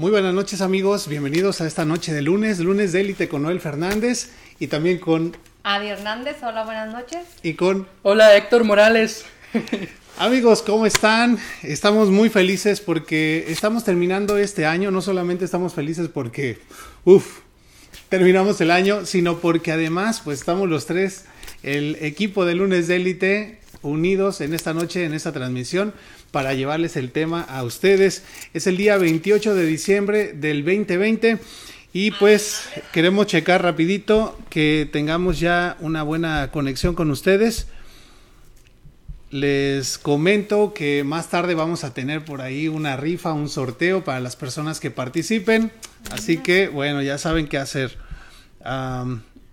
Muy 0.00 0.10
buenas 0.10 0.32
noches 0.32 0.62
amigos, 0.62 1.08
bienvenidos 1.08 1.60
a 1.60 1.66
esta 1.66 1.84
noche 1.84 2.14
de 2.14 2.22
lunes, 2.22 2.58
lunes 2.58 2.92
de 2.92 3.02
élite 3.02 3.28
con 3.28 3.42
Noel 3.42 3.60
Fernández 3.60 4.30
y 4.58 4.68
también 4.68 4.98
con... 4.98 5.36
Adi 5.62 5.88
Hernández, 5.88 6.38
hola, 6.42 6.64
buenas 6.64 6.90
noches. 6.90 7.26
Y 7.42 7.52
con... 7.52 7.86
Hola 8.00 8.34
Héctor 8.34 8.64
Morales. 8.64 9.26
Amigos, 10.18 10.62
¿cómo 10.62 10.86
están? 10.86 11.38
Estamos 11.62 12.08
muy 12.08 12.30
felices 12.30 12.80
porque 12.80 13.44
estamos 13.48 13.84
terminando 13.84 14.38
este 14.38 14.64
año, 14.64 14.90
no 14.90 15.02
solamente 15.02 15.44
estamos 15.44 15.74
felices 15.74 16.08
porque, 16.08 16.58
uff, 17.04 17.40
terminamos 18.08 18.58
el 18.62 18.70
año, 18.70 19.04
sino 19.04 19.36
porque 19.36 19.70
además, 19.70 20.22
pues 20.24 20.38
estamos 20.40 20.66
los 20.66 20.86
tres, 20.86 21.26
el 21.62 21.98
equipo 22.00 22.46
de 22.46 22.54
lunes 22.54 22.88
de 22.88 22.96
élite, 22.96 23.59
unidos 23.82 24.40
en 24.40 24.54
esta 24.54 24.74
noche, 24.74 25.04
en 25.04 25.14
esta 25.14 25.32
transmisión 25.32 25.92
para 26.30 26.54
llevarles 26.54 26.96
el 26.96 27.10
tema 27.10 27.42
a 27.42 27.62
ustedes. 27.64 28.24
Es 28.54 28.66
el 28.66 28.76
día 28.76 28.96
28 28.96 29.54
de 29.54 29.66
diciembre 29.66 30.32
del 30.32 30.64
2020 30.64 31.38
y 31.92 32.12
pues 32.12 32.68
queremos 32.92 33.26
checar 33.26 33.62
rapidito 33.62 34.38
que 34.48 34.88
tengamos 34.92 35.40
ya 35.40 35.76
una 35.80 36.02
buena 36.02 36.50
conexión 36.52 36.94
con 36.94 37.10
ustedes. 37.10 37.66
Les 39.30 39.98
comento 39.98 40.74
que 40.74 41.04
más 41.04 41.30
tarde 41.30 41.54
vamos 41.54 41.84
a 41.84 41.94
tener 41.94 42.24
por 42.24 42.40
ahí 42.40 42.68
una 42.68 42.96
rifa, 42.96 43.32
un 43.32 43.48
sorteo 43.48 44.04
para 44.04 44.20
las 44.20 44.36
personas 44.36 44.80
que 44.80 44.90
participen. 44.90 45.72
Así 46.10 46.38
que 46.38 46.68
bueno, 46.68 47.02
ya 47.02 47.18
saben 47.18 47.46
qué 47.46 47.58
hacer. 47.58 47.96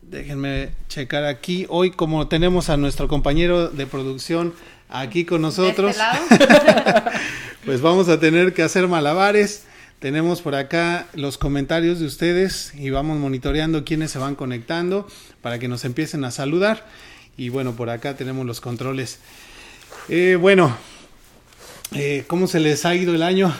Déjenme 0.09 0.69
checar 0.87 1.25
aquí. 1.25 1.65
Hoy 1.69 1.91
como 1.91 2.27
tenemos 2.27 2.69
a 2.69 2.77
nuestro 2.77 3.07
compañero 3.07 3.69
de 3.69 3.85
producción 3.85 4.53
aquí 4.89 5.25
con 5.25 5.41
nosotros. 5.41 5.95
Este 6.31 6.43
pues 7.65 7.81
vamos 7.81 8.09
a 8.09 8.19
tener 8.19 8.53
que 8.53 8.63
hacer 8.63 8.87
malabares. 8.87 9.65
Tenemos 9.99 10.41
por 10.41 10.55
acá 10.55 11.07
los 11.13 11.37
comentarios 11.37 11.99
de 11.99 12.05
ustedes 12.05 12.73
y 12.75 12.91
vamos 12.91 13.17
monitoreando 13.17 13.83
quiénes 13.83 14.11
se 14.11 14.19
van 14.19 14.35
conectando 14.35 15.07
para 15.41 15.59
que 15.59 15.67
nos 15.67 15.85
empiecen 15.85 16.23
a 16.23 16.31
saludar. 16.31 16.85
Y 17.35 17.49
bueno, 17.49 17.75
por 17.75 17.89
acá 17.89 18.15
tenemos 18.15 18.45
los 18.45 18.61
controles. 18.61 19.19
Eh, 20.07 20.37
bueno, 20.39 20.75
eh, 21.93 22.25
¿cómo 22.27 22.47
se 22.47 22.59
les 22.59 22.85
ha 22.85 22.95
ido 22.95 23.13
el 23.15 23.23
año? 23.23 23.53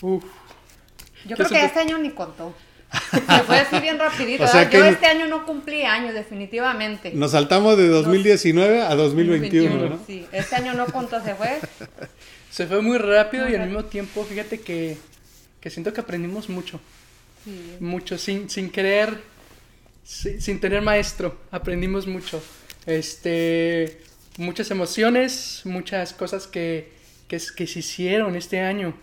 Yo 0.00 1.36
creo 1.36 1.48
que 1.48 1.64
este 1.64 1.80
año 1.80 1.98
ni 1.98 2.10
contó. 2.10 2.54
Se 3.10 3.42
fue 3.44 3.58
así 3.58 3.80
bien 3.80 3.98
rapidito. 3.98 4.44
Yo 4.70 4.84
este 4.84 5.06
año 5.06 5.26
no 5.26 5.44
cumplí 5.46 5.82
años, 5.82 6.14
definitivamente. 6.14 7.12
Nos 7.14 7.32
saltamos 7.32 7.76
de 7.76 7.88
2019 7.88 8.82
a 8.82 8.94
2021, 8.94 9.88
¿no? 9.88 10.00
Sí, 10.06 10.26
este 10.32 10.56
año 10.56 10.74
no 10.74 10.86
contó, 10.86 11.22
se 11.22 11.34
fue. 11.34 11.60
Se 12.50 12.68
fue 12.68 12.80
muy 12.82 12.98
rápido 12.98 13.48
y 13.48 13.56
al 13.56 13.66
mismo 13.66 13.84
tiempo, 13.86 14.24
fíjate 14.24 14.60
que, 14.60 14.96
que 15.60 15.70
siento 15.70 15.92
que 15.92 16.00
aprendimos 16.00 16.48
mucho. 16.48 16.80
Mucho, 17.80 18.16
sin, 18.16 18.48
sin 18.48 18.70
querer, 18.70 19.20
sin, 20.04 20.60
tener 20.60 20.80
maestro, 20.80 21.36
aprendimos 21.50 22.06
mucho. 22.06 22.40
Este, 22.86 24.00
muchas 24.38 24.70
emociones, 24.70 25.62
muchas 25.64 26.12
cosas 26.12 26.46
que, 26.46 26.92
que, 27.26 27.40
que 27.56 27.66
se 27.66 27.80
hicieron 27.80 28.36
este 28.36 28.60
año. 28.60 28.94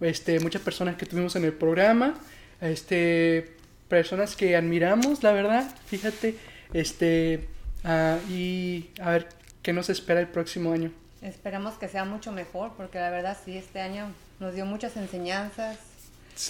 Este, 0.00 0.38
muchas 0.38 0.62
personas 0.62 0.96
que 0.96 1.04
tuvimos 1.04 1.34
en 1.34 1.44
el 1.44 1.52
programa 1.52 2.14
este, 2.60 3.56
personas 3.88 4.36
que 4.36 4.56
admiramos, 4.56 5.22
la 5.22 5.32
verdad, 5.32 5.74
fíjate, 5.86 6.36
este, 6.72 7.48
uh, 7.84 8.30
y 8.30 8.90
a 9.00 9.10
ver 9.10 9.28
qué 9.62 9.72
nos 9.72 9.90
espera 9.90 10.20
el 10.20 10.28
próximo 10.28 10.72
año. 10.72 10.92
Esperamos 11.22 11.74
que 11.74 11.88
sea 11.88 12.04
mucho 12.04 12.32
mejor, 12.32 12.72
porque 12.76 12.98
la 12.98 13.10
verdad 13.10 13.36
sí, 13.44 13.56
este 13.56 13.80
año 13.80 14.12
nos 14.38 14.54
dio 14.54 14.64
muchas 14.64 14.96
enseñanzas, 14.96 15.78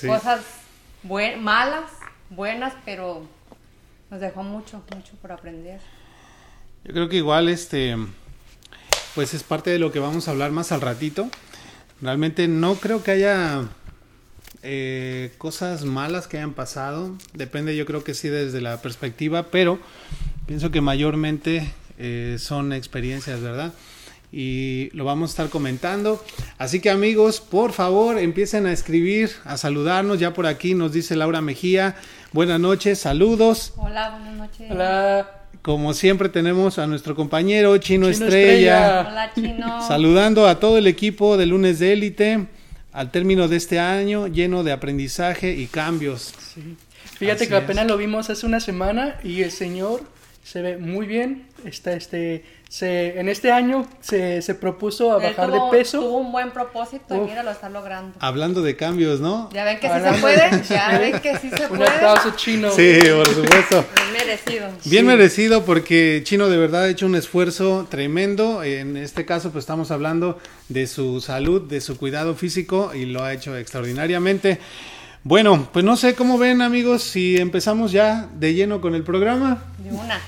cosas 0.06 0.40
malas, 1.38 1.90
buenas, 2.28 2.74
pero 2.84 3.26
nos 4.10 4.20
dejó 4.20 4.42
mucho, 4.42 4.82
mucho 4.94 5.12
por 5.20 5.32
aprender. 5.32 5.80
Yo 6.84 6.92
creo 6.92 7.08
que 7.08 7.16
igual 7.16 7.48
este, 7.48 7.96
pues 9.14 9.34
es 9.34 9.42
parte 9.42 9.70
de 9.70 9.78
lo 9.78 9.92
que 9.92 9.98
vamos 9.98 10.28
a 10.28 10.30
hablar 10.30 10.50
más 10.50 10.72
al 10.72 10.80
ratito. 10.80 11.28
Realmente 12.00 12.48
no 12.48 12.76
creo 12.76 13.02
que 13.02 13.10
haya 13.10 13.68
eh, 14.62 15.32
cosas 15.38 15.84
malas 15.84 16.26
que 16.26 16.36
hayan 16.36 16.52
pasado. 16.52 17.16
Depende, 17.32 17.76
yo 17.76 17.86
creo 17.86 18.04
que 18.04 18.14
sí, 18.14 18.28
desde 18.28 18.60
la 18.60 18.82
perspectiva, 18.82 19.44
pero 19.50 19.78
pienso 20.46 20.70
que 20.70 20.80
mayormente 20.80 21.70
eh, 21.98 22.36
son 22.38 22.72
experiencias, 22.72 23.40
¿verdad? 23.40 23.72
Y 24.32 24.90
lo 24.92 25.04
vamos 25.04 25.30
a 25.30 25.32
estar 25.32 25.48
comentando. 25.48 26.22
Así 26.58 26.80
que 26.80 26.90
amigos, 26.90 27.40
por 27.40 27.72
favor, 27.72 28.18
empiecen 28.18 28.66
a 28.66 28.72
escribir, 28.72 29.30
a 29.44 29.56
saludarnos. 29.56 30.20
Ya 30.20 30.34
por 30.34 30.46
aquí 30.46 30.74
nos 30.74 30.92
dice 30.92 31.16
Laura 31.16 31.40
Mejía. 31.40 31.96
Buenas 32.32 32.60
noches, 32.60 33.00
saludos. 33.00 33.72
Hola, 33.76 34.10
buenas 34.10 34.34
noches. 34.34 34.70
Hola. 34.70 35.30
Como 35.62 35.92
siempre 35.94 36.28
tenemos 36.28 36.78
a 36.78 36.86
nuestro 36.86 37.14
compañero 37.16 37.76
Chino, 37.78 38.08
Estrella. 38.08 39.06
Hola, 39.10 39.32
Chino. 39.34 39.86
Saludando 39.86 40.46
a 40.46 40.60
todo 40.60 40.78
el 40.78 40.86
equipo 40.86 41.36
de 41.36 41.46
Lunes 41.46 41.80
de 41.80 41.92
Élite 41.92 42.46
al 42.92 43.10
término 43.10 43.48
de 43.48 43.56
este 43.56 43.78
año 43.78 44.26
lleno 44.26 44.64
de 44.64 44.72
aprendizaje 44.72 45.54
y 45.54 45.66
cambios. 45.66 46.34
Fíjate 47.18 47.48
que 47.48 47.56
apenas 47.56 47.86
lo 47.86 47.96
vimos 47.96 48.30
hace 48.30 48.46
una 48.46 48.60
semana 48.60 49.18
y 49.22 49.42
el 49.42 49.50
Señor 49.50 50.02
se 50.42 50.62
ve 50.62 50.78
muy 50.78 51.06
bien. 51.06 51.46
Está 51.64 51.92
este, 51.92 52.44
se, 52.68 53.18
en 53.18 53.28
este 53.28 53.50
año 53.50 53.86
se, 54.00 54.42
se 54.42 54.54
propuso 54.54 55.12
a 55.12 55.18
bajar 55.18 55.50
de 55.50 55.60
peso. 55.70 56.00
Tuvo 56.00 56.18
un 56.18 56.32
buen 56.32 56.50
propósito 56.50 57.16
y 57.16 57.20
mira, 57.20 57.42
lo 57.42 57.50
está 57.50 57.68
logrando. 57.68 58.16
Hablando 58.20 58.62
de 58.62 58.76
cambios, 58.76 59.20
¿no? 59.20 59.50
Ya 59.52 59.64
ven 59.64 59.78
que 59.80 59.88
sí 59.88 59.94
se 59.94 60.20
puede, 60.20 60.62
ya 60.68 60.98
ven 60.98 61.20
que 61.20 61.38
sí 61.38 61.50
se 61.50 61.68
puede. 61.68 61.82
Un 61.82 61.88
aplauso 61.88 62.30
chino. 62.36 62.70
Sí, 62.70 62.98
por 63.14 63.28
supuesto. 63.28 63.84
Bien 63.94 64.12
merecido. 64.12 64.68
Bien 64.84 65.06
merecido 65.06 65.64
porque 65.64 66.22
Chino 66.24 66.48
de 66.48 66.56
verdad 66.56 66.84
ha 66.84 66.88
hecho 66.88 67.06
un 67.06 67.14
esfuerzo 67.14 67.86
tremendo. 67.90 68.62
En 68.62 68.96
este 68.96 69.26
caso, 69.26 69.50
pues 69.50 69.62
estamos 69.64 69.90
hablando 69.90 70.38
de 70.68 70.86
su 70.86 71.20
salud, 71.20 71.62
de 71.62 71.80
su 71.80 71.96
cuidado 71.98 72.34
físico 72.34 72.92
y 72.94 73.06
lo 73.06 73.24
ha 73.24 73.32
hecho 73.32 73.56
extraordinariamente. 73.56 74.58
Bueno, 75.22 75.68
pues 75.72 75.84
no 75.84 75.96
sé 75.96 76.14
cómo 76.14 76.38
ven 76.38 76.62
amigos 76.62 77.02
si 77.02 77.36
empezamos 77.36 77.92
ya 77.92 78.28
de 78.34 78.54
lleno 78.54 78.80
con 78.80 78.94
el 78.94 79.02
programa. 79.02 79.64
De 79.78 79.90
una. 79.90 80.18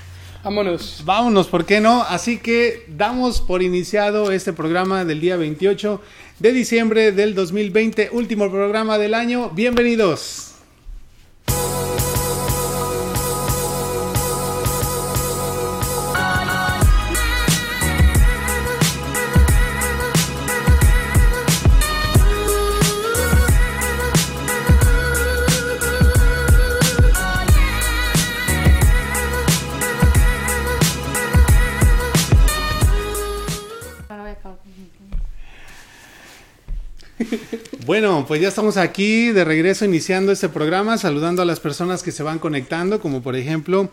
Vámonos. 0.45 1.03
Vámonos, 1.05 1.47
¿por 1.47 1.65
qué 1.65 1.81
no? 1.81 2.03
Así 2.03 2.39
que 2.39 2.85
damos 2.89 3.41
por 3.41 3.63
iniciado 3.63 4.33
este 4.33 4.53
programa 4.53 5.05
del 5.05 5.21
día 5.21 5.37
28 5.37 6.01
de 6.41 6.53
diciembre 6.53 7.13
del 7.13 7.37
2020, 7.37 8.11
último 8.13 8.51
programa 8.51 8.99
del 8.99 9.15
año. 9.15 9.51
Bienvenidos. 9.51 10.52
Bueno, 37.87 38.25
pues 38.29 38.41
ya 38.41 38.49
estamos 38.49 38.77
aquí 38.77 39.33
de 39.33 39.45
regreso 39.45 39.85
iniciando 39.85 40.31
este 40.33 40.49
programa, 40.49 40.99
saludando 40.99 41.43
a 41.43 41.45
las 41.45 41.61
personas 41.61 42.03
que 42.03 42.13
se 42.13 42.23
van 42.23 42.39
conectando, 42.39 43.01
como 43.01 43.23
por 43.23 43.35
ejemplo, 43.35 43.91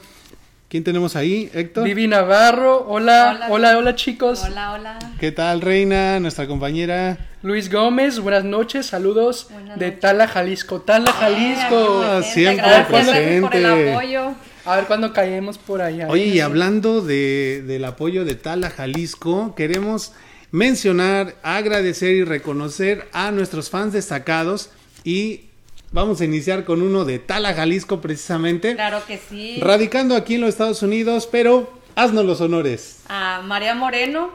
¿quién 0.69 0.83
tenemos 0.83 1.15
ahí? 1.15 1.49
Héctor. 1.53 1.85
Vivi 1.85 2.07
Navarro, 2.07 2.85
hola, 2.87 3.47
hola, 3.49 3.77
hola, 3.77 3.95
chicos. 3.95 4.43
Hola, 4.43 4.73
hola. 4.73 4.99
¿Qué 5.19 5.31
tal, 5.31 5.61
Reina, 5.61 6.19
nuestra 6.19 6.47
compañera? 6.47 7.17
Luis 7.41 7.71
Gómez, 7.71 8.19
buenas 8.19 8.43
noches, 8.43 8.85
saludos 8.85 9.47
de 9.77 9.91
Tala, 9.91 10.27
Jalisco. 10.27 10.81
Tala, 10.81 11.11
Jalisco. 11.11 12.03
Ah, 12.05 12.21
siempre 12.21 12.85
presente. 12.87 13.41
por 13.41 13.55
el 13.55 13.65
apoyo. 13.65 14.33
A 14.65 14.75
ver 14.75 14.85
cuándo 14.85 15.13
caemos 15.13 15.57
por 15.57 15.81
allá. 15.81 16.07
Oye, 16.09 16.25
y 16.25 16.41
hablando 16.41 17.01
de, 17.01 17.63
del 17.65 17.85
apoyo 17.85 18.23
de 18.23 18.35
Tala, 18.35 18.69
Jalisco, 18.69 19.55
queremos 19.55 20.13
mencionar, 20.51 21.35
agradecer 21.43 22.15
y 22.15 22.23
reconocer 22.23 23.07
a 23.13 23.31
nuestros 23.31 23.69
fans 23.69 23.93
destacados 23.93 24.71
y 25.03 25.45
vamos 25.91 26.21
a 26.21 26.25
iniciar 26.25 26.65
con 26.65 26.81
uno 26.81 27.05
de 27.05 27.19
Tala, 27.19 27.53
Jalisco 27.53 28.01
precisamente. 28.01 28.75
Claro 28.75 29.01
que 29.05 29.17
sí. 29.17 29.59
Radicando 29.61 30.15
aquí 30.15 30.35
en 30.35 30.41
los 30.41 30.49
Estados 30.49 30.81
Unidos, 30.81 31.27
pero 31.31 31.71
haznos 31.95 32.25
los 32.25 32.41
honores. 32.41 33.01
A 33.07 33.41
María 33.43 33.75
Moreno, 33.75 34.31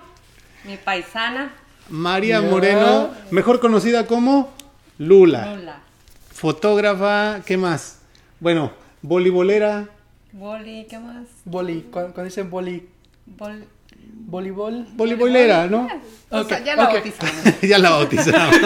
mi 0.65 0.77
paisana. 0.77 1.55
María 1.89 2.41
Moreno, 2.41 3.11
mejor 3.31 3.61
conocida 3.61 4.07
como 4.07 4.53
Lula. 4.99 5.55
Lula. 5.55 5.81
Fotógrafa, 6.33 7.43
¿qué 7.45 7.57
más? 7.57 7.99
Bueno, 8.41 8.73
voleibolera. 9.03 9.89
Boli, 10.33 10.87
¿qué 10.89 10.99
más? 10.99 11.27
Boli, 11.45 11.87
cuando, 11.91 12.25
dicen 12.25 12.51
boli. 12.51 12.89
Bol 13.27 13.67
voleibol. 14.15 14.87
Voleibolera, 14.95 15.67
¿no? 15.67 15.89
ya 16.65 16.77
la 16.77 16.89
bautizamos. 16.89 17.61
ya 17.63 17.79
la 17.79 17.91
bautizamos. 17.91 18.57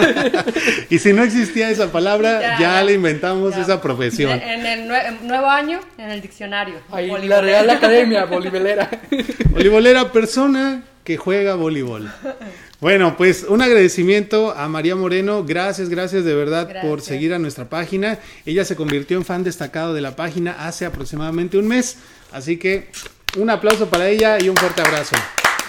y 0.89 0.99
si 0.99 1.13
no 1.13 1.23
existía 1.23 1.69
esa 1.69 1.91
palabra, 1.91 2.57
ya, 2.59 2.83
le 2.83 2.93
inventamos 2.93 3.55
esa 3.57 3.81
profesión. 3.81 4.39
En 4.41 4.65
el 4.65 4.87
nuevo 5.27 5.47
año, 5.47 5.79
en 5.97 6.09
el 6.09 6.21
diccionario. 6.21 6.75
Ahí, 6.91 7.11
la 7.27 7.41
Real 7.41 7.69
Academia, 7.69 8.25
voleibolera. 8.29 8.89
voleibolera, 9.51 10.11
persona 10.11 10.83
que 11.03 11.17
juega 11.17 11.55
voleibol. 11.55 12.11
Bueno, 12.81 13.17
pues 13.17 13.43
un 13.43 13.61
agradecimiento 13.61 14.51
a 14.55 14.67
María 14.69 14.95
Moreno. 14.95 15.43
Gracias, 15.43 15.89
gracias 15.89 16.23
de 16.23 16.33
verdad 16.33 16.81
por 16.81 17.01
seguir 17.01 17.33
a 17.33 17.39
nuestra 17.39 17.67
página. 17.67 18.19
Ella 18.45 18.63
se 18.63 18.75
convirtió 18.75 19.17
en 19.17 19.25
fan 19.25 19.43
destacado 19.43 19.93
de 19.93 20.01
la 20.01 20.15
página 20.15 20.67
hace 20.67 20.85
aproximadamente 20.85 21.57
un 21.57 21.67
mes. 21.67 21.97
Así 22.31 22.57
que 22.57 22.89
un 23.37 23.49
aplauso 23.49 23.87
para 23.87 24.07
ella 24.07 24.37
y 24.39 24.49
un 24.49 24.55
fuerte 24.55 24.81
abrazo. 24.81 25.15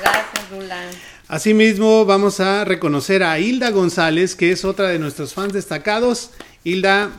Gracias, 0.00 0.50
Rulan. 0.50 0.88
Asimismo, 1.28 2.04
vamos 2.04 2.40
a 2.40 2.64
reconocer 2.64 3.22
a 3.22 3.38
Hilda 3.38 3.70
González, 3.70 4.34
que 4.34 4.50
es 4.50 4.64
otra 4.64 4.88
de 4.88 4.98
nuestros 4.98 5.34
fans 5.34 5.52
destacados. 5.52 6.32
Hilda, 6.64 7.10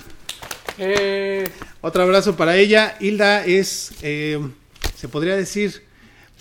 eh. 0.78 1.48
otro 1.80 2.04
abrazo 2.04 2.36
para 2.36 2.58
ella. 2.58 2.98
Hilda 3.00 3.46
es, 3.46 3.94
eh, 4.02 4.40
se 4.98 5.08
podría 5.08 5.38
decir, 5.38 5.84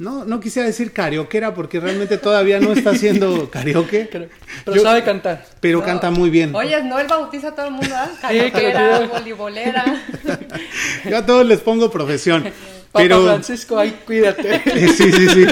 no, 0.01 0.25
no 0.25 0.41
quisiera 0.41 0.67
decir 0.67 0.93
carioquera 0.93 1.55
porque 1.55 1.79
realmente 1.79 2.19
todavía 2.19 2.59
no 2.59 2.73
está 2.73 2.91
haciendo 2.91 3.51
karaoke. 3.51 4.09
Pero 4.65 4.83
sabe 4.83 5.05
cantar. 5.05 5.47
Pero 5.61 5.85
canta 5.85 6.11
muy 6.11 6.31
bien. 6.31 6.55
Oye, 6.55 6.83
no, 6.83 6.99
él 6.99 7.07
bautiza 7.07 7.49
a 7.49 7.55
todo 7.55 7.67
el 7.67 7.73
mundo, 7.73 7.95
¿ah? 7.95 8.11
Carioquera, 8.21 9.07
voleibolera. 9.13 9.85
Yo 11.09 11.19
a 11.19 11.25
todos 11.25 11.47
les 11.47 11.61
pongo 11.61 11.91
profesión. 11.91 12.51
Pero... 12.93 13.25
Francisco, 13.25 13.79
ay, 13.79 13.99
cuídate. 14.05 14.63
sí, 14.97 15.13
sí, 15.13 15.29
sí. 15.29 15.47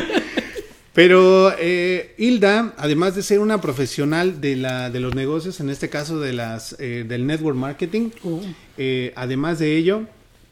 Pero 0.99 1.53
eh, 1.57 2.15
Hilda, 2.19 2.75
además 2.77 3.15
de 3.15 3.23
ser 3.23 3.39
una 3.39 3.61
profesional 3.61 4.41
de, 4.41 4.57
la, 4.57 4.91
de 4.91 4.99
los 4.99 5.15
negocios, 5.15 5.61
en 5.61 5.71
este 5.71 5.89
caso 5.89 6.19
de 6.19 6.33
las, 6.33 6.75
eh, 6.81 7.05
del 7.07 7.25
network 7.25 7.57
marketing, 7.57 8.11
uh. 8.25 8.41
eh, 8.77 9.13
además 9.15 9.61
de 9.61 9.77
ello, 9.77 10.03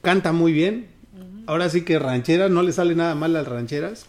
canta 0.02 0.30
muy 0.30 0.52
bien, 0.52 0.86
ahora 1.46 1.68
sí 1.68 1.82
que 1.82 1.98
rancheras, 1.98 2.48
no 2.48 2.62
le 2.62 2.70
sale 2.70 2.94
nada 2.94 3.16
mal 3.16 3.32
las 3.32 3.48
rancheras. 3.48 4.06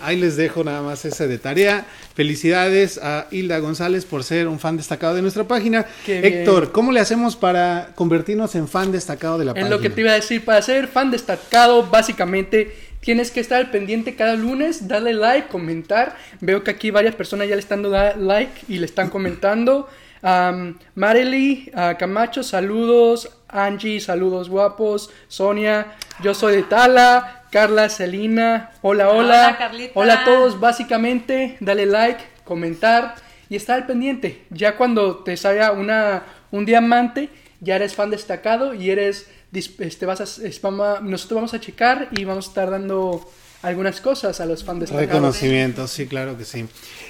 Ahí 0.00 0.16
les 0.16 0.36
dejo 0.36 0.62
nada 0.62 0.82
más 0.82 1.04
ese 1.04 1.26
de 1.26 1.38
tarea. 1.38 1.86
Felicidades 2.14 2.98
a 2.98 3.26
Hilda 3.30 3.58
González 3.58 4.04
por 4.04 4.24
ser 4.24 4.46
un 4.46 4.58
fan 4.58 4.76
destacado 4.76 5.14
de 5.14 5.22
nuestra 5.22 5.44
página. 5.44 5.86
Héctor, 6.06 6.70
¿cómo 6.72 6.92
le 6.92 7.00
hacemos 7.00 7.34
para 7.36 7.92
convertirnos 7.94 8.54
en 8.54 8.68
fan 8.68 8.92
destacado 8.92 9.38
de 9.38 9.46
la 9.46 9.54
página? 9.54 9.68
Es 9.68 9.70
lo 9.70 9.80
que 9.80 9.90
te 9.90 10.02
iba 10.02 10.12
a 10.12 10.14
decir, 10.14 10.44
para 10.44 10.60
ser 10.62 10.88
fan 10.88 11.10
destacado, 11.10 11.88
básicamente 11.88 12.76
tienes 13.00 13.30
que 13.30 13.40
estar 13.40 13.58
al 13.58 13.70
pendiente 13.70 14.16
cada 14.16 14.34
lunes, 14.34 14.86
darle 14.86 15.14
like, 15.14 15.48
comentar. 15.48 16.16
Veo 16.40 16.62
que 16.62 16.70
aquí 16.70 16.90
varias 16.90 17.14
personas 17.14 17.48
ya 17.48 17.54
le 17.54 17.60
están 17.60 17.82
dando 17.82 18.22
like 18.22 18.62
y 18.68 18.78
le 18.78 18.86
están 18.86 19.10
comentando. 19.10 19.88
Um, 20.22 20.74
Marily 20.94 21.70
Camacho, 21.98 22.42
saludos. 22.42 23.30
Angie, 23.48 24.00
saludos 24.00 24.48
guapos. 24.48 25.10
Sonia, 25.28 25.94
yo 26.22 26.34
soy 26.34 26.56
de 26.56 26.62
Tala. 26.62 27.36
Carla, 27.50 27.88
Celina, 27.88 28.72
hola, 28.82 29.10
hola. 29.10 29.70
Hola, 29.94 30.20
a 30.20 30.24
todos, 30.24 30.60
básicamente, 30.60 31.56
dale 31.60 31.86
like, 31.86 32.22
comentar 32.44 33.14
y 33.48 33.56
estar 33.56 33.76
al 33.80 33.86
pendiente. 33.86 34.44
Ya 34.50 34.76
cuando 34.76 35.18
te 35.18 35.36
salga 35.36 35.72
una, 35.72 36.24
un 36.50 36.66
diamante, 36.66 37.30
ya 37.60 37.76
eres 37.76 37.94
fan 37.94 38.10
destacado 38.10 38.74
y 38.74 38.90
eres, 38.90 39.28
este, 39.52 40.04
vas 40.04 40.20
a, 40.20 41.00
nosotros 41.00 41.36
vamos 41.36 41.54
a 41.54 41.60
checar 41.60 42.08
y 42.10 42.24
vamos 42.24 42.46
a 42.46 42.48
estar 42.48 42.70
dando 42.70 43.26
algunas 43.62 44.00
cosas 44.00 44.38
a 44.40 44.44
los 44.44 44.62
fans 44.64 44.80
destacados. 44.80 45.08
Reconocimientos, 45.08 45.90
sí, 45.90 46.06
claro 46.06 46.36
que 46.36 46.44
sí. 46.44 46.66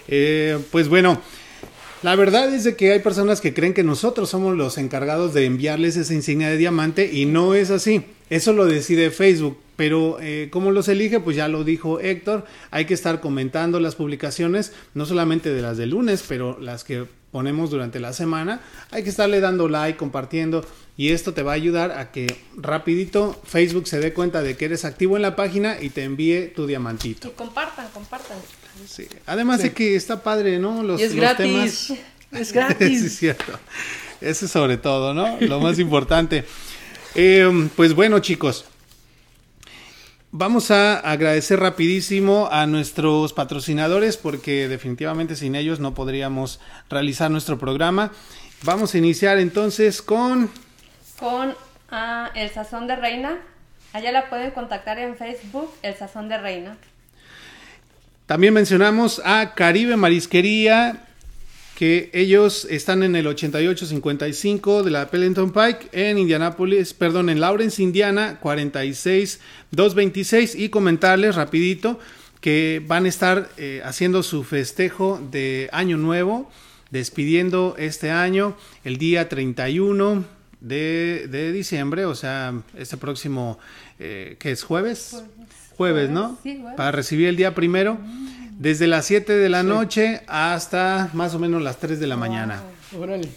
Eh, 0.07 0.59
pues 0.71 0.89
bueno. 0.89 1.21
La 2.03 2.15
verdad 2.15 2.53
es 2.53 2.65
de 2.65 2.77
que 2.77 2.93
hay 2.93 3.01
personas 3.01 3.41
que 3.41 3.55
creen 3.55 3.73
que 3.75 3.83
nosotros 3.83 4.29
somos 4.29 4.57
los 4.57 4.77
encargados 4.79 5.33
de 5.33 5.47
enviarles 5.47 5.97
esa 5.97 6.13
insignia 6.13 6.51
de 6.51 6.59
diamante 6.59 7.11
y 7.13 7.25
no 7.25 7.55
es 7.55 7.71
así. 7.71 8.05
Eso 8.29 8.53
lo 8.53 8.67
decide 8.67 9.11
Facebook. 9.11 9.59
Pero 9.77 10.19
eh, 10.21 10.49
¿cómo 10.51 10.71
los 10.71 10.89
elige? 10.89 11.21
Pues 11.21 11.37
ya 11.37 11.49
lo 11.49 11.63
dijo 11.63 12.01
Héctor, 12.01 12.47
hay 12.71 12.87
que 12.87 12.95
estar 12.95 13.21
comentando 13.21 13.79
las 13.79 13.95
publicaciones, 13.95 14.73
no 14.95 15.05
solamente 15.05 15.53
de 15.53 15.61
las 15.61 15.77
de 15.77 15.87
lunes, 15.87 16.25
pero 16.27 16.59
las 16.59 16.83
que 16.83 17.05
ponemos 17.31 17.71
durante 17.71 18.01
la 18.01 18.15
semana, 18.15 18.63
hay 18.91 19.03
que 19.03 19.11
estarle 19.11 19.41
dando 19.41 19.69
like, 19.69 19.99
compartiendo 19.99 20.65
y 20.97 21.11
esto 21.11 21.35
te 21.35 21.43
va 21.43 21.53
a 21.53 21.57
ayudar 21.57 21.93
a 21.93 22.11
que 22.11 22.35
rapidito 22.57 23.39
Facebook 23.45 23.87
se 23.87 24.01
dé 24.01 24.15
cuenta 24.15 24.43
de 24.43 24.57
que 24.57 24.65
eres 24.65 24.87
activo 24.87 25.17
en 25.17 25.23
la 25.23 25.37
página 25.37 25.77
y 25.79 25.91
te 25.91 26.05
envíe 26.05 26.55
tu 26.55 26.67
diamantito. 26.67 27.29
Y 27.29 27.33
compartan, 27.33 27.89
compartan. 27.93 28.39
Sí. 28.87 29.09
Además 29.27 29.63
de 29.63 29.73
que 29.73 29.97
está 29.97 30.23
padre, 30.23 30.59
¿no? 30.59 30.83
Los, 30.83 31.01
es 31.03 31.15
gratis. 31.15 31.93
Es 32.33 32.53
gratis. 32.53 33.01
sí, 33.01 33.07
es 33.07 33.17
cierto. 33.17 33.59
Eso 34.21 34.49
sobre 34.49 34.77
todo, 34.77 35.15
¿no? 35.15 35.39
Lo 35.41 35.61
más 35.61 35.79
importante. 35.79 36.45
Eh, 37.15 37.69
pues 37.77 37.95
bueno, 37.95 38.19
chicos. 38.19 38.65
Vamos 40.39 40.71
a 40.71 40.99
agradecer 40.99 41.61
rapidísimo 41.61 42.49
a 42.53 42.67
nuestros 42.67 43.33
patrocinadores 43.33 44.19
porque 44.19 44.69
definitivamente 44.69 45.35
sin 45.35 45.55
ellos 45.55 45.81
no 45.81 45.95
podríamos 45.95 46.61
realizar 46.91 47.31
nuestro 47.31 47.59
programa. 47.59 48.13
Vamos 48.63 48.95
a 48.95 48.99
iniciar 48.99 49.39
entonces 49.39 50.03
con... 50.03 50.51
Con 51.19 51.55
ah, 51.91 52.31
El 52.35 52.51
Sazón 52.51 52.87
de 52.87 52.97
Reina. 52.97 53.39
Allá 53.95 54.13
la 54.13 54.29
pueden 54.29 54.51
contactar 54.51 54.99
en 54.99 55.17
Facebook, 55.17 55.71
El 55.83 55.95
Sazón 55.95 56.29
de 56.29 56.37
Reina. 56.37 56.77
También 58.27 58.55
mencionamos 58.55 59.21
a 59.25 59.55
Caribe 59.55 59.97
Marisquería, 59.97 61.05
que 61.77 62.11
ellos 62.13 62.67
están 62.69 63.05
en 63.05 63.15
el 63.15 63.29
8855 63.29 64.83
de 64.83 64.91
la 64.91 65.09
Pellington 65.11 65.53
Pike 65.53 65.91
en 65.93 66.19
Indianapolis, 66.19 66.93
perdón, 66.93 67.31
en 67.31 67.39
Lawrence, 67.39 67.81
Indiana, 67.81 68.41
46226 68.41 70.57
y 70.57 70.71
comentarles 70.71 71.37
rapidito 71.37 72.01
que 72.41 72.83
van 72.85 73.05
a 73.05 73.09
estar 73.09 73.49
eh, 73.59 73.81
haciendo 73.85 74.25
su 74.25 74.43
festejo 74.43 75.21
de 75.31 75.69
Año 75.73 75.97
Nuevo, 75.97 76.51
despidiendo 76.91 77.77
este 77.79 78.11
año 78.11 78.57
el 78.83 78.99
día 78.99 79.29
31 79.29 80.25
de, 80.61 81.53
diciembre, 81.53 82.07
o 82.07 82.17
sea, 82.17 82.61
este 82.77 82.97
próximo, 82.97 83.61
eh, 84.01 84.35
que 84.41 84.51
es 84.51 84.65
jueves, 84.65 85.23
jueves, 85.77 86.11
¿no? 86.11 86.39
Para 86.77 86.93
recibir 86.93 87.27
el 87.29 87.37
día 87.37 87.55
primero. 87.55 87.99
Desde 88.59 88.87
las 88.87 89.05
7 89.05 89.35
de 89.35 89.51
la 89.51 89.63
noche 89.63 90.23
hasta 90.27 91.11
más 91.13 91.35
o 91.35 91.39
menos 91.39 91.61
las 91.63 91.77
3 91.79 92.01
de 92.01 92.07
la 92.07 92.17
mañana. 92.17 92.63
Órale. 92.99 93.29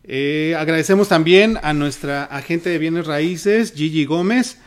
Eh, 0.04 0.54
agradecemos 0.58 1.08
también 1.08 1.58
a 1.62 1.72
nuestra 1.72 2.24
agente 2.24 2.70
de 2.70 2.78
bienes 2.78 3.06
raíces, 3.06 3.72
Gigi 3.74 4.04
Gómez 4.04 4.58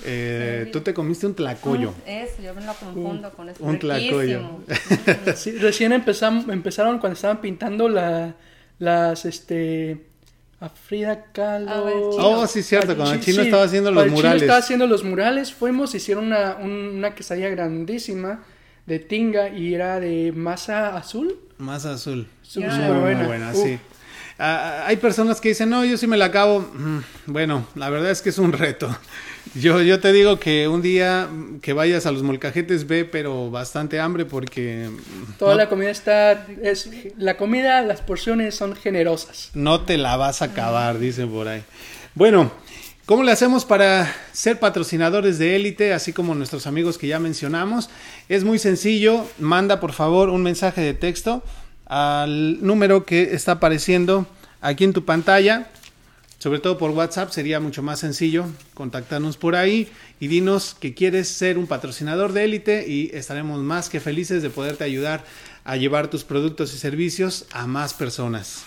Eh, 0.05 0.71
tú 0.73 0.81
te 0.81 0.95
comiste 0.95 1.27
un 1.27 1.35
tlacoyo. 1.35 1.91
Mm, 1.91 2.09
eso, 2.09 2.43
yo 2.43 2.55
me 2.55 2.63
lo 2.65 2.73
confundo 2.75 3.31
con 3.33 3.49
eso. 3.49 3.63
Un 3.63 3.79
tlacoyo. 3.79 4.61
sí, 5.35 5.53
recién 5.59 5.93
empezamos, 5.93 6.49
empezaron 6.49 6.99
cuando 6.99 7.15
estaban 7.15 7.41
pintando 7.41 7.89
la, 7.89 8.35
las, 8.79 9.25
este, 9.27 10.07
a 10.61 10.69
Frida 10.69 11.27
Kahlo. 11.33 12.11
oh, 12.19 12.47
sí, 12.47 12.63
cierto, 12.63 12.97
cuando 12.97 13.15
el 13.15 13.21
chino 13.21 13.43
estaba 13.43 13.65
haciendo 13.65 13.91
los 13.91 14.07
murales. 14.09 14.25
El 14.25 14.31
chino 14.31 14.45
estaba 14.45 14.59
haciendo 14.59 14.87
los 14.87 15.05
murales, 15.05 15.53
fuimos, 15.53 15.95
hicieron 15.95 16.27
una, 16.27 16.57
una 16.57 17.15
quesadilla 17.15 17.51
grandísima 17.51 18.43
de 18.91 18.99
tinga 18.99 19.49
y 19.51 19.73
era 19.73 20.01
de 20.01 20.33
masa 20.33 20.97
azul. 20.97 21.39
Masa 21.59 21.93
azul. 21.93 22.27
Súper 22.43 22.93
buena. 23.01 23.25
buena 23.25 23.55
sí. 23.55 23.79
Ah, 24.37 24.85
hay 24.87 24.97
personas 24.97 25.41
que 25.41 25.51
dicen, 25.51 25.71
no, 25.71 25.85
yo 25.85 25.97
sí 25.97 26.09
me 26.09 26.17
la 26.17 26.25
acabo. 26.25 26.59
Mm, 26.61 26.99
bueno, 27.27 27.67
la 27.77 27.89
verdad 27.89 28.11
es 28.11 28.21
que 28.21 28.31
es 28.31 28.39
un 28.39 28.53
reto. 28.53 28.89
Yo, 29.55 29.81
yo 29.81 29.99
te 29.99 30.13
digo 30.13 30.39
que 30.39 30.69
un 30.69 30.83
día 30.83 31.27
que 31.63 31.73
vayas 31.73 32.05
a 32.05 32.13
los 32.13 32.23
molcajetes 32.23 32.87
ve, 32.87 33.07
pero 33.07 33.51
bastante 33.51 33.99
hambre 33.99 34.25
porque... 34.27 34.91
Toda 35.39 35.57
la 35.57 35.69
comida 35.69 35.91
está... 35.91 36.47
Es, 36.63 36.89
la 37.17 37.37
comida, 37.37 37.81
las 37.81 38.01
porciones 38.03 38.55
son 38.55 38.77
generosas. 38.77 39.51
No 39.55 39.81
te 39.81 39.97
la 39.97 40.17
vas 40.17 40.43
a 40.43 40.47
acabar, 40.47 40.99
dicen 40.99 41.31
por 41.31 41.49
ahí. 41.49 41.65
Bueno, 42.15 42.53
¿cómo 43.11 43.25
le 43.25 43.33
hacemos 43.33 43.65
para 43.65 44.15
ser 44.33 44.61
patrocinadores 44.61 45.37
de 45.41 45.57
élite, 45.57 45.93
así 45.93 46.13
como 46.13 46.37
nuestros 46.37 46.69
amigos 46.69 46.97
que 46.97 47.09
ya 47.09 47.19
mencionamos? 47.19 47.91
Es 48.29 48.45
muy 48.45 48.61
sencillo, 48.61 49.27
manda 49.41 49.81
por 49.81 49.93
favor 49.93 50.29
un 50.29 50.45
mensaje 50.45 50.81
de 50.81 50.95
texto 50.95 51.43
al 51.87 52.65
número 52.65 53.05
que 53.05 53.35
está 53.35 53.53
apareciendo 53.53 54.29
aquí 54.61 54.85
en 54.85 54.93
tu 54.93 55.05
pantalla 55.05 55.73
sobre 56.39 56.61
todo 56.61 56.79
por 56.79 56.93
WhatsApp 56.93 57.33
sería 57.33 57.59
mucho 57.59 57.83
más 57.83 57.99
sencillo 57.99 58.47
contactarnos 58.75 59.37
por 59.37 59.57
ahí 59.57 59.89
y 60.21 60.29
dinos 60.29 60.77
que 60.79 60.95
quieres 60.95 61.27
ser 61.27 61.59
un 61.59 61.67
patrocinador 61.67 62.33
de 62.33 62.45
élite 62.45 62.89
y 62.89 63.11
estaremos 63.13 63.59
más 63.59 63.89
que 63.89 63.99
felices 63.99 64.41
de 64.41 64.51
poderte 64.51 64.85
ayudar 64.85 65.25
a 65.65 65.77
llevar 65.77 66.11
tus 66.11 66.23
productos 66.23 66.73
y 66.75 66.79
servicios 66.79 67.47
a 67.51 67.67
más 67.67 67.93
personas. 67.93 68.63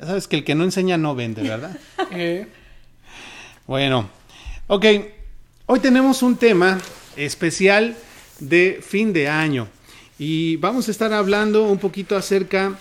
Ya 0.00 0.06
sabes 0.06 0.26
que 0.26 0.34
el 0.34 0.44
que 0.44 0.56
no 0.56 0.64
enseña 0.64 0.98
no 0.98 1.14
vende, 1.14 1.42
¿verdad? 1.42 1.78
Eh. 2.10 2.48
Bueno, 3.66 4.10
ok, 4.66 4.84
hoy 5.66 5.78
tenemos 5.78 6.24
un 6.24 6.36
tema 6.36 6.80
especial 7.16 7.96
de 8.40 8.80
fin 8.84 9.12
de 9.12 9.28
año 9.28 9.68
y 10.18 10.56
vamos 10.56 10.88
a 10.88 10.90
estar 10.90 11.12
hablando 11.12 11.62
un 11.68 11.78
poquito 11.78 12.16
acerca 12.16 12.76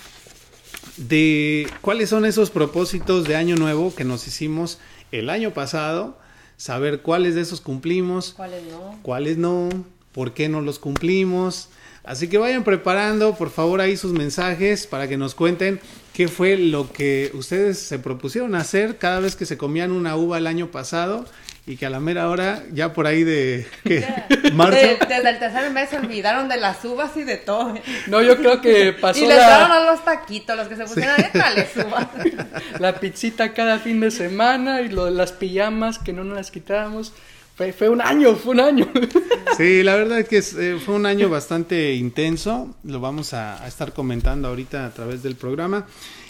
de 0.98 1.68
cuáles 1.82 2.10
son 2.10 2.26
esos 2.26 2.50
propósitos 2.50 3.28
de 3.28 3.36
año 3.36 3.56
nuevo 3.58 3.94
que 3.94 4.04
nos 4.06 4.28
hicimos 4.28 4.80
el 5.12 5.30
año 5.30 5.54
pasado, 5.54 6.18
saber 6.58 7.04
cuáles 7.04 7.36
de 7.36 7.42
esos 7.42 7.62
cumplimos, 7.62 8.34
cuáles 8.34 8.64
no, 8.64 9.00
cuáles 9.04 9.38
no, 9.38 9.70
por 10.14 10.34
qué 10.34 10.50
no 10.50 10.62
los 10.62 10.80
cumplimos. 10.80 11.70
Así 12.04 12.28
que 12.28 12.40
vayan 12.40 12.64
preparando, 12.64 13.36
por 13.36 13.52
favor, 13.52 13.82
ahí 13.82 13.98
sus 13.98 14.14
mensajes 14.14 14.88
para 14.88 15.08
que 15.08 15.18
nos 15.18 15.36
cuenten 15.36 15.80
qué 16.14 16.28
fue 16.28 16.58
lo 16.58 16.92
que 16.92 17.32
ustedes 17.34 17.80
se 17.80 18.00
propusieron 18.00 18.56
hacer 18.56 18.98
cada 18.98 19.20
vez 19.20 19.36
que 19.36 19.46
se 19.46 19.58
comían 19.58 19.92
una 19.92 20.16
uva 20.16 20.38
el 20.38 20.48
año 20.48 20.72
pasado 20.72 21.26
y 21.68 21.78
que 21.78 21.86
a 21.86 21.92
la 21.92 22.00
mera 22.00 22.28
hora, 22.28 22.64
ya 22.74 22.92
por 22.92 23.06
ahí 23.06 23.24
de 23.24 23.68
marzo. 24.54 24.80
desde 25.08 25.30
el 25.30 25.40
tercer 25.40 25.72
mes 25.72 25.90
se 25.90 25.98
olvidaron 25.98 26.50
de 26.50 26.58
las 26.58 26.84
uvas 26.84 27.16
y 27.18 27.24
de 27.24 27.38
todo. 27.38 27.76
No, 28.08 28.22
yo 28.22 28.38
creo 28.38 28.62
que 28.62 28.94
pasó. 29.02 29.20
Y 29.20 29.28
le 29.28 29.36
la... 29.36 29.66
a 29.66 29.92
los 29.92 30.04
taquitos, 30.04 30.58
los 30.58 30.68
que 30.68 30.76
se 30.76 30.86
pusieron 30.86 31.16
sí. 31.18 31.40
a 31.40 31.50
les 31.52 31.76
uvas. 31.78 32.08
La 32.80 33.00
pizzita 33.00 33.54
cada 33.54 33.78
fin 33.78 34.00
de 34.00 34.10
semana 34.10 34.82
y 34.82 34.90
lo 34.90 35.06
de 35.06 35.12
las 35.12 35.32
pijamas 35.34 36.00
que 36.00 36.14
no 36.14 36.24
nos 36.24 36.36
las 36.36 36.52
quitábamos. 36.52 37.14
Fue, 37.62 37.74
fue 37.74 37.90
un 37.90 38.02
año, 38.02 38.36
fue 38.36 38.54
un 38.54 38.60
año. 38.60 38.88
Sí, 39.58 39.84
la 39.84 39.96
verdad 39.96 40.20
es 40.20 40.28
que 40.28 40.38
eh, 40.38 40.80
fue 40.84 40.96
un 40.96 41.06
año 41.06 41.30
bastante 41.30 41.94
intenso. 41.94 42.74
Lo 42.84 43.00
vamos 43.00 43.34
a, 43.34 43.64
a 43.64 43.68
estar 43.68 43.94
comentando 43.94 44.48
ahorita 44.48 44.88
a 44.88 44.90
través 44.92 45.22
del 45.22 45.36
programa. 45.36 45.86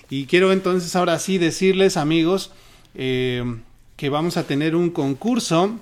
Y 0.09 0.25
quiero 0.25 0.51
entonces 0.51 0.93
ahora 0.97 1.17
sí 1.19 1.37
decirles, 1.37 1.95
amigos, 1.95 2.51
eh, 2.95 3.45
que 3.95 4.09
vamos 4.09 4.35
a 4.35 4.43
tener 4.43 4.75
un 4.75 4.89
concurso. 4.89 5.79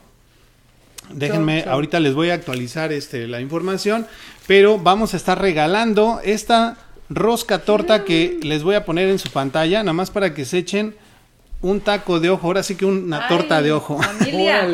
Déjenme, 1.12 1.63
ahorita 1.63 2.00
les 2.00 2.13
voy 2.13 2.29
a 2.29 2.36
actualizar 2.36 2.94
este, 2.94 3.25
la 3.27 3.41
información, 3.41 4.06
pero 4.46 4.77
vamos 4.77 5.15
a 5.15 5.18
estar 5.18 5.41
regalando 5.41 6.20
esta 6.24 6.77
rosca 7.10 7.60
torta 7.60 8.03
que 8.06 8.38
les 8.44 8.62
voy 8.62 8.75
a 8.75 8.86
poner 8.86 9.10
en 9.10 9.18
su 9.18 9.32
pantalla, 9.32 9.79
nada 9.79 9.94
más 9.94 10.12
para 10.12 10.36
que 10.36 10.46
se 10.46 10.60
echen 10.60 10.94
un 11.62 11.82
taco 11.82 12.20
de 12.20 12.30
ojo, 12.30 12.48
ahora 12.48 12.63
sí 12.63 12.75
que 12.75 12.86
una 12.86 13.28
torta 13.28 13.62
de 13.62 13.72
ojo. 13.72 14.01
Familia, 14.01 14.68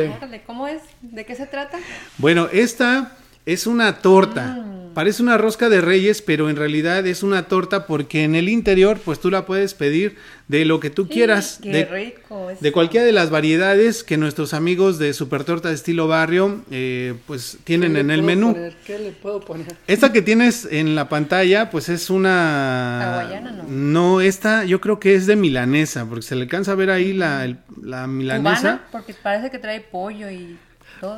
¿cómo 0.46 0.68
es? 0.68 0.82
¿De 1.01 1.25
qué 1.25 1.36
se 1.36 1.48
trata? 1.48 1.80
Bueno, 2.18 2.48
esta 2.51 3.13
es 3.46 3.68
una 3.68 4.00
torta. 4.00 4.44
Mm. 4.44 4.85
Parece 4.96 5.22
una 5.22 5.38
rosca 5.38 5.68
de 5.68 5.82
reyes, 5.82 6.22
pero 6.22 6.50
en 6.50 6.56
realidad 6.56 7.06
es 7.06 7.22
una 7.22 7.50
torta 7.50 7.86
porque 7.86 8.24
en 8.24 8.34
el 8.34 8.48
interior, 8.48 8.98
pues 9.04 9.20
tú 9.20 9.30
la 9.30 9.46
puedes 9.46 9.74
pedir 9.74 10.16
de 10.48 10.64
lo 10.64 10.80
que 10.80 10.90
tú 10.90 11.10
quieras. 11.10 11.60
Qué 11.62 11.70
de, 11.70 11.84
rico. 11.84 12.48
De 12.62 12.72
cualquiera 12.72 13.06
de 13.06 13.12
las 13.12 13.30
variedades 13.30 14.06
que 14.06 14.16
nuestros 14.16 14.54
amigos 14.54 14.98
de 14.98 15.14
Super 15.14 15.44
Torta 15.44 15.68
de 15.68 15.75
estilo 15.75 16.08
barrio, 16.08 16.64
eh, 16.72 17.14
pues 17.28 17.58
tienen 17.66 17.98
en 17.98 18.10
el 18.10 18.24
menú. 18.24 18.56
¿Qué 18.86 18.98
le 18.98 19.12
puedo 19.12 19.42
poner? 19.42 19.75
Esta 19.86 20.14
que 20.14 20.22
tienes 20.22 20.66
en 20.72 20.96
la 20.96 21.10
pantalla, 21.10 21.70
pues 21.70 21.90
es 21.90 22.10
una. 22.10 23.20
Hawaiana, 23.20 23.52
no. 23.52 23.64
No, 23.68 24.22
esta 24.22 24.64
yo 24.64 24.80
creo 24.80 24.98
que 24.98 25.16
es 25.16 25.28
de 25.28 25.36
milanesa, 25.36 26.06
porque 26.06 26.22
se 26.22 26.36
le 26.36 26.44
alcanza 26.44 26.72
a 26.72 26.75
ver 26.75 26.90
ahí 26.90 27.12
la, 27.12 27.54
la 27.84 28.08
milanesa. 28.08 28.60
¿Cubana? 28.60 28.88
Porque 28.94 29.14
parece 29.14 29.52
que 29.52 29.60
trae 29.60 29.82
pollo 29.82 30.30
y 30.32 30.58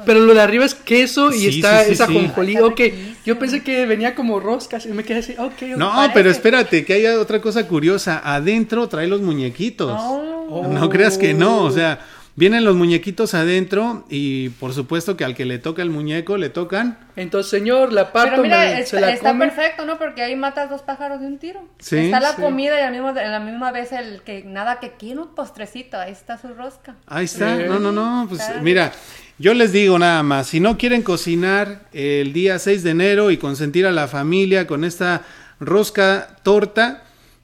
pero 0.06 0.20
lo 0.22 0.34
de 0.34 0.42
arriba 0.42 0.66
es 0.66 0.76
queso 0.76 1.34
y 1.34 1.48
está 1.48 1.84
esa 1.86 2.08
sí, 2.08 2.32
Ok, 2.62 2.82
yo 3.26 3.38
pensé 3.40 3.64
que 3.64 3.86
venía 3.86 4.16
como 4.16 4.40
roscas 4.40 4.86
y 4.86 4.90
me 4.90 5.04
quedé 5.04 5.20
así, 5.20 5.36
ok. 5.38 5.78
No, 5.78 5.94
pero 6.14 6.30
espérate, 6.30 6.86
que 6.86 6.94
hay 6.94 7.06
otra 7.08 7.42
cosa 7.42 7.68
curiosa. 7.68 8.22
Adentro 8.24 8.88
trae 8.88 9.08
los 9.08 9.22
muñequitos. 9.22 9.92
Oh. 9.96 10.68
No 10.68 10.90
creas 10.90 11.18
que 11.18 11.34
no, 11.34 11.64
o 11.64 11.72
sea, 11.72 12.00
vienen 12.38 12.64
los 12.64 12.76
muñequitos 12.76 13.34
adentro 13.34 14.06
y 14.10 14.50
por 14.50 14.72
supuesto 14.72 15.18
que 15.18 15.26
al 15.26 15.34
que 15.36 15.44
le 15.44 15.58
toca 15.58 15.82
el 15.82 15.90
muñeco 15.90 16.38
le 16.38 16.50
tocan. 16.50 17.00
Entonces, 17.16 17.50
señor, 17.50 17.92
la 17.92 18.14
parto, 18.14 18.30
Pero 18.30 18.44
mira, 18.44 18.80
está, 18.80 19.12
está 19.12 19.38
perfecto, 19.38 19.86
¿no? 19.86 19.98
Porque 19.98 20.22
ahí 20.22 20.36
matas 20.36 20.70
dos 20.70 20.84
pájaros 20.84 21.20
de 21.20 21.28
un 21.28 21.40
tiro. 21.40 21.62
Sí, 21.80 21.98
está 21.98 22.20
la 22.20 22.36
comida 22.36 22.80
y 22.80 22.84
al 22.84 22.92
mismo, 22.94 23.10
en 23.10 23.32
la 23.32 23.40
misma 23.40 23.72
vez 23.72 23.92
el 23.92 24.22
que 24.22 24.44
nada 24.44 24.80
que 24.80 24.92
quiere 24.92 25.20
un 25.20 25.34
postrecito, 25.34 25.98
ahí 25.98 26.12
está 26.12 26.38
su 26.38 26.54
rosca. 26.54 26.96
Ahí 27.08 27.26
está, 27.26 27.56
no, 27.56 27.80
no, 27.80 27.92
no, 27.92 28.28
pues 28.30 28.42
mira. 28.62 28.94
Yo 29.40 29.54
les 29.54 29.72
digo 29.72 30.00
nada 30.00 30.24
más, 30.24 30.48
si 30.48 30.60
no 30.60 30.80
quieren 30.80 31.04
cocinar 31.04 31.82
el 31.94 32.34
día 32.34 32.58
6 32.58 32.82
de 32.82 32.90
enero 32.90 33.30
y 33.30 33.38
consentir 33.38 33.86
a 33.86 33.92
la 33.92 34.08
familia 34.08 34.66
con 34.66 34.84
esta 34.84 35.28
rosca 35.60 36.38
torta, 36.42 37.04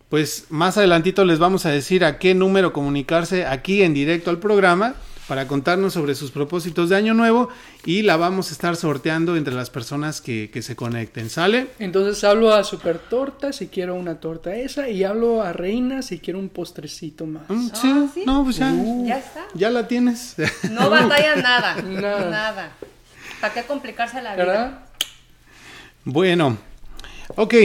pues 0.10 0.48
más 0.50 0.76
adelantito 0.76 1.24
les 1.24 1.38
vamos 1.38 1.68
a 1.68 1.70
decir 1.70 2.04
a 2.04 2.18
qué 2.18 2.34
número 2.34 2.74
comunicarse 2.74 3.46
aquí 3.46 3.84
en 3.84 3.94
directo 3.94 4.32
al 4.32 4.40
programa 4.40 4.96
para 5.34 5.48
contarnos 5.48 5.94
sobre 5.94 6.14
sus 6.14 6.30
propósitos 6.30 6.90
de 6.90 6.96
año 6.96 7.16
nuevo 7.16 7.50
y 7.88 8.04
la 8.04 8.18
vamos 8.18 8.50
a 8.50 8.52
estar 8.52 8.76
sorteando 8.76 9.36
entre 9.36 9.56
las 9.56 9.72
personas 9.72 10.22
que, 10.22 10.52
se 10.62 10.76
conecten, 10.76 11.28
¿sale? 11.32 11.70
Entonces 11.80 12.24
hablo 12.24 12.54
a 12.54 12.64
Super 12.64 13.00
Torta 13.00 13.52
si 13.52 13.66
quiero 13.66 13.96
una 13.96 14.20
torta 14.20 14.56
esa 14.56 14.90
y 14.90 15.04
hablo 15.04 15.42
a 15.42 15.52
Reina 15.52 16.04
si 16.04 16.20
quiero 16.20 16.38
un 16.38 16.50
postrecito 16.50 17.26
más. 17.26 17.50
Mm, 17.50 17.70
ah, 17.74 18.08
¿sí? 18.14 18.24
no, 18.28 18.44
pues 18.44 18.58
ya, 18.58 18.72
uh. 18.72 19.08
ya 19.08 19.18
está. 19.18 19.48
Ya 19.56 19.72
la 19.72 19.88
tienes. 19.88 20.36
No 20.70 20.92
batalla 20.92 21.36
nada, 21.38 21.82
nada. 21.82 22.30
nada. 22.30 22.72
¿Para 23.42 23.56
qué 23.56 23.64
complicarse 23.64 24.22
la 24.22 24.36
vida? 24.36 24.86
Bueno, 26.04 26.60
ok. 27.30 27.56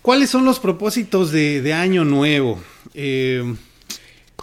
¿Cuáles 0.00 0.30
son 0.30 0.46
los 0.46 0.60
propósitos 0.60 1.30
de, 1.30 1.60
de 1.60 1.74
año 1.74 2.06
nuevo? 2.06 2.58
Eh, 2.94 3.54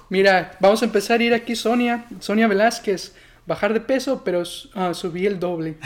Mira, 0.09 0.57
vamos 0.59 0.81
a 0.81 0.85
empezar 0.85 1.19
a 1.19 1.23
ir 1.23 1.33
aquí 1.33 1.55
Sonia, 1.55 2.05
Sonia 2.19 2.47
Velázquez, 2.47 3.13
bajar 3.45 3.73
de 3.73 3.81
peso, 3.81 4.23
pero 4.23 4.41
uh, 4.41 4.93
subí 4.93 5.25
el 5.25 5.39
doble. 5.39 5.77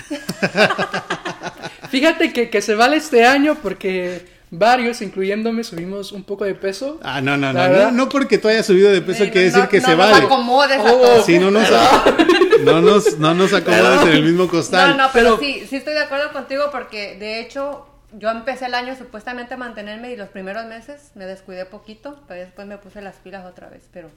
Fíjate 1.89 2.31
que, 2.31 2.49
que 2.49 2.61
se 2.61 2.75
vale 2.75 2.97
este 2.97 3.25
año 3.25 3.57
porque 3.61 4.25
varios, 4.51 5.01
incluyéndome, 5.01 5.63
subimos 5.63 6.11
un 6.11 6.23
poco 6.23 6.45
de 6.45 6.55
peso. 6.55 6.99
Ah, 7.01 7.21
no, 7.21 7.37
no, 7.37 7.51
no, 7.51 7.91
no, 7.91 8.09
porque 8.09 8.37
tú 8.37 8.47
hayas 8.47 8.65
subido 8.65 8.91
de 8.91 9.01
peso 9.01 9.23
quiere 9.23 9.45
decir 9.45 9.67
que 9.67 9.81
se 9.81 9.95
vale. 9.95 10.13
Nos 10.13 10.23
acomodes 10.23 10.79
oh, 10.83 11.23
sí, 11.25 11.39
no 11.39 11.49
nos, 11.49 11.67
no 12.63 12.81
nos, 12.81 13.17
no 13.17 13.33
nos 13.33 13.53
acomodes 13.53 14.03
en 14.03 14.09
el 14.09 14.23
mismo 14.23 14.47
costal. 14.47 14.97
No, 14.97 15.05
no, 15.05 15.09
pero, 15.13 15.39
sí, 15.39 15.65
sí 15.69 15.77
estoy 15.77 15.93
de 15.93 16.01
acuerdo 16.01 16.31
contigo 16.31 16.65
porque 16.71 17.15
de 17.17 17.39
hecho 17.39 17.87
yo 18.17 18.29
empecé 18.29 18.65
el 18.65 18.73
año 18.73 18.95
supuestamente 18.95 19.53
a 19.53 19.57
mantenerme 19.57 20.11
y 20.11 20.15
los 20.15 20.29
primeros 20.29 20.65
meses 20.65 21.11
me 21.15 21.25
descuidé 21.25 21.65
poquito, 21.65 22.19
pero 22.27 22.41
después 22.41 22.67
me 22.67 22.77
puse 22.77 23.01
las 23.01 23.15
pilas 23.15 23.45
otra 23.45 23.69
vez, 23.69 23.83
pero... 23.91 24.09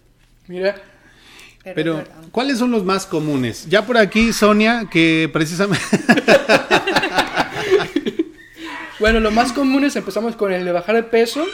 Mira. 0.46 0.74
Pero, 1.62 2.04
¿cuáles 2.30 2.58
son 2.58 2.70
los 2.70 2.84
más 2.84 3.06
comunes? 3.06 3.66
Ya 3.68 3.86
por 3.86 3.96
aquí, 3.96 4.34
Sonia, 4.34 4.86
que 4.90 5.30
precisamente... 5.32 5.82
bueno, 9.00 9.20
los 9.20 9.32
más 9.32 9.52
comunes 9.52 9.96
empezamos 9.96 10.36
con 10.36 10.52
el 10.52 10.64
de 10.64 10.72
bajar 10.72 10.96
de 10.96 11.04
peso. 11.04 11.46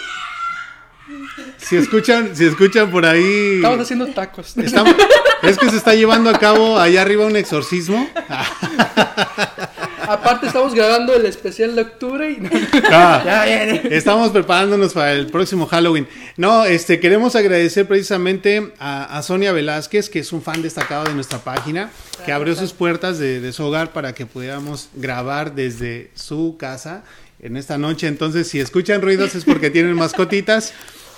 Si 1.58 1.76
escuchan, 1.76 2.34
si 2.34 2.44
escuchan 2.46 2.90
por 2.90 3.06
ahí. 3.06 3.56
Estamos 3.56 3.80
haciendo 3.80 4.08
tacos. 4.08 4.56
es 4.56 5.58
que 5.58 5.70
se 5.70 5.76
está 5.76 5.94
llevando 5.94 6.30
a 6.30 6.38
cabo 6.38 6.78
allá 6.78 7.02
arriba 7.02 7.26
un 7.26 7.36
exorcismo. 7.36 8.08
Aparte 10.08 10.46
estamos 10.46 10.74
grabando 10.74 11.14
el 11.14 11.26
especial 11.26 11.74
de 11.74 11.82
octubre 11.82 12.30
y 12.30 12.38
ah, 12.90 13.44
estamos 13.90 14.30
preparándonos 14.30 14.92
para 14.92 15.12
el 15.12 15.26
próximo 15.26 15.66
Halloween. 15.66 16.06
No, 16.36 16.64
este 16.64 17.00
queremos 17.00 17.36
agradecer 17.36 17.86
precisamente 17.86 18.72
a, 18.78 19.20
Sonia 19.22 19.52
Velázquez, 19.52 20.08
que 20.08 20.20
es 20.20 20.32
un 20.32 20.42
fan 20.42 20.62
destacado 20.62 21.04
de 21.04 21.14
nuestra 21.14 21.38
página, 21.38 21.90
que 22.24 22.32
abrió 22.32 22.54
sus 22.54 22.72
puertas 22.72 23.18
de, 23.18 23.40
de 23.40 23.52
su 23.52 23.64
hogar 23.64 23.92
para 23.92 24.14
que 24.14 24.26
pudiéramos 24.26 24.88
grabar 24.94 25.54
desde 25.54 26.10
su 26.14 26.56
casa 26.58 27.04
en 27.40 27.56
esta 27.56 27.78
noche. 27.78 28.06
Entonces, 28.06 28.48
si 28.48 28.60
escuchan 28.60 29.02
ruidos 29.02 29.34
es 29.34 29.44
porque 29.44 29.70
tienen 29.70 29.94
mascotitas 29.94 30.72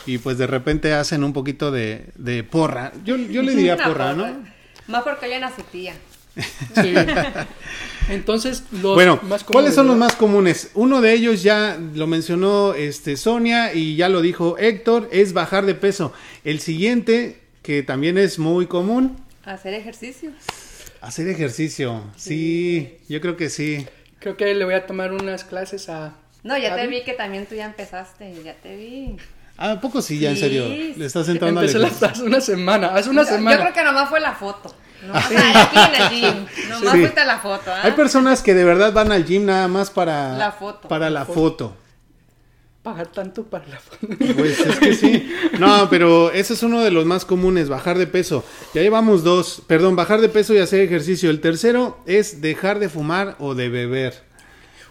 y 0.06 0.18
pues 0.18 0.38
de 0.38 0.46
repente 0.46 0.92
hacen 0.92 1.24
un 1.24 1.32
poquito 1.32 1.70
de, 1.70 2.06
de 2.16 2.44
porra. 2.44 2.92
Yo, 3.04 3.16
yo 3.16 3.42
le 3.42 3.54
diría 3.54 3.76
porra, 3.76 4.14
¿no? 4.14 4.44
Más 4.86 5.02
porque 5.04 5.26
hay 5.26 5.38
una 5.38 5.50
tía. 5.50 5.94
Sí. 6.74 6.94
Entonces, 8.08 8.64
los 8.72 8.94
bueno, 8.94 9.20
¿cuáles 9.50 9.74
son 9.74 9.86
los 9.86 9.96
más 9.96 10.14
comunes? 10.16 10.70
Uno 10.74 11.00
de 11.00 11.12
ellos 11.12 11.42
ya 11.42 11.78
lo 11.94 12.06
mencionó 12.06 12.74
este, 12.74 13.16
Sonia 13.16 13.74
y 13.74 13.96
ya 13.96 14.08
lo 14.08 14.20
dijo 14.20 14.58
Héctor, 14.58 15.08
es 15.12 15.32
bajar 15.32 15.66
de 15.66 15.74
peso. 15.74 16.12
El 16.44 16.60
siguiente, 16.60 17.40
que 17.62 17.82
también 17.82 18.18
es 18.18 18.38
muy 18.38 18.66
común. 18.66 19.16
Hacer 19.44 19.74
ejercicio. 19.74 20.30
Hacer 21.00 21.28
ejercicio, 21.28 22.02
sí, 22.16 22.98
yo 23.08 23.20
creo 23.20 23.36
que 23.36 23.50
sí. 23.50 23.86
Creo 24.20 24.36
que 24.36 24.54
le 24.54 24.64
voy 24.64 24.74
a 24.74 24.86
tomar 24.86 25.12
unas 25.12 25.44
clases 25.44 25.88
a... 25.88 26.14
No, 26.44 26.56
ya 26.58 26.76
te 26.76 26.86
vi 26.86 27.02
que 27.02 27.12
también 27.12 27.46
tú 27.46 27.54
ya 27.54 27.66
empezaste, 27.66 28.34
ya 28.44 28.54
te 28.54 28.76
vi. 28.76 29.16
Ah, 29.56 29.78
poco 29.80 30.00
sí, 30.00 30.18
ya 30.18 30.30
en 30.30 30.36
serio. 30.36 30.66
Le 30.68 31.06
estás 31.06 31.28
entrando 31.28 31.60
Empecé 31.60 31.78
a 31.84 32.08
hace 32.08 32.22
una 32.22 32.40
semana, 32.40 32.88
hace 32.94 33.10
una 33.10 33.24
semana. 33.24 33.56
Yo 33.56 33.62
creo 33.62 33.74
que 33.74 33.84
nomás 33.84 34.08
fue 34.08 34.20
la 34.20 34.34
foto. 34.34 34.74
No, 35.02 35.14
sí. 35.20 35.34
aquí 35.36 35.78
en 35.78 36.02
el 36.02 36.08
gym. 36.10 36.46
Nomás 36.70 36.92
fuiste 36.92 37.24
la 37.24 37.38
foto. 37.38 37.70
¿eh? 37.70 37.80
Hay 37.82 37.92
personas 37.92 38.42
que 38.42 38.54
de 38.54 38.64
verdad 38.64 38.92
van 38.92 39.12
al 39.12 39.24
gym 39.24 39.44
nada 39.44 39.68
más 39.68 39.90
para 39.90 40.36
la 40.36 40.52
foto. 40.52 40.88
Para 40.88 41.10
la, 41.10 41.24
foto. 41.24 41.76
Pagar 42.82 43.08
tanto 43.08 43.44
para 43.44 43.66
la 43.66 43.78
foto. 43.78 44.06
Pues 44.36 44.60
es 44.60 44.78
que 44.78 44.94
sí. 44.94 45.32
No, 45.58 45.88
pero 45.90 46.30
ese 46.32 46.54
es 46.54 46.62
uno 46.62 46.80
de 46.80 46.90
los 46.90 47.04
más 47.04 47.24
comunes, 47.24 47.68
bajar 47.68 47.98
de 47.98 48.06
peso. 48.06 48.44
Ya 48.74 48.82
llevamos 48.82 49.24
dos. 49.24 49.62
Perdón, 49.66 49.96
bajar 49.96 50.20
de 50.20 50.28
peso 50.28 50.54
y 50.54 50.58
hacer 50.58 50.80
ejercicio. 50.80 51.30
El 51.30 51.40
tercero 51.40 51.98
es 52.06 52.40
dejar 52.40 52.78
de 52.78 52.88
fumar 52.88 53.36
o 53.38 53.54
de 53.54 53.68
beber. 53.68 54.22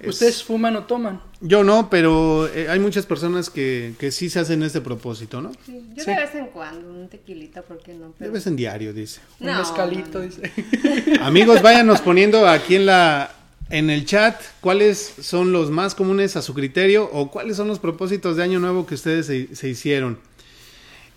¿Ustedes 0.05 0.43
fuman 0.43 0.75
o 0.75 0.83
toman? 0.83 1.21
Yo 1.43 1.63
no, 1.63 1.89
pero 1.89 2.47
eh, 2.53 2.69
hay 2.69 2.79
muchas 2.79 3.07
personas 3.07 3.49
que, 3.49 3.95
que 3.97 4.11
sí 4.11 4.29
se 4.29 4.39
hacen 4.39 4.61
este 4.61 4.79
propósito, 4.79 5.41
¿no? 5.41 5.51
Sí, 5.65 5.83
yo 5.95 6.05
de 6.05 6.15
vez 6.15 6.35
en 6.35 6.45
cuando, 6.47 6.87
un 6.87 7.09
tequilita, 7.09 7.63
¿por 7.63 7.79
qué 7.79 7.95
no? 7.95 8.13
De 8.19 8.29
vez 8.29 8.45
en 8.45 8.55
diario, 8.55 8.93
dice. 8.93 9.21
Un 9.39 9.47
mezcalito, 9.47 10.19
dice. 10.19 10.51
Amigos, 11.21 11.63
váyanos 11.63 11.99
poniendo 12.01 12.47
aquí 12.47 12.75
en 12.75 12.85
la 12.85 13.31
en 13.71 13.89
el 13.89 14.05
chat 14.05 14.39
cuáles 14.59 15.13
son 15.21 15.51
los 15.51 15.71
más 15.71 15.95
comunes 15.95 16.35
a 16.35 16.41
su 16.41 16.53
criterio 16.53 17.09
o 17.11 17.31
cuáles 17.31 17.57
son 17.57 17.69
los 17.69 17.79
propósitos 17.79 18.35
de 18.35 18.43
año 18.43 18.59
nuevo 18.59 18.85
que 18.85 18.95
ustedes 18.95 19.25
se, 19.25 19.67
hicieron. 19.67 20.19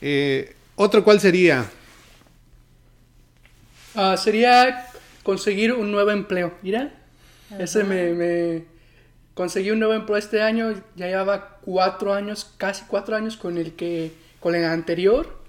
Eh, 0.00 0.54
otro, 0.76 1.04
¿cuál 1.04 1.20
sería? 1.20 1.66
Ah, 3.94 4.16
sería 4.16 4.86
conseguir 5.22 5.72
un 5.72 5.92
nuevo 5.92 6.12
empleo. 6.12 6.54
¿Mira? 6.62 6.94
Ese 7.58 7.84
me 7.84 8.73
conseguí 9.34 9.70
un 9.70 9.80
nuevo 9.80 9.94
empleo 9.94 10.16
este 10.16 10.42
año, 10.42 10.74
ya 10.96 11.06
llevaba 11.06 11.58
cuatro 11.60 12.14
años, 12.14 12.52
casi 12.56 12.84
cuatro 12.86 13.16
años 13.16 13.36
con 13.36 13.58
el 13.58 13.74
que, 13.74 14.12
con 14.40 14.54
el 14.54 14.64
anterior. 14.64 15.42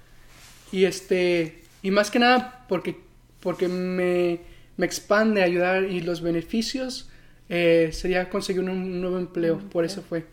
Y 0.71 0.85
este, 0.85 1.63
y 1.81 1.91
más 1.91 2.11
que 2.11 2.19
nada 2.19 2.65
porque, 2.67 2.99
porque 3.39 3.67
me, 3.67 4.41
me 4.77 4.85
expande 4.85 5.43
ayudar 5.43 5.83
y 5.83 6.01
los 6.01 6.21
beneficios 6.21 7.09
eh, 7.47 7.91
sería 7.93 8.29
conseguir 8.29 8.61
un, 8.61 9.01
nuevo 9.01 9.19
empleo, 9.19 9.59
por 9.69 9.85
eso 9.85 10.01
fue. 10.01 10.25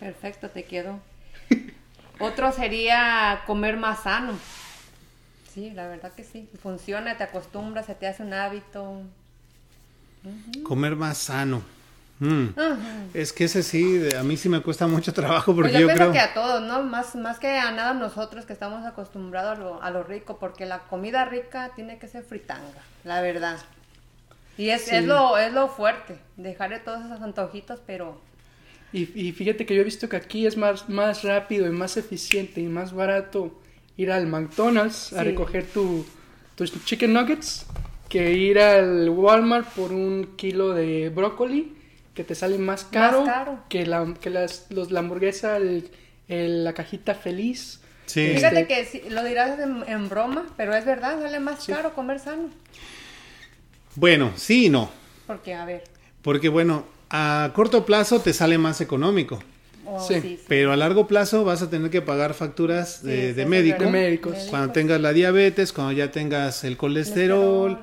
Perfecto, 0.00 0.50
te 0.50 0.64
quedo. 0.64 1.00
Otro 2.18 2.52
sería 2.52 3.42
comer 3.46 3.76
más 3.76 4.02
sano. 4.02 4.38
Sí, 5.54 5.70
la 5.70 5.88
verdad 5.88 6.12
que 6.12 6.24
sí. 6.24 6.48
Funciona, 6.62 7.16
te 7.16 7.24
acostumbras, 7.24 7.86
se 7.86 7.94
te 7.94 8.06
hace 8.06 8.22
un 8.22 8.34
hábito. 8.34 9.02
Comer 10.64 10.96
más 10.96 11.18
sano. 11.18 11.62
Mm. 12.18 12.48
Es 13.12 13.32
que 13.32 13.44
ese 13.44 13.62
sí, 13.62 14.08
a 14.16 14.22
mí 14.22 14.36
sí 14.36 14.48
me 14.48 14.60
cuesta 14.60 14.86
mucho 14.86 15.12
trabajo 15.12 15.54
porque 15.54 15.70
pues 15.70 15.80
yo, 15.80 15.88
creo 15.88 16.12
que 16.12 16.18
a 16.18 16.32
todos, 16.32 16.62
¿no? 16.62 16.82
Más, 16.82 17.14
más 17.14 17.38
que 17.38 17.48
a 17.48 17.70
nada 17.72 17.92
nosotros 17.94 18.46
que 18.46 18.52
estamos 18.52 18.86
acostumbrados 18.86 19.58
a 19.58 19.60
lo, 19.60 19.82
a 19.82 19.90
lo 19.90 20.02
rico, 20.02 20.38
porque 20.38 20.64
la 20.64 20.80
comida 20.80 21.24
rica 21.26 21.72
tiene 21.74 21.98
que 21.98 22.08
ser 22.08 22.24
fritanga, 22.24 22.82
la 23.04 23.20
verdad. 23.20 23.58
Y 24.56 24.70
es, 24.70 24.90
es, 24.90 25.04
lo, 25.04 25.36
es 25.36 25.52
lo 25.52 25.68
fuerte, 25.68 26.16
dejarle 26.36 26.78
todos 26.78 27.04
esos 27.04 27.20
antojitos, 27.20 27.80
pero... 27.86 28.18
Y, 28.92 29.10
y, 29.20 29.32
fíjate 29.32 29.66
que 29.66 29.74
yo 29.74 29.82
he 29.82 29.84
visto 29.84 30.08
que 30.08 30.16
aquí 30.16 30.46
es 30.46 30.56
más, 30.56 30.88
más 30.88 31.22
rápido 31.24 31.66
y 31.66 31.70
más 31.70 31.98
eficiente 31.98 32.62
y 32.62 32.66
más 32.66 32.94
barato 32.94 33.60
ir 33.98 34.10
al 34.10 34.26
McDonald's 34.26 35.12
a 35.12 35.24
recoger 35.24 35.66
tu, 35.66 36.06
tus 36.54 36.72
chicken 36.84 37.12
nuggets 37.12 37.66
que 38.08 38.32
ir 38.32 38.58
al 38.58 39.10
Walmart 39.10 39.68
por 39.74 39.92
un 39.92 40.36
kilo 40.36 40.72
de 40.72 41.10
brócoli 41.10 41.75
que 42.16 42.24
te 42.24 42.34
sale 42.34 42.56
más 42.56 42.84
caro, 42.84 43.26
que, 43.68 43.84
la, 43.84 44.14
que 44.20 44.30
las, 44.30 44.66
los, 44.70 44.90
la 44.90 45.00
hamburguesa, 45.00 45.58
el, 45.58 45.90
la 46.26 46.72
cajita 46.72 47.14
feliz. 47.14 47.80
Sí. 48.06 48.32
Fíjate 48.34 48.60
este 48.60 49.02
que 49.02 49.10
lo 49.10 49.22
dirás 49.22 49.58
en, 49.86 50.08
broma, 50.08 50.46
pero 50.56 50.74
es 50.74 50.84
verdad, 50.86 51.20
sale 51.20 51.38
más 51.40 51.66
caro 51.66 51.92
comer 51.92 52.18
sano. 52.18 52.48
Bueno, 53.96 54.32
sí 54.36 54.66
y 54.66 54.68
no. 54.70 54.90
Porque, 55.26 55.54
a 55.54 55.66
ver. 55.66 55.84
Porque, 56.22 56.48
bueno, 56.48 56.86
a 57.10 57.50
corto 57.54 57.84
plazo 57.84 58.20
te 58.20 58.32
sale 58.32 58.56
más 58.56 58.80
económico. 58.80 59.38
Oh, 59.84 60.00
sí. 60.00 60.40
Pero 60.48 60.72
a 60.72 60.76
largo 60.76 61.06
plazo 61.06 61.44
vas 61.44 61.60
a 61.60 61.68
tener 61.68 61.90
que 61.90 62.00
pagar 62.00 62.32
facturas 62.32 63.02
de, 63.02 63.34
de 63.34 63.46
médico. 63.46 63.88
médicos. 63.90 64.46
Cuando 64.48 64.72
tengas 64.72 65.00
la 65.00 65.12
diabetes, 65.12 65.72
cuando 65.72 65.92
ya 65.92 66.10
tengas 66.10 66.64
el 66.64 66.78
colesterol 66.78 67.78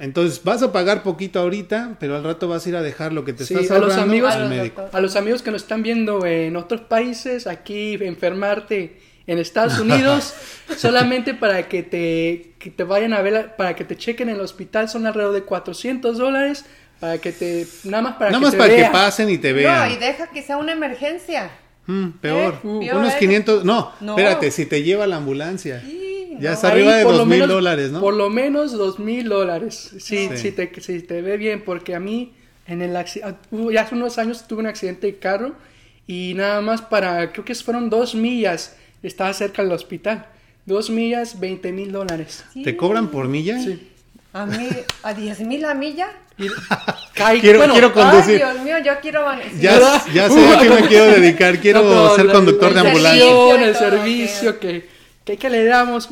entonces 0.00 0.42
vas 0.44 0.62
a 0.62 0.72
pagar 0.72 1.02
poquito 1.02 1.40
ahorita, 1.40 1.96
pero 1.98 2.16
al 2.16 2.24
rato 2.24 2.48
vas 2.48 2.64
a 2.64 2.68
ir 2.68 2.76
a 2.76 2.82
dejar 2.82 3.12
lo 3.12 3.24
que 3.24 3.32
te 3.32 3.42
estás 3.42 3.70
a 3.70 3.78
los 3.78 3.96
amigos, 3.96 4.32
al 4.32 4.48
médico. 4.48 4.88
A 4.92 5.00
los 5.00 5.16
amigos 5.16 5.42
que 5.42 5.50
nos 5.50 5.62
están 5.62 5.82
viendo 5.82 6.24
en 6.24 6.56
otros 6.56 6.82
países, 6.82 7.46
aquí 7.46 7.94
enfermarte 7.94 8.98
en 9.26 9.38
Estados 9.38 9.78
Unidos, 9.78 10.34
solamente 10.76 11.34
para 11.34 11.68
que 11.68 11.82
te, 11.82 12.54
que 12.58 12.70
te 12.70 12.84
vayan 12.84 13.12
a 13.12 13.20
ver, 13.20 13.56
para 13.56 13.76
que 13.76 13.84
te 13.84 13.96
chequen 13.96 14.28
en 14.30 14.36
el 14.36 14.40
hospital 14.40 14.88
son 14.88 15.06
alrededor 15.06 15.34
de 15.34 15.42
400 15.42 16.16
dólares, 16.16 16.64
para 16.98 17.18
que 17.18 17.32
te, 17.32 17.66
nada 17.84 18.02
más 18.02 18.14
para 18.14 18.30
nada 18.30 18.42
más 18.42 18.54
para 18.54 18.74
que 18.74 18.84
pasen 18.86 19.28
y 19.30 19.38
te 19.38 19.52
vean. 19.52 19.88
No, 19.88 19.94
y 19.94 19.98
deja 19.98 20.28
que 20.28 20.42
sea 20.42 20.56
una 20.56 20.72
emergencia. 20.72 21.50
Mm, 21.86 22.10
peor, 22.20 22.60
¿Eh? 22.64 22.90
unos 22.94 23.14
500, 23.14 23.64
no, 23.64 23.92
espérate, 24.00 24.50
si 24.50 24.66
te 24.66 24.82
lleva 24.82 25.06
la 25.06 25.16
ambulancia. 25.16 25.82
Ya 26.40 26.52
está 26.52 26.68
arriba 26.68 26.96
de 26.96 27.04
dos 27.04 27.26
mil 27.26 27.46
dólares, 27.46 27.90
¿no? 27.90 28.00
Por 28.00 28.14
lo 28.14 28.30
menos 28.30 28.72
dos 28.72 28.98
mil 28.98 29.28
dólares. 29.28 29.92
Si, 29.98 30.28
si, 30.36 30.52
te, 30.52 30.70
si 30.80 31.00
te 31.02 31.22
ve 31.22 31.36
bien, 31.36 31.62
porque 31.64 31.94
a 31.94 32.00
mí, 32.00 32.32
en 32.66 32.82
el 32.82 32.96
ah, 32.96 33.04
ya 33.72 33.82
hace 33.82 33.94
unos 33.94 34.18
años 34.18 34.46
tuve 34.46 34.60
un 34.60 34.66
accidente 34.66 35.06
de 35.06 35.18
carro 35.18 35.54
y 36.06 36.34
nada 36.34 36.60
más 36.60 36.82
para, 36.82 37.32
creo 37.32 37.44
que 37.44 37.54
fueron 37.54 37.90
dos 37.90 38.14
millas, 38.14 38.76
estaba 39.02 39.32
cerca 39.32 39.62
del 39.62 39.72
hospital. 39.72 40.26
Dos 40.64 40.90
millas, 40.90 41.40
veinte 41.40 41.72
mil 41.72 41.92
dólares. 41.92 42.44
¿Te 42.62 42.76
cobran 42.76 43.08
por 43.08 43.26
milla? 43.28 43.58
Sí. 43.62 43.88
A 44.32 44.44
mí, 44.44 44.68
a 45.02 45.14
diez 45.14 45.40
mil 45.40 45.62
la 45.62 45.74
milla. 45.74 46.10
quiero, 47.40 47.72
quiero 47.72 47.92
conducir. 47.92 48.42
Ay, 48.42 48.52
Dios 48.52 48.64
mío, 48.64 48.76
yo 48.84 48.92
quiero. 49.00 49.26
Ya, 49.60 50.04
ya 50.12 50.28
sé 50.28 50.54
a 50.54 50.58
qué 50.62 50.70
me 50.70 50.86
quiero 50.86 51.06
dedicar. 51.06 51.58
Quiero 51.58 52.14
ser 52.14 52.30
conductor 52.30 52.74
de 52.74 52.80
ambulancia. 52.80 53.66
El 53.66 53.74
servicio 53.74 54.60
que 54.60 54.97
que, 55.36 55.50
le 55.50 55.64
damos. 55.64 56.08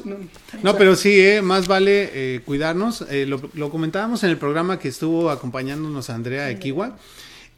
No, 0.63 0.77
pero 0.77 0.97
sí, 0.97 1.19
eh, 1.21 1.43
más 1.43 1.69
vale 1.69 2.11
eh, 2.13 2.41
cuidarnos. 2.45 3.03
Eh, 3.09 3.27
lo, 3.27 3.71
comentábamos 3.71 4.23
en 4.25 4.31
el 4.31 4.37
programa 4.37 4.79
que 4.79 4.89
estuvo 4.89 5.31
acompañándonos 5.31 6.11
Andrea 6.11 6.51
Equiwa, 6.51 6.97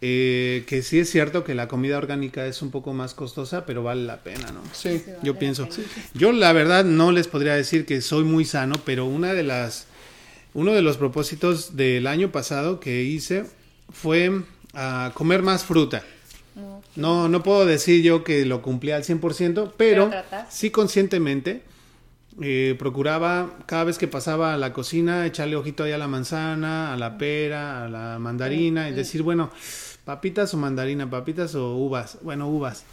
que 0.01 0.83
sí 0.85 1.01
es 1.01 1.11
cierto 1.11 1.43
que 1.43 1.55
la 1.55 1.67
comida 1.67 1.99
orgánica 1.99 2.47
es 2.47 2.63
un 2.63 2.71
poco 2.71 2.93
más 2.93 3.15
costosa, 3.15 3.67
pero 3.67 3.83
vale 3.83 4.05
la 4.05 4.19
pena, 4.19 4.53
¿no? 4.53 4.63
Sí, 4.73 5.03
yo 5.23 5.39
pienso. 5.39 5.69
Yo 6.15 6.33
la 6.33 6.53
verdad 6.53 6.85
no 6.85 7.11
les 7.11 7.27
podría 7.27 7.55
decir 7.55 7.85
que 7.85 8.01
soy 8.01 8.25
muy 8.25 8.45
sano, 8.45 8.77
pero 8.85 9.07
una 9.07 9.33
de 9.33 9.43
las, 9.43 9.87
uno 10.55 10.73
de 10.73 10.83
los 10.83 10.97
propósitos 10.97 11.77
del 11.77 12.07
año 12.07 12.31
pasado 12.31 12.79
que 12.79 13.03
hice 13.03 13.45
fue 13.91 14.43
a 14.75 15.11
comer 15.15 15.43
más 15.43 15.65
fruta. 15.65 16.05
No, 16.99 17.29
no 17.29 17.43
puedo 17.43 17.65
decir 17.65 18.03
yo 18.03 18.25
que 18.25 18.45
lo 18.45 18.61
cumplía 18.61 18.97
al 18.97 19.05
100%, 19.05 19.73
pero, 19.77 20.11
sí 20.51 20.71
conscientemente 20.71 21.63
eh, 22.41 22.77
procuraba 22.79 23.51
cada 23.67 23.85
vez 23.85 23.99
que 23.99 24.09
pasaba 24.09 24.55
a 24.55 24.57
la 24.57 24.73
cocina 24.73 25.27
echarle 25.27 25.57
ojito 25.57 25.85
ahí 25.85 25.93
a 25.93 25.99
la 25.99 26.09
manzana, 26.09 26.93
a 26.93 26.97
la 26.97 27.19
pera, 27.19 27.85
a 27.85 27.89
la 27.89 28.19
mandarina 28.19 28.89
y 28.89 28.93
decir, 28.93 29.23
bueno, 29.23 29.51
papitas 30.05 30.53
o 30.55 30.57
mandarina, 30.57 31.09
papitas 31.09 31.55
o 31.55 31.77
uvas, 31.77 32.19
bueno, 32.23 32.49
uvas. 32.49 32.85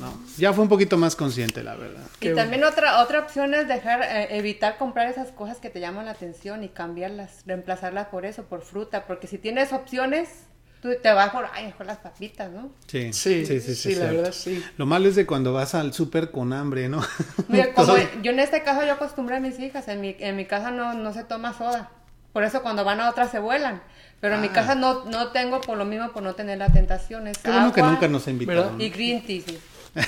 No, 0.00 0.12
ya 0.36 0.52
fue 0.52 0.64
un 0.64 0.68
poquito 0.68 0.96
más 0.96 1.14
consciente, 1.14 1.62
la 1.62 1.76
verdad. 1.76 2.02
Y 2.20 2.34
también 2.34 2.64
otra 2.64 3.00
otra 3.00 3.20
opción 3.20 3.54
es 3.54 3.68
dejar 3.68 4.02
eh, 4.02 4.36
evitar 4.36 4.76
comprar 4.76 5.08
esas 5.08 5.30
cosas 5.30 5.58
que 5.58 5.70
te 5.70 5.78
llaman 5.78 6.06
la 6.06 6.12
atención 6.12 6.64
y 6.64 6.68
cambiarlas, 6.68 7.42
reemplazarlas 7.46 8.08
por 8.08 8.24
eso, 8.24 8.44
por 8.44 8.62
fruta, 8.62 9.06
porque 9.06 9.28
si 9.28 9.38
tienes 9.38 9.72
opciones, 9.72 10.28
tú 10.80 10.90
te 11.02 11.12
vas 11.12 11.30
por, 11.30 11.46
ay, 11.52 11.66
mejor 11.66 11.86
las 11.86 11.98
papitas, 11.98 12.50
¿no? 12.50 12.70
Sí, 12.86 13.12
sí, 13.12 13.44
sí, 13.46 13.60
sí, 13.60 13.94
la 13.94 14.06
verdad 14.06 14.32
sí. 14.32 14.62
Lo 14.76 14.86
malo 14.86 15.08
es 15.08 15.16
de 15.16 15.26
cuando 15.26 15.52
vas 15.52 15.74
al 15.74 15.92
súper 15.92 16.30
con 16.30 16.52
hambre, 16.52 16.88
¿no? 16.88 17.02
Mira, 17.48 17.72
como 17.74 17.96
yo 18.22 18.32
en 18.32 18.40
este 18.40 18.62
caso 18.62 18.84
yo 18.84 18.92
acostumbré 18.92 19.36
a 19.36 19.40
mis 19.40 19.58
hijas, 19.58 19.88
en 19.88 20.00
mi, 20.00 20.16
en 20.18 20.36
mi 20.36 20.46
casa 20.46 20.70
no, 20.70 20.94
no 20.94 21.12
se 21.12 21.24
toma 21.24 21.56
soda, 21.56 21.90
por 22.32 22.44
eso 22.44 22.62
cuando 22.62 22.84
van 22.84 23.00
a 23.00 23.10
otras 23.10 23.30
se 23.30 23.38
vuelan. 23.38 23.82
Pero 24.20 24.34
en 24.34 24.40
mi 24.40 24.48
ah. 24.48 24.52
casa 24.52 24.74
no, 24.74 25.04
no 25.04 25.28
tengo 25.28 25.60
por 25.60 25.78
lo 25.78 25.84
mismo 25.84 26.10
por 26.10 26.22
no 26.22 26.34
tener 26.34 26.58
la 26.58 26.72
tentación. 26.72 27.28
Es 27.28 27.38
Qué 27.38 27.50
bueno 27.50 27.72
que 27.72 27.82
nunca 27.82 28.08
nos 28.08 28.26
ha 28.26 28.30
invitado. 28.30 28.74
Y 28.78 28.90
green 28.90 29.24
tea. 29.24 29.42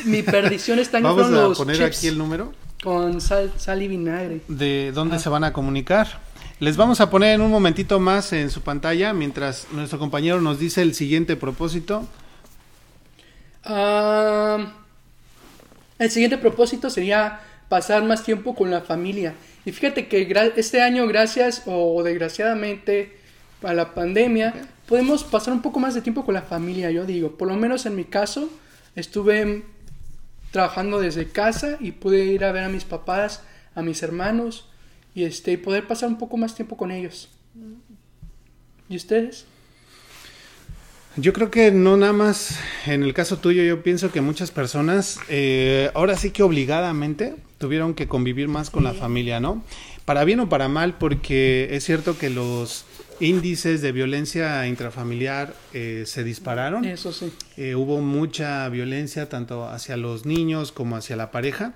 Mi 0.04 0.22
perdición 0.22 0.78
está 0.78 0.98
en 0.98 1.04
Vamos 1.04 1.30
a 1.32 1.56
poner 1.56 1.82
aquí 1.82 2.08
el 2.08 2.18
número. 2.18 2.52
Con 2.82 3.20
sal, 3.20 3.52
sal 3.56 3.82
y 3.82 3.88
vinagre. 3.88 4.40
De 4.48 4.90
dónde 4.92 5.18
se 5.18 5.28
van 5.28 5.44
a 5.44 5.52
comunicar. 5.52 6.20
Les 6.60 6.76
vamos 6.76 7.00
a 7.00 7.08
poner 7.08 7.36
en 7.36 7.40
un 7.40 7.50
momentito 7.50 7.98
más 8.00 8.34
en 8.34 8.50
su 8.50 8.60
pantalla 8.60 9.14
mientras 9.14 9.68
nuestro 9.72 9.98
compañero 9.98 10.42
nos 10.42 10.58
dice 10.58 10.82
el 10.82 10.92
siguiente 10.92 11.34
propósito. 11.34 12.06
Ah, 13.64 14.70
el 15.98 16.10
siguiente 16.10 16.36
propósito 16.36 16.90
sería 16.90 17.40
pasar 17.70 18.04
más 18.04 18.24
tiempo 18.24 18.54
con 18.54 18.70
la 18.70 18.82
familia. 18.82 19.32
Y 19.64 19.72
fíjate 19.72 20.06
que 20.06 20.30
este 20.56 20.82
año, 20.82 21.06
gracias 21.06 21.62
o 21.64 22.02
desgraciadamente 22.02 23.16
a 23.62 23.72
la 23.72 23.94
pandemia, 23.94 24.52
podemos 24.86 25.24
pasar 25.24 25.54
un 25.54 25.62
poco 25.62 25.80
más 25.80 25.94
de 25.94 26.02
tiempo 26.02 26.26
con 26.26 26.34
la 26.34 26.42
familia, 26.42 26.90
yo 26.90 27.06
digo. 27.06 27.38
Por 27.38 27.48
lo 27.48 27.56
menos 27.56 27.86
en 27.86 27.96
mi 27.96 28.04
caso, 28.04 28.50
estuve 28.96 29.64
trabajando 30.50 31.00
desde 31.00 31.26
casa 31.26 31.78
y 31.80 31.92
pude 31.92 32.26
ir 32.26 32.44
a 32.44 32.52
ver 32.52 32.64
a 32.64 32.68
mis 32.68 32.84
papás, 32.84 33.44
a 33.74 33.80
mis 33.80 34.02
hermanos 34.02 34.69
y 35.20 35.24
este 35.24 35.58
poder 35.58 35.86
pasar 35.86 36.08
un 36.08 36.18
poco 36.18 36.36
más 36.36 36.54
tiempo 36.54 36.76
con 36.76 36.90
ellos. 36.90 37.28
¿Y 38.88 38.96
ustedes? 38.96 39.44
Yo 41.16 41.32
creo 41.32 41.50
que 41.50 41.70
no 41.70 41.96
nada 41.96 42.12
más 42.12 42.58
en 42.86 43.02
el 43.02 43.12
caso 43.12 43.38
tuyo, 43.38 43.62
yo 43.62 43.82
pienso 43.82 44.10
que 44.10 44.20
muchas 44.20 44.50
personas 44.50 45.18
eh, 45.28 45.90
ahora 45.94 46.16
sí 46.16 46.30
que 46.30 46.42
obligadamente 46.42 47.34
tuvieron 47.58 47.94
que 47.94 48.08
convivir 48.08 48.48
más 48.48 48.70
con 48.70 48.84
la 48.84 48.94
familia, 48.94 49.40
¿no? 49.40 49.62
Para 50.06 50.24
bien 50.24 50.40
o 50.40 50.48
para 50.48 50.68
mal, 50.68 50.96
porque 50.96 51.68
es 51.72 51.84
cierto 51.84 52.16
que 52.16 52.30
los 52.30 52.86
índices 53.20 53.82
de 53.82 53.92
violencia 53.92 54.66
intrafamiliar 54.66 55.54
eh, 55.74 56.04
se 56.06 56.24
dispararon. 56.24 56.84
Eso 56.86 57.12
sí. 57.12 57.30
Eh, 57.58 57.74
hubo 57.74 58.00
mucha 58.00 58.66
violencia 58.70 59.28
tanto 59.28 59.68
hacia 59.68 59.98
los 59.98 60.24
niños 60.24 60.72
como 60.72 60.96
hacia 60.96 61.16
la 61.16 61.30
pareja. 61.30 61.74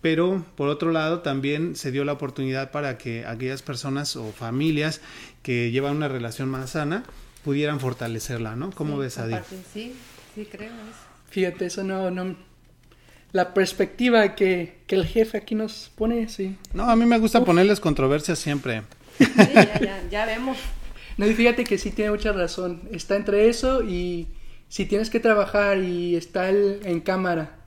Pero 0.00 0.44
por 0.56 0.68
otro 0.68 0.92
lado 0.92 1.20
también 1.20 1.76
se 1.76 1.90
dio 1.90 2.04
la 2.04 2.12
oportunidad 2.12 2.70
para 2.70 2.96
que 2.96 3.26
aquellas 3.26 3.62
personas 3.62 4.16
o 4.16 4.32
familias 4.32 5.00
que 5.42 5.70
llevan 5.70 5.96
una 5.96 6.08
relación 6.08 6.48
más 6.48 6.70
sana 6.70 7.04
pudieran 7.44 7.80
fortalecerla, 7.80 8.56
¿no? 8.56 8.70
¿Cómo 8.70 8.98
ves, 8.98 9.18
Adi? 9.18 9.34
Sí, 9.72 9.94
sí 10.34 10.48
creo 10.50 10.72
eso. 10.72 11.10
Fíjate, 11.30 11.66
eso 11.66 11.84
no, 11.84 12.10
no, 12.10 12.34
la 13.32 13.54
perspectiva 13.54 14.34
que, 14.34 14.78
que, 14.86 14.96
el 14.96 15.06
jefe 15.06 15.38
aquí 15.38 15.54
nos 15.54 15.90
pone, 15.94 16.28
sí. 16.28 16.56
No, 16.72 16.84
a 16.84 16.96
mí 16.96 17.06
me 17.06 17.18
gusta 17.18 17.44
ponerles 17.44 17.78
controversia 17.78 18.34
siempre. 18.34 18.82
Sí, 19.18 19.26
ya, 19.36 19.80
ya, 19.80 20.02
ya 20.10 20.26
vemos. 20.26 20.58
No, 21.16 21.26
y 21.26 21.34
fíjate 21.34 21.64
que 21.64 21.78
sí 21.78 21.90
tiene 21.90 22.10
mucha 22.10 22.32
razón. 22.32 22.82
Está 22.92 23.16
entre 23.16 23.48
eso 23.48 23.82
y 23.84 24.26
si 24.68 24.86
tienes 24.86 25.10
que 25.10 25.20
trabajar 25.20 25.78
y 25.78 26.16
está 26.16 26.48
el, 26.48 26.80
en 26.84 27.00
cámara. 27.00 27.59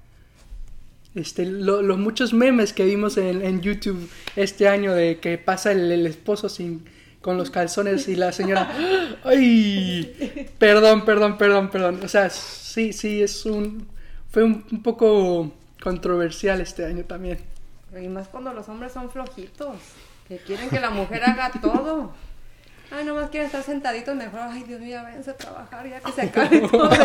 Este, 1.15 1.45
los 1.45 1.97
muchos 1.99 2.34
memes 2.34 2.73
que 2.73 2.86
vimos 2.86 3.17
en, 3.17 3.43
en, 3.43 3.62
YouTube 3.62 4.10
este 4.36 4.67
año 4.67 4.93
de 4.93 5.19
que 5.19 5.38
pasa 5.38 5.71
el, 5.71 5.91
el, 5.91 6.08
esposo 6.08 6.49
sin 6.49 6.86
con 7.21 7.38
los 7.38 7.52
calzones 7.52 8.08
y 8.08 8.15
la 8.15 8.32
señora 8.32 8.71
ay 9.23 10.49
perdón 10.58 11.06
perdón 11.06 11.38
perdón 11.38 11.69
perdón 11.69 11.99
o 12.04 12.08
sea 12.08 12.32
sí 12.32 12.93
sí 12.93 13.21
es 13.21 13.45
un 13.45 13.86
fue 14.32 14.43
un, 14.43 14.65
un 14.71 14.82
poco 14.82 15.54
controversial 15.84 16.62
este 16.62 16.84
año 16.84 17.04
también 17.04 17.38
y 17.95 18.08
más 18.08 18.28
cuando 18.28 18.52
los 18.52 18.67
hombres 18.67 18.91
son 18.91 19.12
flojitos 19.12 19.78
que 20.28 20.38
quieren 20.38 20.69
que 20.69 20.80
la 20.80 20.89
mujer 20.89 21.23
haga 21.23 21.52
todo. 21.62 22.13
Ay, 22.91 23.06
nomás 23.06 23.30
quieren 23.30 23.47
estar 23.47 23.63
sentaditos 23.63 24.15
mejor. 24.15 24.39
Ay, 24.41 24.63
Dios 24.63 24.80
mío, 24.80 25.02
váyanse 25.04 25.32
a 25.32 25.38
trabajar 25.38 25.88
ya 25.89 25.99
que 25.99 26.12
se 26.12 26.21
acabe 26.21 26.62
todo. 26.71 26.89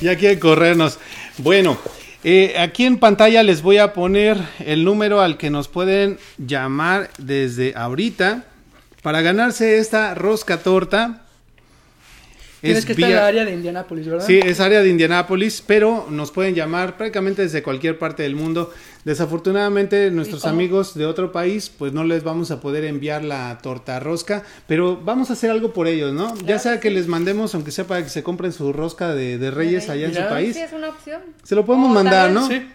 ya 0.00 0.16
quieren 0.16 0.40
corrernos. 0.40 0.98
Bueno, 1.38 1.78
eh, 2.24 2.56
aquí 2.58 2.84
en 2.84 2.98
pantalla 2.98 3.44
les 3.44 3.62
voy 3.62 3.78
a 3.78 3.92
poner 3.92 4.38
el 4.58 4.84
número 4.84 5.20
al 5.20 5.36
que 5.36 5.50
nos 5.50 5.68
pueden 5.68 6.18
llamar 6.36 7.10
desde 7.16 7.74
ahorita 7.76 8.44
para 9.02 9.20
ganarse 9.20 9.78
esta 9.78 10.16
rosca 10.16 10.58
torta 10.58 11.22
Tienes 12.60 12.84
que 12.84 12.92
estar 12.92 13.10
en 13.10 13.16
el 13.16 13.22
área 13.22 13.44
de 13.44 13.52
Indianápolis, 13.52 14.06
¿verdad? 14.08 14.26
Sí, 14.26 14.40
es 14.44 14.60
área 14.60 14.82
de 14.82 14.88
Indianápolis, 14.88 15.62
pero 15.64 16.06
nos 16.10 16.30
pueden 16.30 16.54
llamar 16.54 16.96
prácticamente 16.96 17.42
desde 17.42 17.62
cualquier 17.62 17.98
parte 17.98 18.24
del 18.24 18.34
mundo. 18.34 18.72
Desafortunadamente, 19.04 20.10
nuestros 20.10 20.44
amigos 20.44 20.94
de 20.94 21.06
otro 21.06 21.30
país, 21.32 21.70
pues 21.70 21.92
no 21.92 22.04
les 22.04 22.24
vamos 22.24 22.50
a 22.50 22.60
poder 22.60 22.84
enviar 22.84 23.24
la 23.24 23.58
torta 23.62 24.00
rosca, 24.00 24.42
pero 24.66 25.00
vamos 25.02 25.30
a 25.30 25.34
hacer 25.34 25.50
algo 25.50 25.72
por 25.72 25.86
ellos, 25.86 26.12
¿no? 26.12 26.34
Ya 26.44 26.58
sea 26.58 26.80
que 26.80 26.90
les 26.90 27.06
mandemos, 27.06 27.54
aunque 27.54 27.70
sea 27.70 27.86
para 27.86 28.02
que 28.02 28.10
se 28.10 28.22
compren 28.22 28.52
su 28.52 28.72
rosca 28.72 29.14
de, 29.14 29.50
Reyes 29.50 29.88
allá 29.88 30.08
en 30.08 30.14
su 30.14 30.28
país. 30.28 30.56
Sí, 30.56 30.62
es 30.62 30.72
una 30.72 30.90
opción. 30.90 31.22
Se 31.42 31.54
lo 31.54 31.64
podemos 31.64 31.90
mandar, 31.90 32.30
¿no? 32.30 32.46
Sí. 32.46 32.66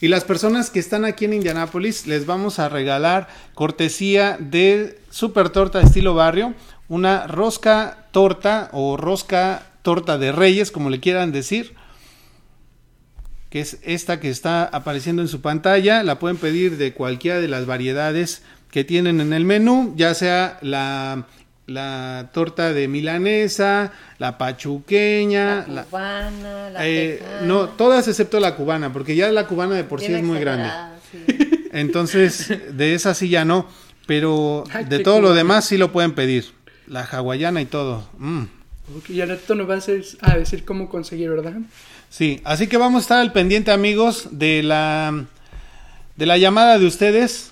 Y 0.00 0.08
las 0.08 0.24
personas 0.24 0.70
que 0.70 0.80
están 0.80 1.04
aquí 1.04 1.26
en 1.26 1.32
Indianápolis, 1.32 2.08
les 2.08 2.26
vamos 2.26 2.58
a 2.58 2.68
regalar 2.68 3.28
cortesía 3.54 4.36
de 4.40 4.98
Super 5.10 5.50
Torta 5.50 5.80
estilo 5.80 6.14
barrio 6.14 6.54
una 6.92 7.26
rosca 7.26 8.04
torta 8.10 8.68
o 8.72 8.98
rosca 8.98 9.62
torta 9.80 10.18
de 10.18 10.30
reyes, 10.30 10.70
como 10.70 10.90
le 10.90 11.00
quieran 11.00 11.32
decir, 11.32 11.72
que 13.48 13.60
es 13.60 13.78
esta 13.82 14.20
que 14.20 14.28
está 14.28 14.64
apareciendo 14.64 15.22
en 15.22 15.28
su 15.28 15.40
pantalla. 15.40 16.02
La 16.02 16.18
pueden 16.18 16.36
pedir 16.36 16.76
de 16.76 16.92
cualquiera 16.92 17.40
de 17.40 17.48
las 17.48 17.64
variedades 17.64 18.42
que 18.70 18.84
tienen 18.84 19.22
en 19.22 19.32
el 19.32 19.46
menú, 19.46 19.94
ya 19.96 20.12
sea 20.12 20.58
la, 20.60 21.24
la 21.66 22.28
torta 22.34 22.74
de 22.74 22.88
milanesa, 22.88 23.92
la 24.18 24.36
pachuqueña, 24.36 25.66
la 25.68 25.84
cubana, 25.84 26.68
la, 26.68 26.86
eh, 26.86 27.22
no, 27.44 27.70
todas 27.70 28.06
excepto 28.06 28.38
la 28.38 28.54
cubana, 28.54 28.92
porque 28.92 29.16
ya 29.16 29.32
la 29.32 29.46
cubana 29.46 29.76
de 29.76 29.84
por 29.84 30.02
sí 30.02 30.12
es 30.12 30.22
muy 30.22 30.40
grande. 30.40 30.68
Entonces, 31.72 32.52
de 32.76 32.92
esa 32.92 33.14
sí 33.14 33.30
ya 33.30 33.46
no, 33.46 33.66
pero 34.06 34.64
de 34.90 34.98
todo 34.98 35.22
lo 35.22 35.32
demás 35.32 35.64
sí 35.64 35.78
lo 35.78 35.90
pueden 35.90 36.12
pedir. 36.12 36.60
La 36.86 37.04
hawaiana 37.04 37.60
y 37.60 37.66
todo. 37.66 38.08
Mm. 38.18 38.44
Y 39.08 39.20
al 39.20 39.30
rato 39.30 39.54
nos 39.54 39.66
vas 39.66 39.88
a 40.20 40.36
decir 40.36 40.64
cómo 40.64 40.88
conseguir, 40.88 41.30
¿verdad? 41.30 41.54
Sí, 42.10 42.40
así 42.44 42.66
que 42.66 42.76
vamos 42.76 43.00
a 43.00 43.02
estar 43.02 43.20
al 43.20 43.32
pendiente, 43.32 43.70
amigos, 43.70 44.28
de 44.32 44.62
la, 44.62 45.24
de 46.16 46.26
la 46.26 46.36
llamada 46.38 46.78
de 46.78 46.86
ustedes. 46.86 47.50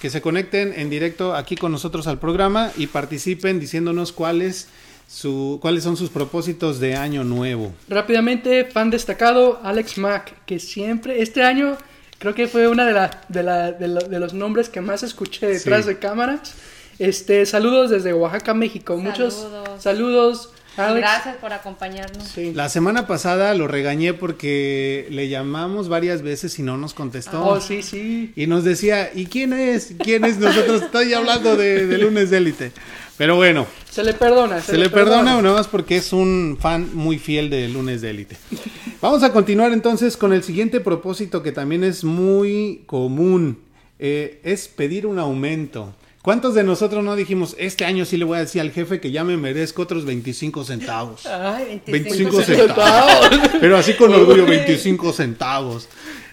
Que 0.00 0.10
se 0.10 0.20
conecten 0.20 0.72
en 0.76 0.90
directo 0.90 1.34
aquí 1.34 1.56
con 1.56 1.72
nosotros 1.72 2.06
al 2.06 2.20
programa 2.20 2.70
y 2.76 2.86
participen 2.86 3.58
diciéndonos 3.58 4.12
cuáles 4.12 4.68
su, 5.08 5.58
cuáles 5.60 5.82
son 5.82 5.96
sus 5.96 6.10
propósitos 6.10 6.78
de 6.78 6.94
año 6.94 7.24
nuevo. 7.24 7.72
Rápidamente, 7.88 8.66
fan 8.66 8.90
destacado, 8.90 9.58
Alex 9.64 9.98
Mack, 9.98 10.44
que 10.44 10.60
siempre, 10.60 11.22
este 11.22 11.42
año 11.42 11.76
creo 12.18 12.34
que 12.34 12.46
fue 12.46 12.68
una 12.68 12.86
de, 12.86 12.92
la, 12.92 13.24
de, 13.28 13.42
la, 13.42 13.72
de, 13.72 14.18
los 14.20 14.34
nombres 14.34 14.68
que 14.68 14.80
más 14.80 15.02
escuché 15.02 15.46
detrás 15.46 15.86
de 15.86 15.98
cámaras. 15.98 16.54
Este, 16.98 17.46
saludos 17.46 17.90
desde 17.90 18.12
Oaxaca, 18.12 18.54
México. 18.54 18.96
Muchos 18.96 19.46
saludos. 19.78 20.50
Gracias 20.76 21.36
por 21.36 21.52
acompañarnos. 21.52 22.36
La 22.54 22.68
semana 22.68 23.06
pasada 23.08 23.52
lo 23.54 23.66
regañé 23.66 24.14
porque 24.14 25.08
le 25.10 25.28
llamamos 25.28 25.88
varias 25.88 26.22
veces 26.22 26.56
y 26.58 26.62
no 26.62 26.76
nos 26.76 26.94
contestó. 26.94 27.44
Oh, 27.44 27.60
sí, 27.60 27.82
sí. 27.82 28.32
Y 28.36 28.46
nos 28.46 28.62
decía, 28.62 29.10
¿y 29.12 29.26
quién 29.26 29.52
es? 29.52 29.94
¿Quién 29.98 30.24
es? 30.24 30.38
Nosotros 30.38 30.82
estoy 30.82 31.12
hablando 31.14 31.56
de, 31.56 31.98
lunes 31.98 32.30
de 32.30 32.36
élite. 32.36 32.72
Pero 33.16 33.34
bueno. 33.34 33.66
Se 33.90 34.04
le 34.04 34.14
perdona. 34.14 34.60
Se, 34.60 34.78
le, 34.78 34.88
perdona, 34.88 35.16
perdona 35.16 35.38
una 35.38 35.52
más 35.52 35.66
porque 35.66 35.96
es 35.96 36.12
un 36.12 36.56
fan 36.60 36.94
muy 36.94 37.18
fiel 37.18 37.50
de 37.50 37.68
lunes 37.68 38.00
de 38.00 38.10
élite. 38.10 38.36
Vamos 39.02 39.24
a 39.24 39.32
continuar 39.32 39.72
entonces 39.72 40.16
con 40.16 40.32
el 40.32 40.44
siguiente 40.44 40.78
propósito 40.78 41.42
que 41.42 41.50
también 41.50 41.82
es 41.82 42.04
muy 42.04 42.84
común. 42.86 43.58
Eh, 43.98 44.40
es 44.44 44.68
pedir 44.68 45.06
un 45.06 45.18
aumento 45.18 45.92
¿Cuántos 46.22 46.54
de 46.54 46.64
nosotros 46.64 47.04
no 47.04 47.14
dijimos, 47.16 47.54
este 47.58 47.84
año 47.84 48.04
sí 48.04 48.16
le 48.16 48.24
voy 48.24 48.38
a 48.38 48.40
decir 48.40 48.60
al 48.60 48.72
jefe 48.72 49.00
que 49.00 49.10
ya 49.10 49.24
me 49.24 49.36
merezco 49.36 49.82
otros 49.82 50.04
25 50.04 50.64
centavos? 50.64 51.26
Ay, 51.26 51.80
25, 51.86 52.36
25 52.36 52.42
centavos. 52.42 53.40
Pero 53.60 53.76
así 53.76 53.94
con 53.94 54.12
orgullo, 54.12 54.44
25 54.44 55.12
centavos. 55.12 55.88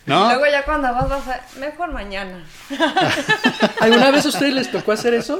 ¿No? 0.06 0.28
Luego 0.28 0.45
ya 0.52 0.63
cuando 0.65 0.88
vas 0.91 1.10
vas 1.10 1.28
a... 1.28 1.60
Mejor 1.60 1.91
mañana. 1.91 2.45
¿Alguna 3.80 4.12
vez 4.12 4.26
a 4.26 4.30
ustedes 4.30 4.54
les 4.54 4.71
tocó 4.71 4.91
hacer 4.91 5.13
eso? 5.13 5.39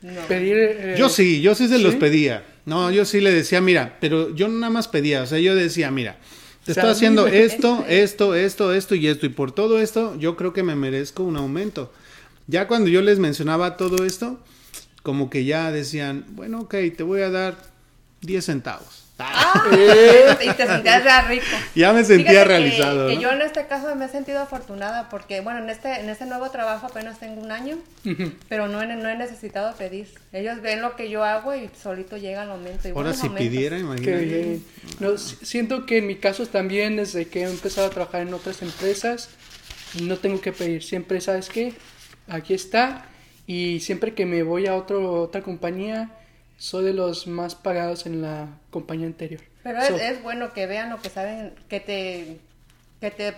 No. 0.00 0.20
Pedir, 0.22 0.56
eh, 0.56 0.94
Yo 0.98 1.08
sí, 1.08 1.40
yo 1.40 1.54
sí 1.54 1.68
se 1.68 1.78
los 1.78 1.94
pedía. 1.94 2.44
No, 2.66 2.90
yo 2.90 3.04
sí 3.04 3.20
le 3.20 3.30
decía, 3.30 3.60
mira, 3.60 3.96
pero 4.00 4.34
yo 4.34 4.48
nada 4.48 4.70
más 4.70 4.88
pedía, 4.88 5.22
o 5.22 5.26
sea, 5.26 5.38
yo 5.38 5.54
decía, 5.54 5.90
mira, 5.90 6.16
te 6.64 6.72
estoy 6.72 6.90
haciendo 6.90 7.26
esto, 7.26 7.84
esto, 7.88 8.34
esto, 8.34 8.72
esto 8.72 8.94
y 8.94 9.06
esto, 9.06 9.26
y 9.26 9.30
por 9.30 9.52
todo 9.52 9.80
esto 9.80 10.16
yo 10.18 10.36
creo 10.36 10.52
que 10.52 10.62
me 10.62 10.74
merezco 10.74 11.22
un 11.22 11.36
aumento. 11.36 11.92
Ya 12.46 12.68
cuando 12.68 12.90
yo 12.90 13.00
les 13.00 13.18
mencionaba 13.18 13.76
todo 13.76 14.04
esto, 14.04 14.38
como 15.02 15.30
que 15.30 15.44
ya 15.44 15.70
decían, 15.70 16.24
bueno, 16.30 16.60
ok, 16.60 16.74
te 16.96 17.02
voy 17.02 17.22
a 17.22 17.30
dar 17.30 17.56
10 18.20 18.44
centavos. 18.44 19.04
Ah, 19.18 19.62
y 19.70 20.52
te 20.54 20.66
sentías 20.66 21.04
ya 21.04 21.22
rico. 21.28 21.44
Ya 21.74 21.92
me 21.92 22.04
sentía 22.04 22.42
realizado. 22.42 23.06
Que, 23.06 23.18
yo 23.18 23.30
en 23.30 23.42
este 23.42 23.66
caso 23.66 23.94
me 23.94 24.06
he 24.06 24.08
sentido 24.08 24.40
afortunada 24.40 25.08
porque, 25.08 25.40
bueno, 25.40 25.60
en 25.60 25.70
este, 25.70 26.00
en 26.00 26.08
este 26.08 26.26
nuevo 26.26 26.50
trabajo 26.50 26.86
apenas 26.86 27.20
tengo 27.20 27.40
un 27.40 27.52
año, 27.52 27.78
pero 28.48 28.66
no 28.66 28.82
he, 28.82 28.86
no 28.86 29.08
he 29.08 29.16
necesitado 29.16 29.74
pedir. 29.76 30.08
Ellos 30.32 30.60
ven 30.62 30.82
lo 30.82 30.96
que 30.96 31.10
yo 31.10 31.22
hago 31.22 31.54
y 31.54 31.70
solito 31.80 32.16
llega 32.16 32.42
el 32.42 32.48
momento. 32.48 32.88
Ahora 32.94 33.14
si 33.14 33.28
pidiera, 33.28 33.78
imagínate. 33.78 34.60
No, 34.98 35.16
siento 35.16 35.86
que 35.86 35.98
en 35.98 36.08
mi 36.08 36.16
caso 36.16 36.46
también, 36.46 36.96
desde 36.96 37.28
que 37.28 37.42
he 37.42 37.48
empezado 37.48 37.86
a 37.86 37.90
trabajar 37.90 38.22
en 38.22 38.34
otras 38.34 38.62
empresas, 38.62 39.28
no 40.02 40.16
tengo 40.16 40.40
que 40.40 40.52
pedir. 40.52 40.82
Siempre, 40.82 41.20
¿sabes 41.20 41.48
qué? 41.48 41.74
Aquí 42.28 42.54
está. 42.54 43.06
Y 43.46 43.80
siempre 43.80 44.14
que 44.14 44.26
me 44.26 44.42
voy 44.42 44.66
a 44.66 44.74
otro, 44.74 45.22
otra 45.22 45.42
compañía 45.42 46.10
soy 46.56 46.84
de 46.84 46.92
los 46.94 47.26
más 47.26 47.54
pagados 47.54 48.06
en 48.06 48.22
la 48.22 48.48
compañía 48.70 49.06
anterior. 49.06 49.40
Pero 49.62 49.80
es, 49.80 50.22
bueno 50.22 50.52
que 50.52 50.66
vean 50.66 50.90
lo 50.90 51.00
que 51.00 51.10
saben, 51.10 51.52
que 51.68 51.80
te 51.80 52.38
que 53.00 53.10
te 53.10 53.34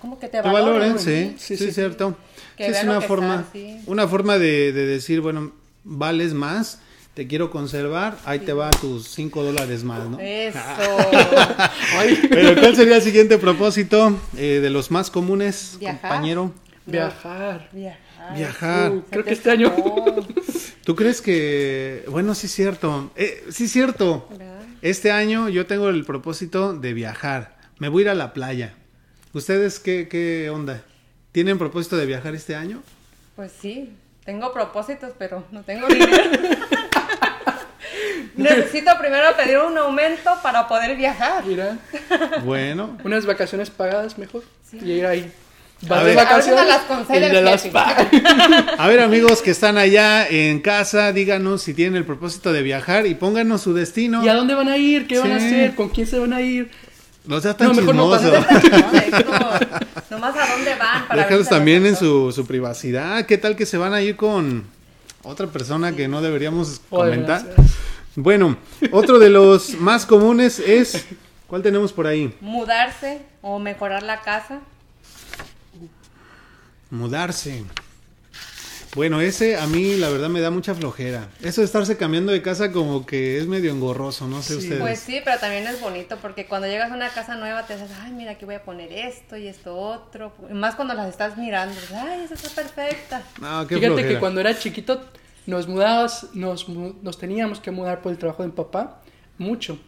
¿cómo 0.00 0.18
que 0.18 0.28
te, 0.28 0.40
valoren, 0.40 0.98
sí, 0.98 1.34
sí, 1.38 1.56
sí, 1.56 1.72
cierto. 1.72 2.16
es 2.56 2.84
una 2.84 3.00
forma, 3.00 3.46
una 3.86 4.06
forma 4.06 4.38
de, 4.38 4.72
decir, 4.72 5.20
bueno, 5.20 5.52
vales 5.82 6.34
más, 6.34 6.80
te 7.14 7.26
quiero 7.26 7.50
conservar, 7.50 8.16
ahí 8.24 8.40
te 8.40 8.52
va 8.52 8.70
tus 8.70 9.08
5 9.08 9.42
dólares 9.42 9.82
más, 9.82 10.08
¿no? 10.08 10.18
Eso. 10.20 10.58
Pero 12.30 12.60
¿cuál 12.60 12.76
sería 12.76 12.96
el 12.96 13.02
siguiente 13.02 13.38
propósito 13.38 14.16
eh, 14.36 14.60
de 14.62 14.70
los 14.70 14.90
más 14.92 15.10
comunes, 15.10 15.78
compañero? 15.80 16.52
Viajar. 16.86 17.68
Viajar. 17.72 17.98
Viajar. 18.34 18.92
creo 19.10 19.24
que 19.24 19.32
este 19.32 19.50
año. 19.50 19.72
¿Tú 20.84 20.96
crees 20.96 21.20
que.? 21.20 22.04
Bueno, 22.08 22.34
sí 22.34 22.46
es 22.46 22.52
cierto. 22.52 23.10
Eh, 23.16 23.44
sí 23.50 23.64
es 23.64 23.72
cierto. 23.72 24.28
Este 24.80 25.12
año 25.12 25.48
yo 25.48 25.66
tengo 25.66 25.88
el 25.88 26.04
propósito 26.04 26.74
de 26.74 26.92
viajar. 26.92 27.56
Me 27.78 27.88
voy 27.88 28.02
a 28.02 28.04
ir 28.04 28.08
a 28.10 28.14
la 28.14 28.32
playa. 28.32 28.74
¿Ustedes 29.32 29.78
qué, 29.78 30.08
qué 30.08 30.50
onda? 30.50 30.82
¿Tienen 31.30 31.58
propósito 31.58 31.96
de 31.96 32.06
viajar 32.06 32.34
este 32.34 32.54
año? 32.54 32.82
Pues 33.36 33.52
sí. 33.60 33.94
Tengo 34.24 34.52
propósitos, 34.52 35.12
pero 35.18 35.44
no 35.50 35.62
tengo 35.62 35.88
dinero. 35.88 36.12
Necesito 38.36 38.92
primero 38.98 39.36
pedir 39.36 39.58
un 39.58 39.76
aumento 39.78 40.30
para 40.42 40.66
poder 40.68 40.96
viajar. 40.96 41.44
Mira. 41.44 41.78
Bueno. 42.44 42.98
Unas 43.04 43.26
vacaciones 43.26 43.70
pagadas 43.70 44.18
mejor. 44.18 44.42
Y 44.72 44.92
ir 44.92 45.06
ahí 45.06 45.32
a 45.90 46.02
ver, 46.02 46.18
a 48.78 48.88
ver 48.88 49.00
amigos 49.00 49.42
que 49.42 49.50
están 49.50 49.78
allá 49.78 50.26
en 50.28 50.60
casa, 50.60 51.12
díganos 51.12 51.62
si 51.62 51.74
tienen 51.74 51.96
el 51.96 52.04
propósito 52.04 52.52
de 52.52 52.62
viajar 52.62 53.06
y 53.06 53.14
pónganos 53.14 53.62
su 53.62 53.74
destino. 53.74 54.24
¿Y 54.24 54.28
a 54.28 54.34
dónde 54.34 54.54
van 54.54 54.68
a 54.68 54.76
ir? 54.76 55.06
¿Qué 55.06 55.18
van 55.18 55.32
a 55.32 55.36
hacer? 55.36 55.74
¿Con 55.74 55.88
quién 55.88 56.06
se 56.06 56.18
van 56.18 56.32
a 56.32 56.40
ir? 56.40 56.70
No 57.24 57.40
seas 57.40 57.56
tan 57.56 57.68
no, 57.68 57.74
chismoso. 57.74 58.24
No, 58.24 58.32
nomás 60.10 60.36
a 60.36 60.54
dónde 60.54 60.74
van. 60.76 61.08
Para 61.08 61.44
también 61.44 61.86
en 61.86 61.96
su, 61.96 62.32
su, 62.32 62.46
privacidad. 62.46 63.24
¿Qué 63.26 63.38
tal 63.38 63.56
que 63.56 63.66
se 63.66 63.76
van 63.76 63.94
a 63.94 64.02
ir 64.02 64.16
con 64.16 64.64
otra 65.22 65.46
persona 65.46 65.92
que 65.92 66.08
no 66.08 66.22
deberíamos 66.22 66.80
comentar? 66.90 67.42
Bueno, 68.14 68.56
otro 68.90 69.18
de 69.18 69.30
los 69.30 69.74
más 69.74 70.06
comunes 70.06 70.58
es... 70.58 71.06
¿Cuál 71.46 71.62
tenemos 71.62 71.92
por 71.92 72.06
ahí? 72.06 72.34
Mudarse 72.40 73.20
o 73.42 73.58
mejorar 73.58 74.02
la 74.02 74.22
casa. 74.22 74.60
Mudarse. 76.92 77.64
Bueno, 78.94 79.22
ese 79.22 79.56
a 79.56 79.66
mí 79.66 79.96
la 79.96 80.10
verdad 80.10 80.28
me 80.28 80.42
da 80.42 80.50
mucha 80.50 80.74
flojera. 80.74 81.30
Eso 81.40 81.62
de 81.62 81.64
estarse 81.64 81.96
cambiando 81.96 82.32
de 82.32 82.42
casa 82.42 82.70
como 82.70 83.06
que 83.06 83.38
es 83.38 83.46
medio 83.46 83.72
engorroso, 83.72 84.28
no 84.28 84.42
sé 84.42 84.56
ustedes. 84.56 84.78
Pues 84.78 84.98
sí, 84.98 85.22
pero 85.24 85.38
también 85.40 85.66
es 85.66 85.80
bonito 85.80 86.18
porque 86.20 86.44
cuando 86.44 86.68
llegas 86.68 86.92
a 86.92 86.94
una 86.94 87.08
casa 87.08 87.36
nueva 87.36 87.66
te 87.66 87.76
dices, 87.76 87.88
ay, 88.02 88.12
mira, 88.12 88.32
aquí 88.32 88.44
voy 88.44 88.56
a 88.56 88.62
poner 88.62 88.92
esto 88.92 89.38
y 89.38 89.48
esto 89.48 89.74
otro. 89.74 90.34
Más 90.50 90.74
cuando 90.74 90.92
las 90.92 91.08
estás 91.08 91.38
mirando, 91.38 91.74
ay, 91.94 92.24
esa 92.24 92.34
está 92.34 92.50
perfecta. 92.50 93.22
No, 93.40 93.66
qué 93.66 93.78
Fíjate 93.78 94.06
que 94.06 94.18
cuando 94.18 94.42
era 94.42 94.58
chiquito 94.58 95.02
nos 95.46 95.66
mudabas, 95.66 96.26
nos, 96.34 96.68
nos 96.68 97.16
teníamos 97.16 97.58
que 97.58 97.70
mudar 97.70 98.02
por 98.02 98.12
el 98.12 98.18
trabajo 98.18 98.42
de 98.42 98.50
mi 98.50 98.54
papá, 98.54 99.00
mucho. 99.38 99.78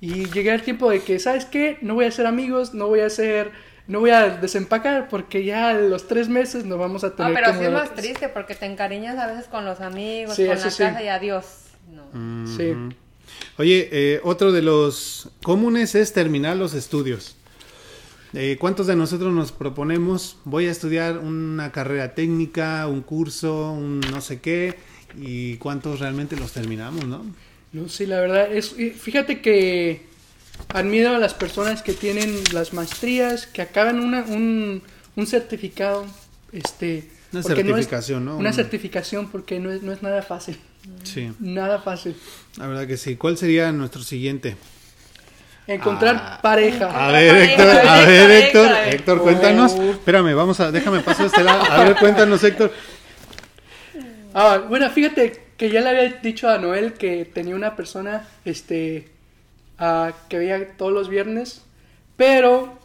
Y 0.00 0.24
llegué 0.30 0.52
al 0.52 0.62
tiempo 0.62 0.88
de 0.88 1.02
que, 1.02 1.18
¿sabes 1.18 1.44
qué? 1.44 1.76
No 1.82 1.96
voy 1.96 2.06
a 2.06 2.10
ser 2.10 2.24
amigos, 2.24 2.72
no 2.72 2.86
voy 2.86 3.00
a 3.00 3.10
ser 3.10 3.52
no 3.90 3.98
voy 3.98 4.10
a 4.10 4.28
desempacar 4.28 5.08
porque 5.08 5.44
ya 5.44 5.72
los 5.72 6.06
tres 6.06 6.28
meses 6.28 6.64
no 6.64 6.78
vamos 6.78 7.02
a 7.02 7.16
tener. 7.16 7.32
No, 7.32 7.34
pero 7.34 7.58
sí 7.58 7.64
es 7.64 7.72
más 7.72 7.92
triste 7.92 8.28
porque 8.28 8.54
te 8.54 8.66
encariñas 8.66 9.18
a 9.18 9.26
veces 9.26 9.46
con 9.46 9.64
los 9.64 9.80
amigos, 9.80 10.36
con 10.36 10.46
la 10.46 10.56
casa 10.56 11.02
y 11.02 11.08
adiós. 11.08 11.44
Sí. 12.56 12.72
Oye, 13.58 13.88
eh, 13.90 14.20
otro 14.22 14.52
de 14.52 14.62
los 14.62 15.30
comunes 15.42 15.96
es 15.96 16.12
terminar 16.12 16.56
los 16.56 16.74
estudios. 16.74 17.34
Eh, 18.32 18.58
¿Cuántos 18.60 18.86
de 18.86 18.94
nosotros 18.94 19.34
nos 19.34 19.50
proponemos? 19.50 20.36
Voy 20.44 20.66
a 20.68 20.70
estudiar 20.70 21.18
una 21.18 21.72
carrera 21.72 22.14
técnica, 22.14 22.86
un 22.86 23.02
curso, 23.02 23.72
un 23.72 23.98
no 23.98 24.20
sé 24.20 24.40
qué, 24.40 24.78
y 25.20 25.56
cuántos 25.56 25.98
realmente 25.98 26.36
los 26.36 26.52
terminamos, 26.52 27.06
¿no? 27.06 27.26
No, 27.72 27.88
sí, 27.88 28.06
la 28.06 28.20
verdad 28.20 28.52
es, 28.52 28.72
fíjate 28.72 29.40
que 29.40 30.09
Admiro 30.68 31.14
a 31.14 31.18
las 31.18 31.34
personas 31.34 31.82
que 31.82 31.92
tienen 31.92 32.34
las 32.52 32.72
maestrías, 32.72 33.46
que 33.46 33.62
acaban 33.62 34.00
una, 34.00 34.22
un, 34.22 34.82
un 35.16 35.26
certificado, 35.26 36.06
este... 36.52 37.10
Una 37.32 37.42
certificación, 37.44 38.24
no, 38.24 38.36
Una 38.36 38.52
certificación 38.52 39.30
porque 39.30 39.60
no 39.60 39.70
es, 39.70 39.82
no 39.82 39.92
es 39.92 40.02
nada 40.02 40.20
fácil. 40.22 40.58
Sí. 41.04 41.32
Nada 41.38 41.78
fácil. 41.80 42.16
La 42.56 42.66
verdad 42.66 42.88
que 42.88 42.96
sí. 42.96 43.14
¿Cuál 43.14 43.36
sería 43.36 43.70
nuestro 43.70 44.02
siguiente? 44.02 44.56
Encontrar 45.66 46.16
ah. 46.18 46.38
pareja. 46.42 47.08
A 47.08 47.12
ver, 47.12 47.36
Héctor, 47.36 47.68
a 47.68 48.00
ver, 48.04 48.30
Héctor, 48.30 48.70
Héctor, 48.88 49.22
cuéntanos. 49.22 49.72
Oh. 49.72 49.90
Espérame, 49.92 50.34
vamos 50.34 50.58
a, 50.58 50.72
déjame 50.72 51.00
pasar 51.00 51.26
este 51.26 51.44
lado. 51.44 51.62
A 51.70 51.84
ver, 51.84 51.96
cuéntanos, 51.96 52.42
Héctor. 52.42 52.72
Ah, 54.34 54.64
bueno, 54.68 54.90
fíjate 54.90 55.50
que 55.56 55.70
ya 55.70 55.80
le 55.80 55.90
había 55.90 56.08
dicho 56.14 56.48
a 56.48 56.58
Noel 56.58 56.94
que 56.94 57.24
tenía 57.24 57.54
una 57.54 57.76
persona, 57.76 58.26
este, 58.44 59.08
que 60.28 60.38
veía 60.38 60.76
todos 60.76 60.92
los 60.92 61.08
viernes, 61.08 61.62
pero 62.16 62.78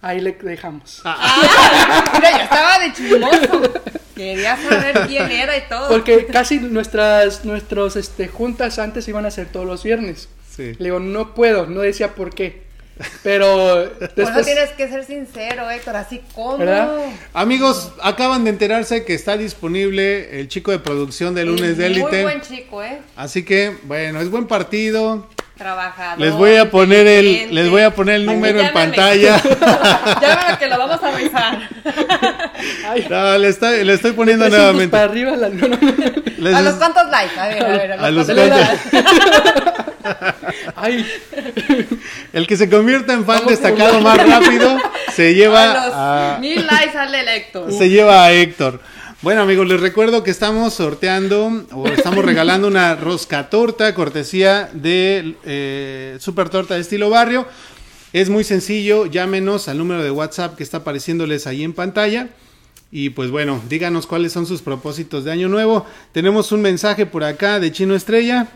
ahí 0.00 0.20
le 0.20 0.32
dejamos. 0.32 1.02
Ah, 1.04 2.10
mira, 2.14 2.30
ya 2.30 2.44
estaba 2.44 2.78
de 2.78 2.92
chismoso. 2.92 3.72
Quería 4.14 4.56
saber 4.56 5.06
quién 5.06 5.30
era 5.30 5.56
y 5.58 5.68
todo. 5.68 5.88
Porque 5.88 6.24
casi 6.26 6.58
nuestras 6.58 7.44
nuestros, 7.44 7.96
este, 7.96 8.28
juntas 8.28 8.78
antes 8.78 9.06
iban 9.08 9.26
a 9.26 9.30
ser 9.30 9.48
todos 9.48 9.66
los 9.66 9.82
viernes. 9.82 10.28
Le 10.56 10.72
digo, 10.72 11.00
no 11.00 11.34
puedo, 11.34 11.66
no 11.66 11.80
decía 11.80 12.14
por 12.14 12.34
qué. 12.34 12.64
Pero 13.22 13.90
después... 13.90 14.28
Bueno, 14.28 14.42
tienes 14.42 14.70
que 14.70 14.88
ser 14.88 15.04
sincero, 15.04 15.70
Héctor, 15.70 15.96
así 15.96 16.22
como... 16.34 16.64
Amigos, 17.34 17.92
acaban 18.02 18.44
de 18.44 18.50
enterarse 18.50 19.04
que 19.04 19.12
está 19.12 19.36
disponible 19.36 20.40
el 20.40 20.48
chico 20.48 20.70
de 20.70 20.78
producción 20.78 21.34
de 21.34 21.44
Lunes 21.44 21.76
de 21.76 21.86
Élite. 21.86 22.22
Muy 22.22 22.22
buen 22.22 22.40
chico, 22.40 22.82
¿eh? 22.82 23.02
Así 23.16 23.44
que, 23.44 23.76
bueno, 23.82 24.22
es 24.22 24.30
buen 24.30 24.46
partido. 24.46 25.28
Trabajador. 25.56 26.20
Les 26.20 26.34
voy 26.34 26.56
a 26.56 26.70
poner 26.70 27.06
el, 27.06 27.54
les 27.54 27.70
voy 27.70 27.80
a 27.80 27.94
poner 27.94 28.16
el 28.16 28.26
número 28.26 28.60
en 28.60 28.72
pantalla. 28.74 29.40
ya 30.20 30.58
que 30.58 30.68
lo 30.68 30.78
vamos 30.78 31.02
a 31.02 31.10
revisar. 31.10 31.70
no, 33.08 33.38
le 33.38 33.48
estoy, 33.48 33.84
le 33.84 33.94
estoy 33.94 34.12
poniendo 34.12 34.48
nuevamente. 34.48 34.88
Para 34.88 35.04
arriba 35.04 35.34
la, 35.34 35.46
¿A 36.58 36.62
los 36.62 36.74
cuantos 36.74 37.08
likes? 37.08 37.40
A 37.40 37.48
ver, 37.48 37.64
a 37.64 37.68
ver. 37.68 37.92
A 37.92 38.10
los, 38.10 38.28
Ay. 40.76 41.06
El 42.32 42.46
que 42.46 42.56
se 42.56 42.68
convierta 42.68 43.14
en 43.14 43.24
fan 43.24 43.46
destacado 43.46 44.00
más 44.00 44.18
rápido 44.18 44.76
se 45.14 45.34
lleva 45.34 45.72
a, 45.72 45.86
los 45.86 45.94
a... 45.94 46.38
mil 46.40 46.66
likes 46.66 46.92
sale 46.92 47.36
Héctor. 47.36 47.72
Se 47.72 47.88
lleva 47.88 48.24
a 48.24 48.32
Héctor. 48.32 48.80
Bueno 49.26 49.42
amigos, 49.42 49.66
les 49.66 49.80
recuerdo 49.80 50.22
que 50.22 50.30
estamos 50.30 50.74
sorteando 50.74 51.66
o 51.72 51.88
estamos 51.88 52.24
regalando 52.24 52.68
una 52.68 52.94
rosca 52.94 53.50
torta 53.50 53.92
cortesía 53.92 54.70
de 54.72 55.34
eh, 55.44 56.16
Super 56.20 56.48
Torta 56.48 56.74
de 56.74 56.80
estilo 56.80 57.10
barrio. 57.10 57.44
Es 58.12 58.30
muy 58.30 58.44
sencillo, 58.44 59.06
llámenos 59.06 59.66
al 59.66 59.78
número 59.78 60.04
de 60.04 60.12
WhatsApp 60.12 60.54
que 60.54 60.62
está 60.62 60.76
apareciéndoles 60.76 61.48
ahí 61.48 61.64
en 61.64 61.72
pantalla 61.72 62.28
Y 62.92 63.10
pues 63.10 63.32
bueno, 63.32 63.60
díganos 63.68 64.06
cuáles 64.06 64.30
son 64.30 64.46
sus 64.46 64.62
propósitos 64.62 65.24
de 65.24 65.32
año 65.32 65.48
nuevo. 65.48 65.84
Tenemos 66.12 66.52
un 66.52 66.62
mensaje 66.62 67.04
por 67.04 67.24
acá 67.24 67.58
de 67.58 67.72
Chino 67.72 67.96
Estrella. 67.96 68.46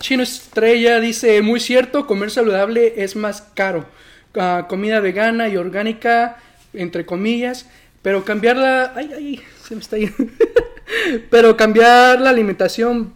Chino 0.00 0.24
Estrella 0.24 0.98
dice, 0.98 1.40
muy 1.40 1.60
cierto, 1.60 2.08
comer 2.08 2.32
saludable 2.32 2.94
es 2.96 3.14
más 3.14 3.42
caro. 3.54 3.86
Ah, 4.34 4.66
comida 4.68 4.98
vegana 4.98 5.48
y 5.48 5.56
orgánica, 5.56 6.38
entre 6.72 7.06
comillas, 7.06 7.66
pero 8.06 8.24
cambiarla... 8.24 8.92
Ay, 8.94 9.10
ay, 9.16 9.40
se 9.66 9.74
me 9.74 9.80
está 9.80 9.98
yendo. 9.98 10.14
pero 11.28 11.56
cambiar 11.56 12.20
la 12.20 12.30
alimentación 12.30 13.12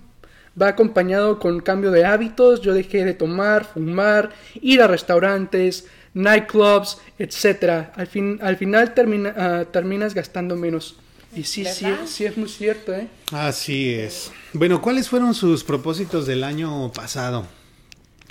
va 0.61 0.67
acompañado 0.67 1.39
con 1.39 1.61
cambio 1.61 1.93
de 1.93 2.05
hábitos. 2.05 2.61
Yo 2.61 2.75
dejé 2.75 3.05
de 3.05 3.15
tomar, 3.15 3.65
fumar, 3.65 4.31
ir 4.61 4.83
a 4.83 4.89
restaurantes, 4.89 5.87
nightclubs, 6.13 6.99
etc. 7.21 7.87
Al, 7.95 8.09
fin, 8.09 8.41
al 8.43 8.57
final 8.57 8.93
termina, 8.93 9.33
ah, 9.37 9.65
terminas 9.71 10.13
gastando 10.13 10.57
menos. 10.57 10.97
Y 11.37 11.45
sí, 11.45 11.65
sí, 11.67 11.87
sí 12.07 12.25
es 12.25 12.37
muy 12.37 12.49
cierto, 12.49 12.93
¿eh? 12.93 13.07
Así 13.31 13.95
es. 13.95 14.33
Bueno, 14.55 14.83
¿cuáles 14.83 15.09
fueron 15.09 15.35
sus 15.35 15.63
propósitos 15.63 16.27
del 16.27 16.43
año 16.43 16.91
pasado? 16.91 17.47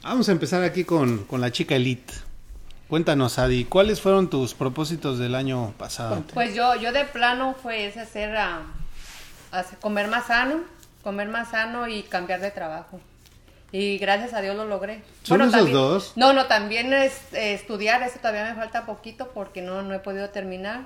Vamos 0.04 0.28
a 0.28 0.34
empezar 0.34 0.62
aquí 0.64 0.84
con, 0.84 1.26
la 1.32 1.54
chica 1.54 1.78
Elite. 1.78 2.14
Cuéntanos, 2.90 3.38
Adi, 3.38 3.66
¿cuáles 3.66 4.02
fueron 4.02 4.32
tus 4.32 4.56
propósitos 4.56 5.20
del 5.20 5.36
año 5.36 5.76
pasado? 5.78 6.24
Pues 6.34 6.56
yo, 6.56 6.76
yo 6.76 6.92
de 6.92 7.06
plano 7.06 7.54
fue 7.54 7.86
ese 7.86 8.00
hacer, 8.00 8.36
a, 8.36 8.64
comer 9.80 10.08
más 10.08 10.26
sano, 10.26 10.64
comer 11.04 11.28
más 11.28 11.52
sano 11.52 11.88
y 11.88 12.02
cambiar 12.02 12.42
de 12.42 12.50
trabajo. 12.50 13.00
Y 13.72 14.00
gracias 14.00 14.34
a 14.34 14.42
Dios 14.42 14.56
lo 14.56 14.66
logré. 14.66 15.04
¿Son 15.22 15.40
esos 15.44 15.72
dos? 15.72 16.14
No, 16.16 16.34
no, 16.34 16.48
también 16.48 16.92
es, 16.92 17.32
estudiar, 17.32 18.02
eso 18.02 18.18
todavía 18.18 18.46
me 18.46 18.56
falta 18.56 18.88
poquito 18.88 19.30
porque 19.36 19.62
no, 19.62 19.84
no 19.84 19.94
he 19.94 20.00
podido 20.00 20.32
terminar. 20.32 20.82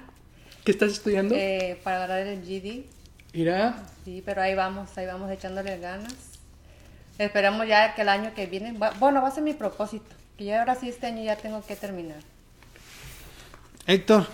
¿Qué 0.65 0.71
estás 0.71 0.91
estudiando? 0.91 1.33
Eh, 1.37 1.79
para 1.85 1.99
ganar 1.99 2.19
el 2.19 2.41
GD. 2.41 2.83
Mira. 3.31 3.81
Sí, 4.03 4.21
pero 4.25 4.41
ahí 4.41 4.55
vamos, 4.55 4.89
ahí 4.97 5.05
vamos 5.05 5.31
echándole 5.31 5.79
ganas. 5.79 6.13
Esperamos 7.17 7.65
ya 7.65 7.95
que 7.95 8.01
el 8.01 8.09
año 8.09 8.33
que 8.35 8.45
viene, 8.45 8.77
bueno, 8.99 9.21
va 9.21 9.29
a 9.29 9.31
ser 9.31 9.43
mi 9.43 9.53
propósito, 9.53 10.13
que 10.37 10.45
ya 10.45 10.59
ahora 10.59 10.75
sí 10.75 10.89
este 10.89 11.07
año 11.07 11.23
ya 11.23 11.35
tengo 11.35 11.63
que 11.65 11.75
terminar. 11.75 12.21
Héctor, 13.85 14.27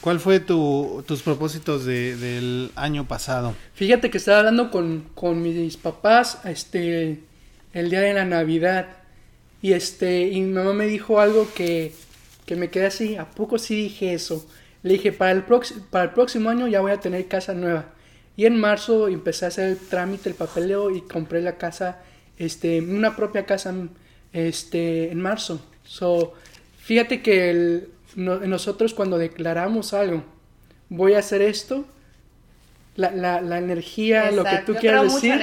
¿cuál 0.00 0.20
fue 0.20 0.40
tu, 0.40 1.02
tus 1.06 1.22
propósitos 1.22 1.84
del 1.84 2.70
año 2.76 3.06
pasado? 3.08 3.54
Fíjate 3.74 4.10
que 4.10 4.18
estaba 4.18 4.40
hablando 4.40 4.70
con, 4.70 5.08
con 5.14 5.42
mis 5.42 5.76
papás 5.76 6.40
este, 6.44 7.20
el 7.72 7.90
día 7.90 8.00
de 8.00 8.14
la 8.14 8.24
Navidad 8.24 8.86
y, 9.62 9.72
este, 9.72 10.28
y 10.28 10.40
mi 10.42 10.52
mamá 10.52 10.74
me 10.74 10.86
dijo 10.86 11.20
algo 11.20 11.48
que, 11.54 11.94
que 12.46 12.56
me 12.56 12.68
quedé 12.70 12.86
así, 12.86 13.16
¿a 13.16 13.28
poco 13.30 13.58
sí 13.58 13.74
dije 13.74 14.12
eso? 14.12 14.46
Le 14.82 14.92
dije, 14.94 15.12
para 15.12 15.32
el, 15.32 15.44
para 15.90 16.04
el 16.04 16.10
próximo 16.10 16.50
año 16.50 16.68
ya 16.68 16.80
voy 16.80 16.92
a 16.92 17.00
tener 17.00 17.26
casa 17.26 17.54
nueva. 17.54 17.86
Y 18.36 18.46
en 18.46 18.60
marzo 18.60 19.08
empecé 19.08 19.46
a 19.46 19.48
hacer 19.48 19.70
el 19.70 19.78
trámite, 19.78 20.28
el 20.28 20.36
papeleo 20.36 20.94
y 20.94 21.00
compré 21.00 21.42
la 21.42 21.56
casa, 21.56 21.98
este, 22.36 22.80
una 22.80 23.16
propia 23.16 23.46
casa 23.46 23.74
este, 24.46 25.10
en 25.10 25.20
marzo. 25.20 25.60
So, 25.84 26.34
fíjate 26.78 27.22
que 27.22 27.86
nosotros 28.14 28.94
cuando 28.94 29.18
declaramos 29.18 29.94
algo, 29.94 30.22
voy 30.88 31.14
a 31.14 31.20
hacer 31.20 31.42
esto, 31.42 31.86
la, 32.96 33.10
la, 33.12 33.40
la 33.40 33.58
energía, 33.58 34.30
lo 34.30 34.44
que 34.44 34.58
tú 34.66 34.74
quieras 34.74 35.14
decir, 35.14 35.40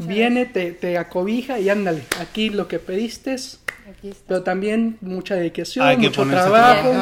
viene, 0.00 0.46
Te, 0.46 0.72
te 0.72 0.98
acobija 0.98 1.58
y 1.58 1.68
ándale, 1.68 2.02
aquí 2.20 2.50
lo 2.50 2.68
que 2.68 2.78
pediste 2.78 3.36
pero 4.26 4.42
también 4.42 4.98
mucha 5.00 5.36
dedicación, 5.36 6.00
mucho 6.00 6.26
trabajo. 6.26 6.92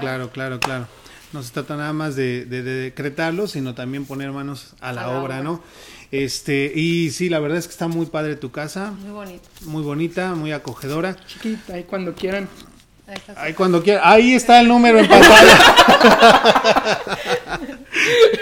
claro, 0.00 0.30
claro, 0.30 0.60
claro. 0.60 0.86
No 1.32 1.42
se 1.42 1.52
trata 1.52 1.76
nada 1.76 1.92
más 1.92 2.16
de, 2.16 2.46
decretarlo, 2.46 3.46
sino 3.46 3.74
también 3.74 4.06
poner 4.06 4.32
manos 4.32 4.74
a 4.80 4.92
la, 4.92 5.10
obra, 5.10 5.42
¿no? 5.42 5.62
Este, 6.10 6.72
y 6.74 7.10
sí, 7.10 7.28
la 7.28 7.38
verdad 7.38 7.58
es 7.58 7.66
que 7.66 7.72
está 7.72 7.88
muy 7.88 8.06
padre 8.06 8.36
tu 8.36 8.50
casa. 8.50 8.92
Muy 8.92 9.10
bonita. 9.10 9.48
Muy 9.62 9.82
bonita, 9.82 10.34
muy 10.34 10.52
acogedora. 10.52 11.16
Chiquita, 11.26 11.74
ahí 11.74 11.84
cuando 11.84 12.14
quieran. 12.14 12.48
Ahí 13.36 13.54
cuando 13.54 13.82
quieran. 13.82 14.02
Ahí 14.04 14.34
está 14.34 14.60
el 14.60 14.68
número 14.68 14.98
en 14.98 15.08
pantalla. 15.08 15.58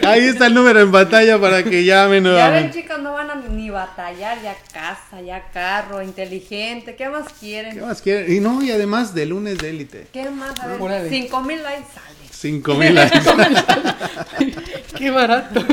Ahí 0.07 0.24
está 0.24 0.46
el 0.46 0.55
número 0.55 0.81
en 0.81 0.92
pantalla 0.92 1.40
para 1.40 1.64
que 1.64 1.85
llamen 1.85 2.22
nuevamente. 2.22 2.61
Ya 2.61 2.62
ven, 2.62 2.72
chicos, 2.72 3.02
no 3.02 3.12
van 3.12 3.31
a 3.31 3.35
ni 3.37 3.70
batallar, 3.70 4.40
ya 4.40 4.57
casa, 4.72 5.20
ya 5.20 5.48
carro, 5.52 6.02
inteligente, 6.02 6.94
¿qué 6.94 7.09
más 7.09 7.33
quieren? 7.33 7.74
¿Qué 7.74 7.81
más 7.81 8.02
quieren? 8.02 8.33
Y 8.33 8.40
no, 8.40 8.62
y 8.62 8.70
además 8.70 9.14
de 9.14 9.26
lunes 9.26 9.59
de 9.59 9.70
élite. 9.70 10.07
¿Qué 10.12 10.31
más? 10.31 10.59
A 10.61 10.68
ver, 10.68 11.09
cinco 11.09 11.42
mil 11.42 11.61
likes 11.62 11.88
sale. 11.92 12.16
Cinco 12.31 12.74
mil 12.74 12.94
likes. 12.94 13.18
Qué 14.96 15.11
barato. 15.11 15.64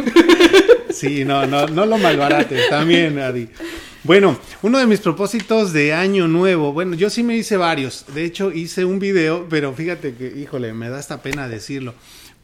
Sí, 0.94 1.26
no, 1.26 1.46
no, 1.48 1.68
no 1.68 1.86
lo 1.86 1.98
malbarates, 1.98 2.70
también, 2.70 3.20
Adi. 3.20 3.50
Bueno, 4.04 4.38
uno 4.62 4.80
de 4.80 4.86
mis 4.86 5.00
propósitos 5.00 5.74
de 5.74 5.94
año 5.94 6.28
nuevo, 6.28 6.74
bueno, 6.74 6.96
yo 6.96 7.10
sí 7.10 7.24
me 7.24 7.36
hice 7.36 7.58
varios. 7.58 8.06
De 8.14 8.26
hecho, 8.26 8.52
hice 8.52 8.86
un 8.86 9.00
video, 9.00 9.48
pero 9.50 9.74
fíjate 9.74 10.16
que, 10.16 10.28
híjole, 10.28 10.74
me 10.74 10.90
da 10.90 11.00
esta 11.00 11.22
pena 11.22 11.48
decirlo. 11.48 11.94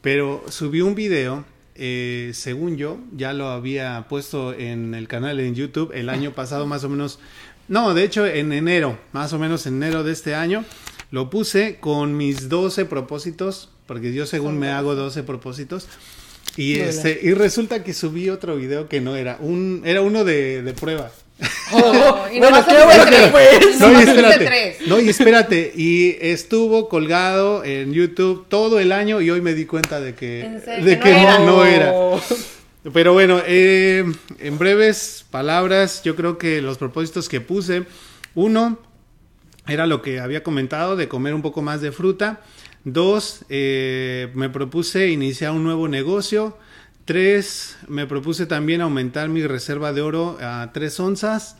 Pero 0.00 0.44
subí 0.48 0.80
un 0.80 0.94
video 0.94 1.44
eh, 1.82 2.32
según 2.34 2.76
yo, 2.76 2.98
ya 3.16 3.32
lo 3.32 3.48
había 3.48 4.04
puesto 4.06 4.52
en 4.52 4.94
el 4.94 5.08
canal 5.08 5.40
en 5.40 5.54
YouTube 5.54 5.92
el 5.94 6.10
año 6.10 6.32
pasado 6.32 6.66
más 6.66 6.84
o 6.84 6.90
menos. 6.90 7.18
No, 7.68 7.94
de 7.94 8.04
hecho 8.04 8.26
en 8.26 8.52
enero, 8.52 8.98
más 9.12 9.32
o 9.32 9.38
menos 9.38 9.66
en 9.66 9.76
enero 9.76 10.04
de 10.04 10.12
este 10.12 10.34
año, 10.34 10.64
lo 11.10 11.30
puse 11.30 11.78
con 11.80 12.18
mis 12.18 12.50
12 12.50 12.84
propósitos, 12.84 13.70
porque 13.86 14.12
yo 14.12 14.26
según 14.26 14.58
me 14.58 14.68
hago 14.68 14.94
12 14.94 15.22
propósitos. 15.22 15.88
Y, 16.56 16.78
este, 16.78 17.18
y 17.22 17.32
resulta 17.32 17.82
que 17.84 17.94
subí 17.94 18.28
otro 18.28 18.56
video 18.56 18.88
que 18.88 19.00
no 19.00 19.16
era, 19.16 19.38
un, 19.40 19.82
era 19.84 20.02
uno 20.02 20.24
de, 20.24 20.62
de 20.62 20.72
prueba. 20.72 21.10
Oh, 21.72 22.26
y 22.32 22.40
no, 22.40 22.48
y 22.48 24.02
espérate. 24.02 24.76
No, 24.86 25.00
y 25.00 25.08
espérate. 25.08 25.72
Y 25.74 26.16
estuvo 26.20 26.88
colgado 26.88 27.64
en 27.64 27.92
YouTube 27.92 28.46
todo 28.48 28.80
el 28.80 28.92
año 28.92 29.20
y 29.20 29.30
hoy 29.30 29.40
me 29.40 29.54
di 29.54 29.64
cuenta 29.66 30.00
de 30.00 30.14
que, 30.14 30.60
de 30.82 30.98
que 30.98 31.12
no, 31.44 31.64
era. 31.64 31.92
Pero 32.92 33.12
bueno, 33.12 33.40
eh, 33.46 34.04
en 34.38 34.58
breves 34.58 35.24
palabras, 35.30 36.02
yo 36.02 36.16
creo 36.16 36.38
que 36.38 36.62
los 36.62 36.78
propósitos 36.78 37.28
que 37.28 37.40
puse, 37.40 37.84
uno, 38.34 38.78
era 39.66 39.86
lo 39.86 40.02
que 40.02 40.20
había 40.20 40.42
comentado 40.42 40.96
de 40.96 41.08
comer 41.08 41.34
un 41.34 41.42
poco 41.42 41.62
más 41.62 41.80
de 41.80 41.92
fruta. 41.92 42.40
Dos, 42.84 43.44
eh, 43.50 44.30
me 44.34 44.48
propuse 44.48 45.08
iniciar 45.10 45.52
un 45.52 45.64
nuevo 45.64 45.88
negocio. 45.88 46.56
Tres, 47.04 47.76
me 47.88 48.06
propuse 48.06 48.46
también 48.46 48.80
aumentar 48.80 49.28
mi 49.28 49.46
reserva 49.46 49.92
de 49.92 50.00
oro 50.00 50.38
a 50.40 50.70
tres 50.72 50.98
onzas. 50.98 51.56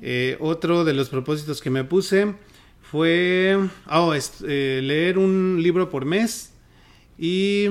Eh, 0.00 0.36
otro 0.40 0.84
de 0.84 0.94
los 0.94 1.08
propósitos 1.08 1.60
que 1.60 1.70
me 1.70 1.84
puse 1.84 2.34
fue 2.82 3.58
oh, 3.90 4.14
eh, 4.14 4.80
leer 4.82 5.18
un 5.18 5.60
libro 5.62 5.90
por 5.90 6.04
mes 6.04 6.52
y 7.18 7.68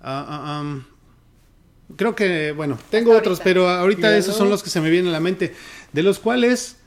ah, 0.00 0.24
ah, 0.28 0.80
creo 1.96 2.14
que, 2.14 2.52
bueno, 2.52 2.78
tengo 2.90 3.16
otros, 3.16 3.40
pero 3.42 3.68
ahorita 3.68 4.16
esos 4.16 4.36
son 4.36 4.48
los 4.48 4.62
que 4.62 4.70
se 4.70 4.80
me 4.80 4.90
vienen 4.90 5.10
a 5.10 5.12
la 5.12 5.20
mente, 5.20 5.54
de 5.92 6.02
los 6.02 6.18
cuales 6.18 6.78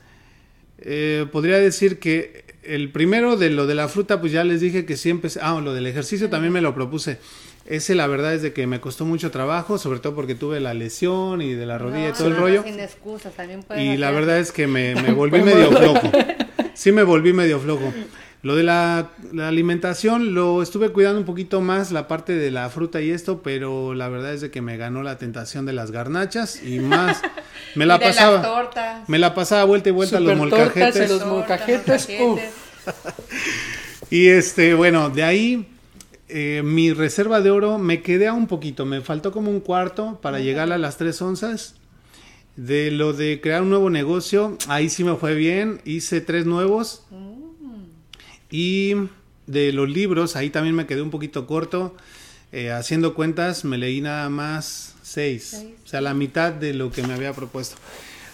eh, 0.78 1.26
podría 1.30 1.58
decir 1.58 1.98
que 1.98 2.49
el 2.62 2.90
primero 2.90 3.36
de 3.36 3.50
lo 3.50 3.66
de 3.66 3.74
la 3.74 3.88
fruta, 3.88 4.20
pues 4.20 4.32
ya 4.32 4.44
les 4.44 4.60
dije 4.60 4.84
que 4.84 4.96
siempre, 4.96 5.30
ah, 5.40 5.60
lo 5.62 5.74
del 5.74 5.86
ejercicio 5.86 6.28
también 6.28 6.52
me 6.52 6.60
lo 6.60 6.74
propuse. 6.74 7.18
Ese 7.66 7.94
la 7.94 8.06
verdad 8.06 8.34
es 8.34 8.42
de 8.42 8.52
que 8.52 8.66
me 8.66 8.80
costó 8.80 9.04
mucho 9.04 9.30
trabajo, 9.30 9.78
sobre 9.78 10.00
todo 10.00 10.14
porque 10.14 10.34
tuve 10.34 10.60
la 10.60 10.74
lesión 10.74 11.42
y 11.42 11.54
de 11.54 11.66
la 11.66 11.78
rodilla 11.78 12.08
y 12.08 12.12
todo 12.12 12.28
el 12.28 12.36
rollo. 12.36 12.62
Sin 12.62 12.80
excusas, 12.80 13.34
también 13.34 13.64
y 13.76 13.96
la 13.96 14.10
verdad 14.10 14.38
es 14.38 14.50
que 14.50 14.66
me, 14.66 14.94
volví 15.12 15.40
medio 15.42 15.70
flojo. 15.70 16.10
Sí 16.74 16.92
me 16.92 17.02
volví 17.02 17.32
medio 17.32 17.60
flojo. 17.60 17.92
Lo 18.42 18.56
de 18.56 18.62
la, 18.62 19.10
alimentación 19.38 20.34
lo 20.34 20.62
estuve 20.62 20.90
cuidando 20.90 21.18
un 21.18 21.26
poquito 21.26 21.60
más, 21.60 21.92
la 21.92 22.08
parte 22.08 22.34
de 22.34 22.50
la 22.50 22.70
fruta 22.70 23.02
y 23.02 23.10
esto, 23.10 23.42
pero 23.42 23.92
la 23.92 24.08
verdad 24.08 24.32
es 24.32 24.40
de 24.40 24.50
que 24.50 24.62
me 24.62 24.78
ganó 24.78 25.02
la 25.02 25.18
tentación 25.18 25.66
de 25.66 25.74
las 25.74 25.90
garnachas 25.90 26.62
y 26.62 26.78
más. 26.80 27.20
Me 27.74 27.84
la 27.84 27.98
pasaba. 27.98 28.70
Me 29.06 29.18
la 29.18 29.34
pasaba 29.34 29.64
vuelta 29.64 29.90
y 29.90 29.92
vuelta 29.92 30.16
a 30.16 30.20
los 30.20 30.36
molcajetes. 30.36 31.10
Los 31.10 31.26
molcajetes. 31.26 32.08
y 34.10 34.28
este, 34.28 34.72
bueno, 34.72 35.10
de 35.10 35.22
ahí 35.22 35.68
eh, 36.28 36.62
mi 36.64 36.94
reserva 36.94 37.42
de 37.42 37.50
oro 37.50 37.76
me 37.76 38.02
quedé 38.02 38.26
a 38.26 38.32
un 38.32 38.46
poquito, 38.46 38.86
me 38.86 39.02
faltó 39.02 39.32
como 39.32 39.50
un 39.50 39.60
cuarto 39.60 40.18
para 40.22 40.38
llegar 40.38 40.72
a 40.72 40.78
las 40.78 40.96
tres 40.96 41.20
onzas. 41.20 41.74
De 42.56 42.90
lo 42.90 43.12
de 43.12 43.40
crear 43.40 43.62
un 43.62 43.70
nuevo 43.70 43.90
negocio, 43.90 44.58
ahí 44.68 44.90
sí 44.90 45.04
me 45.04 45.14
fue 45.16 45.34
bien, 45.34 45.80
hice 45.84 46.20
tres 46.20 46.46
nuevos. 46.46 47.04
Mm. 47.10 47.39
Y 48.50 48.94
de 49.46 49.72
los 49.72 49.88
libros, 49.88 50.36
ahí 50.36 50.50
también 50.50 50.74
me 50.74 50.86
quedé 50.86 51.02
un 51.02 51.10
poquito 51.10 51.46
corto. 51.46 51.96
Eh, 52.52 52.72
haciendo 52.72 53.14
cuentas, 53.14 53.64
me 53.64 53.78
leí 53.78 54.00
nada 54.00 54.28
más 54.28 54.96
seis, 55.02 55.64
o 55.84 55.88
sea, 55.88 56.00
la 56.00 56.14
mitad 56.14 56.52
de 56.52 56.74
lo 56.74 56.90
que 56.90 57.02
me 57.02 57.14
había 57.14 57.32
propuesto. 57.32 57.76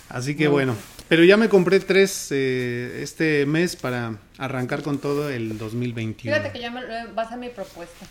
Así 0.08 0.36
que 0.36 0.48
bueno, 0.48 0.74
pero 1.08 1.22
ya 1.22 1.36
me 1.36 1.48
compré 1.48 1.80
tres 1.80 2.28
eh, 2.30 3.00
este 3.02 3.44
mes 3.44 3.76
para 3.76 4.18
arrancar 4.38 4.82
con 4.82 4.98
todo 4.98 5.28
el 5.28 5.58
2021. 5.58 6.34
Fíjate 6.34 6.52
que 6.52 6.60
ya 6.60 6.70
me, 6.70 6.80
va 7.12 7.22
a 7.22 7.36
mi 7.36 7.50
propuesta. 7.50 8.06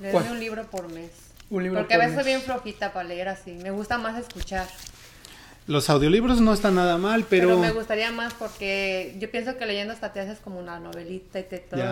Leerme 0.00 0.30
un 0.30 0.40
libro 0.40 0.64
por 0.70 0.92
mes. 0.92 1.10
Un 1.48 1.62
libro 1.62 1.80
Porque 1.80 1.94
a 1.94 1.98
veces 1.98 2.16
soy 2.16 2.24
bien 2.24 2.42
flojita 2.42 2.92
para 2.92 3.08
leer 3.08 3.28
así. 3.28 3.52
Me 3.52 3.70
gusta 3.70 3.96
más 3.96 4.18
escuchar. 4.18 4.66
Los 5.66 5.90
audiolibros 5.90 6.40
no 6.40 6.52
están 6.52 6.76
nada 6.76 6.96
mal, 6.96 7.26
pero... 7.28 7.48
Pero 7.48 7.60
me 7.60 7.72
gustaría 7.72 8.12
más 8.12 8.34
porque 8.34 9.16
yo 9.18 9.30
pienso 9.30 9.56
que 9.56 9.66
leyendo 9.66 9.92
hasta 9.92 10.12
te 10.12 10.20
haces 10.20 10.38
como 10.38 10.60
una 10.60 10.78
novelita 10.78 11.40
y 11.40 11.44
te 11.44 11.58
todo. 11.58 11.82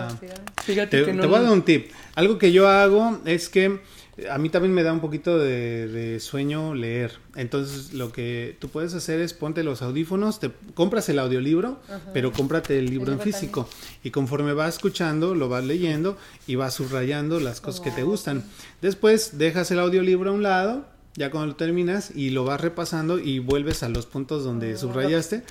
Fíjate 0.63 0.99
te, 0.99 1.05
que 1.05 1.13
no... 1.13 1.21
te 1.21 1.27
voy 1.27 1.37
a 1.37 1.41
dar 1.41 1.51
un 1.51 1.63
tip. 1.63 1.91
Algo 2.15 2.37
que 2.37 2.51
yo 2.51 2.69
hago 2.69 3.19
es 3.25 3.49
que 3.49 3.81
a 4.29 4.37
mí 4.37 4.49
también 4.49 4.73
me 4.73 4.83
da 4.83 4.93
un 4.93 5.01
poquito 5.01 5.37
de, 5.37 6.17
sueño 6.21 6.73
leer. 6.73 7.19
Entonces, 7.35 7.93
lo 7.93 8.11
que 8.13 8.55
tú 8.59 8.69
puedes 8.69 8.93
hacer 8.93 9.19
es 9.19 9.33
ponte 9.33 9.63
los 9.63 9.81
audífonos, 9.81 10.39
te 10.39 10.51
compras 10.73 11.09
el 11.09 11.19
audiolibro, 11.19 11.79
pero 12.13 12.31
cómprate 12.31 12.79
el 12.79 12.85
libro 12.85 13.11
en 13.11 13.19
físico. 13.19 13.67
Y 14.03 14.11
conforme 14.11 14.53
vas 14.53 14.75
escuchando, 14.75 15.35
lo 15.35 15.49
vas 15.49 15.65
leyendo 15.65 16.17
y 16.47 16.55
vas 16.55 16.75
subrayando 16.75 17.39
las 17.39 17.59
cosas 17.59 17.81
que 17.81 17.91
te 17.91 18.03
gustan. 18.03 18.43
Después, 18.81 19.37
dejas 19.37 19.69
el 19.71 19.79
audiolibro 19.79 20.31
a 20.31 20.33
un 20.33 20.43
lado, 20.43 20.85
ya 21.15 21.31
cuando 21.31 21.47
lo 21.47 21.55
terminas, 21.55 22.11
y 22.15 22.29
lo 22.29 22.43
vas 22.43 22.61
repasando 22.61 23.19
y 23.19 23.39
vuelves 23.39 23.83
a 23.83 23.89
los 23.89 24.05
puntos 24.05 24.43
donde 24.43 24.77
subrayaste 24.77 25.43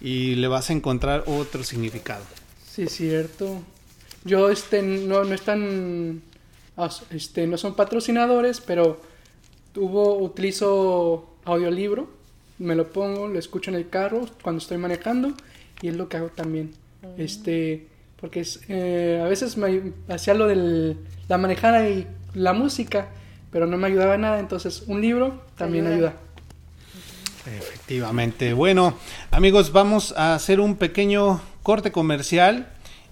y 0.00 0.34
le 0.36 0.48
vas 0.48 0.70
a 0.70 0.72
encontrar 0.72 1.24
otro 1.26 1.64
significado. 1.64 2.24
Sí, 2.68 2.86
cierto. 2.86 3.60
Yo, 4.24 4.50
este, 4.50 4.82
no, 4.82 5.24
no 5.24 5.34
es 5.34 5.42
tan 5.42 6.22
este, 7.10 7.46
no 7.46 7.58
son 7.58 7.74
patrocinadores, 7.74 8.60
pero 8.60 9.00
tuvo, 9.72 10.18
utilizo 10.18 11.28
audiolibro, 11.44 12.08
me 12.58 12.74
lo 12.74 12.90
pongo, 12.90 13.28
lo 13.28 13.38
escucho 13.38 13.70
en 13.70 13.76
el 13.76 13.88
carro 13.88 14.26
cuando 14.42 14.60
estoy 14.60 14.78
manejando 14.78 15.34
y 15.80 15.88
es 15.88 15.96
lo 15.96 16.08
que 16.08 16.16
hago 16.16 16.28
también. 16.28 16.72
Este, 17.18 17.86
porque 18.20 18.40
es, 18.40 18.60
eh, 18.68 19.20
a 19.22 19.28
veces 19.28 19.56
me 19.56 19.92
hacía 20.08 20.34
lo 20.34 20.46
de 20.46 20.96
la 21.28 21.38
manejada 21.38 21.88
y 21.88 22.06
la 22.34 22.52
música, 22.52 23.08
pero 23.52 23.66
no 23.66 23.76
me 23.76 23.86
ayudaba 23.86 24.16
nada, 24.16 24.40
entonces 24.40 24.82
un 24.86 25.00
libro 25.00 25.40
también 25.56 25.86
ayuda. 25.86 26.14
Efectivamente. 27.46 28.54
Bueno, 28.54 28.96
amigos, 29.30 29.72
vamos 29.72 30.14
a 30.16 30.34
hacer 30.34 30.58
un 30.58 30.76
pequeño 30.76 31.40
corte 31.62 31.92
comercial 31.92 32.68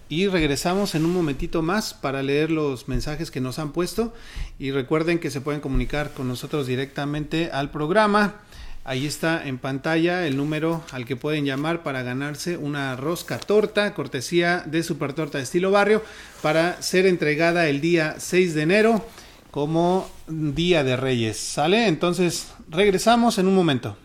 y 0.08 0.26
regresamos 0.28 0.94
en 0.94 1.04
un 1.04 1.12
momentito 1.12 1.62
más 1.62 1.94
para 1.94 2.22
leer 2.22 2.50
los 2.50 2.88
mensajes 2.88 3.30
que 3.30 3.40
nos 3.40 3.58
han 3.58 3.72
puesto 3.72 4.12
y 4.58 4.70
recuerden 4.70 5.18
que 5.18 5.30
se 5.30 5.40
pueden 5.40 5.60
comunicar 5.60 6.12
con 6.12 6.26
nosotros 6.26 6.66
directamente 6.66 7.50
al 7.52 7.70
programa. 7.70 8.36
Ahí 8.82 9.06
está 9.06 9.46
en 9.46 9.58
pantalla 9.58 10.26
el 10.26 10.36
número 10.36 10.82
al 10.90 11.04
que 11.04 11.14
pueden 11.14 11.44
llamar 11.44 11.82
para 11.82 12.02
ganarse 12.02 12.56
una 12.56 12.96
rosca 12.96 13.38
torta, 13.38 13.94
cortesía 13.94 14.64
de 14.64 14.82
Super 14.82 15.12
Torta 15.12 15.38
de 15.38 15.44
estilo 15.44 15.70
barrio, 15.70 16.02
para 16.40 16.80
ser 16.82 17.06
entregada 17.06 17.68
el 17.68 17.80
día 17.80 18.16
6 18.18 18.54
de 18.54 18.62
enero 18.62 19.04
como 19.50 20.08
Día 20.28 20.84
de 20.84 20.96
Reyes. 20.96 21.38
¿Sale? 21.38 21.86
Entonces 21.86 22.48
regresamos 22.68 23.38
en 23.38 23.48
un 23.48 23.54
momento. 23.54 23.96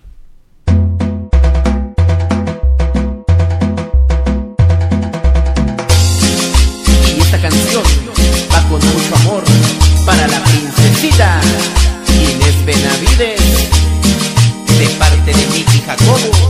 con 8.70 8.80
mucho 8.80 9.16
amor 9.16 9.44
para 10.06 10.28
la 10.28 10.44
princesita 10.44 11.40
Inés 12.08 12.66
Benavides, 12.66 13.42
de 14.80 14.88
parte 14.98 15.34
de 15.34 15.46
Mickey 15.48 15.82
Jacobo, 15.86 16.45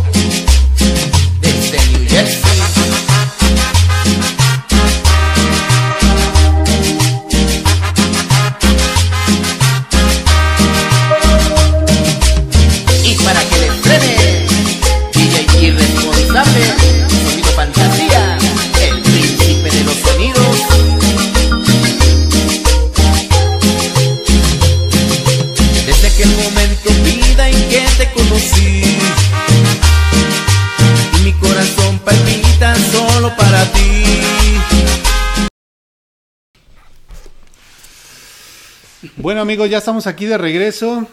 Bueno 39.26 39.42
amigos, 39.42 39.72
ya 39.72 39.80
estamos 39.80 40.06
aquí 40.06 40.28
de 40.28 40.38
regreso 40.38 41.08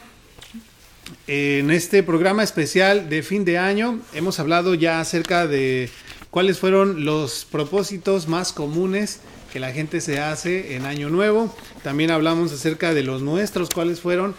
en 1.27 1.71
este 1.71 2.03
programa 2.03 2.43
especial 2.43 3.09
de 3.09 3.23
fin 3.23 3.47
de 3.47 3.57
año. 3.57 4.01
Hemos 4.13 4.39
hablado 4.39 4.75
ya 4.75 5.01
acerca 5.01 5.47
de 5.47 5.89
cuáles 6.31 6.59
fueron 6.59 7.07
los 7.07 7.47
propósitos 7.47 8.29
más 8.29 8.53
comunes 8.53 9.21
que 9.51 9.61
la 9.61 9.73
gente 9.73 10.03
se 10.03 10.21
hace 10.21 10.77
en 10.77 10.85
año 10.85 11.09
nuevo. 11.09 11.57
También 11.83 12.11
hablamos 12.11 12.53
acerca 12.53 12.93
de 12.93 13.03
los 13.03 13.23
nuestros, 13.23 13.71
cuáles 13.71 14.01
fueron, 14.01 14.35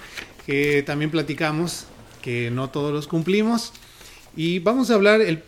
que 0.45 0.83
también 0.83 1.09
platicamos 1.09 1.87
que 2.21 2.51
no 2.51 2.69
todos 2.69 2.93
los 2.93 3.07
cumplimos. 3.07 3.73
Y 4.35 4.59
vamos 4.59 4.91
a 4.91 4.93
hablar 4.93 5.19
eh, 5.19 5.41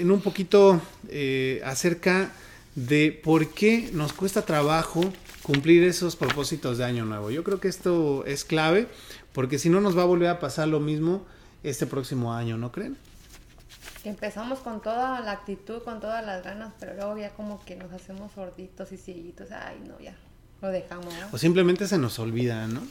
en 0.00 0.12
un 0.12 0.20
poquito 0.20 0.80
eh, 1.08 1.60
acerca 1.64 2.30
de 2.76 3.10
por 3.10 3.52
qué 3.52 3.90
nos 3.92 4.12
cuesta 4.12 4.46
trabajo 4.46 5.12
cumplir 5.42 5.84
esos 5.84 6.16
propósitos 6.16 6.78
de 6.78 6.84
año 6.84 7.04
nuevo. 7.04 7.30
Yo 7.30 7.44
creo 7.44 7.60
que 7.60 7.68
esto 7.68 8.24
es 8.26 8.44
clave 8.44 8.88
porque 9.32 9.58
si 9.58 9.70
no 9.70 9.80
nos 9.80 9.96
va 9.96 10.02
a 10.02 10.06
volver 10.06 10.28
a 10.28 10.40
pasar 10.40 10.68
lo 10.68 10.80
mismo 10.80 11.24
este 11.62 11.86
próximo 11.86 12.32
año, 12.32 12.56
¿no 12.56 12.72
creen? 12.72 12.96
empezamos 14.04 14.58
con 14.58 14.82
toda 14.82 15.20
la 15.20 15.32
actitud, 15.32 15.82
con 15.82 16.00
todas 16.00 16.24
las 16.24 16.42
ganas, 16.42 16.72
pero 16.78 16.94
luego 16.94 17.16
ya 17.18 17.30
como 17.30 17.64
que 17.64 17.76
nos 17.76 17.92
hacemos 17.92 18.32
sorditos 18.32 18.90
y 18.92 18.96
cieguitos, 18.96 19.48
ay 19.52 19.80
no, 19.86 19.98
ya 20.00 20.16
lo 20.60 20.68
dejamos. 20.68 21.14
O 21.32 21.38
simplemente 21.38 21.86
se 21.86 21.98
nos 21.98 22.18
olvida, 22.18 22.66
¿no? 22.66 22.82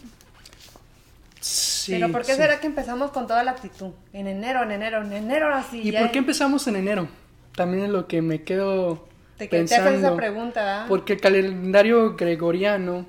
Pero 1.88 2.12
¿por 2.12 2.24
qué 2.24 2.36
será 2.36 2.60
que 2.60 2.68
empezamos 2.68 3.12
con 3.12 3.28
toda 3.28 3.43
la 3.43 3.52
actitud? 3.52 3.91
En 4.14 4.28
enero, 4.28 4.64
en 4.64 4.72
enero, 4.72 5.02
en 5.02 5.12
enero 5.12 5.54
así. 5.54 5.82
¿Y 5.82 5.91
por 5.91 6.12
qué 6.12 6.20
empezamos 6.20 6.68
en 6.68 6.76
enero? 6.76 7.08
También 7.56 7.86
es 7.86 7.89
lo 7.89 8.08
que 8.08 8.22
me 8.22 8.43
quedo 8.43 9.08
te, 9.48 9.58
pensando. 9.58 9.89
Te 9.89 9.98
esa 9.98 10.16
pregunta. 10.16 10.86
Porque 10.88 11.14
el 11.14 11.22
calendario 11.22 12.16
gregoriano, 12.16 13.06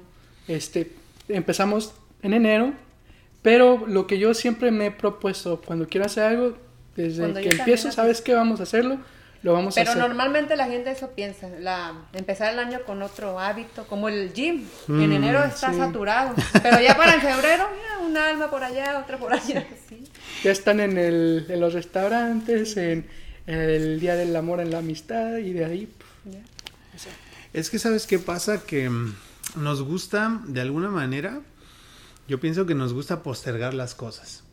este, 0.49 0.93
empezamos 1.29 1.95
en 2.23 2.35
enero, 2.35 2.73
pero 3.43 3.85
lo 3.87 4.07
que 4.07 4.19
yo 4.19 4.35
siempre 4.35 4.71
me 4.71 4.87
he 4.87 4.91
propuesto 4.91 5.61
cuando 5.61 5.87
quiero 5.89 6.07
hacer 6.07 6.25
algo, 6.25 6.57
desde 6.97 7.33
que 7.41 7.51
empiezo, 7.51 7.91
¿sabes 7.91 8.21
qué? 8.21 8.35
Vamos 8.35 8.61
a 8.61 8.65
hacerlo 8.65 8.99
pero 9.75 9.95
normalmente 9.97 10.55
la 10.55 10.67
gente 10.67 10.93
eso 10.93 11.11
piensa, 11.11 11.49
la, 11.59 11.95
empezar 12.13 12.53
el 12.53 12.61
año 12.61 12.83
con 12.87 13.03
otro 13.03 13.41
hábito, 13.41 13.85
como 13.89 14.09
el 14.09 14.33
gym. 14.33 14.65
en 14.89 15.09
mm, 15.09 15.13
enero 15.13 15.45
está 15.45 15.73
saturado, 15.73 16.35
pero 16.63 16.81
ya 16.81 16.97
para 16.97 17.15
en 17.15 17.21
febrero, 17.21 17.69
ya 17.83 18.07
un 18.07 18.17
alma 18.17 18.51
por 18.51 18.63
allá, 18.63 19.01
otra 19.01 19.19
por 19.19 19.33
allá. 19.33 19.67
Ya 20.45 20.53
están 20.53 20.79
en, 20.79 20.97
el, 20.97 21.47
en 21.49 21.61
los 21.61 21.75
restaurantes, 21.75 22.77
en, 22.77 23.07
el 23.47 23.99
Día 23.99 24.15
del 24.15 24.35
Amor, 24.37 24.61
en 24.61 24.71
la 24.71 24.79
Amistad, 24.79 25.39
y 25.39 25.53
de 25.53 25.65
ahí... 25.65 25.89
Es 27.53 27.69
que 27.69 27.79
sabes 27.79 28.07
qué 28.07 28.19
pasa, 28.19 28.63
que 28.65 28.89
mm, 28.89 29.15
nos 29.57 29.83
gusta, 29.83 30.41
de 30.47 30.61
alguna 30.61 30.89
manera, 30.89 31.41
yo 32.29 32.41
pienso 32.41 32.65
que 32.67 32.75
nos 32.75 32.93
gusta 32.95 33.23
postergar 33.23 33.75
las 33.75 33.95
cosas. 33.95 34.45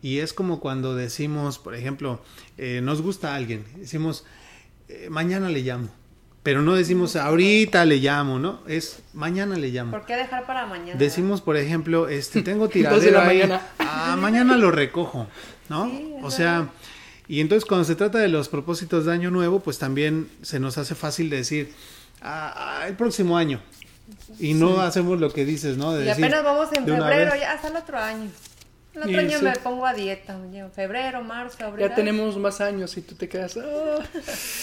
Y 0.00 0.18
es 0.18 0.32
como 0.32 0.60
cuando 0.60 0.94
decimos, 0.94 1.58
por 1.58 1.74
ejemplo, 1.74 2.22
eh, 2.56 2.80
nos 2.82 3.02
gusta 3.02 3.32
a 3.32 3.36
alguien, 3.36 3.64
decimos, 3.76 4.24
eh, 4.88 5.08
mañana 5.10 5.48
le 5.50 5.60
llamo. 5.60 5.88
Pero 6.42 6.62
no 6.62 6.74
decimos 6.74 7.16
ahorita 7.16 7.84
le 7.84 7.96
llamo, 7.96 8.38
¿no? 8.38 8.60
Es 8.66 9.02
mañana 9.12 9.56
le 9.56 9.68
llamo. 9.68 9.90
¿Por 9.90 10.06
qué 10.06 10.16
dejar 10.16 10.46
para 10.46 10.64
mañana? 10.66 10.98
Decimos, 10.98 11.42
por 11.42 11.56
ejemplo, 11.56 12.08
este 12.08 12.42
tengo 12.42 12.68
tiradero 12.70 13.20
mañana. 13.22 13.66
Ah, 13.78 14.16
mañana 14.18 14.56
lo 14.56 14.70
recojo, 14.70 15.26
¿no? 15.68 15.90
o 16.22 16.30
sea, 16.30 16.70
y 17.26 17.40
entonces 17.40 17.66
cuando 17.68 17.84
se 17.84 17.96
trata 17.96 18.18
de 18.18 18.28
los 18.28 18.48
propósitos 18.48 19.04
de 19.04 19.12
año 19.12 19.30
nuevo, 19.30 19.60
pues 19.60 19.78
también 19.78 20.30
se 20.40 20.58
nos 20.60 20.78
hace 20.78 20.94
fácil 20.94 21.28
decir 21.28 21.74
ah, 22.22 22.80
ah 22.80 22.88
el 22.88 22.96
próximo 22.96 23.36
año. 23.36 23.60
Y 24.38 24.54
no 24.54 24.80
hacemos 24.80 25.20
lo 25.20 25.32
que 25.32 25.44
dices, 25.44 25.76
¿no? 25.76 26.00
y 26.02 26.08
apenas 26.08 26.42
vamos 26.42 26.68
en 26.72 26.84
febrero, 26.84 27.32
ya 27.38 27.52
hasta 27.52 27.68
el 27.68 27.76
otro 27.76 27.98
año. 27.98 28.30
El 28.94 29.02
otro 29.02 29.18
año 29.18 29.38
me 29.42 29.52
pongo 29.56 29.86
a 29.86 29.94
dieta, 29.94 30.36
febrero, 30.74 31.22
marzo, 31.22 31.64
abril. 31.64 31.88
Ya 31.88 31.94
tenemos 31.94 32.36
más 32.36 32.60
años 32.60 32.96
y 32.96 33.02
tú 33.02 33.14
te 33.14 33.28
quedas. 33.28 33.56
Ah". 33.56 34.02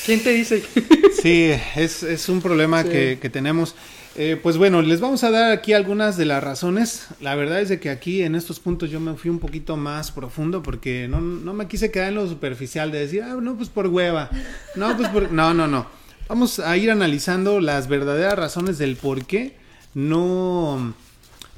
¿Quién 0.05 0.21
te 0.21 0.31
dice? 0.31 0.63
sí, 1.21 1.53
es, 1.75 2.27
un 2.27 2.41
problema 2.41 2.83
que, 2.83 3.29
tenemos. 3.31 3.75
Eh, 4.17 4.39
pues 4.41 4.57
bueno, 4.57 4.81
les 4.81 4.99
vamos 4.99 5.23
a 5.23 5.31
dar 5.31 5.51
aquí 5.51 5.73
algunas 5.73 6.17
de 6.17 6.25
las 6.25 6.43
razones. 6.43 7.07
La 7.21 7.35
verdad 7.35 7.61
es 7.61 7.69
de 7.69 7.79
que 7.79 7.89
aquí 7.89 8.23
en 8.23 8.35
estos 8.35 8.59
puntos 8.59 8.89
yo 8.89 8.99
me 8.99 9.15
fui 9.15 9.29
un 9.29 9.39
poquito 9.39 9.77
más 9.77 10.11
profundo 10.11 10.63
porque 10.63 11.07
no, 11.09 11.21
no 11.21 11.53
me 11.53 11.67
quise 11.67 11.91
quedar 11.91 12.09
en 12.09 12.15
lo 12.15 12.27
superficial 12.27 12.91
de 12.91 12.99
decir, 12.99 13.23
ah, 13.23 13.37
no, 13.41 13.55
pues 13.55 13.69
por 13.69 13.87
hueva. 13.87 14.29
No, 14.75 14.97
pues 14.97 15.09
por... 15.09 15.31
No, 15.31 15.53
no, 15.53 15.67
no. 15.67 15.87
Vamos 16.27 16.59
a 16.59 16.75
ir 16.75 16.89
analizando 16.89 17.59
las 17.59 17.87
verdaderas 17.87 18.37
razones 18.37 18.77
del 18.77 18.95
por 18.95 19.25
qué 19.25 19.57
no 19.93 20.93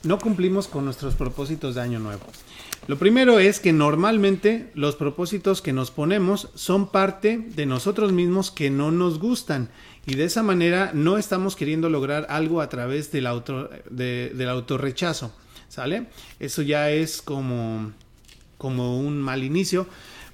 no 0.04 0.20
cumplimos 0.20 0.68
con 0.68 0.86
nuestros 0.86 1.16
propósitos 1.16 1.76
de 1.76 1.82
año 1.82 2.00
nuevo. 2.00 2.24
Lo 2.88 2.98
primero 2.98 3.40
es 3.40 3.60
que 3.60 3.74
normalmente 3.74 4.72
los 4.74 4.96
propósitos 4.96 5.62
que 5.62 5.74
nos 5.74 5.92
ponemos 5.92 6.50
son 6.56 6.90
parte 6.90 7.38
de 7.38 7.66
nosotros 7.66 8.14
mismos 8.14 8.52
que 8.52 8.70
no 8.70 8.92
nos 8.92 9.20
gustan 9.20 9.70
y 10.06 10.16
de 10.16 10.26
esa 10.26 10.44
manera 10.44 10.92
no 10.94 11.18
estamos 11.18 11.56
queriendo 11.56 11.90
lograr 11.90 12.28
algo 12.30 12.62
a 12.62 12.70
través 12.70 13.12
del, 13.12 13.28
auto, 13.28 13.70
autorrechazo. 14.48 15.34
¿Sale? 15.68 16.08
Eso 16.40 16.62
ya 16.62 16.92
es 16.92 17.22
como, 17.22 17.92
como 18.58 19.00
un 19.00 19.22
mal 19.22 19.44
inicio 19.44 19.86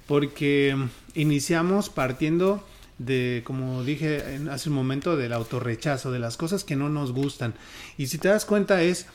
porque 0.06 0.76
iniciamos 1.14 1.88
partiendo 1.88 2.64
de, 2.98 3.42
como 3.44 3.82
dije 3.82 4.22
hace 4.50 4.68
un 4.68 4.74
momento, 4.74 5.16
del 5.16 5.32
autorrechazo, 5.32 6.12
de 6.12 6.18
las 6.18 6.36
cosas 6.36 6.64
que 6.64 6.76
no 6.76 6.88
nos 6.88 7.12
gustan. 7.12 7.54
Y 7.98 8.06
si 8.06 8.18
te 8.18 8.28
das 8.28 8.44
cuenta 8.44 8.82
es, 8.82 9.06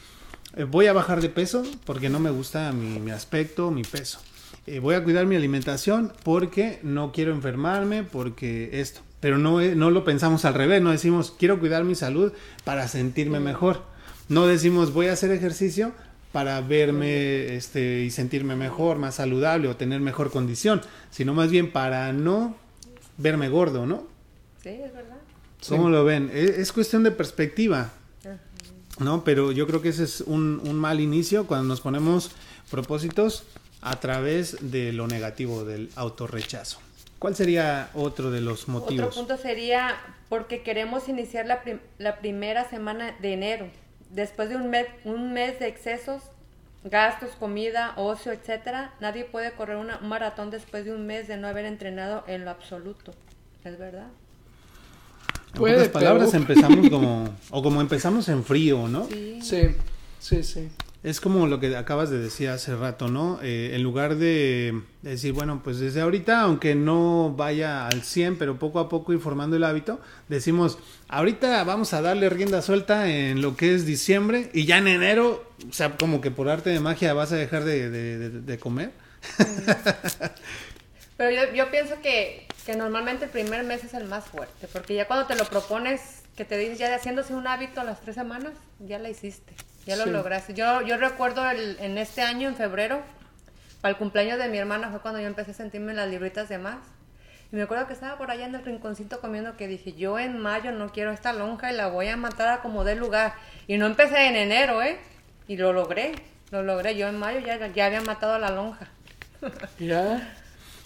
eh, 0.55 0.63
voy 0.63 0.87
a 0.87 0.93
bajar 0.93 1.21
de 1.21 1.29
peso 1.29 1.63
porque 1.85 2.09
no 2.09 2.19
me 2.19 2.31
gusta 2.31 2.71
mi, 2.71 3.11
aspecto, 3.11 3.71
mi 3.71 3.83
peso. 3.83 4.19
Eh, 4.67 4.79
voy 4.79 4.95
a 4.95 5.03
cuidar 5.03 5.25
mi 5.25 5.35
alimentación 5.35 6.11
porque 6.23 6.79
no 6.83 7.11
quiero 7.11 7.31
enfermarme, 7.31 8.03
porque 8.03 8.69
esto. 8.79 9.01
Pero 9.19 9.37
no, 9.37 9.61
eh, 9.61 9.75
no 9.75 9.91
lo 9.91 10.03
pensamos 10.03 10.45
al 10.45 10.53
revés, 10.53 10.81
no 10.81 10.91
decimos, 10.91 11.33
quiero 11.37 11.59
cuidar 11.59 11.83
mi 11.83 11.95
salud 11.95 12.31
para 12.63 12.87
sentirme 12.87 13.39
mejor. 13.39 13.83
No 14.27 14.47
decimos, 14.47 14.93
voy 14.93 15.07
a 15.07 15.13
hacer 15.13 15.31
ejercicio 15.31 15.91
para 16.31 16.61
verme 16.61 17.55
este, 17.55 18.01
y 18.03 18.11
sentirme 18.11 18.55
mejor, 18.55 18.97
más 18.97 19.15
saludable 19.15 19.67
o 19.67 19.75
tener 19.75 19.99
mejor 19.99 20.29
condición, 20.31 20.81
sino 21.09 21.33
más 21.33 21.49
bien 21.49 21.71
para 21.71 22.13
no 22.13 22.55
verme 23.19 23.49
gordo, 23.49 23.85
¿no? 23.85 24.07
Sí, 24.63 24.69
es 24.69 24.91
verdad. 24.91 25.17
¿Cómo 25.67 25.89
lo 25.89 26.03
ven? 26.03 26.31
E, 26.33 26.55
es, 26.57 26.71
cuestión 26.71 27.03
de 27.03 27.11
perspectiva, 27.11 27.91
¿no? 28.97 29.23
Pero 29.23 29.51
yo 29.51 29.67
creo 29.67 29.81
que 29.81 29.89
ese 29.89 30.05
es 30.05 30.21
un, 30.21 30.59
un 30.63 30.75
mal 30.75 30.99
inicio 30.99 31.45
cuando 31.45 31.67
nos 31.67 31.81
ponemos 31.81 32.31
propósitos 32.71 33.43
a 33.81 33.99
través 33.99 34.71
de 34.71 34.91
lo 34.91 35.07
negativo, 35.07 35.63
del 35.63 35.91
autorrechazo. 35.95 36.79
¿Cuál 37.19 37.35
sería 37.35 37.91
otro 37.93 38.31
de 38.31 38.41
los 38.41 38.67
motivos? 38.67 39.07
Otro 39.07 39.27
punto 39.27 39.37
sería 39.37 39.95
porque 40.29 40.63
queremos 40.63 41.07
iniciar 41.09 41.45
la, 41.45 41.61
la 41.97 42.19
primera 42.19 42.69
semana 42.69 43.15
de 43.21 43.33
enero 43.33 43.69
después 44.09 44.49
de 44.49 44.55
un 44.55 44.69
mes, 44.69 44.87
un 45.03 45.33
mes 45.33 45.59
de 45.59 45.67
excesos, 45.67 46.23
gastos, 46.83 47.31
comida, 47.39 47.93
ocio, 47.97 48.31
etcétera, 48.31 48.93
nadie 48.99 49.25
puede 49.25 49.51
correr 49.51 49.77
un 49.77 49.89
maratón 50.07 50.49
después 50.49 50.85
de 50.85 50.93
un 50.93 51.05
mes 51.05 51.27
de 51.27 51.37
no 51.37 51.47
haber 51.47 51.65
entrenado 51.65 52.23
en 52.27 52.45
lo 52.45 52.51
absoluto. 52.51 53.13
¿Es 53.63 53.77
verdad? 53.77 54.07
En 55.55 55.61
otras 55.61 55.89
palabras, 55.89 56.33
empezamos 56.33 56.89
como, 56.89 57.29
o 57.49 57.63
como 57.63 57.81
empezamos 57.81 58.29
en 58.29 58.43
frío, 58.43 58.87
¿no? 58.87 59.07
Sí, 59.07 59.75
sí, 60.19 60.43
sí. 60.43 60.69
Es 61.01 61.21
como 61.21 61.47
lo 61.47 61.61
que 61.61 61.77
acabas 61.77 62.09
de 62.09 62.19
decir 62.19 62.49
hace 62.49 62.75
rato, 62.75 63.07
¿no? 63.07 63.39
Eh, 63.41 63.71
en 63.73 63.83
lugar 63.83 64.15
de 64.15 64.81
decir, 65.01 65.31
bueno, 65.31 65.61
pues 65.63 65.79
desde 65.79 66.01
ahorita, 66.01 66.41
aunque 66.41 66.75
no 66.75 67.33
vaya 67.37 67.87
al 67.87 68.03
100, 68.03 68.37
pero 68.37 68.59
poco 68.59 68.79
a 68.79 68.89
poco 68.89 69.13
ir 69.13 69.19
formando 69.19 69.55
el 69.55 69.63
hábito, 69.63 70.01
decimos, 70.27 70.77
ahorita 71.07 71.63
vamos 71.63 71.93
a 71.93 72.01
darle 72.01 72.27
rienda 72.29 72.61
suelta 72.61 73.09
en 73.09 73.41
lo 73.41 73.55
que 73.55 73.73
es 73.73 73.85
diciembre 73.85 74.49
y 74.53 74.65
ya 74.65 74.77
en 74.79 74.89
enero, 74.89 75.49
o 75.69 75.73
sea, 75.73 75.95
como 75.95 76.19
que 76.19 76.31
por 76.31 76.49
arte 76.49 76.69
de 76.69 76.81
magia 76.81 77.13
vas 77.13 77.31
a 77.31 77.37
dejar 77.37 77.63
de, 77.63 78.59
comer. 78.59 78.91
Pero 81.15 81.31
yo, 81.31 81.53
yo 81.53 81.71
pienso 81.71 81.95
que, 82.01 82.45
que 82.65 82.75
normalmente 82.75 83.25
el 83.25 83.31
primer 83.31 83.63
mes 83.63 83.85
es 83.85 83.93
el 83.93 84.03
más 84.03 84.25
fuerte, 84.25 84.67
porque 84.73 84.95
ya 84.95 85.07
cuando 85.07 85.27
te 85.27 85.35
lo 85.35 85.45
propones, 85.45 86.23
que 86.35 86.43
te 86.43 86.57
dices 86.57 86.77
ya 86.77 86.93
haciéndose 86.93 87.33
un 87.33 87.47
hábito 87.47 87.79
a 87.79 87.85
las 87.85 88.01
tres 88.01 88.15
semanas, 88.15 88.51
ya 88.79 88.99
la 88.99 89.09
hiciste. 89.09 89.53
Ya 89.85 89.95
lo 89.95 90.05
lograste. 90.05 90.53
Yo, 90.53 90.81
yo 90.81 90.97
recuerdo 90.97 91.49
el, 91.49 91.77
en 91.79 91.97
este 91.97 92.21
año, 92.21 92.47
en 92.47 92.55
febrero, 92.55 93.01
para 93.81 93.91
el 93.91 93.97
cumpleaños 93.97 94.37
de 94.37 94.47
mi 94.49 94.57
hermana 94.57 94.89
fue 94.89 94.99
cuando 94.99 95.19
yo 95.19 95.27
empecé 95.27 95.51
a 95.51 95.53
sentirme 95.53 95.91
en 95.91 95.97
las 95.97 96.09
libritas 96.09 96.49
de 96.49 96.57
más. 96.57 96.77
Y 97.51 97.55
me 97.55 97.63
acuerdo 97.63 97.87
que 97.87 97.93
estaba 97.93 98.17
por 98.17 98.29
allá 98.29 98.45
en 98.45 98.53
el 98.53 98.63
rinconcito 98.63 99.19
comiendo 99.19 99.57
que 99.57 99.67
dije, 99.67 99.93
yo 99.93 100.19
en 100.19 100.37
mayo 100.39 100.71
no 100.71 100.91
quiero 100.91 101.11
esta 101.11 101.33
lonja 101.33 101.71
y 101.71 101.75
la 101.75 101.87
voy 101.87 102.07
a 102.07 102.17
matar 102.17 102.49
a 102.49 102.61
como 102.61 102.83
dé 102.83 102.95
lugar. 102.95 103.33
Y 103.67 103.77
no 103.77 103.87
empecé 103.87 104.27
en 104.27 104.35
enero, 104.35 104.83
¿eh? 104.83 104.99
Y 105.47 105.57
lo 105.57 105.73
logré, 105.73 106.11
lo 106.51 106.61
logré. 106.61 106.95
Yo 106.95 107.07
en 107.07 107.17
mayo 107.17 107.39
ya, 107.39 107.67
ya 107.67 107.85
había 107.87 108.01
matado 108.01 108.33
a 108.33 108.39
la 108.39 108.51
lonja. 108.51 108.87
¿Ya? 109.79 110.35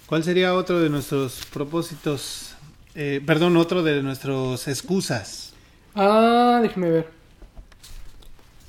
¿Cuál 0.05 0.23
sería 0.23 0.53
otro 0.53 0.79
de 0.79 0.89
nuestros 0.89 1.45
propósitos? 1.47 2.55
Eh, 2.95 3.21
perdón, 3.25 3.57
otro 3.57 3.83
de 3.83 4.01
nuestros 4.01 4.67
excusas. 4.67 5.53
Ah, 5.95 6.59
déjeme 6.61 6.89
ver 6.89 7.22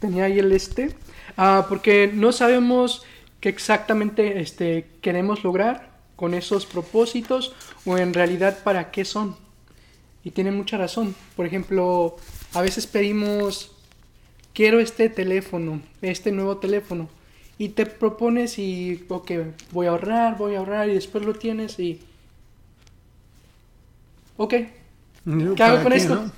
tenía 0.04 0.24
ahí 0.24 0.38
el 0.38 0.52
este, 0.52 0.90
ah, 1.38 1.64
porque 1.66 2.10
no 2.12 2.30
sabemos 2.30 3.04
qué 3.40 3.48
exactamente 3.48 4.38
este, 4.38 4.86
queremos 5.00 5.42
lograr 5.42 5.94
con 6.14 6.34
esos 6.34 6.66
propósitos 6.66 7.54
o 7.86 7.96
en 7.96 8.12
realidad 8.12 8.58
para 8.62 8.90
qué 8.90 9.06
son. 9.06 9.34
Y 10.22 10.30
tiene 10.30 10.50
mucha 10.50 10.76
razón. 10.76 11.14
Por 11.36 11.46
ejemplo, 11.46 12.16
a 12.52 12.60
veces 12.60 12.86
pedimos, 12.86 13.72
quiero 14.52 14.78
este 14.78 15.08
teléfono, 15.08 15.80
este 16.02 16.32
nuevo 16.32 16.58
teléfono. 16.58 17.08
Y 17.56 17.70
te 17.70 17.86
propones 17.86 18.58
y, 18.58 19.06
ok, 19.08 19.30
voy 19.72 19.86
a 19.86 19.90
ahorrar, 19.90 20.36
voy 20.36 20.54
a 20.54 20.58
ahorrar 20.58 20.90
y 20.90 20.94
después 20.94 21.24
lo 21.24 21.32
tienes 21.32 21.78
y... 21.78 22.02
Ok, 24.36 24.54
¿qué 25.56 25.62
hago 25.62 25.82
con 25.82 25.92
esto? 25.94 26.30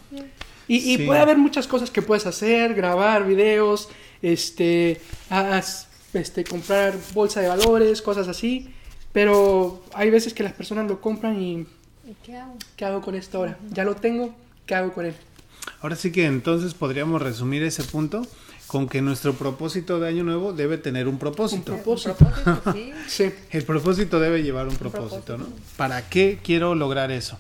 Y, 0.69 0.99
puede 1.07 1.21
haber 1.21 1.39
muchas 1.39 1.67
cosas 1.67 1.91
que 1.91 2.03
puedes 2.03 2.27
hacer, 2.27 2.75
grabar 2.75 3.27
videos, 3.27 3.89
este, 4.21 5.01
este, 6.13 6.45
comprar 6.45 6.95
bolsa 7.15 7.41
de 7.41 7.49
valores, 7.49 8.03
cosas 8.03 8.27
así. 8.27 8.73
Pero 9.13 9.83
hay 9.95 10.11
veces 10.11 10.35
que 10.35 10.43
las 10.43 10.53
personas 10.53 10.89
lo 10.89 11.01
compran 11.01 11.41
y... 11.41 11.67
qué 12.25 12.37
hago? 12.37 12.57
¿Qué 12.77 12.85
hago 12.85 13.01
con 13.01 13.15
esto 13.15 13.39
ahora? 13.39 13.59
Ya 13.71 13.85
lo 13.85 13.97
tengo, 13.97 14.35
¿qué 14.67 14.75
hago 14.75 14.93
con 14.93 15.07
él? 15.07 15.15
Ahora 15.81 15.97
sí 15.97 16.13
que 16.13 16.27
entonces 16.27 16.75
podríamos 16.75 17.23
resumir 17.23 17.63
ese 17.63 17.83
punto 17.85 18.27
con 18.67 18.89
que 18.89 19.01
nuestro 19.01 19.35
propósito 19.35 20.01
de 20.01 20.09
año 20.09 20.25
nuevo 20.25 20.53
debe 20.53 20.79
tener 20.79 21.07
un 21.07 21.19
propósito. 21.19 21.73
Un 21.73 21.79
propósito, 21.79 22.17
sí. 23.07 23.33
El 23.51 23.65
propósito 23.65 24.19
debe 24.19 24.43
llevar 24.43 24.67
un 24.69 24.77
propósito, 24.77 25.39
¿no? 25.39 25.47
¿Para 25.77 26.09
qué 26.09 26.39
quiero 26.43 26.75
lograr 26.75 27.11
eso? 27.13 27.39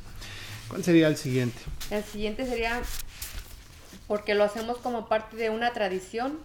¿Cuál 0.68 0.84
sería 0.84 1.08
el 1.08 1.16
siguiente? 1.16 1.58
El 1.90 2.04
siguiente 2.04 2.46
sería 2.46 2.82
porque 4.06 4.34
lo 4.34 4.44
hacemos 4.44 4.78
como 4.78 5.08
parte 5.08 5.36
de 5.36 5.50
una 5.50 5.72
tradición, 5.72 6.38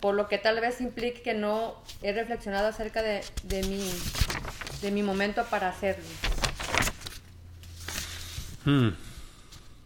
por 0.00 0.14
lo 0.14 0.28
que 0.28 0.38
tal 0.38 0.60
vez 0.60 0.80
implique 0.80 1.22
que 1.22 1.34
no 1.34 1.76
he 2.02 2.12
reflexionado 2.12 2.68
acerca 2.68 3.02
de, 3.02 3.22
de, 3.44 3.62
mi, 3.62 3.90
de 4.82 4.90
mi 4.90 5.02
momento 5.02 5.44
para 5.44 5.68
hacerlo. 5.68 6.04
Hmm. 8.64 8.90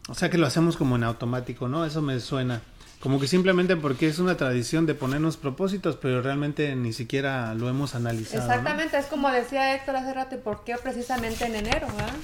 O 0.08 0.14
sea 0.14 0.30
que 0.30 0.38
lo 0.38 0.46
hacemos 0.46 0.76
como 0.76 0.96
en 0.96 1.04
automático, 1.04 1.68
¿no? 1.68 1.84
Eso 1.84 2.00
me 2.00 2.18
suena. 2.20 2.62
Como 3.00 3.20
que 3.20 3.26
simplemente 3.26 3.76
porque 3.76 4.08
es 4.08 4.18
una 4.18 4.36
tradición 4.36 4.86
de 4.86 4.94
ponernos 4.94 5.36
propósitos, 5.36 5.96
pero 5.96 6.22
realmente 6.22 6.74
ni 6.76 6.92
siquiera 6.92 7.54
lo 7.54 7.68
hemos 7.68 7.94
analizado. 7.94 8.42
Exactamente, 8.42 8.98
es 8.98 9.06
como 9.06 9.30
decía 9.30 9.74
Héctor 9.74 9.96
hace 9.96 10.14
rato, 10.14 10.38
¿por 10.40 10.64
qué 10.64 10.76
precisamente 10.82 11.44
en 11.44 11.56
enero? 11.56 11.86
¿verdad? 11.88 12.14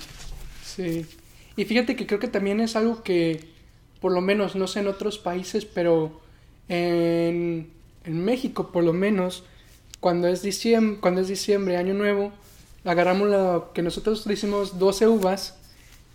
Sí, 0.64 1.06
y 1.56 1.64
fíjate 1.66 1.94
que 1.94 2.06
creo 2.06 2.18
que 2.18 2.28
también 2.28 2.60
es 2.60 2.74
algo 2.74 3.02
que 3.02 3.51
por 4.02 4.12
lo 4.12 4.20
menos, 4.20 4.56
no 4.56 4.66
sé 4.66 4.80
en 4.80 4.88
otros 4.88 5.18
países, 5.18 5.64
pero 5.64 6.20
en, 6.68 7.70
México 8.04 8.72
por 8.72 8.82
lo 8.82 8.92
menos, 8.92 9.44
cuando 10.00 10.26
es, 10.26 10.42
diciembre, 10.42 11.00
cuando 11.00 11.20
es 11.20 11.28
diciembre, 11.28 11.76
año 11.76 11.94
nuevo, 11.94 12.32
agarramos 12.84 13.30
lo 13.30 13.70
que 13.72 13.80
nosotros 13.82 14.24
decimos 14.24 14.80
12 14.80 15.06
uvas 15.06 15.56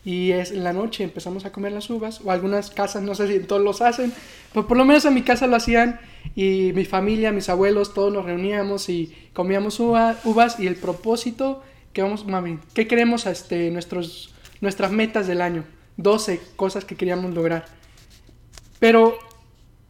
y 0.03 0.31
es 0.31 0.51
en 0.51 0.65
la 0.65 0.73
noche 0.73 1.05
empezamos 1.05 1.45
a 1.45 1.53
comer 1.53 1.71
las 1.71 1.89
uvas, 1.89 2.19
o 2.23 2.31
algunas 2.31 2.69
casas, 2.69 3.03
no 3.03 3.15
sé 3.15 3.27
si 3.27 3.39
todos 3.39 3.61
los 3.61 3.81
hacen, 3.81 4.13
pero 4.53 4.67
por 4.67 4.75
lo 4.75 4.83
menos 4.83 5.05
en 5.05 5.13
mi 5.13 5.21
casa 5.21 5.47
lo 5.47 5.55
hacían 5.55 5.99
y 6.35 6.73
mi 6.75 6.83
familia, 6.83 7.31
mis 7.31 7.47
abuelos, 7.47 7.93
todos 7.93 8.11
nos 8.11 8.25
reuníamos 8.25 8.89
y 8.89 9.15
comíamos 9.33 9.79
uvas 9.79 10.59
y 10.59 10.67
el 10.67 10.75
propósito 10.75 11.63
que 11.93 12.01
vamos, 12.01 12.25
mami, 12.25 12.59
¿qué 12.73 12.85
queremos 12.85 13.25
este, 13.25 13.71
nuestros, 13.71 14.33
nuestras 14.59 14.91
metas 14.91 15.25
del 15.25 15.41
año? 15.41 15.63
12 15.97 16.39
cosas 16.55 16.85
que 16.85 16.95
queríamos 16.95 17.33
lograr. 17.33 17.76
Pero 18.80 19.17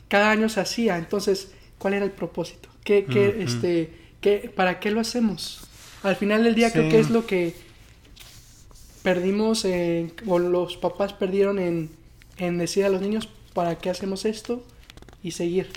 cada 0.08 0.32
año 0.32 0.50
se 0.50 0.60
hacía, 0.60 0.98
entonces, 0.98 1.52
¿cuál 1.78 1.94
era 1.94 2.06
el 2.06 2.12
propósito? 2.12 2.70
¿Qué, 2.84 3.06
qué, 3.06 3.44
este, 3.44 3.92
qué, 4.22 4.52
¿Para 4.56 4.80
qué 4.80 4.92
lo 4.92 5.02
hacemos? 5.02 5.68
Al 6.04 6.16
final 6.16 6.44
del 6.44 6.56
día 6.56 6.72
creo 6.72 6.90
que 6.90 7.00
es 7.00 7.10
lo 7.10 7.26
que 7.26 7.54
perdimos, 9.04 9.66
o 10.26 10.40
los 10.40 10.78
papás 10.78 11.14
perdieron 11.14 11.60
en, 11.60 11.90
en 12.38 12.58
decir 12.58 12.86
a 12.86 12.90
los 12.90 13.02
niños, 13.02 13.30
¿para 13.54 13.78
qué 13.78 13.90
hacemos 13.90 14.26
esto? 14.26 14.66
Y 15.24 15.32
seguir. 15.32 15.68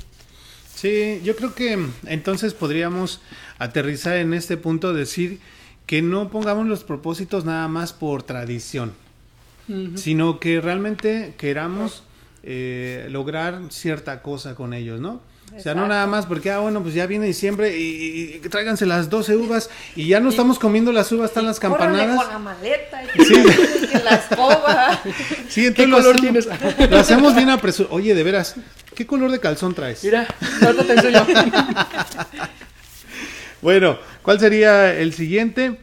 Sí, 0.75 1.21
yo 1.25 1.37
creo 1.37 1.55
que 1.55 1.79
entonces 2.07 2.55
podríamos 2.55 3.21
aterrizar 3.59 4.17
en 4.17 4.33
este 4.33 4.57
punto, 4.57 4.95
decir 4.95 5.41
que 5.87 6.03
no 6.03 6.31
pongamos 6.31 6.67
los 6.67 6.85
propósitos 6.85 7.45
nada 7.45 7.69
más 7.69 7.93
por 7.93 8.23
tradición, 8.23 8.93
sino 9.97 10.41
que 10.41 10.61
realmente 10.61 11.35
queramos 11.37 12.03
eh, 12.43 13.07
lograr 13.11 13.61
cierta 13.71 14.23
cosa 14.23 14.55
con 14.55 14.75
ellos, 14.75 15.01
¿no? 15.01 15.21
O 15.57 15.61
sea, 15.61 15.75
no 15.75 15.89
nada 15.89 16.07
más 16.07 16.27
porque, 16.27 16.51
ah, 16.51 16.61
bueno, 16.61 16.81
pues 16.81 16.95
ya 16.95 17.07
viene 17.07 17.27
diciembre 17.27 17.77
y, 17.77 18.35
y, 18.37 18.49
tráiganse 18.49 18.87
las 18.87 19.11
12 19.11 19.35
uvas 19.35 19.69
y 19.97 20.07
ya 20.07 20.21
no 20.21 20.31
estamos 20.31 20.61
comiendo 20.61 20.93
las 20.93 21.11
uvas, 21.11 21.31
están 21.31 21.45
las 21.45 21.59
campanadas. 21.59 22.23
con 22.23 22.33
la 22.33 22.39
maleta 22.39 23.03
y 23.03 23.25
sí. 23.25 23.35
la 24.05 24.15
escoba. 24.15 25.01
Sí, 25.49 25.67
entonces 25.67 25.87
¿Qué 25.87 25.91
color 25.91 26.15
lo, 26.15 26.21
tienes? 26.21 26.49
lo 26.89 26.97
hacemos 26.97 27.35
bien 27.35 27.51
apresurado. 27.51 27.97
Oye, 27.97 28.15
de 28.15 28.23
veras, 28.23 28.55
¿qué 28.95 29.05
color 29.07 29.33
de 29.33 29.41
calzón 29.41 29.75
traes? 29.75 30.05
Mira, 30.05 30.29
ahorita 30.63 30.85
te 30.85 30.93
enseño. 30.93 31.27
bueno, 33.63 33.99
¿cuál 34.23 34.39
sería 34.39 34.95
el 34.95 35.13
siguiente? 35.13 35.81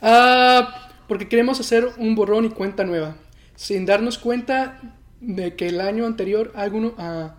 Ah, 0.00 0.88
porque 1.08 1.28
queremos 1.28 1.58
hacer 1.58 1.88
un 1.96 2.14
borrón 2.14 2.44
y 2.44 2.50
cuenta 2.50 2.84
nueva, 2.84 3.16
sin 3.56 3.84
darnos 3.84 4.18
cuenta 4.18 4.80
de 5.20 5.56
que 5.56 5.68
el 5.68 5.80
año 5.80 6.06
anterior 6.06 6.52
alguno... 6.54 6.94
Uh, 6.98 7.30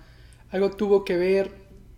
algo 0.51 0.71
tuvo 0.71 1.05
que 1.05 1.17
ver 1.17 1.51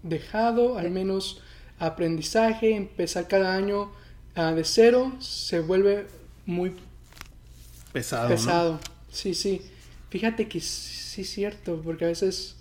dejado, 0.03 0.77
al 0.77 0.91
menos 0.91 1.41
aprendizaje, 1.79 2.75
empezar 2.75 3.27
cada 3.27 3.55
año 3.55 3.91
uh, 4.35 4.53
de 4.53 4.63
cero, 4.63 5.13
se 5.19 5.59
vuelve 5.59 6.07
muy 6.45 6.73
pesado. 7.93 8.29
Pesado, 8.29 8.79
sí, 9.09 9.33
sí. 9.33 9.61
Fíjate 10.09 10.47
que 10.47 10.59
sí 10.59 11.21
es 11.21 11.29
cierto, 11.29 11.81
porque 11.83 12.05
a 12.05 12.09
veces 12.09 12.57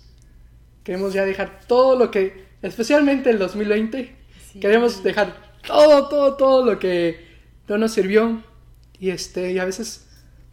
queremos 0.83 1.13
ya 1.13 1.25
dejar 1.25 1.61
todo 1.67 1.97
lo 1.97 2.09
que, 2.09 2.45
especialmente 2.61 3.29
el 3.29 3.39
2020, 3.39 4.15
queremos 4.61 5.03
dejar 5.03 5.51
todo, 5.67 6.07
todo, 6.07 6.37
todo 6.37 6.65
lo 6.65 6.79
que 6.79 7.27
no 7.67 7.77
nos 7.77 7.91
sirvió. 7.91 8.43
Y, 8.97 9.09
este, 9.09 9.51
y 9.51 9.59
a 9.59 9.65
veces 9.65 10.05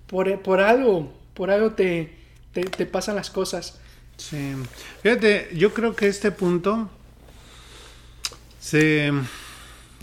por, 0.07 0.41
por 0.43 0.61
algo, 0.61 1.13
por 1.35 1.51
algo 1.51 1.73
te, 1.73 2.18
te, 2.65 2.87
pasan 2.87 3.17
las 3.17 3.31
cosas. 3.31 3.79
Sí, 4.17 4.53
fíjate, 5.03 5.51
yo 5.55 5.73
creo 5.73 5.95
que 5.95 6.09
este 6.09 6.33
punto 6.33 6.91
se, 8.61 9.13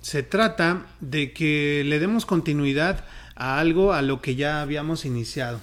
se 0.01 0.23
trata 0.23 0.85
de 1.01 1.33
que 1.33 1.83
le 1.85 1.99
demos 1.99 2.25
continuidad 2.25 3.03
a 3.35 3.59
algo 3.59 3.93
a 3.93 4.01
lo 4.01 4.21
que 4.21 4.35
ya 4.35 4.61
habíamos 4.61 5.05
iniciado. 5.05 5.59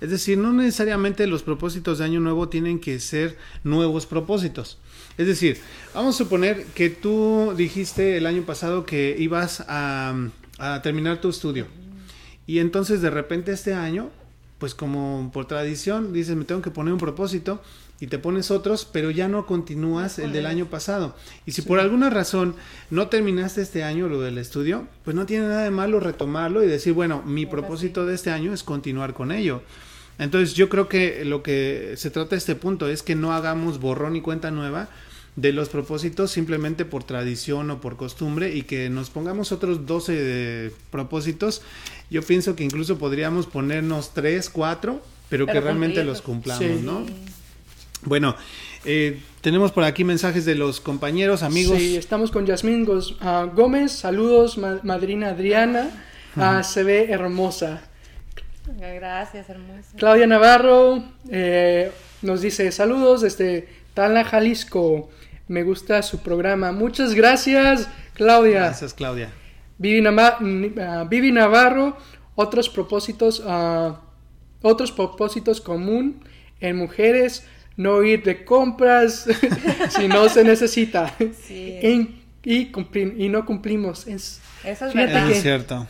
Es 0.00 0.10
decir, 0.10 0.36
no 0.36 0.52
necesariamente 0.52 1.26
los 1.26 1.42
propósitos 1.42 1.98
de 1.98 2.04
año 2.04 2.20
nuevo 2.20 2.48
tienen 2.48 2.78
que 2.78 3.00
ser 3.00 3.38
nuevos 3.62 4.04
propósitos. 4.04 4.78
Es 5.16 5.26
decir, 5.26 5.58
vamos 5.94 6.16
a 6.16 6.18
suponer 6.18 6.66
que 6.74 6.90
tú 6.90 7.54
dijiste 7.56 8.18
el 8.18 8.26
año 8.26 8.42
pasado 8.42 8.84
que 8.84 9.16
ibas 9.18 9.64
a 9.66 10.30
terminar 10.82 11.20
tu 11.20 11.30
estudio. 11.30 11.66
Y 12.46 12.58
entonces 12.58 13.00
de 13.00 13.10
repente 13.10 13.52
este 13.52 13.74
año, 13.74 14.10
pues 14.58 14.74
como 14.74 15.30
por 15.32 15.46
tradición, 15.46 16.12
dices, 16.12 16.36
me 16.36 16.44
tengo 16.44 16.62
que 16.62 16.70
poner 16.70 16.92
un 16.92 16.98
propósito 16.98 17.60
y 18.00 18.06
te 18.06 18.18
pones 18.18 18.50
otros, 18.50 18.88
pero 18.90 19.10
ya 19.10 19.28
no 19.28 19.46
continúas 19.46 20.18
el 20.18 20.32
del 20.32 20.46
año 20.46 20.66
pasado. 20.66 21.14
Y 21.46 21.52
si 21.52 21.62
por 21.62 21.78
alguna 21.78 22.10
razón 22.10 22.54
no 22.90 23.08
terminaste 23.08 23.62
este 23.62 23.84
año 23.84 24.08
lo 24.08 24.20
del 24.20 24.38
estudio, 24.38 24.86
pues 25.04 25.14
no 25.14 25.26
tiene 25.26 25.46
nada 25.48 25.62
de 25.62 25.70
malo 25.70 26.00
retomarlo 26.00 26.62
y 26.62 26.66
decir, 26.66 26.92
bueno, 26.92 27.22
mi 27.24 27.46
propósito 27.46 28.04
de 28.04 28.14
este 28.14 28.30
año 28.30 28.52
es 28.52 28.62
continuar 28.62 29.14
con 29.14 29.32
ello. 29.32 29.62
Entonces 30.18 30.54
yo 30.54 30.68
creo 30.68 30.88
que 30.88 31.24
lo 31.24 31.42
que 31.42 31.94
se 31.96 32.10
trata 32.10 32.30
de 32.30 32.38
este 32.38 32.54
punto 32.54 32.88
es 32.88 33.02
que 33.02 33.14
no 33.14 33.32
hagamos 33.32 33.80
borrón 33.80 34.16
y 34.16 34.20
cuenta 34.20 34.50
nueva 34.50 34.88
de 35.36 35.52
los 35.52 35.68
propósitos 35.68 36.30
simplemente 36.30 36.84
por 36.84 37.04
tradición 37.04 37.70
o 37.70 37.80
por 37.80 37.96
costumbre 37.96 38.54
y 38.54 38.62
que 38.62 38.88
nos 38.88 39.10
pongamos 39.10 39.52
otros 39.52 39.86
12 39.86 40.72
propósitos. 40.90 41.62
Yo 42.10 42.22
pienso 42.22 42.54
que 42.54 42.64
incluso 42.64 42.98
podríamos 42.98 43.46
ponernos 43.46 44.14
3, 44.14 44.48
4, 44.50 45.02
pero, 45.28 45.46
que 45.46 45.60
realmente 45.60 46.04
los 46.04 46.22
cumplamos, 46.22 46.82
¿no? 46.82 47.04
Bueno, 48.02 48.36
eh, 48.84 49.20
tenemos 49.40 49.72
por 49.72 49.84
aquí 49.84 50.04
mensajes 50.04 50.44
de 50.44 50.54
los 50.54 50.80
compañeros, 50.80 51.42
amigos. 51.42 51.78
Sí, 51.78 51.96
estamos 51.96 52.30
con 52.30 52.46
Yasmín 52.46 52.86
ah, 53.20 53.48
Gómez. 53.52 53.92
Saludos, 53.92 54.58
madrina 54.58 55.30
Adriana. 55.30 55.90
Ah, 56.36 56.62
se 56.62 56.82
ve 56.82 57.10
hermosa. 57.10 57.82
Gracias, 58.78 59.48
hermosa. 59.48 59.88
Claudia 59.96 60.26
Navarro 60.26 61.04
eh, 61.30 61.90
nos 62.22 62.40
dice 62.40 62.72
saludos 62.72 63.22
desde 63.22 63.68
Tala, 63.94 64.24
Jalisco. 64.24 65.08
Me 65.48 65.62
gusta 65.62 66.02
su 66.02 66.18
programa. 66.20 66.72
Muchas 66.72 67.14
gracias, 67.14 67.88
Claudia. 68.14 68.60
Gracias, 68.60 68.94
Claudia. 68.94 69.30
Vivi, 69.78 70.06
ah, 70.06 71.08
Navarro, 71.32 71.96
otros 72.34 72.68
propósitos, 72.68 73.42
otros 74.62 74.92
propósitos 74.92 75.60
común 75.60 76.22
en 76.60 76.76
mujeres 76.76 77.46
no 77.76 78.02
ir 78.02 78.22
de 78.22 78.44
compras 78.44 79.26
si 79.90 80.08
no 80.08 80.28
se 80.28 80.44
necesita. 80.44 81.14
y, 81.50 82.22
y, 82.44 83.28
no 83.28 83.44
cumplimos. 83.44 84.06
Es, 84.06 84.40
Eso 84.64 84.86
es 84.86 84.94
verdad. 84.94 85.30
Es 85.30 85.42
cierto. 85.42 85.86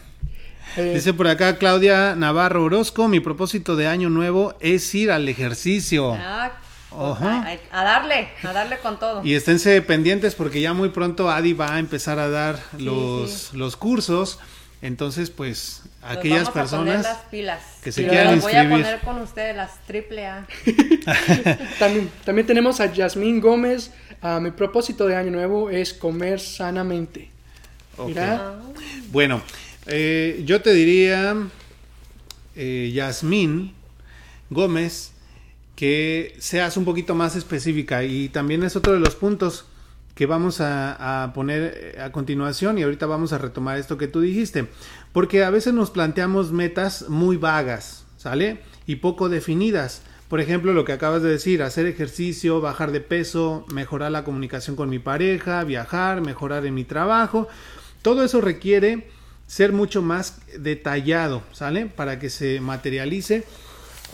Eh, 0.76 0.92
Dice 0.94 1.14
por 1.14 1.28
acá 1.28 1.56
Claudia 1.56 2.16
Navarro 2.16 2.64
Orozco, 2.64 3.06
mi 3.06 3.20
propósito 3.20 3.76
de 3.76 3.86
año 3.86 4.10
nuevo 4.10 4.54
es 4.60 4.92
ir 4.94 5.10
al 5.10 5.28
ejercicio. 5.28 6.14
Ah, 6.14 6.52
a, 6.96 7.84
darle, 7.84 8.28
a 8.42 8.52
darle 8.52 8.78
con 8.78 8.98
todo. 8.98 9.24
Y 9.24 9.34
esténse 9.34 9.80
pendientes 9.82 10.34
porque 10.34 10.60
ya 10.60 10.72
muy 10.72 10.90
pronto 10.90 11.30
Adi 11.30 11.52
va 11.52 11.74
a 11.74 11.78
empezar 11.78 12.18
a 12.18 12.28
dar 12.28 12.58
los, 12.78 13.52
los 13.54 13.76
cursos. 13.76 14.38
Entonces, 14.82 15.30
pues, 15.30 15.82
aquellas 16.02 16.50
personas 16.50 17.06
que 17.82 17.90
se 17.90 18.06
quieran 18.06 18.34
inscribir. 18.34 18.68
Voy 18.68 18.82
a 18.82 18.82
poner 18.82 19.00
con 19.00 19.22
ustedes 19.22 19.56
las 19.56 19.78
triple 19.86 20.26
A. 20.26 20.46
también, 21.78 22.10
también 22.24 22.46
tenemos 22.46 22.80
a 22.80 22.92
Yasmín 22.92 23.40
Gómez. 23.40 23.90
Uh, 24.22 24.40
mi 24.40 24.50
propósito 24.50 25.06
de 25.06 25.16
año 25.16 25.30
nuevo 25.30 25.70
es 25.70 25.94
comer 25.94 26.38
sanamente. 26.38 27.30
Ah. 27.98 28.56
Bueno, 29.10 29.40
eh, 29.86 30.42
yo 30.44 30.60
te 30.60 30.74
diría, 30.74 31.34
eh, 32.56 32.90
Yasmín 32.94 33.72
Gómez, 34.50 35.13
que 35.76 36.34
seas 36.38 36.76
un 36.76 36.84
poquito 36.84 37.14
más 37.14 37.36
específica 37.36 38.04
y 38.04 38.28
también 38.28 38.62
es 38.62 38.76
otro 38.76 38.92
de 38.92 39.00
los 39.00 39.16
puntos 39.16 39.66
que 40.14 40.26
vamos 40.26 40.60
a, 40.60 41.32
poner 41.34 41.74
eh, 41.76 42.00
a 42.00 42.12
continuación 42.12 42.78
y 42.78 42.82
ahorita 42.82 43.06
vamos 43.06 43.32
a 43.32 43.38
retomar 43.38 43.78
esto 43.78 43.98
que 43.98 44.06
tú 44.06 44.20
dijiste, 44.20 44.68
porque 45.12 45.42
a 45.44 45.50
veces 45.50 45.74
nos 45.74 45.90
planteamos 45.90 46.52
metas 46.52 47.08
muy 47.08 47.36
vagas, 47.36 48.04
¿sale? 48.16 48.60
Y 48.86 48.96
poco 48.96 49.28
definidas. 49.28 50.02
Por 50.28 50.40
ejemplo, 50.40 50.72
lo 50.72 50.84
que 50.84 50.92
acabas 50.92 51.22
de 51.22 51.30
decir, 51.30 51.62
hacer 51.62 51.86
ejercicio, 51.86 52.60
bajar 52.60 52.92
de 52.92 53.00
peso, 53.00 53.66
mejorar 53.72 54.12
la 54.12 54.24
comunicación 54.24 54.76
con 54.76 54.88
mi 54.88 54.98
pareja, 54.98 55.64
viajar, 55.64 56.20
mejorar 56.20 56.64
en 56.64 56.74
mi 56.74 56.84
trabajo. 56.84 57.48
Todo 58.02 58.24
eso 58.24 58.40
requiere 58.40 59.08
ser 59.46 59.72
mucho 59.72 60.00
más 60.00 60.40
detallado, 60.58 61.42
¿sale? 61.52 61.86
Para 61.86 62.18
que 62.18 62.30
se 62.30 62.60
materialice 62.60 63.44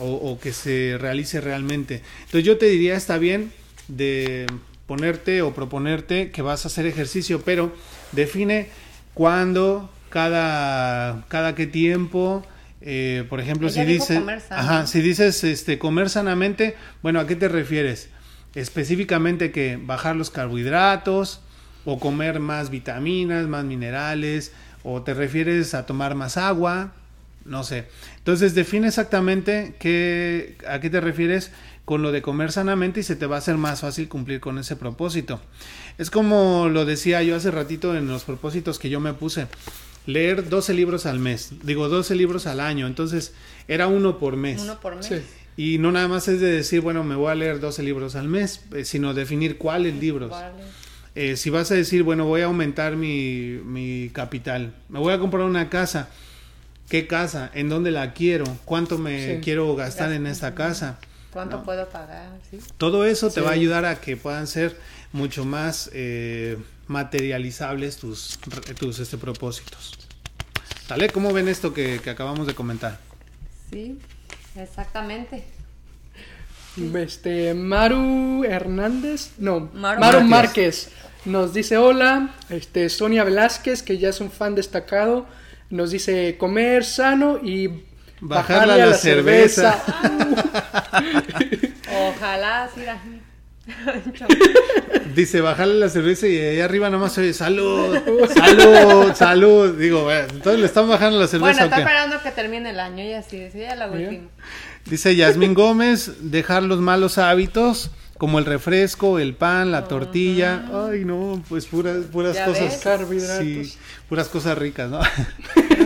o, 0.01 0.13
o 0.13 0.41
que 0.41 0.53
se 0.53 0.97
realice 0.99 1.41
realmente. 1.41 2.03
Entonces 2.21 2.45
yo 2.45 2.59
te 2.59 2.67
diría, 2.67 2.97
está 2.97 3.19
bien 3.19 3.53
de 3.89 4.47
ponerte 4.87 5.43
o 5.43 5.55
proponerte 5.55 6.33
que 6.33 6.43
vas 6.43 6.65
a 6.65 6.69
hacer 6.69 6.85
ejercicio, 6.87 7.43
pero 7.43 7.73
define 8.11 8.69
cuándo, 9.15 9.89
cada, 10.09 11.25
cada 11.29 11.55
qué 11.55 11.67
tiempo. 11.67 12.45
Eh, 12.81 13.25
por 13.29 13.41
ejemplo, 13.41 13.69
si 13.69 13.85
dices, 13.85 14.21
ajá, 14.51 14.87
si 14.87 15.01
dices 15.01 15.45
este, 15.45 15.79
comer 15.79 16.11
sanamente, 16.11 16.77
bueno, 17.03 17.21
¿a 17.21 17.27
qué 17.27 17.37
te 17.37 17.49
refieres? 17.49 18.09
Específicamente 18.55 19.53
que 19.53 19.79
bajar 19.81 20.17
los 20.17 20.31
carbohidratos 20.31 21.41
o 21.85 22.01
comer 22.01 22.41
más 22.41 22.71
vitaminas, 22.71 23.47
más 23.47 23.65
minerales, 23.65 24.53
o 24.83 25.03
te 25.03 25.15
refieres 25.15 25.75
a 25.75 25.87
tomar 25.87 26.15
más 26.15 26.37
agua, 26.37 26.93
no 27.45 27.65
sé. 27.65 27.87
Entonces 28.31 28.55
define 28.55 28.87
exactamente 28.87 29.75
qué, 29.81 30.55
a 30.69 30.79
qué 30.79 30.89
te 30.89 31.01
refieres 31.01 31.51
con 31.85 32.01
lo 32.01 32.13
de 32.13 32.23
comer 32.23 32.53
sanamente 32.53 33.01
y 33.01 33.03
se 33.03 33.17
te 33.17 33.27
va 33.27 33.35
a 33.35 33.39
hacer 33.41 33.57
más 33.57 33.81
fácil 33.81 34.09
cumplir 34.09 34.39
con 34.39 34.57
ese 34.57 34.77
propósito. 34.77 35.41
Es 35.99 36.13
como 36.13 36.69
lo 36.69 36.85
decía 36.85 37.25
yo 37.25 37.35
hace 37.35 37.51
ratito 37.51 37.97
en 37.97 38.07
los 38.07 38.23
propósitos 38.23 38.79
que 38.79 38.89
yo 38.89 39.01
me 39.01 39.15
puse. 39.15 39.49
Leer 40.07 40.49
12 40.49 40.75
libros 40.75 41.07
al 41.07 41.19
mes, 41.19 41.55
digo 41.65 41.89
12 41.89 42.15
libros 42.15 42.47
al 42.47 42.61
año, 42.61 42.87
entonces 42.87 43.35
era 43.67 43.89
uno 43.89 44.21
por 44.21 44.37
mes. 44.37 44.63
Uno 44.63 44.79
por 44.79 44.95
mes. 44.95 45.25
Y 45.57 45.79
no 45.79 45.91
nada 45.91 46.07
más 46.07 46.29
es 46.29 46.41
de 46.41 46.53
decir, 46.53 46.83
bueno, 46.83 47.03
me 47.03 47.17
voy 47.17 47.33
a 47.33 47.35
leer 47.35 47.59
12 47.59 47.83
libros 47.83 48.15
al 48.15 48.29
mes, 48.29 48.61
eh, 48.77 48.85
sino 48.85 49.13
definir 49.13 49.59
cuáles 49.59 49.97
libros. 49.97 50.33
Eh, 51.17 51.35
si 51.35 51.51
vas 51.51 51.73
a 51.73 51.75
decir, 51.75 52.05
bueno, 52.05 52.27
voy 52.27 52.43
a 52.43 52.45
aumentar 52.45 52.95
mi, 52.95 53.59
mi 53.65 54.09
capital, 54.11 54.73
me 54.89 55.01
voy 55.01 55.13
a 55.15 55.19
comprar 55.19 55.43
una 55.43 55.69
casa, 55.69 56.11
¿qué 56.91 57.07
casa? 57.07 57.51
¿En 57.55 57.71
dónde 57.71 57.93
la 57.93 58.13
quiero? 58.13 58.45
¿Cuánto 58.67 58.99
me 58.99 59.41
quiero 59.41 59.75
gastar 59.77 60.13
en 60.13 60.27
esta 60.27 60.55
casa? 60.55 60.99
¿Cuánto 61.33 61.63
puedo 61.63 61.89
pagar? 61.89 62.29
Todo 62.77 63.05
eso 63.07 63.31
te 63.31 63.41
va 63.41 63.51
a 63.51 63.53
ayudar 63.53 63.85
a 63.85 64.01
que 64.01 64.17
puedan 64.17 64.49
ser 64.49 64.77
mucho 65.13 65.45
más 65.45 65.89
eh, 65.95 66.59
materializables 66.89 67.97
tus, 67.97 68.39
tus 68.79 68.99
este, 68.99 69.17
propósitos. 69.17 69.93
¿Sale? 70.89 71.09
¿Cómo 71.11 71.33
ven 71.33 71.47
esto 71.47 71.73
que, 71.73 72.01
acabamos 72.11 72.49
de 72.49 72.55
comentar? 72.55 72.99
Sí, 73.71 73.97
exactamente. 74.57 75.45
Este, 76.97 77.55
Maru 77.55 78.43
Hernández, 78.43 79.31
no, 79.39 79.71
Maru, 79.73 80.23
Márquez. 80.23 80.91
Nos 81.25 81.55
dice 81.55 81.77
hola, 81.77 82.35
este, 82.49 82.89
Sonia 82.89 83.23
Velázquez, 83.23 83.85
que 83.85 83.99
ya 83.99 84.09
es 84.09 84.21
un 84.21 84.33
fan 84.33 84.57
destacado, 84.57 85.27
nos 85.71 85.91
dice 85.93 86.37
comer 86.39 86.85
sano 86.85 87.39
y 87.43 87.71
bajarle, 88.21 88.83
a 88.83 88.87
la, 88.87 88.95
cerveza. 88.95 89.83
Ojalá, 91.91 92.69
sí, 92.75 92.83
Dice, 95.15 95.41
bajarle 95.41 95.75
la 95.75 95.89
cerveza 95.89 96.27
y 96.27 96.37
ahí 96.37 96.61
arriba 96.61 96.91
nomás 96.91 97.17
oye, 97.19 97.33
salud, 97.33 97.97
salud, 98.35 99.15
salud. 99.15 99.79
Digo, 99.79 100.11
entonces 100.13 100.61
le 100.61 100.67
están 100.67 100.89
bajando 100.89 101.19
la 101.19 101.27
cerveza. 101.27 101.53
Bueno, 101.53 101.65
está 101.65 101.79
esperando 101.79 102.23
que 102.23 102.31
termine 102.31 102.71
el 102.71 102.81
año 102.81 103.05
y 103.05 103.13
así, 103.13 103.39
decía 103.39 103.75
la 103.77 103.89
última. 103.89 104.29
Dice 104.87 105.15
Yasmín 105.15 105.55
Gómez, 105.55 106.31
dejar 106.31 106.63
los 106.63 106.81
malos 106.81 107.19
hábitos 107.19 107.91
como 108.21 108.39
el 108.39 108.45
refresco, 108.45 109.19
el 109.19 109.33
pan, 109.33 109.73
la 109.73 109.89
tortilla. 109.89 110.67
Ay, 110.91 111.07
no, 111.07 111.43
pues 111.49 111.65
puras, 111.65 112.05
puras 112.13 112.39
cosas. 112.39 112.77
Carbohidratos. 112.77 113.43
Sí, 113.43 113.79
puras 114.11 114.29
cosas 114.29 114.59
ricas, 114.59 114.91
¿no? 114.91 115.01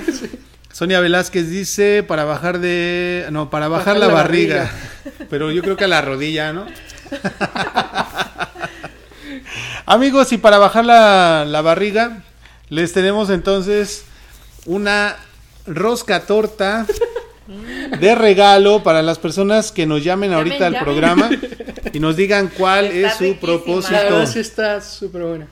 Sonia 0.72 0.98
Velázquez 0.98 1.48
dice 1.48 2.02
para 2.02 2.24
bajar 2.24 2.58
de. 2.58 3.28
No, 3.30 3.50
para 3.50 3.68
bajar, 3.68 3.98
la, 3.98 4.08
barriga. 4.08 4.68
Pero 5.30 5.52
yo 5.52 5.62
creo 5.62 5.76
que 5.76 5.84
a 5.84 5.88
la 5.88 6.02
rodilla, 6.02 6.52
¿no? 6.52 6.66
Amigos, 9.86 10.32
y 10.32 10.38
para 10.38 10.58
bajar 10.58 10.84
la, 10.84 11.44
la 11.46 11.62
barriga, 11.62 12.24
les 12.68 12.92
tenemos 12.92 13.30
entonces 13.30 14.06
una 14.66 15.14
rosca 15.68 16.26
torta 16.26 16.84
de 18.00 18.14
regalo 18.14 18.82
para 18.82 19.02
las 19.02 19.18
personas 19.18 19.72
que 19.72 19.86
nos 19.86 20.02
llamen 20.04 20.32
ahorita 20.32 20.66
al 20.66 20.78
programa 20.78 21.30
y 21.92 22.00
nos 22.00 22.16
digan 22.16 22.50
cuál 22.56 22.86
es 22.86 23.14
su 23.14 23.36
propósito. 23.36 23.92
La 23.92 24.24
está 24.24 24.80
súper 24.80 25.22
buena. 25.22 25.48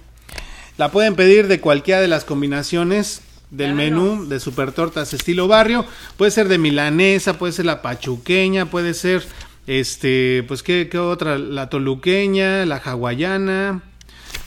La 0.79 0.91
pueden 0.91 1.15
pedir 1.15 1.49
de 1.49 1.61
cualquiera 1.61 2.01
de 2.01 2.09
las 2.09 2.25
combinaciones 2.25 3.23
del 3.51 3.75
menú 3.75 4.27
de 4.29 4.41
super 4.41 4.73
tortas 4.73 5.13
estilo 5.13 5.47
barrio. 5.47 5.85
Puede 6.17 6.31
ser 6.31 6.49
de 6.49 6.59
milanesa, 6.59 7.39
puede 7.39 7.53
ser 7.53 7.67
la 7.67 7.83
pachuqueña, 7.83 8.67
puede 8.67 8.95
ser 8.95 9.23
este, 9.67 10.45
pues 10.49 10.63
qué, 10.63 10.89
qué 10.91 10.99
otra, 10.99 11.39
la 11.39 11.69
toluqueña, 11.69 12.65
la 12.67 12.77
hawaiana. 12.77 13.83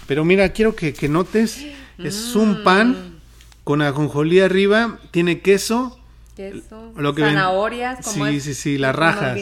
Pero 0.08 0.26
mira, 0.26 0.50
quiero 0.50 0.76
que, 0.76 0.94
que 0.94 1.08
notes, 1.08 1.66
es 2.00 2.36
un 2.36 2.64
pan 2.64 2.92
mm. 2.92 3.16
con 3.64 3.82
ajonjolí 3.82 4.40
arriba, 4.40 5.00
tiene 5.12 5.40
queso, 5.40 6.00
queso, 6.36 6.94
zanahorias, 7.18 8.06
como 8.06 8.28
sí, 8.28 8.40
sí, 8.40 8.54
sí, 8.54 8.78
la 8.78 8.92
rajas. 8.92 9.38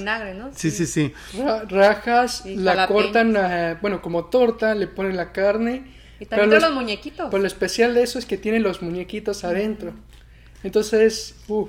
Sí, 0.56 0.72
sí, 0.72 0.86
sí. 0.86 1.14
Rajas, 1.68 2.46
la 2.46 2.88
cortan, 2.88 3.36
eh, 3.36 3.78
bueno, 3.82 4.02
como 4.02 4.26
torta, 4.26 4.76
le 4.76 4.88
ponen 4.88 5.18
la 5.18 5.32
carne. 5.32 5.91
Y 6.20 6.26
también 6.26 6.62
los, 6.62 6.74
muñequitos. 6.74 7.30
Pues 7.30 7.41
lo 7.41 7.48
especial 7.48 7.94
de 7.94 8.04
eso 8.04 8.20
es 8.20 8.26
que 8.26 8.38
tiene 8.38 8.60
los 8.60 8.82
muñequitos 8.82 9.44
adentro. 9.44 9.94
Entonces, 10.64 11.36
uh. 11.48 11.68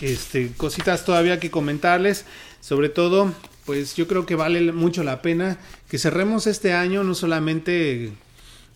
este, 0.01 0.51
cositas 0.57 1.05
todavía 1.05 1.39
que 1.39 1.51
comentarles. 1.51 2.25
Sobre 2.61 2.89
todo, 2.89 3.33
pues 3.65 3.95
yo 3.95 4.07
creo 4.07 4.25
que 4.25 4.35
vale 4.35 4.71
mucho 4.71 5.03
la 5.03 5.21
pena 5.21 5.57
que 5.89 5.97
cerremos 5.97 6.47
este 6.47 6.73
año 6.73 7.03
no 7.03 7.15
solamente 7.15 8.11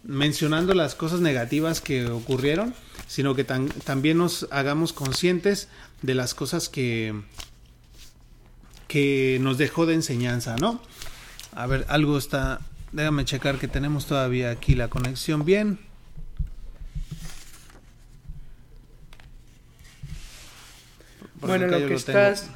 mencionando 0.03 0.73
las 0.73 0.95
cosas 0.95 1.21
negativas 1.21 1.81
que 1.81 2.07
ocurrieron, 2.07 2.73
sino 3.07 3.35
que 3.35 3.43
también 3.43 4.17
nos 4.17 4.47
hagamos 4.51 4.93
conscientes 4.93 5.67
de 6.01 6.15
las 6.15 6.33
cosas 6.33 6.69
que, 6.69 7.13
que 8.87 9.37
nos 9.41 9.57
dejó 9.57 9.85
de 9.85 9.93
enseñanza, 9.93 10.55
¿no? 10.57 10.81
A 11.53 11.67
ver, 11.67 11.85
algo 11.89 12.17
está... 12.17 12.61
Déjame 12.91 13.23
checar 13.23 13.57
que 13.57 13.69
tenemos 13.69 14.05
todavía 14.05 14.51
aquí 14.51 14.75
la 14.75 14.89
conexión 14.89 15.45
bien. 15.45 15.79
Bueno, 21.41 21.67
lo 21.67 21.87
que 21.87 21.93
estás, 21.95 22.49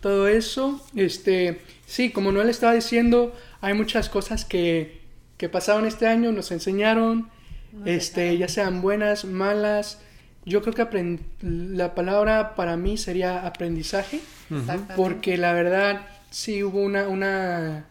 todo 0.00 0.28
eso, 0.28 0.84
este, 0.94 1.60
sí, 1.86 2.10
como 2.10 2.32
Noel 2.32 2.48
estaba 2.48 2.74
diciendo, 2.74 3.34
hay 3.60 3.74
muchas 3.74 4.08
cosas 4.08 4.44
que, 4.44 5.00
que 5.36 5.48
pasaron 5.48 5.86
este 5.86 6.06
año, 6.06 6.32
nos 6.32 6.52
enseñaron, 6.52 7.28
este, 7.84 8.36
ya 8.36 8.48
sean 8.48 8.82
buenas, 8.82 9.24
malas. 9.24 10.00
Yo 10.44 10.62
creo 10.62 10.74
que 10.74 11.18
la 11.42 11.94
palabra 11.94 12.54
para 12.54 12.76
mí 12.76 12.96
sería 12.96 13.46
aprendizaje, 13.46 14.20
porque 14.96 15.36
la 15.36 15.52
verdad 15.52 16.06
sí 16.30 16.62
hubo 16.62 16.80
una, 16.80 17.08
una, 17.08 17.86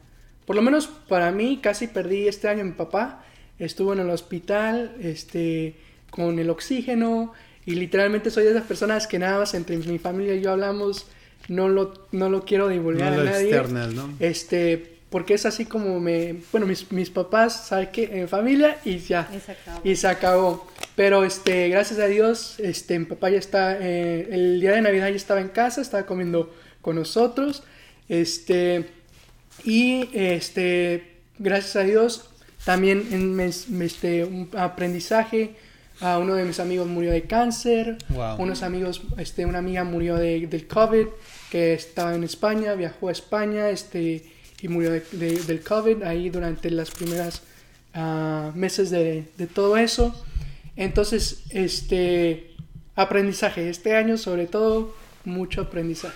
por 0.46 0.56
lo 0.56 0.62
menos 0.62 0.88
para 0.88 1.32
mí 1.32 1.60
casi 1.62 1.88
perdí 1.88 2.28
este 2.28 2.48
año 2.48 2.64
mi 2.64 2.72
papá, 2.72 3.24
estuvo 3.60 3.94
en 3.94 4.00
el 4.00 4.10
hospital, 4.10 4.96
este, 5.02 5.76
con 6.10 6.40
el 6.40 6.50
oxígeno, 6.50 7.34
y 7.70 7.76
literalmente 7.76 8.32
soy 8.32 8.46
de 8.46 8.50
esas 8.50 8.64
personas 8.64 9.06
que 9.06 9.20
nada 9.20 9.38
más 9.38 9.54
entre 9.54 9.78
mi 9.78 10.00
familia 10.00 10.34
y 10.34 10.42
yo 10.42 10.52
hablamos, 10.52 11.06
no 11.50 11.70
lo, 11.70 11.94
no 12.12 12.28
lo 12.28 12.44
quiero 12.44 12.68
divulgar 12.68 13.14
a 13.14 13.24
nadie. 13.24 13.62
¿no? 13.94 14.12
Este, 14.20 14.98
porque 15.12 15.36
es 15.36 15.46
así 15.46 15.66
como 15.66 16.00
me, 16.00 16.38
bueno, 16.52 16.66
mis, 16.66 16.92
mis 16.92 17.12
papás, 17.12 17.68
¿sabes 17.68 17.90
qué? 17.90 18.10
En 18.12 18.28
familia 18.28 18.80
y 18.84 18.98
ya. 18.98 19.30
Y 19.32 19.40
se 19.40 19.52
acabó. 19.52 19.82
Y 19.84 19.96
se 19.96 20.08
acabó. 20.08 20.68
Pero 20.96 21.24
este, 21.24 21.70
gracias 21.70 22.00
a 22.00 22.08
Dios, 22.08 22.60
este, 22.60 22.98
mi 22.98 23.06
papá 23.06 23.30
ya 23.30 23.38
está, 23.38 23.78
eh, 23.80 24.28
el 24.32 24.60
día 24.60 24.72
de 24.72 24.82
Navidad 24.82 25.10
ya 25.10 25.16
estaba 25.16 25.40
en 25.40 25.50
casa, 25.50 25.80
estaba 25.82 26.08
comiendo 26.08 26.52
con 26.82 26.96
nosotros. 26.96 27.62
Este, 28.08 28.90
y 29.64 30.10
este, 30.14 31.18
gracias 31.38 31.76
a 31.76 31.84
Dios, 31.84 32.32
también 32.66 33.08
en, 33.12 33.40
este, 33.40 34.26
un 34.26 34.50
aprendizaje 34.58 35.56
Uh, 36.02 36.18
uno 36.20 36.36
de 36.36 36.46
mis 36.46 36.60
amigos 36.60 36.88
murió 36.88 37.12
de 37.12 37.24
cáncer. 37.24 37.98
Unos 38.38 38.64
amigos, 38.64 39.02
este, 39.18 39.46
una 39.46 39.60
amiga 39.60 39.84
murió 39.84 40.16
de, 40.16 40.48
del 40.48 40.66
COVID, 40.68 41.08
que 41.52 41.74
estaba 41.74 42.16
en 42.16 42.24
España, 42.24 42.74
viajó 42.74 43.10
a 43.10 43.12
España 43.12 43.70
este, 43.70 44.24
y 44.62 44.68
murió 44.70 44.92
de, 44.92 45.02
del 45.46 45.62
COVID 45.62 46.04
ahí 46.04 46.30
durante 46.30 46.72
las 46.72 46.92
primeras 46.92 47.42
uh, 47.96 48.56
meses 48.56 48.90
de, 48.92 49.26
de, 49.38 49.48
todo 49.48 49.76
eso. 49.76 50.16
Entonces, 50.78 51.44
este, 51.50 52.52
aprendizaje. 52.96 53.70
Este 53.70 53.96
año, 53.96 54.18
sobre 54.18 54.48
todo, 54.48 54.96
mucho 55.26 55.62
aprendizaje. 55.62 56.16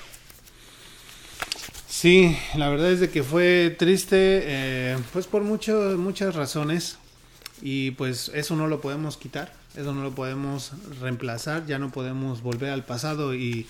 Sí, 1.88 2.38
la 2.56 2.70
verdad 2.70 2.92
es 2.92 3.00
de 3.00 3.10
que 3.10 3.24
fue 3.24 3.76
triste, 3.78 4.42
eh, 4.44 4.98
pues 5.14 5.28
por 5.28 5.44
mucho, 5.44 5.96
muchas 5.98 6.36
razones. 6.36 6.98
Y 7.66 7.92
pues 7.92 8.30
eso 8.36 8.56
no 8.56 8.68
lo 8.68 8.82
podemos 8.82 9.16
quitar 9.18 9.54
eso 9.76 9.94
no 9.94 10.04
lo 10.04 10.14
podemos 10.14 10.72
reemplazar, 11.02 11.66
ya 11.66 11.80
no 11.80 11.92
podemos 11.92 12.44
volver 12.44 12.70
al 12.70 12.84
pasado 12.84 13.34
y 13.34 13.66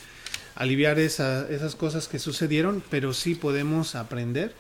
aliviar 0.56 1.00
esas 1.00 1.76
cosas 1.76 2.08
que 2.08 2.20
sucedieron, 2.20 2.84
pero 2.90 3.14
sí 3.14 3.36
podemos 3.36 3.96
aprender 3.96 4.54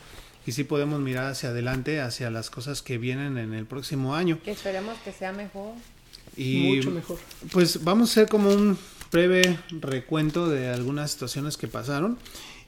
y 0.45 0.53
sí 0.53 0.63
podemos 0.63 1.01
mirar 1.01 1.27
hacia 1.27 1.49
adelante, 1.49 1.99
hacia 1.99 2.29
las 2.29 2.49
cosas 2.49 2.81
que 2.81 2.97
vienen 2.97 3.37
en 3.37 3.53
el 3.53 3.65
próximo 3.65 4.15
año. 4.15 4.39
Que 4.43 4.51
esperemos 4.51 4.97
que 4.99 5.11
sea 5.11 5.33
mejor. 5.33 5.73
Y 6.37 6.75
Mucho 6.77 6.91
mejor. 6.91 7.19
Pues 7.51 7.83
vamos 7.83 8.09
a 8.09 8.11
hacer 8.11 8.29
como 8.29 8.49
un 8.49 8.77
breve 9.11 9.57
recuento 9.69 10.49
de 10.49 10.69
algunas 10.69 11.11
situaciones 11.11 11.57
que 11.57 11.67
pasaron. 11.67 12.17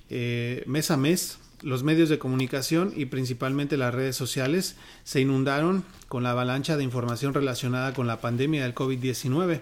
Eh, 0.10 0.64
mes 0.68 0.92
a 0.92 0.98
mes, 0.98 1.40
los 1.62 1.84
medios 1.84 2.10
de 2.10 2.20
comunicación 2.20 2.94
y 2.96 3.06
principalmente 3.06 3.78
las 3.78 3.94
redes 3.94 4.16
sociales 4.16 4.76
se 5.04 5.22
inundaron 5.22 5.84
con 6.08 6.24
la 6.24 6.32
avalancha 6.32 6.78
de 6.78 6.84
información 6.84 7.34
relacionada 7.34 7.94
con 7.94 8.08
la 8.08 8.22
pandemia 8.22 8.64
del 8.64 8.76
COVID-19. 8.76 9.62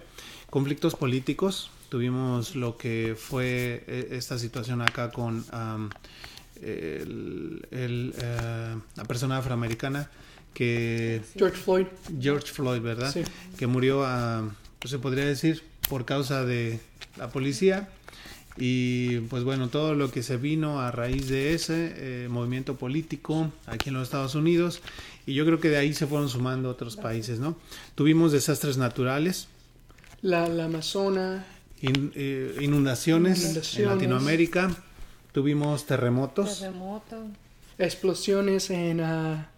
Conflictos 0.50 0.94
políticos, 0.94 1.70
tuvimos 1.88 2.56
lo 2.56 2.76
que 2.76 3.16
fue 3.18 3.84
eh, 3.86 4.08
esta 4.12 4.38
situación 4.38 4.82
acá 4.82 5.10
con 5.10 5.44
um, 5.52 5.90
el, 6.60 7.66
el, 7.70 8.14
uh, 8.16 8.80
la 8.96 9.04
persona 9.04 9.38
afroamericana 9.38 10.10
que... 10.54 11.22
George 11.36 11.56
Floyd. 11.56 11.86
George 12.20 12.52
Floyd, 12.52 12.80
¿verdad? 12.80 13.12
Sí. 13.12 13.22
Que 13.58 13.66
murió, 13.66 14.04
a, 14.04 14.48
pues 14.78 14.90
se 14.90 14.98
podría 14.98 15.24
decir, 15.24 15.62
por 15.88 16.04
causa 16.04 16.44
de 16.44 16.80
la 17.16 17.30
policía. 17.30 17.88
Y 18.56 19.18
pues 19.20 19.42
bueno, 19.42 19.68
todo 19.68 19.94
lo 19.94 20.10
que 20.12 20.22
se 20.22 20.36
vino 20.36 20.80
a 20.80 20.90
raíz 20.92 21.28
de 21.28 21.54
ese 21.54 21.92
eh, 21.96 22.28
movimiento 22.28 22.76
político 22.76 23.50
aquí 23.66 23.88
en 23.88 23.94
los 23.94 24.04
Estados 24.04 24.34
Unidos. 24.36 24.80
Y 25.26 25.34
yo 25.34 25.44
creo 25.44 25.58
que 25.58 25.70
de 25.70 25.76
ahí 25.78 25.92
se 25.92 26.06
fueron 26.06 26.28
sumando 26.28 26.68
otros 26.70 26.96
países, 26.96 27.40
¿no? 27.40 27.56
Tuvimos 27.94 28.30
desastres 28.32 28.76
naturales. 28.76 29.48
La, 30.22 30.48
la 30.48 30.66
Amazona. 30.66 31.44
In, 31.80 32.12
eh, 32.14 32.56
inundaciones, 32.60 33.42
Inundaciones. 33.42 33.76
en 33.92 33.96
Latinoamérica. 33.96 34.76
Tuvimos 35.32 35.84
terremotos. 35.86 36.60
Terremoto. 36.60 37.26
Explosiones 37.78 38.70
en... 38.70 39.00
ah, 39.00 39.50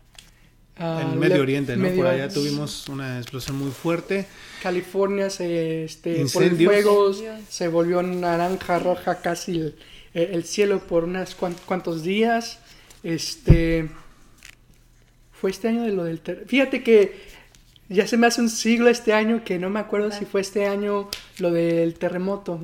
en 0.79 1.19
Medio 1.19 1.41
Oriente, 1.43 1.77
¿no? 1.77 1.85
Medio 1.85 1.97
Por 1.97 2.07
allá 2.07 2.29
tuvimos 2.29 2.89
una 2.89 3.19
explosión 3.19 3.57
muy 3.57 3.71
fuerte. 3.71 4.27
California 4.63 5.31
se, 5.31 5.85
este, 5.85 6.11
por 6.33 6.43
el 6.43 6.51
Incendios. 6.53 6.73
fuego 6.73 7.09
Incendios. 7.11 7.41
se 7.49 7.69
volvió 7.69 8.03
naranja, 8.03 8.79
roja 8.79 9.21
casi 9.23 9.53
el, 9.59 9.75
el 10.15 10.45
cielo 10.45 10.81
por 10.81 11.05
unos 11.05 11.35
cuan- 11.35 11.57
cuantos 11.67 12.03
días. 12.03 12.59
Este 13.03 13.89
fue 15.33 15.51
este 15.51 15.69
año 15.69 15.83
de 15.83 15.93
lo 15.93 16.05
del 16.05 16.21
ter- 16.21 16.45
fíjate 16.47 16.83
que 16.83 17.15
ya 17.89 18.07
se 18.07 18.17
me 18.17 18.27
hace 18.27 18.41
un 18.41 18.49
siglo 18.51 18.89
este 18.89 19.13
año 19.13 19.45
que 19.45 19.59
no 19.59 19.71
me 19.71 19.79
acuerdo 19.81 20.11
si 20.11 20.25
fue 20.25 20.41
este 20.41 20.67
año 20.67 21.09
lo 21.39 21.53
del 21.53 21.95
terremoto. 21.95 22.61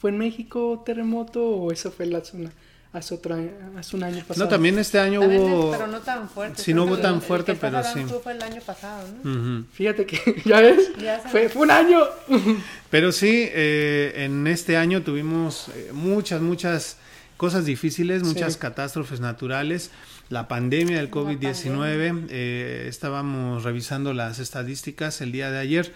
¿Fue 0.00 0.10
en 0.10 0.18
México 0.18 0.82
terremoto 0.84 1.46
o 1.46 1.70
eso 1.72 1.90
fue 1.92 2.06
la 2.06 2.22
zona 2.24 2.50
hace 2.94 3.14
otro 3.14 3.34
año- 3.34 3.50
hace 3.76 3.96
un 3.96 4.04
año 4.04 4.24
pasado? 4.26 4.46
No, 4.46 4.50
también 4.50 4.78
este 4.78 4.98
año 4.98 5.20
También, 5.20 5.42
hubo... 5.42 5.70
pero 5.72 5.86
no 5.86 5.98
tan 6.00 6.28
fuerte. 6.30 6.62
Sí, 6.62 6.72
no 6.72 6.84
hubo 6.84 6.96
tan 6.98 7.14
el- 7.16 7.20
el 7.20 7.26
fuerte, 7.26 7.52
que 7.52 7.58
pero 7.58 7.82
sí. 7.84 8.04
fue 8.22 8.32
el 8.32 8.42
año 8.42 8.60
pasado, 8.64 9.06
¿no? 9.22 9.30
Ujú. 9.30 9.66
Fíjate 9.72 10.06
que 10.06 10.42
ya 10.46 10.60
ves, 10.60 10.92
Ya 10.98 11.18
fue, 11.18 11.48
fue 11.50 11.62
un 11.62 11.70
año. 11.70 12.00
Pero 12.90 13.10
sí, 13.12 13.48
eh, 13.52 14.12
en 14.24 14.46
este 14.46 14.76
año 14.76 15.02
tuvimos 15.02 15.68
eh, 15.74 15.90
muchas, 15.92 16.40
muchas 16.40 16.96
cosas 17.36 17.64
difíciles, 17.64 18.22
muchas 18.22 18.52
Sí. 18.54 18.58
catástrofes 18.60 19.18
naturales. 19.20 19.90
La 20.30 20.48
pandemia 20.48 20.96
del 20.96 21.06
La 21.06 21.10
COVID-19, 21.10 22.26
eh, 22.30 22.86
estábamos 22.88 23.62
revisando 23.64 24.14
las 24.14 24.38
estadísticas 24.38 25.20
el 25.20 25.32
día 25.32 25.50
de 25.50 25.58
ayer. 25.58 25.92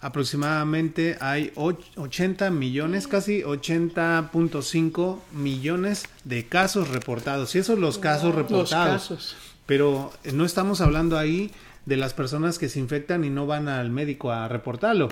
Aproximadamente 0.00 1.18
hay 1.20 1.52
och- 1.56 1.78
80 1.96 2.50
millones, 2.50 3.06
casi 3.06 3.42
80.5 3.42 5.20
millones 5.32 6.04
de 6.24 6.46
casos 6.46 6.88
reportados. 6.88 7.54
Y 7.54 7.58
esos 7.58 7.78
los 7.78 7.98
casos 7.98 8.34
Los 8.34 8.36
reportados. 8.36 9.02
casos. 9.02 9.36
Pero 9.66 10.12
eh, 10.24 10.32
no 10.32 10.44
estamos 10.44 10.80
hablando 10.80 11.18
ahí 11.18 11.50
de 11.86 11.96
las 11.96 12.14
personas 12.14 12.58
que 12.58 12.68
se 12.68 12.78
infectan 12.78 13.24
y 13.24 13.30
no 13.30 13.46
van 13.46 13.68
al 13.68 13.90
médico 13.90 14.30
a 14.32 14.48
reportarlo, 14.48 15.08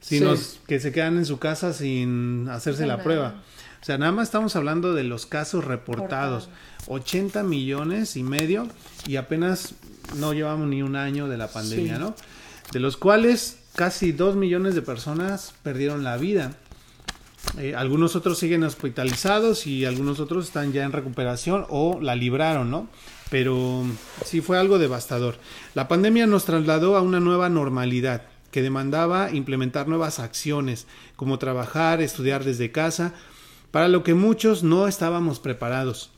sino 0.00 0.36
Sí. 0.36 0.58
que 0.66 0.80
se 0.80 0.92
quedan 0.92 1.16
en 1.16 1.26
su 1.26 1.38
casa 1.38 1.72
sin 1.72 2.48
hacerse 2.48 2.82
la 2.86 2.94
nada. 2.94 3.04
prueba. 3.04 3.34
O 3.80 3.84
sea, 3.84 3.98
nada 3.98 4.12
más 4.12 4.28
estamos 4.28 4.56
hablando 4.56 4.94
de 4.94 5.04
los 5.04 5.26
casos 5.26 5.64
reportados. 5.64 6.48
80 6.86 7.42
millones 7.42 8.16
y 8.16 8.22
medio 8.22 8.68
y 9.06 9.16
apenas 9.16 9.74
no 10.16 10.32
llevamos 10.32 10.68
ni 10.68 10.82
un 10.82 10.96
año 10.96 11.28
de 11.28 11.36
la 11.36 11.48
pandemia, 11.48 11.96
Sí. 11.96 12.00
¿no? 12.00 12.14
De 12.74 12.80
los 12.80 12.96
cuales 12.96 13.60
casi 13.76 14.10
2 14.10 14.34
millones 14.34 14.74
de 14.74 14.82
personas 14.82 15.54
perdieron 15.62 16.02
la 16.02 16.16
vida. 16.16 16.56
Eh, 17.56 17.76
algunos 17.76 18.16
otros 18.16 18.36
siguen 18.36 18.64
hospitalizados 18.64 19.68
y 19.68 19.84
algunos 19.84 20.18
otros 20.18 20.46
están 20.46 20.72
ya 20.72 20.82
en 20.82 20.90
recuperación 20.90 21.66
o 21.68 22.00
la 22.00 22.16
libraron, 22.16 22.72
¿no? 22.72 22.88
Pero 23.30 23.84
sí 24.24 24.40
fue 24.40 24.58
algo 24.58 24.80
devastador. 24.80 25.36
La 25.74 25.86
pandemia 25.86 26.26
nos 26.26 26.46
trasladó 26.46 26.96
a 26.96 27.02
una 27.02 27.20
nueva 27.20 27.48
normalidad 27.48 28.22
que 28.50 28.60
demandaba 28.60 29.30
implementar 29.30 29.86
nuevas 29.86 30.18
acciones, 30.18 30.88
como 31.14 31.38
trabajar, 31.38 32.02
estudiar 32.02 32.42
desde 32.42 32.72
casa, 32.72 33.14
para 33.70 33.86
lo 33.86 34.02
que 34.02 34.14
muchos 34.14 34.64
no 34.64 34.88
estábamos 34.88 35.38
preparados. 35.38 36.10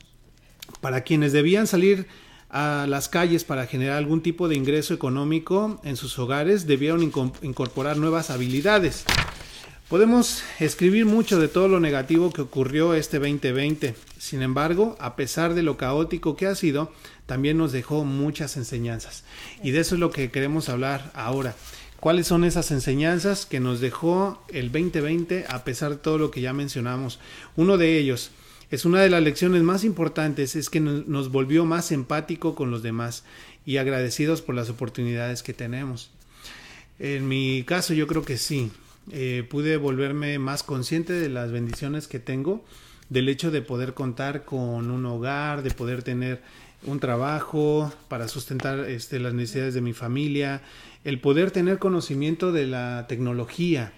Para 0.81 1.03
quienes 1.03 1.35
debían 1.35 1.67
salir 1.67 2.07
a 2.51 2.87
las 2.89 3.09
calles 3.09 3.45
para 3.45 3.67
generar 3.67 3.97
algún 3.99 4.23
tipo 4.23 4.49
de 4.49 4.55
ingreso 4.57 4.95
económico 4.95 5.81
en 5.85 5.97
sus 5.97 6.19
hogares, 6.19 6.67
debieron 6.67 7.01
inco- 7.03 7.33
incorporar 7.43 7.97
nuevas 7.97 8.31
habilidades. 8.31 9.05
Podemos 9.89 10.43
escribir 10.59 11.07
mucho 11.07 11.39
de 11.39 11.47
todo 11.49 11.69
lo 11.69 11.79
negativo 11.79 12.33
que 12.33 12.41
ocurrió 12.43 12.95
este 12.95 13.19
2020. 13.21 13.95
Sin 14.19 14.43
embargo, 14.43 14.97
a 14.99 15.15
pesar 15.15 15.55
de 15.55 15.63
lo 15.63 15.77
caótico 15.77 16.37
que 16.37 16.47
ha 16.47 16.55
sido, 16.57 16.93
también 17.27 17.57
nos 17.59 17.71
dejó 17.73 18.05
muchas 18.05 18.57
enseñanzas. 18.57 19.23
Y 19.63 19.71
de 19.71 19.81
eso 19.81 19.95
es 19.95 20.01
lo 20.01 20.11
que 20.11 20.31
queremos 20.31 20.69
hablar 20.69 21.13
ahora. 21.15 21.55
¿Cuáles 22.01 22.27
son 22.27 22.45
esas 22.45 22.73
enseñanzas 22.73 23.47
que 23.47 23.61
nos 23.61 23.81
dejó 23.81 24.43
el 24.49 24.73
2020 24.73 25.45
a 25.49 25.63
pesar 25.65 25.91
de 25.91 25.97
todo 25.97 26.19
lo 26.19 26.31
que 26.33 26.41
ya 26.41 26.53
mencionamos? 26.53 27.21
Uno 27.55 27.79
de 27.79 27.97
ellos 27.99 28.31
es 28.71 28.85
una 28.85 29.01
de 29.01 29.11
las 29.11 29.23
lecciones 29.23 29.63
más 29.63 29.85
importantes, 29.85 30.57
es 30.57 30.71
que 30.71 30.81
no- 30.81 31.05
nos 31.07 31.31
volvió 31.31 31.65
más 31.65 31.93
empático 31.93 32.55
con 32.55 32.71
los 32.71 32.83
demás 32.83 33.25
y 33.65 33.77
agradecidos 33.79 34.43
por 34.43 34.55
las 34.55 34.71
oportunidades 34.71 35.43
que 35.43 35.53
tenemos. 35.55 36.11
En 36.99 37.29
mi 37.29 37.63
caso 37.65 37.95
yo 37.95 38.07
creo 38.07 38.23
que 38.23 38.39
sí. 38.39 38.71
Eh, 39.13 39.47
pude 39.49 39.77
volverme 39.77 40.39
más 40.41 40.65
consciente 40.65 41.13
de 41.13 41.29
las 41.29 41.53
bendiciones 41.53 42.09
que 42.09 42.19
tengo, 42.19 42.65
del 43.09 43.29
hecho 43.29 43.53
de 43.53 43.63
poder 43.63 43.95
contar 43.95 44.45
con 44.45 44.91
un 44.91 45.07
hogar, 45.07 45.63
de 45.63 45.71
poder 45.71 46.03
tener 46.03 46.43
un 46.83 46.99
trabajo 46.99 47.93
para 48.09 48.27
sustentar 48.27 48.81
este, 48.81 49.21
las 49.21 49.33
necesidades 49.33 49.75
de 49.75 49.81
mi 49.81 49.93
familia, 49.93 50.61
el 51.05 51.21
poder 51.21 51.53
tener 51.53 51.79
conocimiento 51.79 52.51
de 52.51 52.67
la 52.67 53.07
tecnología, 53.09 53.93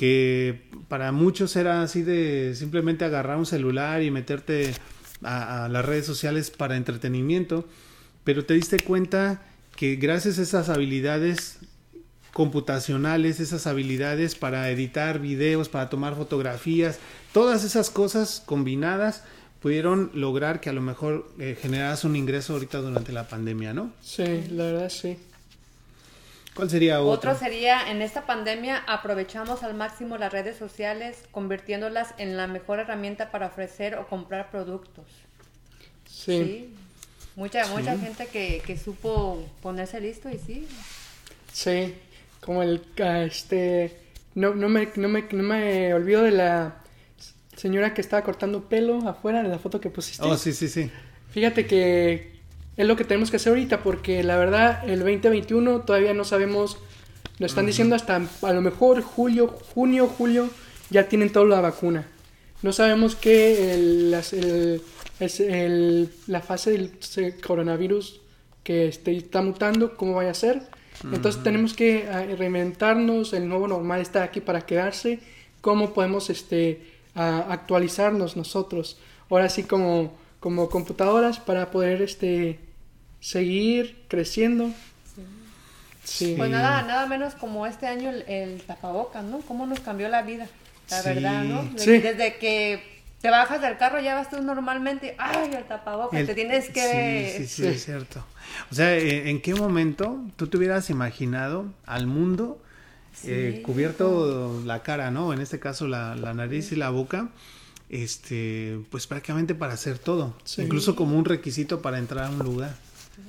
que 0.00 0.62
para 0.88 1.12
muchos 1.12 1.54
era 1.56 1.82
así 1.82 2.02
de 2.02 2.54
simplemente 2.54 3.04
agarrar 3.04 3.36
un 3.36 3.44
celular 3.44 4.02
y 4.02 4.10
meterte 4.10 4.72
a, 5.22 5.68
las 5.70 5.84
redes 5.84 6.06
sociales 6.06 6.50
para 6.50 6.78
entretenimiento, 6.78 7.68
pero 8.24 8.46
te 8.46 8.54
diste 8.54 8.78
cuenta 8.80 9.42
que 9.76 9.96
gracias 9.96 10.38
a 10.38 10.42
esas 10.42 10.70
habilidades 10.70 11.58
computacionales, 12.32 13.40
esas 13.40 13.66
habilidades 13.66 14.36
para 14.36 14.70
editar 14.70 15.18
videos, 15.18 15.68
para 15.68 15.90
tomar 15.90 16.16
fotografías, 16.16 16.98
todas 17.34 17.62
esas 17.62 17.90
cosas 17.90 18.42
combinadas 18.46 19.24
pudieron 19.60 20.12
lograr 20.14 20.62
que 20.62 20.70
a 20.70 20.72
lo 20.72 20.80
mejor 20.80 21.30
eh, 21.38 21.58
generaras 21.60 22.04
un 22.04 22.16
ingreso 22.16 22.54
ahorita 22.54 22.78
durante 22.78 23.12
la 23.12 23.28
pandemia, 23.28 23.74
¿no? 23.74 23.92
Sí, 24.00 24.24
la 24.48 24.64
verdad 24.64 24.88
sí. 24.88 25.18
¿Cuál 26.60 26.68
sería 26.68 27.00
otro? 27.00 27.30
Otro 27.30 27.38
sería, 27.38 27.90
en 27.90 28.02
esta 28.02 28.26
pandemia 28.26 28.84
aprovechamos 28.86 29.62
al 29.62 29.72
máximo 29.72 30.18
las 30.18 30.30
redes 30.30 30.58
sociales, 30.58 31.16
convirtiéndolas 31.30 32.12
en 32.18 32.36
la 32.36 32.46
mejor 32.48 32.80
herramienta 32.80 33.30
para 33.30 33.46
ofrecer 33.46 33.94
o 33.94 34.06
comprar 34.06 34.50
productos. 34.50 35.06
Sí. 36.06 36.44
Sí. 36.44 36.74
Mucha, 37.34 37.66
mucha 37.68 37.96
gente 37.96 38.26
que, 38.26 38.62
que 38.66 38.76
supo 38.76 39.42
ponerse 39.62 40.02
listo 40.02 40.28
y 40.28 40.36
sí. 40.36 40.68
Sí, 41.50 41.94
como 42.42 42.62
el, 42.62 42.82
ah, 43.02 43.22
este, 43.22 43.96
no, 44.34 44.54
no, 44.54 44.68
me, 44.68 44.90
no, 44.96 45.08
me, 45.08 45.22
no 45.32 45.42
me 45.42 45.94
olvido 45.94 46.22
de 46.22 46.32
la 46.32 46.82
señora 47.56 47.94
que 47.94 48.02
estaba 48.02 48.22
cortando 48.22 48.68
pelo 48.68 49.08
afuera 49.08 49.42
de 49.42 49.48
la 49.48 49.58
foto 49.58 49.80
que 49.80 49.88
pusiste. 49.88 50.26
Oh, 50.26 50.36
sí, 50.36 50.52
sí, 50.52 50.68
sí. 50.68 50.90
Fíjate 51.30 51.66
que 51.66 52.39
es 52.80 52.86
lo 52.86 52.96
que 52.96 53.04
tenemos 53.04 53.30
que 53.30 53.36
hacer 53.36 53.50
ahorita 53.50 53.82
porque 53.82 54.22
la 54.22 54.36
verdad 54.36 54.88
el 54.88 54.98
2021 55.00 55.80
todavía 55.82 56.14
no 56.14 56.24
sabemos, 56.24 56.78
nos 57.38 57.50
están 57.52 57.66
diciendo 57.66 57.94
hasta 57.96 58.16
a 58.42 58.52
lo 58.52 58.60
mejor 58.62 59.02
julio, 59.02 59.48
junio, 59.74 60.06
julio 60.06 60.48
ya 60.90 61.08
tienen 61.08 61.30
toda 61.30 61.46
la 61.46 61.60
vacuna. 61.60 62.06
No 62.62 62.72
sabemos 62.72 63.16
qué 63.16 63.72
el, 63.74 64.10
las- 64.10 64.32
el- 64.32 64.82
es 65.18 65.40
el- 65.40 66.10
la 66.26 66.40
fase 66.40 66.70
del 66.72 66.90
coronavirus 67.46 68.20
que 68.64 68.88
este, 68.88 69.16
está 69.16 69.40
mutando, 69.42 69.96
cómo 69.96 70.14
vaya 70.14 70.30
a 70.30 70.34
ser. 70.34 70.62
Entonces 71.12 71.42
tenemos 71.42 71.72
que 71.72 72.08
ah, 72.12 72.24
reinventarnos, 72.36 73.32
el 73.32 73.48
nuevo 73.48 73.66
normal 73.68 74.00
está 74.02 74.22
aquí 74.22 74.40
para 74.40 74.62
quedarse, 74.66 75.20
cómo 75.62 75.94
podemos 75.94 76.28
este, 76.28 76.82
actualizarnos 77.14 78.36
nosotros. 78.36 78.98
Ahora 79.30 79.48
sí 79.48 79.62
como, 79.64 80.12
como 80.40 80.68
computadoras 80.68 81.38
para 81.40 81.70
poder 81.70 82.02
este, 82.02 82.58
seguir 83.20 84.04
creciendo. 84.08 84.70
Sí. 86.04 86.34
Pues 86.36 86.50
nada, 86.50 86.82
nada 86.82 87.06
menos 87.06 87.34
como 87.34 87.66
este 87.66 87.86
año 87.86 88.10
el, 88.10 88.22
el 88.22 88.62
tapabocas, 88.62 89.22
¿no? 89.22 89.40
Cómo 89.40 89.66
nos 89.66 89.80
cambió 89.80 90.08
la 90.08 90.22
vida, 90.22 90.48
la 90.90 91.02
verdad, 91.02 91.44
¿no? 91.44 91.62
Desde 91.74 92.36
que 92.38 93.02
te 93.20 93.30
bajas 93.30 93.60
del 93.60 93.76
carro, 93.76 94.00
ya 94.00 94.14
vas 94.14 94.30
tú 94.30 94.42
normalmente, 94.42 95.14
¡ay, 95.18 95.52
el 95.54 95.64
tapabocas! 95.64 96.26
te 96.26 96.34
tienes 96.34 96.70
que... 96.70 97.34
Sí, 97.36 97.46
sí, 97.46 97.62
sí, 97.62 97.66
es 97.68 97.84
cierto. 97.84 98.24
O 98.72 98.74
sea, 98.74 98.96
¿en 98.96 99.40
qué 99.42 99.54
momento 99.54 100.18
tú 100.36 100.48
te 100.48 100.56
hubieras 100.56 100.90
imaginado 100.90 101.66
al 101.86 102.06
mundo 102.06 102.60
eh, 103.24 103.60
cubierto 103.64 104.62
la 104.64 104.82
cara, 104.82 105.10
¿no? 105.10 105.32
En 105.32 105.40
este 105.40 105.60
caso 105.60 105.86
la, 105.86 106.16
la 106.16 106.32
nariz 106.32 106.72
y 106.72 106.76
la 106.76 106.90
boca 106.90 107.28
este, 107.90 108.80
pues 108.90 109.06
prácticamente 109.06 109.54
para 109.54 109.74
hacer 109.74 109.98
todo, 109.98 110.34
incluso 110.58 110.94
como 110.94 111.18
un 111.18 111.24
requisito 111.24 111.82
para 111.82 111.98
entrar 111.98 112.26
a 112.26 112.30
un 112.30 112.38
lugar. 112.38 112.76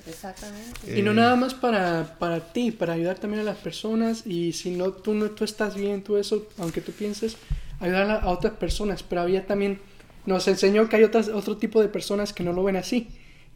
Exactamente. 0.07 0.97
y 0.97 1.01
no 1.01 1.13
nada 1.13 1.35
más 1.35 1.53
para, 1.53 2.17
para 2.19 2.39
ti, 2.53 2.71
para 2.71 2.93
ayudar 2.93 3.19
también 3.19 3.41
a 3.41 3.43
las 3.43 3.57
personas 3.57 4.25
y 4.25 4.53
si 4.53 4.71
no 4.71 4.91
tú 4.91 5.13
no 5.13 5.29
tú 5.31 5.43
estás 5.43 5.75
bien, 5.75 6.03
tú 6.03 6.17
eso, 6.17 6.47
aunque 6.57 6.81
tú 6.81 6.91
pienses, 6.91 7.37
ayudar 7.79 8.09
a, 8.09 8.27
otras 8.27 8.53
personas, 8.53 9.03
pero 9.03 9.21
había 9.21 9.45
también 9.45 9.79
nos 10.25 10.47
enseñó 10.47 10.87
que 10.87 10.97
hay 10.97 11.03
otras, 11.03 11.29
otro 11.29 11.57
tipo 11.57 11.81
de 11.81 11.87
personas 11.87 12.33
que 12.33 12.43
no 12.43 12.53
lo 12.53 12.63
ven 12.63 12.75
así, 12.75 13.07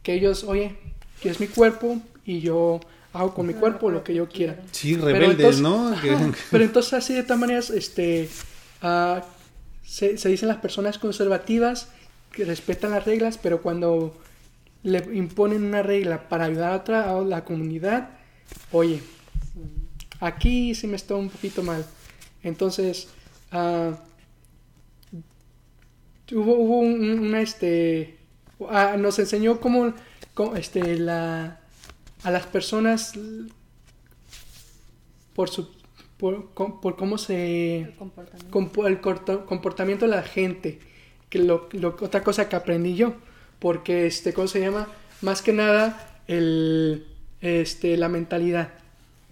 que 0.02 0.14
ellos, 0.14 0.44
oye, 0.44 0.76
que 1.22 1.30
es 1.30 1.40
mi 1.40 1.46
cuerpo 1.46 2.00
y 2.24 2.40
yo 2.40 2.80
hago 3.12 3.34
con 3.34 3.46
mi 3.46 3.54
cuerpo 3.54 3.90
lo 3.90 4.04
que 4.04 4.14
yo 4.14 4.28
quiera. 4.28 4.58
Sí, 4.72 4.96
rebeldes, 4.96 5.60
¿no? 5.60 5.94
pero 6.50 6.64
entonces 6.64 6.92
así 6.92 7.14
de 7.14 7.22
todas 7.22 7.38
maneras, 7.38 7.70
este, 7.70 8.28
uh, 8.82 9.20
se, 9.84 10.18
se 10.18 10.28
dicen 10.28 10.48
las 10.48 10.58
personas 10.58 10.98
conservativas 10.98 11.88
que 12.32 12.44
respetan 12.44 12.90
las 12.90 13.04
reglas, 13.04 13.38
pero 13.38 13.62
cuando 13.62 14.14
le 14.86 14.98
imponen 15.16 15.64
una 15.64 15.82
regla 15.82 16.28
para 16.28 16.44
ayudar 16.44 16.72
a, 16.72 16.76
otra, 16.76 17.10
a 17.10 17.20
la 17.22 17.44
comunidad, 17.44 18.10
oye, 18.70 19.00
aquí 20.20 20.76
sí 20.76 20.86
me 20.86 20.94
está 20.94 21.16
un 21.16 21.28
poquito 21.28 21.64
mal. 21.64 21.84
Entonces, 22.44 23.08
uh, 23.52 23.96
hubo, 26.32 26.54
hubo 26.54 26.78
una, 26.78 27.40
este, 27.40 28.16
uh, 28.60 28.96
nos 28.96 29.18
enseñó 29.18 29.60
cómo, 29.60 29.92
cómo, 30.34 30.54
este, 30.54 31.00
la, 31.00 31.58
a 32.22 32.30
las 32.30 32.46
personas 32.46 33.14
por 35.34 35.50
su 35.50 35.74
por, 36.16 36.46
por 36.54 36.96
cómo 36.96 37.18
se... 37.18 37.80
El 37.80 37.94
comportamiento. 37.96 38.86
el 38.86 39.44
comportamiento 39.44 40.04
de 40.06 40.10
la 40.10 40.22
gente. 40.22 40.78
Que 41.28 41.40
lo, 41.40 41.68
otra 42.00 42.22
cosa 42.22 42.48
que 42.48 42.56
aprendí 42.56 42.94
yo. 42.94 43.16
Porque, 43.66 44.06
este, 44.06 44.32
¿cómo 44.32 44.46
se 44.46 44.60
llama? 44.60 44.86
Más 45.22 45.42
que 45.42 45.52
nada, 45.52 46.20
el, 46.28 47.04
este, 47.40 47.96
la 47.96 48.08
mentalidad. 48.08 48.74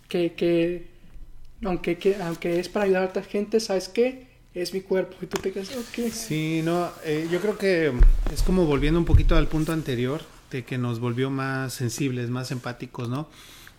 Que, 0.09 0.33
que, 0.33 0.89
aunque, 1.65 1.99
que, 1.99 2.17
aunque 2.17 2.59
es 2.59 2.69
para 2.69 2.87
ayudar 2.87 3.05
a 3.05 3.07
otra 3.11 3.23
gente, 3.23 3.61
¿sabes 3.61 3.89
qué? 3.89 4.27
Es 4.53 4.75
mi 4.75 4.81
cuerpo. 4.81 5.15
Y 5.23 5.27
tú 5.27 5.41
te 5.41 5.53
quedas, 5.53 5.71
ok. 5.77 6.11
Sí, 6.11 6.63
no, 6.65 6.91
eh, 7.05 7.29
yo 7.31 7.41
creo 7.41 7.57
que 7.57 7.93
es 8.33 8.43
como 8.43 8.67
volviendo 8.67 8.99
un 8.99 9.05
poquito 9.05 9.37
al 9.37 9.47
punto 9.47 9.73
anterior, 9.73 10.21
de 10.51 10.65
que 10.65 10.79
nos 10.79 10.99
volvió 10.99 11.31
más 11.31 11.73
sensibles, 11.73 12.29
más 12.29 12.51
empáticos, 12.51 13.09
¿no? 13.09 13.29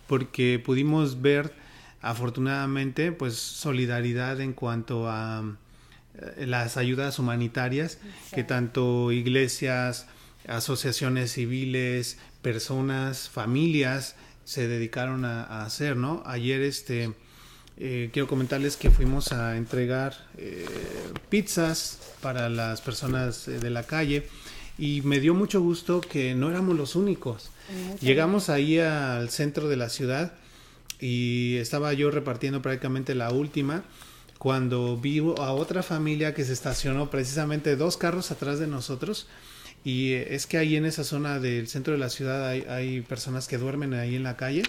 Porque 0.06 0.58
pudimos 0.58 1.20
ver 1.20 1.52
afortunadamente, 2.00 3.12
pues 3.12 3.34
solidaridad 3.34 4.40
en 4.40 4.54
cuanto 4.54 5.06
a 5.06 5.54
eh, 6.14 6.46
las 6.46 6.78
ayudas 6.78 7.18
humanitarias 7.18 7.98
que 8.34 8.42
tanto 8.42 9.12
iglesias, 9.12 10.06
asociaciones 10.48 11.32
civiles, 11.32 12.18
personas, 12.42 13.28
familias 13.28 14.16
se 14.44 14.68
dedicaron 14.68 15.24
a, 15.24 15.64
hacer, 15.64 15.96
¿no? 15.96 16.22
Ayer, 16.24 16.60
este, 16.62 17.12
eh, 17.78 18.10
quiero 18.12 18.28
comentarles 18.28 18.76
que 18.76 18.90
fuimos 18.90 19.32
a 19.32 19.56
entregar 19.56 20.14
eh, 20.38 20.64
pizzas 21.28 21.98
para 22.20 22.48
las 22.48 22.80
personas 22.80 23.46
de 23.46 23.70
la 23.70 23.82
calle 23.82 24.28
y 24.78 25.02
me 25.02 25.20
dio 25.20 25.34
mucho 25.34 25.60
gusto 25.60 26.00
que 26.00 26.34
no 26.34 26.48
éramos 26.50 26.76
los 26.76 26.94
únicos. 26.94 27.50
Llegamos 28.00 28.48
ahí 28.48 28.78
al 28.78 29.30
centro 29.30 29.68
de 29.68 29.76
la 29.76 29.88
ciudad 29.88 30.34
y 31.00 31.56
estaba 31.56 31.92
yo 31.92 32.12
repartiendo 32.12 32.62
prácticamente 32.62 33.16
la 33.16 33.32
última 33.32 33.82
cuando 34.38 34.96
vi 34.96 35.18
a 35.18 35.52
otra 35.52 35.82
familia 35.82 36.34
que 36.34 36.44
se 36.44 36.52
estacionó 36.52 37.10
precisamente 37.10 37.74
dos 37.74 37.96
carros 37.96 38.30
atrás 38.30 38.60
de 38.60 38.68
nosotros 38.68 39.26
y 39.84 40.12
es 40.12 40.46
que 40.46 40.58
ahí 40.58 40.76
en 40.76 40.84
esa 40.84 41.04
zona 41.04 41.38
del 41.38 41.68
centro 41.68 41.92
de 41.92 41.98
la 41.98 42.10
ciudad 42.10 42.48
hay, 42.48 43.00
personas 43.02 43.48
que 43.48 43.58
duermen 43.58 43.94
ahí 43.94 44.16
en 44.16 44.22
la 44.22 44.36
calle. 44.36 44.62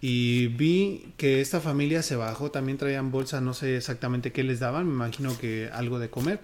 Y 0.00 0.48
vi 0.48 1.12
que 1.16 1.40
esta 1.40 1.60
familia 1.60 2.02
se 2.02 2.16
bajó, 2.16 2.50
también 2.50 2.78
traían 2.78 3.10
bolsa, 3.10 3.40
no 3.40 3.54
sé 3.54 3.76
exactamente 3.76 4.30
qué 4.30 4.44
les 4.44 4.60
daban, 4.60 4.86
me 4.86 4.92
imagino 4.92 5.36
que 5.38 5.70
algo 5.72 5.98
de 5.98 6.10
comer. 6.10 6.40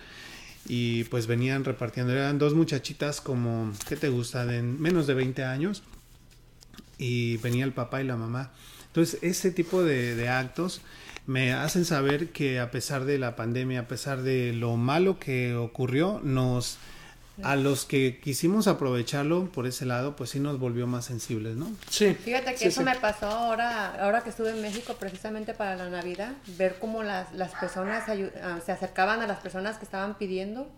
Y 0.66 1.04
pues 1.04 1.26
venían 1.26 1.64
repartiendo, 1.64 2.12
eran 2.12 2.38
dos 2.38 2.54
muchachitas 2.54 3.20
como, 3.20 3.72
¿qué 3.88 3.96
te 3.96 4.08
gusta? 4.08 4.46
De 4.46 4.62
menos 4.62 5.06
de 5.06 5.14
20 5.14 5.44
años. 5.44 5.82
Y 6.98 7.36
venía 7.38 7.64
el 7.64 7.72
papá 7.72 8.00
y 8.00 8.04
la 8.04 8.16
mamá. 8.16 8.52
Entonces, 8.92 9.18
ese 9.22 9.50
tipo 9.50 9.82
de, 9.82 10.28
actos 10.28 10.82
me 11.26 11.54
hacen 11.54 11.86
saber 11.86 12.28
que 12.28 12.60
a 12.60 12.70
pesar 12.70 13.06
de 13.06 13.18
la 13.18 13.36
pandemia, 13.36 13.80
a 13.80 13.88
pesar 13.88 14.20
de 14.20 14.52
lo 14.52 14.76
malo 14.76 15.18
que 15.18 15.54
ocurrió, 15.54 16.20
nos 16.22 16.76
a 17.42 17.56
los 17.56 17.84
que 17.84 18.20
quisimos 18.20 18.68
aprovecharlo 18.68 19.50
por 19.52 19.66
ese 19.66 19.86
lado, 19.86 20.16
pues 20.16 20.30
sí 20.30 20.40
nos 20.40 20.58
volvió 20.58 20.86
más 20.86 21.04
sensibles, 21.04 21.56
¿no? 21.56 21.70
Sí. 21.88 22.14
Fíjate 22.14 22.54
que 22.54 22.68
eso 22.68 22.82
me 22.82 22.94
pasó 22.96 23.26
ahora, 23.26 23.94
ahora 24.02 24.22
que 24.22 24.30
estuve 24.30 24.50
en 24.50 24.62
México 24.62 24.96
precisamente 24.98 25.54
para 25.54 25.76
la 25.76 25.88
Navidad, 25.88 26.32
ver 26.58 26.76
cómo 26.78 27.02
las, 27.02 27.32
las 27.34 27.52
personas 27.52 28.04
ah, 28.08 28.60
se 28.64 28.72
acercaban 28.72 29.20
a 29.20 29.26
las 29.26 29.38
personas 29.38 29.78
que 29.78 29.84
estaban 29.84 30.16
pidiendo 30.18 30.70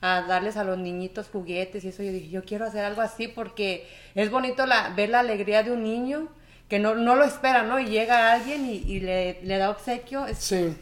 a 0.00 0.22
darles 0.22 0.56
a 0.56 0.64
los 0.64 0.78
niñitos 0.78 1.28
juguetes 1.28 1.84
y 1.84 1.88
eso 1.88 2.02
yo 2.02 2.10
dije, 2.10 2.28
yo 2.28 2.44
quiero 2.44 2.64
hacer 2.64 2.84
algo 2.84 3.02
así 3.02 3.28
porque 3.28 3.88
es 4.14 4.30
bonito 4.30 4.66
la, 4.66 4.90
ver 4.90 5.10
la 5.10 5.20
alegría 5.20 5.62
de 5.62 5.70
un 5.70 5.84
niño 5.84 6.28
que 6.68 6.78
no, 6.78 6.94
no 6.94 7.16
lo 7.16 7.24
espera, 7.24 7.62
¿no? 7.64 7.78
Y 7.78 7.86
llega 7.86 8.32
alguien 8.32 8.64
y, 8.64 8.98
le, 9.00 9.42
le, 9.42 9.58
da 9.58 9.68
obsequio. 9.68 10.26
Es, 10.26 10.38
sí. 10.38 10.74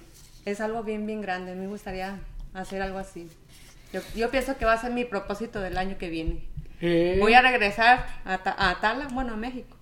Es 0.44 0.60
algo 0.60 0.84
bien, 0.84 1.04
bien 1.04 1.20
grande. 1.20 1.56
Me 1.56 1.66
gustaría 1.66 2.20
hacer 2.54 2.80
algo 2.80 2.98
así. 2.98 3.28
Yo, 3.92 4.00
yo 4.14 4.30
pienso 4.30 4.56
que 4.56 4.64
va 4.64 4.74
a 4.74 4.80
ser 4.80 4.92
mi 4.92 5.04
propósito 5.04 5.60
del 5.60 5.76
año 5.78 5.98
que 5.98 6.08
viene. 6.08 6.44
Eh. 6.80 7.16
Voy 7.18 7.34
a 7.34 7.42
regresar 7.42 8.06
a, 8.24 8.34
a, 8.70 8.80
Tala, 8.80 9.08
bueno, 9.12 9.34
a 9.34 9.36
México. 9.36 9.76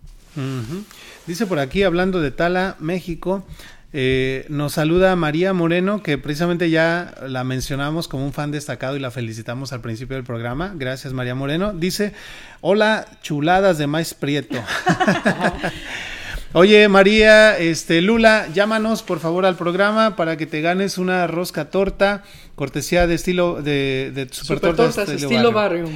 Dice 1.26 1.46
por 1.46 1.58
aquí, 1.58 1.82
hablando 1.82 2.20
de 2.20 2.30
Tala, 2.30 2.76
México, 2.78 3.44
eh, 3.92 4.44
nos 4.48 4.74
saluda 4.74 5.16
María 5.16 5.52
Moreno, 5.52 6.02
que 6.02 6.18
precisamente 6.18 6.70
ya 6.70 7.14
la 7.26 7.42
mencionamos 7.42 8.06
como 8.06 8.24
un 8.24 8.32
fan 8.32 8.50
destacado 8.50 8.96
y 8.96 9.00
la 9.00 9.10
felicitamos 9.10 9.72
al 9.72 9.80
principio 9.80 10.16
del 10.16 10.24
programa. 10.24 10.72
Gracias, 10.76 11.12
María 11.12 11.34
Moreno. 11.34 11.72
Dice, 11.72 12.12
hola, 12.60 13.06
chuladas 13.22 13.78
de 13.78 13.86
maíz 13.86 14.14
prieto. 14.14 14.58
Oye, 16.54 16.88
María, 16.88 17.58
este, 17.58 18.00
Lula, 18.00 18.48
llámanos 18.54 19.02
por 19.02 19.20
favor 19.20 19.44
al 19.44 19.56
programa 19.56 20.16
para 20.16 20.38
que 20.38 20.46
te 20.46 20.62
ganes 20.62 20.96
una 20.96 21.26
rosca 21.26 21.66
torta, 21.70 22.24
cortesía 22.54 23.06
de 23.06 23.16
estilo, 23.16 23.60
de, 23.60 24.12
de 24.14 24.28
super, 24.30 24.58
tortas, 24.58 25.10
estilo, 25.10 25.52
barrio. 25.52 25.90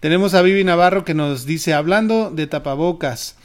Tenemos 0.00 0.34
a 0.34 0.42
Vivi 0.42 0.62
Navarro 0.62 1.06
que 1.06 1.14
nos 1.14 1.46
dice, 1.46 1.72
hablando 1.72 2.30
de 2.30 2.46
tapabocas, 2.46 3.36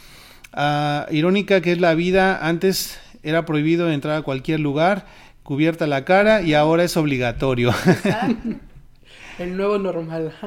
ah, 0.52 1.08
irónica 1.12 1.62
que 1.62 1.72
es 1.72 1.80
la 1.80 1.94
vida, 1.94 2.46
antes 2.46 3.00
era 3.24 3.46
prohibido 3.46 3.90
entrar 3.90 4.18
a 4.18 4.22
cualquier 4.24 4.60
lugar, 4.60 5.06
cubierta 5.44 5.88
la 5.88 6.04
cara 6.04 6.42
y 6.42 6.56
ahora 6.56 6.84
es 6.84 6.98
obligatorio. 6.98 7.74
El 9.40 9.56
nuevo 9.56 9.80
normal. 9.80 10.34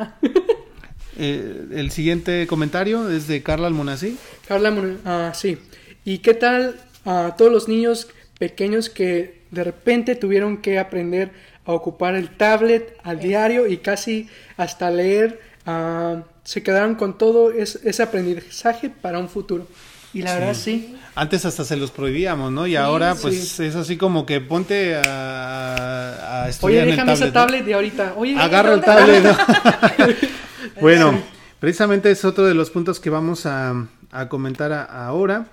Eh, 1.18 1.66
el 1.72 1.90
siguiente 1.90 2.46
comentario 2.46 3.10
es 3.10 3.28
de 3.28 3.42
Carla 3.42 3.66
Almonací. 3.66 4.16
Carla 4.48 4.70
Almonací, 4.70 5.00
ah, 5.04 5.32
sí. 5.34 5.58
¿Y 6.04 6.18
qué 6.18 6.34
tal 6.34 6.76
a 7.04 7.34
todos 7.36 7.52
los 7.52 7.68
niños 7.68 8.08
pequeños 8.38 8.88
que 8.88 9.42
de 9.50 9.64
repente 9.64 10.14
tuvieron 10.14 10.58
que 10.58 10.78
aprender 10.78 11.30
a 11.64 11.72
ocupar 11.72 12.14
el 12.14 12.30
tablet 12.36 12.96
al 13.02 13.20
diario 13.20 13.66
y 13.66 13.78
casi 13.78 14.28
hasta 14.56 14.90
leer? 14.90 15.40
Ah, 15.66 16.22
se 16.44 16.62
quedaron 16.62 16.96
con 16.96 17.18
todo 17.18 17.52
ese 17.52 18.02
aprendizaje 18.02 18.90
para 18.90 19.18
un 19.18 19.28
futuro. 19.28 19.66
Y 20.14 20.22
la 20.22 20.34
verdad 20.34 20.54
sí. 20.54 20.94
Antes 21.14 21.44
hasta 21.44 21.64
se 21.64 21.76
los 21.76 21.90
prohibíamos, 21.90 22.52
¿no? 22.52 22.66
Y 22.66 22.76
ahora 22.76 23.14
pues 23.14 23.58
es 23.60 23.76
así 23.76 23.96
como 23.96 24.26
que 24.26 24.40
ponte 24.40 24.96
a, 24.96 26.44
a 26.44 26.48
estudiar 26.48 26.82
Oye, 26.82 26.90
déjame 26.92 27.12
esa 27.14 27.32
tablet 27.32 27.64
de 27.64 27.74
ahorita. 27.74 28.14
Oye, 28.16 28.36
agarra 28.38 28.74
el 28.74 28.80
tablet. 28.82 29.24
bueno, 30.80 31.18
precisamente 31.60 32.10
es 32.10 32.24
otro 32.24 32.44
de 32.44 32.54
los 32.54 32.70
puntos 32.70 33.00
que 33.00 33.08
vamos 33.08 33.46
a, 33.46 33.86
comentar 34.28 34.72
ahora. 34.72 35.46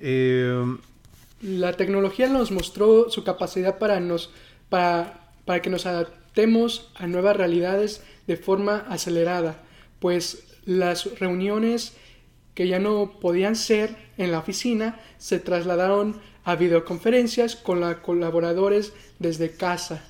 Eh, 0.00 0.76
la 1.42 1.74
tecnología 1.74 2.28
nos 2.28 2.50
mostró 2.50 3.10
su 3.10 3.24
capacidad 3.24 3.78
para 3.78 4.00
nos 4.00 4.30
para, 4.68 5.32
para 5.44 5.62
que 5.62 5.70
nos 5.70 5.86
adaptemos 5.86 6.90
a 6.94 7.06
nuevas 7.06 7.36
realidades 7.36 8.02
de 8.26 8.36
forma 8.36 8.86
acelerada 8.88 9.62
pues 10.00 10.44
las 10.64 11.18
reuniones 11.18 11.92
que 12.54 12.66
ya 12.66 12.78
no 12.78 13.20
podían 13.20 13.54
ser 13.54 13.96
en 14.18 14.32
la 14.32 14.38
oficina 14.38 14.98
se 15.18 15.38
trasladaron 15.38 16.20
a 16.44 16.56
videoconferencias 16.56 17.54
con 17.54 17.80
los 17.80 17.96
colaboradores 17.96 18.92
desde 19.18 19.52
casa. 19.52 20.02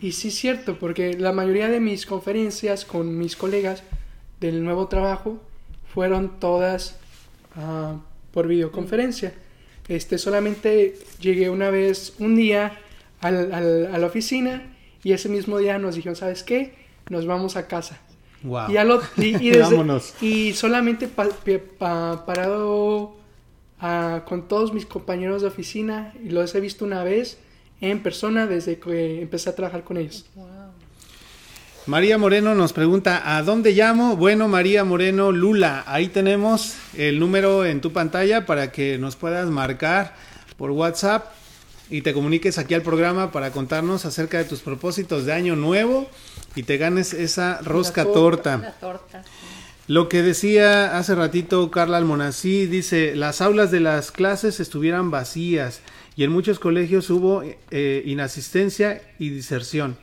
Y 0.00 0.12
sí 0.12 0.28
es 0.28 0.34
cierto, 0.34 0.78
porque 0.78 1.14
la 1.14 1.32
mayoría 1.32 1.68
de 1.68 1.80
mis 1.80 2.06
conferencias 2.06 2.84
con 2.84 3.18
mis 3.18 3.36
colegas 3.36 3.82
del 4.40 4.64
nuevo 4.64 4.88
trabajo 4.88 5.40
fueron 5.92 6.40
todas 6.40 6.98
ah, 7.56 7.96
por 8.32 8.46
videoconferencia. 8.46 9.34
Este, 9.88 10.18
solamente 10.18 10.96
llegué 11.20 11.50
una 11.50 11.70
vez, 11.70 12.14
un 12.18 12.36
día, 12.36 12.78
a 13.20 13.30
la 13.30 14.06
oficina 14.06 14.74
y 15.02 15.12
ese 15.12 15.28
mismo 15.28 15.58
día 15.58 15.78
nos 15.78 15.94
dijeron, 15.94 16.16
¿sabes 16.16 16.42
qué? 16.42 16.74
Nos 17.08 17.26
vamos 17.26 17.56
a 17.56 17.66
casa. 17.66 18.00
Wow. 18.42 18.70
Y, 18.70 18.76
y, 20.20 20.52
solamente 20.54 21.08
parado 21.08 23.16
ah, 23.80 24.22
con 24.26 24.48
todos 24.48 24.72
mis 24.72 24.86
compañeros 24.86 25.42
de 25.42 25.48
oficina 25.48 26.14
y 26.24 26.30
los 26.30 26.54
he 26.54 26.60
visto 26.60 26.86
una 26.86 27.04
vez 27.04 27.38
en 27.80 28.02
persona 28.02 28.46
desde 28.46 28.78
que 28.78 29.20
empecé 29.20 29.50
a 29.50 29.54
trabajar 29.54 29.84
con 29.84 29.98
ellos. 29.98 30.26
María 31.90 32.18
Moreno 32.18 32.54
nos 32.54 32.72
pregunta, 32.72 33.36
¿a 33.36 33.42
dónde 33.42 33.72
llamo? 33.72 34.14
Bueno, 34.14 34.46
María 34.46 34.84
Moreno 34.84 35.32
Lula, 35.32 35.82
ahí 35.88 36.06
tenemos 36.06 36.76
el 36.96 37.18
número 37.18 37.66
en 37.66 37.80
tu 37.80 37.92
pantalla 37.92 38.46
para 38.46 38.70
que 38.70 38.96
nos 38.96 39.16
puedas 39.16 39.50
marcar 39.50 40.14
por 40.56 40.70
WhatsApp 40.70 41.32
y 41.90 42.02
te 42.02 42.12
comuniques 42.14 42.58
aquí 42.58 42.74
al 42.74 42.82
programa 42.82 43.32
para 43.32 43.50
contarnos 43.50 44.04
acerca 44.04 44.38
de 44.38 44.44
tus 44.44 44.60
propósitos 44.60 45.26
de 45.26 45.32
año 45.32 45.56
nuevo 45.56 46.08
y 46.54 46.62
te 46.62 46.78
ganes 46.78 47.12
esa 47.12 47.58
rosca 47.60 48.04
torta. 48.04 48.76
Lo 49.88 50.08
que 50.08 50.22
decía 50.22 50.96
hace 50.96 51.16
ratito 51.16 51.72
Carla 51.72 51.96
Almonací, 51.96 52.66
dice, 52.66 53.16
las 53.16 53.40
aulas 53.40 53.72
de 53.72 53.80
las 53.80 54.12
clases 54.12 54.60
estuvieran 54.60 55.10
vacías 55.10 55.80
y 56.14 56.22
en 56.22 56.30
muchos 56.30 56.60
colegios 56.60 57.10
hubo 57.10 57.42
eh, 57.72 58.02
inasistencia 58.06 59.02
y 59.18 59.30
diserción. 59.30 59.96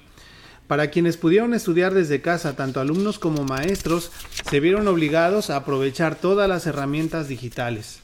Para 0.67 0.89
quienes 0.89 1.15
pudieron 1.15 1.53
estudiar 1.53 1.93
desde 1.93 2.21
casa, 2.21 2.55
tanto 2.55 2.81
alumnos 2.81 3.19
como 3.19 3.43
maestros, 3.43 4.11
se 4.49 4.59
vieron 4.59 4.87
obligados 4.87 5.49
a 5.49 5.57
aprovechar 5.57 6.15
todas 6.15 6.49
las 6.49 6.67
herramientas 6.67 7.29
digitales. 7.29 7.99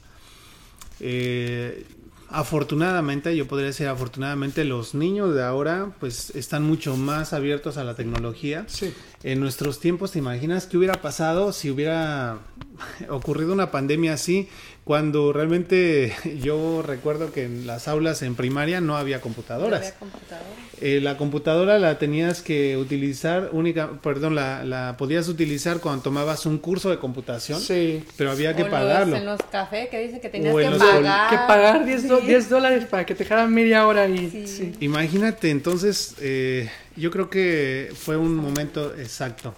Eh, 1.01 1.85
afortunadamente, 2.29 3.35
yo 3.35 3.47
podría 3.47 3.67
decir 3.67 3.87
afortunadamente, 3.87 4.63
los 4.63 4.95
niños 4.95 5.35
de 5.35 5.43
ahora 5.43 5.91
pues 5.99 6.31
están 6.31 6.63
mucho 6.63 6.95
más 6.95 7.33
abiertos 7.33 7.77
a 7.77 7.83
la 7.83 7.95
tecnología. 7.95 8.63
Sí. 8.67 8.93
En 9.23 9.39
nuestros 9.39 9.79
tiempos, 9.79 10.11
¿te 10.11 10.19
imaginas 10.19 10.65
qué 10.65 10.77
hubiera 10.77 11.01
pasado 11.01 11.51
si 11.51 11.69
hubiera 11.69 12.39
ocurrido 13.09 13.53
una 13.53 13.71
pandemia 13.71 14.13
así? 14.13 14.47
Cuando 14.83 15.31
realmente 15.31 16.13
yo 16.43 16.81
recuerdo 16.81 17.31
que 17.31 17.45
en 17.45 17.65
las 17.65 17.87
aulas 17.87 18.21
en 18.21 18.35
primaria 18.35 18.81
no 18.81 18.97
había 18.97 19.21
computadoras. 19.21 19.79
No 19.79 19.85
había 19.87 19.99
computadora. 19.99 20.47
Eh, 20.81 20.99
la 21.01 21.15
computadora 21.15 21.79
la 21.79 21.97
tenías 21.97 22.41
que 22.41 22.75
utilizar 22.75 23.49
única, 23.53 24.01
perdón, 24.01 24.35
la, 24.35 24.65
la, 24.65 24.97
podías 24.97 25.29
utilizar 25.29 25.79
cuando 25.79 26.01
tomabas 26.03 26.45
un 26.45 26.57
curso 26.57 26.89
de 26.89 26.97
computación, 26.97 27.61
sí. 27.61 28.03
pero 28.17 28.31
había 28.31 28.53
que 28.53 28.63
o 28.63 28.69
pagarlo. 28.69 29.11
Los, 29.11 29.19
en 29.19 29.25
los 29.25 29.39
cafés 29.43 29.87
que 29.87 29.99
dicen 29.99 30.19
que 30.19 30.27
tenías 30.27 30.53
O 30.53 30.59
en 30.59 30.73
que 30.73 30.77
los 30.77 30.83
pagar. 30.85 31.29
Que 31.29 31.37
pagar 31.37 31.85
10, 31.85 32.07
do- 32.09 32.19
10 32.19 32.49
dólares 32.49 32.85
para 32.85 33.05
que 33.05 33.15
te 33.15 33.23
dejaran 33.23 33.53
media 33.53 33.87
hora 33.87 34.07
y... 34.07 34.29
Sí. 34.29 34.47
sí. 34.47 34.73
Imagínate, 34.81 35.51
entonces, 35.51 36.15
eh, 36.19 36.69
yo 36.97 37.09
creo 37.11 37.29
que 37.29 37.89
fue 37.95 38.17
un 38.17 38.35
momento 38.35 38.93
exacto. 38.95 39.55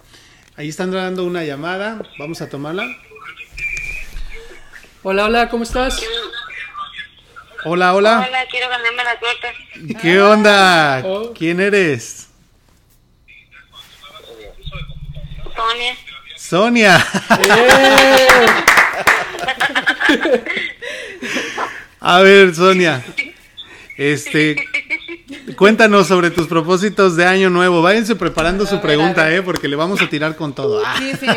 Ahí 0.57 0.69
están 0.69 0.91
dando 0.91 1.25
una 1.25 1.43
llamada, 1.43 2.03
vamos 2.19 2.41
a 2.41 2.49
tomarla. 2.49 2.85
Hola, 5.07 5.25
hola, 5.25 5.49
¿cómo 5.49 5.61
estás? 5.61 6.01
Hola, 7.63 7.93
hola. 7.93 8.25
Hola, 8.27 8.43
quiero 8.49 8.67
ganarme 8.69 9.03
la 9.03 9.19
torta. 9.19 9.53
¿Qué 10.01 10.19
onda? 10.19 11.03
Oh. 11.05 11.31
¿Quién 11.31 11.59
eres? 11.59 12.29
Sonia. 15.55 15.95
Sonia. 16.35 17.07
¡Eh! 17.39 18.27
A 21.99 22.21
ver, 22.21 22.55
Sonia. 22.55 23.03
Este, 23.97 24.55
cuéntanos 25.53 26.07
sobre 26.07 26.31
tus 26.31 26.47
propósitos 26.47 27.15
de 27.15 27.25
año 27.25 27.49
nuevo. 27.49 27.81
Váyanse 27.81 28.15
preparando 28.15 28.65
su 28.65 28.81
pregunta, 28.81 29.31
eh, 29.33 29.41
porque 29.41 29.67
le 29.67 29.75
vamos 29.75 30.01
a 30.01 30.09
tirar 30.09 30.35
con 30.35 30.53
todo. 30.53 30.81
Sí, 30.97 31.11
sí. 31.19 31.27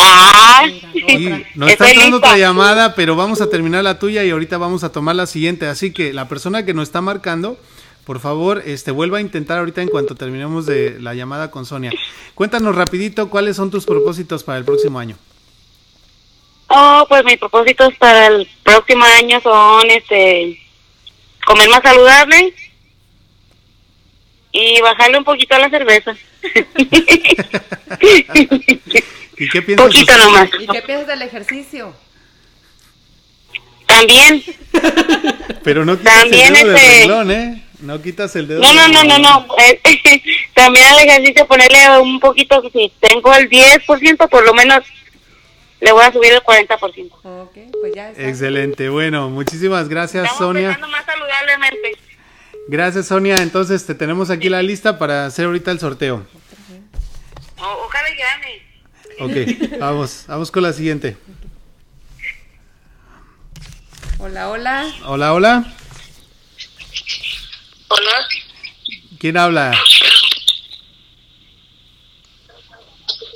Ah, 0.00 0.62
Y 0.94 1.44
nos 1.56 1.70
está 1.70 1.90
entrando 1.90 2.18
lista. 2.18 2.28
otra 2.28 2.38
llamada, 2.38 2.94
pero 2.94 3.16
vamos 3.16 3.40
a 3.40 3.50
terminar 3.50 3.82
la 3.82 3.98
tuya 3.98 4.22
y 4.22 4.30
ahorita 4.30 4.56
vamos 4.56 4.84
a 4.84 4.92
tomar 4.92 5.16
la 5.16 5.26
siguiente. 5.26 5.66
Así 5.66 5.92
que 5.92 6.12
la 6.12 6.28
persona 6.28 6.64
que 6.64 6.72
nos 6.72 6.84
está 6.84 7.00
marcando, 7.00 7.58
por 8.04 8.20
favor, 8.20 8.62
este, 8.64 8.92
vuelva 8.92 9.18
a 9.18 9.20
intentar 9.20 9.58
ahorita 9.58 9.82
en 9.82 9.88
cuanto 9.88 10.14
terminemos 10.14 10.66
de 10.66 11.00
la 11.00 11.14
llamada 11.14 11.50
con 11.50 11.66
Sonia. 11.66 11.90
Cuéntanos 12.36 12.76
rapidito 12.76 13.28
cuáles 13.28 13.56
son 13.56 13.72
tus 13.72 13.86
propósitos 13.86 14.44
para 14.44 14.58
el 14.58 14.64
próximo 14.64 15.00
año. 15.00 15.16
Oh, 16.68 17.04
pues 17.08 17.24
mis 17.24 17.38
propósitos 17.38 17.92
para 17.98 18.28
el 18.28 18.48
próximo 18.62 19.04
año 19.04 19.40
son 19.40 19.90
este 19.90 20.60
comer 21.44 21.68
más 21.70 21.82
saludable 21.82 22.54
y 24.52 24.80
bajarle 24.80 25.18
un 25.18 25.24
poquito 25.24 25.54
a 25.54 25.58
la 25.58 25.70
cerveza. 25.70 26.14
¿Y 29.36 29.48
qué 29.48 29.62
piensas? 29.62 29.86
poquito 29.86 30.16
nomás. 30.18 30.48
¿Y 30.58 30.66
qué 30.66 30.82
piensas 30.82 31.06
del 31.06 31.22
ejercicio? 31.22 31.94
También. 33.86 34.42
Pero 35.62 35.84
no 35.84 35.96
quitas 35.98 36.20
También 36.20 36.54
el 36.56 36.62
dedo 36.62 36.66
del 36.72 36.76
este- 36.76 36.98
renglón, 37.00 37.30
¿eh? 37.30 37.64
No 37.80 38.02
quitas 38.02 38.34
el 38.36 38.48
dedo 38.48 38.60
No, 38.60 38.72
no, 38.74 38.82
del 38.82 38.92
no, 38.92 39.04
no, 39.04 39.18
no. 39.18 39.46
Eh, 39.58 39.80
También 40.54 40.86
al 40.86 40.98
ejercicio 41.08 41.46
ponerle 41.46 41.98
un 42.00 42.18
poquito, 42.18 42.60
si 42.72 42.92
tengo 43.00 43.32
el 43.34 43.48
10%, 43.48 44.28
por 44.28 44.44
lo 44.44 44.52
menos 44.54 44.82
le 45.80 45.92
voy 45.92 46.04
a 46.04 46.12
subir 46.12 46.32
el 46.32 46.40
40%. 46.42 47.10
Ok, 47.22 47.56
pues 47.80 47.94
ya 47.94 48.10
está. 48.10 48.28
Excelente, 48.28 48.88
bueno, 48.88 49.30
muchísimas 49.30 49.88
gracias 49.88 50.24
Estamos 50.24 50.38
Sonia. 50.56 50.76
más 50.90 51.04
saludablemente. 51.06 51.96
Gracias 52.68 53.06
Sonia, 53.06 53.36
entonces 53.36 53.86
te 53.86 53.94
tenemos 53.94 54.28
aquí 54.30 54.48
la 54.50 54.62
lista 54.62 54.98
para 54.98 55.24
hacer 55.26 55.46
ahorita 55.46 55.70
el 55.70 55.80
sorteo. 55.80 56.26
O- 57.56 57.84
ojalá 57.86 58.08
gane. 58.10 58.62
Ok, 59.20 59.78
vamos, 59.80 60.24
vamos 60.28 60.50
con 60.50 60.62
la 60.62 60.72
siguiente. 60.74 61.16
Hola, 64.18 64.48
hola. 64.50 64.86
Hola, 65.06 65.32
hola, 65.32 65.74
Hola. 67.88 68.10
¿quién 69.18 69.36
habla? 69.38 69.72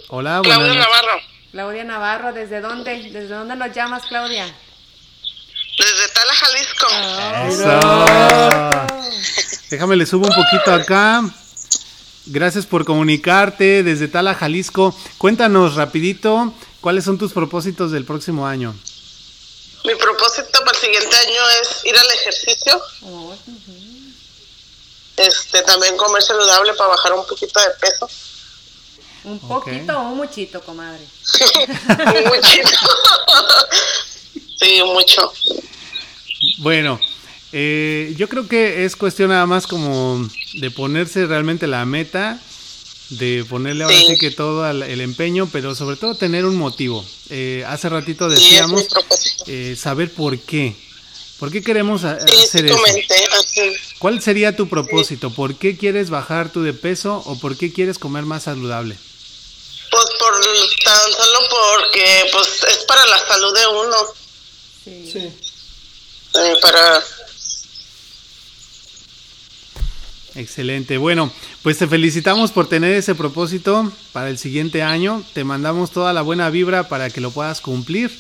Hola, 0.08 0.40
buenas 0.40 0.58
noches. 0.58 0.76
Navarro, 0.76 1.20
Claudia 1.52 1.84
Navarro, 1.84 2.32
¿desde 2.34 2.60
dónde? 2.60 3.02
¿Desde 3.04 3.28
dónde 3.28 3.56
nos 3.56 3.72
llamas, 3.74 4.04
Claudia? 4.06 4.46
Desde 5.78 6.08
Tala, 6.08 6.34
Jalisco. 6.34 6.86
Eso. 7.48 7.80
Déjame 9.70 9.96
le 9.96 10.06
subo 10.06 10.26
un 10.26 10.34
poquito 10.34 10.72
acá. 10.72 11.22
Gracias 12.26 12.66
por 12.66 12.84
comunicarte 12.84 13.82
desde 13.82 14.08
Tala, 14.08 14.34
Jalisco. 14.34 14.94
Cuéntanos 15.18 15.74
rapidito 15.74 16.52
cuáles 16.80 17.04
son 17.04 17.18
tus 17.18 17.32
propósitos 17.32 17.90
del 17.90 18.04
próximo 18.04 18.46
año. 18.46 18.74
Mi 19.84 19.94
propósito 19.96 20.60
para 20.60 20.70
el 20.70 20.84
siguiente 20.84 21.16
año 21.16 21.48
es 21.60 21.84
ir 21.84 21.98
al 21.98 22.06
ejercicio, 22.06 22.80
este, 25.16 25.62
también 25.62 25.96
comer 25.96 26.22
saludable 26.22 26.72
para 26.74 26.90
bajar 26.90 27.14
un 27.14 27.26
poquito 27.26 27.58
de 27.60 27.70
peso. 27.80 28.08
un 29.24 29.40
poquito 29.40 29.98
o 29.98 30.02
un 30.02 30.16
muchito, 30.18 30.60
comadre. 30.60 31.04
Muchito. 32.26 32.78
sí, 34.62 34.82
mucho. 34.84 35.32
Bueno, 36.58 37.00
eh, 37.52 38.14
yo 38.16 38.28
creo 38.28 38.48
que 38.48 38.84
es 38.84 38.96
cuestión 38.96 39.30
nada 39.30 39.46
más 39.46 39.66
como 39.66 40.28
de 40.54 40.70
ponerse 40.70 41.26
realmente 41.26 41.66
la 41.66 41.84
meta, 41.84 42.40
de 43.10 43.44
ponerle 43.48 43.84
ahora 43.84 43.96
Sí. 43.98 44.06
sí 44.08 44.18
que 44.18 44.30
todo 44.30 44.64
al- 44.64 44.82
el 44.82 45.00
empeño, 45.00 45.48
pero 45.52 45.74
sobre 45.74 45.96
todo 45.96 46.14
tener 46.14 46.44
un 46.46 46.56
motivo. 46.56 47.04
Eh, 47.30 47.64
hace 47.66 47.88
ratito 47.88 48.28
Sí, 48.30 48.36
decíamos 48.36 48.84
propósito. 48.84 49.44
eh, 49.48 49.76
saber 49.78 50.10
por 50.12 50.38
qué. 50.38 50.74
¿Por 51.38 51.50
qué 51.50 51.60
queremos 51.62 52.02
Sí, 52.02 52.06
hacer 52.06 52.30
sí 52.48 52.66
eso? 52.66 52.76
¿Cuál 53.98 54.22
sería 54.22 54.54
tu 54.56 54.68
propósito? 54.68 55.30
¿Por 55.30 55.56
qué 55.56 55.76
quieres 55.76 56.08
bajar 56.08 56.50
tú 56.52 56.62
de 56.62 56.72
peso 56.72 57.20
o 57.26 57.38
por 57.38 57.56
qué 57.56 57.72
quieres 57.72 57.98
comer 57.98 58.24
más 58.24 58.44
saludable? 58.44 58.96
Pues 59.90 60.04
por 60.18 60.32
tan 60.84 61.12
solo 61.12 61.38
porque 61.50 62.24
pues 62.32 62.48
es 62.70 62.84
para 62.86 63.04
la 63.06 63.18
salud 63.26 63.52
de 63.54 63.66
uno, 63.66 63.96
Sí. 64.84 65.10
Sí. 65.12 65.18
eh, 65.18 66.54
para 66.60 67.02
Excelente. 70.34 70.96
Bueno, 70.96 71.32
pues 71.62 71.78
te 71.78 71.86
felicitamos 71.86 72.52
por 72.52 72.68
tener 72.68 72.94
ese 72.94 73.14
propósito 73.14 73.92
para 74.12 74.28
el 74.30 74.38
siguiente 74.38 74.82
año. 74.82 75.22
Te 75.34 75.44
mandamos 75.44 75.90
toda 75.90 76.12
la 76.12 76.22
buena 76.22 76.48
vibra 76.50 76.88
para 76.88 77.10
que 77.10 77.20
lo 77.20 77.30
puedas 77.30 77.60
cumplir. 77.60 78.10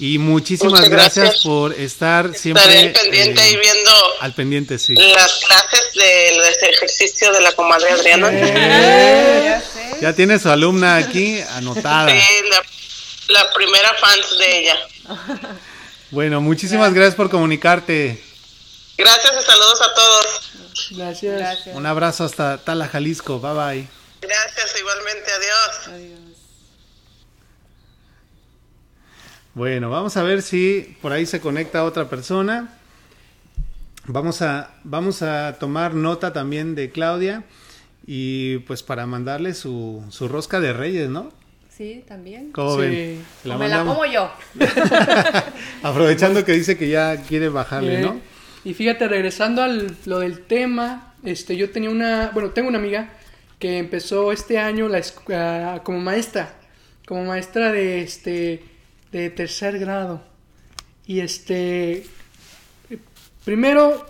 Y 0.00 0.18
muchísimas 0.18 0.88
gracias. 0.88 1.42
por 1.44 1.72
estar 1.72 2.34
siempre 2.34 2.92
pendiente 2.92 3.42
eh, 3.42 3.52
y 3.52 3.56
viendo 3.56 3.90
al 4.20 4.34
pendiente, 4.34 4.78
sí. 4.78 4.94
Las 4.94 5.44
clases 5.44 5.92
del 5.94 6.72
ejercicio 6.72 7.32
de 7.32 7.40
la 7.40 7.52
comadre 7.52 7.90
Adriana. 7.90 8.30
Eh, 8.32 9.62
ya 10.00 10.12
tiene 10.14 10.38
su 10.38 10.48
alumna 10.48 10.96
aquí 10.96 11.40
anotada. 11.50 12.10
Sí, 12.10 12.26
la, 13.28 13.52
primera 13.52 13.94
fans 14.00 14.38
de 14.38 14.58
ella. 14.58 14.78
Bueno, 16.14 16.40
muchísimas 16.40 16.94
gracias 16.94 17.16
por 17.16 17.28
comunicarte. 17.28 18.22
Gracias 18.96 19.32
y 19.36 19.44
saludos 19.44 19.80
a 19.82 19.94
todos. 19.94 20.88
Gracias. 20.92 21.66
Un 21.74 21.86
abrazo 21.86 22.22
hasta 22.22 22.58
Tala, 22.58 22.86
Jalisco. 22.86 23.40
Bye 23.40 23.52
bye. 23.52 23.88
Gracias, 24.20 24.78
igualmente. 24.78 25.28
Adiós. 25.32 25.88
Adiós. 25.88 26.20
Bueno, 29.54 29.90
vamos 29.90 30.16
a 30.16 30.22
ver 30.22 30.42
si 30.42 30.96
por 31.02 31.10
ahí 31.10 31.26
se 31.26 31.40
conecta 31.40 31.82
otra 31.82 32.08
persona. 32.08 32.78
Vamos 34.06 34.40
a, 34.40 34.70
vamos 34.84 35.20
a 35.22 35.56
tomar 35.58 35.94
nota 35.94 36.32
también 36.32 36.76
de 36.76 36.92
Claudia 36.92 37.42
y 38.06 38.58
pues 38.58 38.84
para 38.84 39.06
mandarle 39.06 39.52
su, 39.52 40.04
su 40.10 40.28
rosca 40.28 40.60
de 40.60 40.72
reyes, 40.74 41.08
¿no? 41.08 41.32
Sí, 41.76 42.04
también. 42.06 42.52
¿Cómo 42.52 42.76
ven? 42.76 43.24
La 43.42 43.58
me 43.58 43.68
la 43.68 43.84
como 43.84 44.06
yo. 44.06 44.30
Aprovechando 45.82 46.44
que 46.44 46.52
dice 46.52 46.78
que 46.78 46.88
ya 46.88 47.20
quiere 47.22 47.48
bajarle, 47.48 48.00
¿no? 48.00 48.20
Y 48.64 48.74
fíjate, 48.74 49.08
regresando 49.08 49.60
a 49.60 49.68
lo 49.68 50.20
del 50.20 50.42
tema, 50.42 51.14
este, 51.24 51.56
yo 51.56 51.70
tenía 51.70 51.90
una, 51.90 52.30
bueno, 52.32 52.50
tengo 52.50 52.68
una 52.68 52.78
amiga 52.78 53.10
que 53.58 53.78
empezó 53.78 54.30
este 54.30 54.58
año 54.58 54.88
la, 54.88 55.00
uh, 55.00 55.82
como 55.82 55.98
maestra, 55.98 56.54
como 57.08 57.24
maestra 57.24 57.72
de, 57.72 58.02
este, 58.02 58.62
de 59.10 59.30
tercer 59.30 59.80
grado. 59.80 60.22
Y 61.06 61.20
este, 61.20 62.06
primero, 63.44 64.06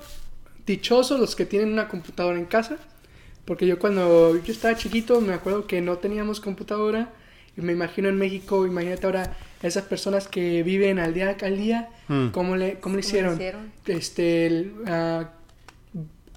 dichosos 0.67 1.19
los 1.19 1.35
que 1.35 1.47
tienen 1.47 1.73
una 1.73 1.89
computadora 1.89 2.39
en 2.39 2.45
casa, 2.45 2.77
porque 3.47 3.67
yo 3.67 3.79
cuando 3.79 4.37
yo 4.43 4.53
estaba 4.53 4.77
chiquito 4.77 5.23
me 5.23 5.33
acuerdo 5.33 5.67
que 5.67 5.81
no 5.81 5.97
teníamos 5.97 6.41
computadora 6.41 7.11
y 7.57 7.61
me 7.61 7.73
imagino 7.73 8.09
en 8.09 8.17
México, 8.17 8.67
imagínate 8.67 9.07
ahora 9.07 9.37
esas 9.63 9.85
personas 9.85 10.29
que 10.29 10.63
viven 10.63 10.99
al 10.99 11.15
día 11.15 11.37
al 11.41 11.57
día, 11.57 11.89
mm. 12.09 12.29
¿cómo, 12.29 12.57
le, 12.57 12.81
cómo 12.81 12.97
le 12.97 13.01
hicieron? 13.01 13.41
Este, 13.87 14.73
uh, 14.87 15.25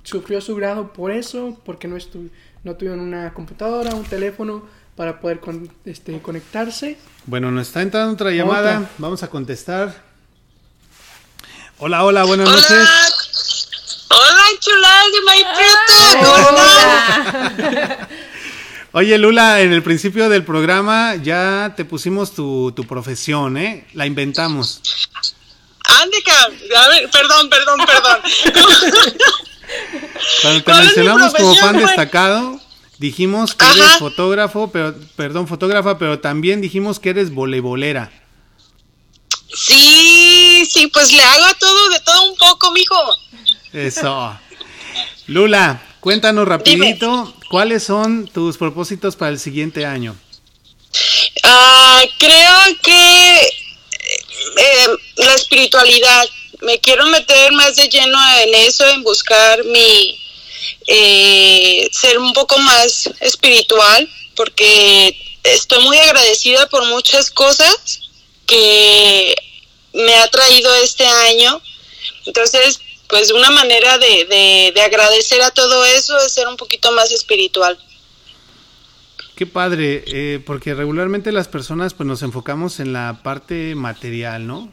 sufrió 0.03 0.39
su 0.41 0.55
grado 0.55 0.93
por 0.93 1.11
eso, 1.11 1.59
porque 1.65 1.87
no, 1.87 1.97
no 2.63 2.75
tuvieron 2.75 2.99
una 2.99 3.33
computadora, 3.33 3.95
un 3.95 4.05
teléfono 4.05 4.63
para 4.95 5.19
poder 5.19 5.39
este, 5.85 6.19
conectarse. 6.21 6.97
Bueno, 7.25 7.51
nos 7.51 7.67
está 7.67 7.81
entrando 7.81 8.13
otra 8.13 8.31
llamada, 8.31 8.89
vamos 8.97 9.23
a 9.23 9.29
contestar. 9.29 10.07
Hola, 11.79 12.03
hola, 12.03 12.23
buenas 12.23 12.49
noches. 12.49 12.87
Hola, 14.09 14.43
chulada, 14.59 15.03
my 18.07 18.16
Oye, 18.93 19.17
Lula, 19.17 19.61
en 19.61 19.73
el 19.73 19.83
principio 19.83 20.29
del 20.29 20.43
programa 20.43 21.15
ya 21.15 21.73
te 21.75 21.85
pusimos 21.85 22.33
tu, 22.33 22.71
tu 22.71 22.85
profesión, 22.85 23.57
¿eh? 23.57 23.85
La 23.93 24.05
inventamos. 24.05 24.81
Andica, 26.01 26.33
a 26.43 26.87
ver, 26.89 27.09
perdón, 27.11 27.49
perdón, 27.49 27.79
perdón. 27.85 28.21
Cuando 30.41 30.63
te 30.63 30.73
mencionamos 30.73 31.33
como 31.33 31.55
fan 31.55 31.77
destacado, 31.77 32.59
dijimos 32.97 33.55
que 33.55 33.65
eres 33.65 33.97
fotógrafo, 33.97 34.71
pero, 34.71 34.95
perdón, 35.15 35.47
fotógrafa, 35.47 35.97
pero 35.97 36.19
también 36.19 36.61
dijimos 36.61 36.99
que 36.99 37.09
eres 37.09 37.33
voleibolera. 37.33 38.11
Sí, 39.53 40.65
sí, 40.69 40.87
pues 40.87 41.11
le 41.11 41.23
hago 41.23 41.45
a 41.45 41.53
todo, 41.53 41.89
de 41.89 41.99
todo 42.01 42.31
un 42.31 42.37
poco, 42.37 42.71
mijo. 42.71 42.95
Eso. 43.73 44.37
Lula, 45.27 45.81
cuéntanos 46.07 46.47
rapidito, 46.47 47.33
¿cuáles 47.49 47.83
son 47.83 48.29
tus 48.29 48.57
propósitos 48.57 49.17
para 49.17 49.29
el 49.31 49.39
siguiente 49.39 49.85
año? 49.85 50.15
Ah, 51.43 52.01
creo 52.17 52.77
que 52.81 53.39
eh, 53.41 54.87
la 55.17 55.33
espiritualidad, 55.33 56.25
me 56.61 56.79
quiero 56.79 57.07
meter 57.07 57.51
más 57.51 57.75
de 57.75 57.89
lleno 57.89 58.17
en 58.37 58.55
eso, 58.55 58.87
en 58.87 59.03
buscar 59.03 59.65
mi, 59.65 60.17
eh, 60.87 61.89
ser 61.91 62.17
un 62.19 62.31
poco 62.31 62.57
más 62.57 63.09
espiritual, 63.19 64.09
porque 64.33 65.13
estoy 65.43 65.83
muy 65.83 65.97
agradecida 65.97 66.69
por 66.69 66.85
muchas 66.85 67.29
cosas 67.31 67.99
que 68.45 69.35
me 69.91 70.15
ha 70.15 70.29
traído 70.29 70.73
este 70.75 71.05
año. 71.05 71.61
Entonces, 72.25 72.79
pues 73.07 73.31
una 73.31 73.51
manera 73.51 73.97
de, 73.97 74.71
de, 74.73 74.81
agradecer 74.81 75.41
a 75.41 75.51
todo 75.51 75.85
eso 75.85 76.17
es 76.19 76.31
ser 76.31 76.47
un 76.47 76.57
poquito 76.57 76.91
más 76.91 77.11
espiritual. 77.11 77.77
Qué 79.35 79.45
padre, 79.45 80.03
eh, 80.07 80.39
porque 80.45 80.73
regularmente 80.73 81.31
las 81.31 81.47
personas 81.47 81.93
pues 81.93 82.07
nos 82.07 82.23
enfocamos 82.23 82.79
en 82.79 82.93
la 82.93 83.19
parte 83.23 83.75
material, 83.75 84.47
¿no? 84.47 84.71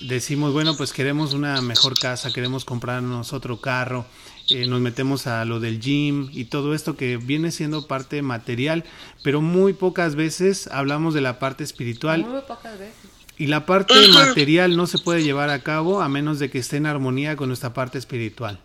decimos, 0.00 0.52
bueno, 0.52 0.76
pues 0.76 0.92
queremos 0.92 1.34
una 1.34 1.60
mejor 1.62 1.98
casa, 1.98 2.32
queremos 2.32 2.64
comprarnos 2.64 3.32
otro 3.32 3.60
carro, 3.60 4.06
eh, 4.50 4.66
nos 4.66 4.80
metemos 4.80 5.26
a 5.26 5.44
lo 5.44 5.60
del 5.60 5.80
gym 5.80 6.28
y 6.32 6.44
todo 6.44 6.74
esto 6.74 6.96
que 6.96 7.16
viene 7.16 7.50
siendo 7.50 7.86
parte 7.86 8.22
material, 8.22 8.84
pero 9.24 9.40
muy 9.40 9.72
pocas 9.72 10.14
veces 10.14 10.68
hablamos 10.68 11.14
de 11.14 11.22
la 11.22 11.38
parte 11.38 11.64
espiritual. 11.64 12.24
Muy 12.24 12.42
pocas 12.42 12.78
veces. 12.78 13.01
Y 13.42 13.48
la 13.48 13.66
parte 13.66 13.94
material 14.10 14.76
no 14.76 14.86
se 14.86 14.98
puede 14.98 15.24
llevar 15.24 15.50
a 15.50 15.64
cabo 15.64 16.00
a 16.00 16.08
menos 16.08 16.38
de 16.38 16.48
que 16.48 16.60
esté 16.60 16.76
en 16.76 16.86
armonía 16.86 17.34
con 17.34 17.48
nuestra 17.48 17.74
parte 17.74 17.98
espiritual. 17.98 18.56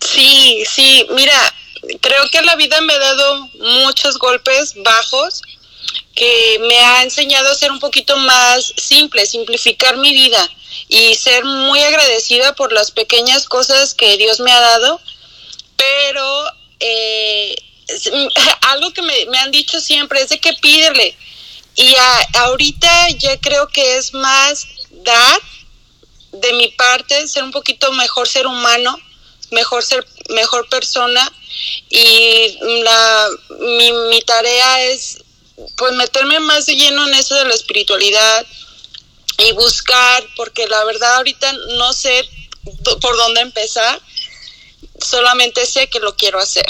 Sí, 0.00 0.64
sí, 0.66 1.06
mira, 1.14 1.34
creo 2.00 2.30
que 2.32 2.40
la 2.40 2.56
vida 2.56 2.80
me 2.80 2.94
ha 2.94 2.98
dado 2.98 3.48
muchos 3.82 4.16
golpes 4.16 4.72
bajos 4.82 5.42
que 6.14 6.58
me 6.66 6.78
ha 6.78 7.02
enseñado 7.02 7.50
a 7.50 7.54
ser 7.54 7.70
un 7.70 7.80
poquito 7.80 8.16
más 8.16 8.72
simple, 8.78 9.26
simplificar 9.26 9.98
mi 9.98 10.14
vida 10.14 10.50
y 10.88 11.14
ser 11.16 11.44
muy 11.44 11.80
agradecida 11.80 12.54
por 12.54 12.72
las 12.72 12.92
pequeñas 12.92 13.44
cosas 13.44 13.92
que 13.92 14.16
Dios 14.16 14.40
me 14.40 14.52
ha 14.52 14.60
dado, 14.60 15.02
pero 15.76 16.44
eh, 16.80 17.54
algo 18.72 18.90
que 18.94 19.02
me, 19.02 19.26
me, 19.26 19.36
han 19.36 19.50
dicho 19.50 19.82
siempre 19.82 20.22
es 20.22 20.30
de 20.30 20.40
que 20.40 20.54
pídele, 20.54 21.14
y 21.76 21.94
ahorita 22.34 23.10
ya 23.10 23.40
creo 23.40 23.68
que 23.68 23.96
es 23.96 24.14
más 24.14 24.66
dar 24.90 25.40
de 26.32 26.52
mi 26.54 26.68
parte, 26.68 27.26
ser 27.28 27.42
un 27.42 27.50
poquito 27.50 27.92
mejor 27.92 28.28
ser 28.28 28.46
humano, 28.46 28.96
mejor 29.50 29.82
ser 29.82 30.06
mejor 30.30 30.68
persona. 30.68 31.32
Y 31.88 32.58
la 32.82 33.28
mi, 33.60 33.92
mi 34.10 34.20
tarea 34.22 34.84
es 34.84 35.18
pues 35.76 35.92
meterme 35.92 36.40
más 36.40 36.66
de 36.66 36.76
lleno 36.76 37.06
en 37.06 37.14
eso 37.14 37.34
de 37.34 37.44
la 37.44 37.54
espiritualidad 37.54 38.46
y 39.38 39.52
buscar 39.52 40.24
porque 40.36 40.66
la 40.66 40.84
verdad 40.84 41.16
ahorita 41.16 41.52
no 41.76 41.92
sé 41.92 42.28
por 43.00 43.16
dónde 43.16 43.40
empezar 43.40 44.00
solamente 45.00 45.66
sé 45.66 45.88
que 45.88 46.00
lo 46.00 46.16
quiero 46.16 46.40
hacer 46.40 46.66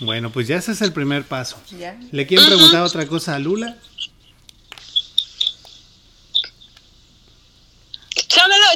bueno, 0.00 0.30
pues 0.30 0.46
ya 0.48 0.56
ese 0.56 0.72
es 0.72 0.82
el 0.82 0.92
primer 0.92 1.24
paso. 1.24 1.60
¿Le 2.12 2.26
quieren 2.26 2.46
preguntar 2.46 2.82
otra 2.82 3.06
cosa 3.06 3.34
a 3.34 3.38
Lula? 3.38 3.76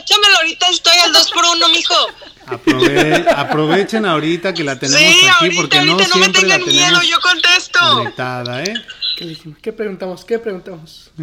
Chámelo, 0.04 0.36
ahorita 0.38 0.68
estoy 0.68 0.98
al 1.04 1.12
2 1.12 1.30
por 1.30 1.44
1 1.44 1.68
mijo. 1.68 1.94
aprovechen 3.36 4.04
ahorita 4.04 4.52
que 4.52 4.64
la 4.64 4.78
tenemos 4.78 5.00
aquí 5.40 5.56
porque 5.56 5.82
no 5.82 5.98
siempre 5.98 6.42
la 6.42 6.58
tenemos 6.58 6.66
miedo, 6.66 7.02
yo 7.02 7.20
contesto. 7.20 7.78
conectada, 7.94 8.64
¿eh? 8.64 8.74
¿Qué, 9.16 9.36
¿Qué 9.60 9.72
preguntamos? 9.72 10.24
¿Qué 10.24 10.38
preguntamos? 10.38 11.10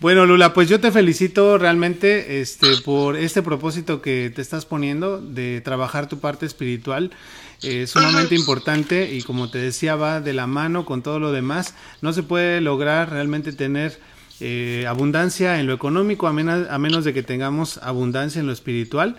Bueno, 0.00 0.26
Lula, 0.26 0.52
pues 0.52 0.68
yo 0.68 0.80
te 0.80 0.92
felicito 0.92 1.56
realmente 1.56 2.42
este, 2.42 2.76
por 2.84 3.16
este 3.16 3.40
propósito 3.40 4.02
que 4.02 4.30
te 4.34 4.42
estás 4.42 4.66
poniendo 4.66 5.18
de 5.18 5.62
trabajar 5.62 6.10
tu 6.10 6.18
parte 6.18 6.44
espiritual. 6.44 7.10
Es 7.64 7.90
sumamente 7.90 8.34
importante 8.34 9.12
y 9.12 9.22
como 9.22 9.50
te 9.50 9.58
decía, 9.58 9.96
va 9.96 10.20
de 10.20 10.32
la 10.32 10.46
mano 10.46 10.84
con 10.84 11.02
todo 11.02 11.18
lo 11.18 11.32
demás. 11.32 11.74
No 12.02 12.12
se 12.12 12.22
puede 12.22 12.60
lograr 12.60 13.10
realmente 13.10 13.52
tener 13.52 13.98
eh, 14.40 14.84
abundancia 14.88 15.60
en 15.60 15.66
lo 15.66 15.74
económico 15.74 16.26
a 16.26 16.32
menos, 16.32 16.68
a 16.68 16.78
menos 16.78 17.04
de 17.04 17.14
que 17.14 17.22
tengamos 17.22 17.78
abundancia 17.78 18.40
en 18.40 18.46
lo 18.46 18.52
espiritual. 18.52 19.16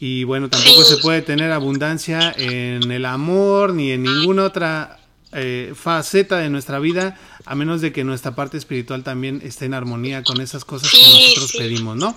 Y 0.00 0.24
bueno, 0.24 0.48
tampoco 0.50 0.82
se 0.84 0.96
puede 0.98 1.22
tener 1.22 1.52
abundancia 1.52 2.34
en 2.36 2.90
el 2.90 3.04
amor 3.06 3.74
ni 3.74 3.92
en 3.92 4.02
ninguna 4.02 4.44
otra 4.44 4.98
eh, 5.32 5.72
faceta 5.74 6.38
de 6.38 6.50
nuestra 6.50 6.78
vida, 6.78 7.18
a 7.44 7.54
menos 7.54 7.80
de 7.80 7.92
que 7.92 8.04
nuestra 8.04 8.34
parte 8.34 8.56
espiritual 8.56 9.02
también 9.02 9.40
esté 9.44 9.66
en 9.66 9.74
armonía 9.74 10.22
con 10.22 10.40
esas 10.40 10.64
cosas 10.64 10.90
que 10.90 10.98
nosotros 10.98 11.54
pedimos, 11.56 11.96
¿no? 11.96 12.16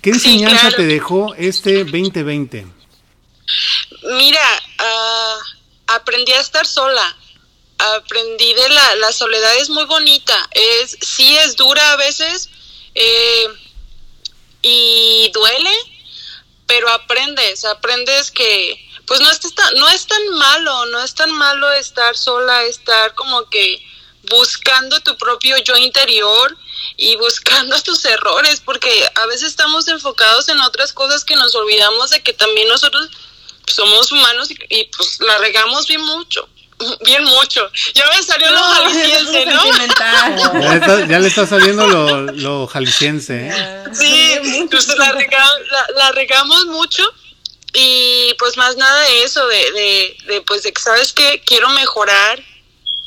¿Qué 0.00 0.10
enseñanza 0.10 0.70
te 0.70 0.86
dejó 0.86 1.34
este 1.34 1.84
2020? 1.84 2.77
Mira, 4.02 4.62
uh, 4.80 5.58
aprendí 5.88 6.32
a 6.32 6.40
estar 6.40 6.66
sola. 6.66 7.16
Aprendí 7.78 8.54
de 8.54 8.68
la, 8.70 8.96
la 8.96 9.12
soledad 9.12 9.56
es 9.56 9.70
muy 9.70 9.84
bonita. 9.84 10.48
Es, 10.52 10.96
sí 11.00 11.36
es 11.38 11.56
dura 11.56 11.92
a 11.92 11.96
veces 11.96 12.50
eh, 12.94 13.48
y 14.62 15.30
duele, 15.32 15.72
pero 16.66 16.88
aprendes, 16.90 17.64
aprendes 17.64 18.30
que 18.30 18.84
pues 19.06 19.20
no, 19.20 19.30
está, 19.30 19.70
no 19.76 19.88
es 19.88 20.06
tan 20.06 20.28
malo, 20.30 20.86
no 20.86 21.02
es 21.02 21.14
tan 21.14 21.30
malo 21.32 21.72
estar 21.72 22.16
sola, 22.16 22.64
estar 22.64 23.14
como 23.14 23.48
que 23.48 23.82
buscando 24.24 25.00
tu 25.00 25.16
propio 25.16 25.56
yo 25.58 25.76
interior 25.76 26.56
y 26.96 27.16
buscando 27.16 27.80
tus 27.84 28.04
errores, 28.04 28.60
porque 28.62 29.08
a 29.14 29.26
veces 29.26 29.48
estamos 29.48 29.88
enfocados 29.88 30.48
en 30.48 30.60
otras 30.60 30.92
cosas 30.92 31.24
que 31.24 31.36
nos 31.36 31.54
olvidamos 31.54 32.10
de 32.10 32.22
que 32.22 32.34
también 32.34 32.68
nosotros 32.68 33.08
somos 33.72 34.10
humanos 34.12 34.48
y, 34.50 34.84
pues 34.84 35.20
la 35.20 35.38
regamos 35.38 35.86
bien 35.86 36.02
mucho. 36.02 36.48
Bien 37.04 37.24
mucho. 37.24 37.68
Ya 37.92 38.04
me 38.06 38.22
salió 38.22 38.52
lo 38.52 38.58
jalisciense, 38.62 39.46
¿no? 39.46 41.08
Ya, 41.08 41.18
le 41.18 41.26
está 41.26 41.44
saliendo 41.44 41.88
lo, 41.88 42.22
lo 42.32 42.68
jalisciense. 42.68 43.48
¿eh? 43.48 43.84
Sí, 43.92 44.68
pues 44.70 44.86
la, 44.96 45.12
la, 45.96 46.12
regamos 46.12 46.66
mucho 46.66 47.02
y 47.72 48.32
pues 48.38 48.56
más 48.56 48.76
nada 48.76 49.00
de 49.02 49.24
eso, 49.24 49.44
de, 49.48 49.72
de, 49.72 50.16
de 50.26 50.40
pues 50.42 50.62
de 50.62 50.72
que 50.72 50.80
sabes 50.80 51.12
que 51.12 51.42
quiero 51.44 51.68
mejorar, 51.70 52.42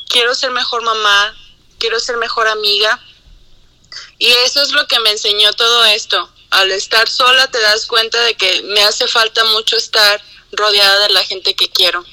quiero 0.08 0.34
ser 0.34 0.50
mejor 0.50 0.82
mamá, 0.82 1.34
quiero 1.78 1.98
ser 1.98 2.16
mejor 2.18 2.48
amiga. 2.48 3.00
Y 4.18 4.28
eso 4.46 4.62
es 4.62 4.70
lo 4.70 4.86
que 4.86 5.00
me 5.00 5.10
enseñó 5.10 5.52
todo 5.52 5.84
esto. 5.86 6.30
Al 6.50 6.70
estar 6.70 7.08
sola 7.08 7.48
te 7.48 7.60
das 7.60 7.86
cuenta 7.86 8.20
de 8.22 8.34
que 8.34 8.62
me 8.62 8.84
hace 8.84 9.08
falta 9.08 9.42
mucho 9.46 9.76
estar 9.76 10.22
rodeada 10.52 11.08
de 11.08 11.14
la 11.14 11.24
gente 11.24 11.54
que 11.54 11.68
quiero. 11.68 12.04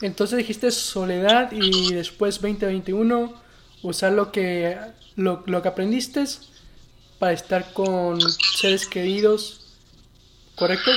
Entonces 0.00 0.38
dijiste 0.38 0.70
soledad 0.70 1.50
y 1.52 1.92
después 1.92 2.40
2021 2.40 3.42
usar 3.82 4.12
lo 4.12 4.32
que 4.32 4.76
lo, 5.16 5.42
lo 5.46 5.62
que 5.62 5.68
aprendiste 5.68 6.24
para 7.18 7.32
estar 7.32 7.72
con 7.72 8.20
seres 8.58 8.86
queridos, 8.86 9.60
¿correcto? 10.56 10.90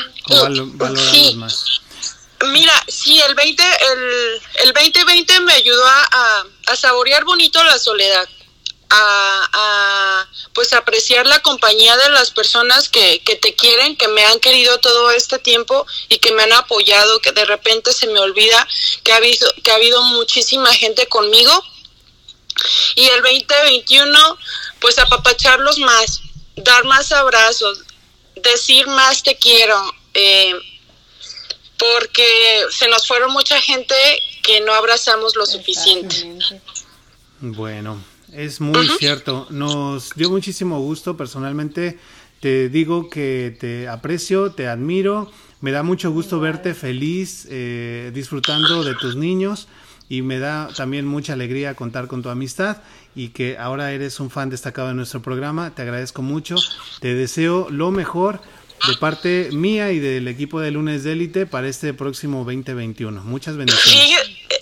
sí. 1.12 1.36
más. 1.36 1.82
Mira, 2.52 2.74
sí, 2.88 3.20
el 3.20 3.34
20, 3.34 3.64
el, 3.64 4.68
el 4.68 4.74
2020 4.74 5.40
me 5.42 5.54
ayudó 5.54 5.84
a, 5.86 6.46
a, 6.68 6.76
saborear 6.76 7.24
bonito 7.24 7.64
la 7.64 7.80
soledad, 7.80 8.30
a, 8.90 9.50
a, 9.54 10.30
pues 10.54 10.74
apreciar 10.74 11.26
la 11.28 11.42
compañía 11.42 11.96
de 11.98 12.10
las 12.10 12.32
personas 12.32 12.90
que, 12.90 13.20
que 13.20 13.36
te 13.36 13.56
quieren, 13.56 13.98
que 13.98 14.08
me 14.08 14.24
han 14.26 14.40
querido 14.40 14.80
todo 14.80 15.12
este 15.12 15.40
tiempo 15.40 15.86
y 16.10 16.20
que 16.20 16.32
me 16.32 16.44
han 16.44 16.54
apoyado, 16.54 17.20
que 17.20 17.32
de 17.32 17.46
repente 17.46 17.92
se 17.92 18.08
me 18.08 18.20
olvida 18.20 18.68
que 19.04 19.12
ha 19.12 19.18
habido, 19.18 19.50
que 19.64 19.72
ha 19.72 19.76
habido 19.76 20.02
muchísima 20.04 20.74
gente 20.74 21.08
conmigo. 21.08 21.52
Y 22.96 23.06
el 23.08 23.22
2021, 23.22 24.38
pues 24.80 24.98
apapacharlos 24.98 25.78
más, 25.80 26.22
dar 26.56 26.86
más 26.86 27.12
abrazos, 27.12 27.80
decir 28.36 28.88
más 28.88 29.22
te 29.22 29.36
quiero. 29.38 29.80
Eh, 30.14 30.56
porque 31.78 32.66
se 32.72 32.88
nos 32.88 33.08
fueron 33.08 33.32
mucha 33.32 33.60
gente 33.62 33.96
que 34.44 34.62
no 34.62 34.74
abrazamos 34.74 35.36
lo 35.36 35.46
suficiente. 35.46 36.16
Bueno, 37.40 38.04
es 38.38 38.62
muy 38.62 38.88
cierto. 39.00 39.48
Nos 39.50 40.12
dio 40.16 40.30
muchísimo 40.30 40.80
gusto 40.80 41.18
personalmente. 41.18 41.98
Te 42.40 42.70
digo 42.70 43.10
que 43.10 43.58
te 43.60 43.88
aprecio, 43.88 44.52
te 44.52 44.68
admiro. 44.68 45.32
Me 45.60 45.72
da 45.72 45.82
mucho 45.82 46.12
gusto 46.12 46.40
verte 46.40 46.76
feliz, 46.76 47.48
eh, 47.50 48.12
disfrutando 48.14 48.84
de 48.84 48.94
tus 48.94 49.16
niños 49.16 49.68
y 50.08 50.22
me 50.22 50.38
da 50.38 50.70
también 50.78 51.08
mucha 51.08 51.34
alegría 51.34 51.74
contar 51.74 52.08
con 52.08 52.22
tu 52.22 52.30
amistad 52.30 52.78
y 53.16 53.30
que 53.30 53.58
ahora 53.58 53.92
eres 53.92 54.20
un 54.20 54.30
fan 54.30 54.52
destacado 54.52 54.90
de 54.90 54.94
nuestro 54.94 55.24
programa. 55.24 55.72
Te 55.72 55.82
agradezco 55.82 56.22
mucho. 56.22 56.58
Te 57.00 57.16
deseo 57.16 57.68
lo 57.72 57.90
mejor 57.90 58.40
de 58.86 58.98
parte 58.98 59.50
mía 59.52 59.92
y 59.92 60.00
del 60.00 60.28
equipo 60.28 60.60
de 60.60 60.72
Lunes 60.72 61.04
de 61.04 61.14
Élite 61.14 61.46
para 61.46 61.68
este 61.68 61.94
próximo 61.94 62.40
2021. 62.40 63.24
Muchas 63.24 63.58
bendiciones. 63.58 64.20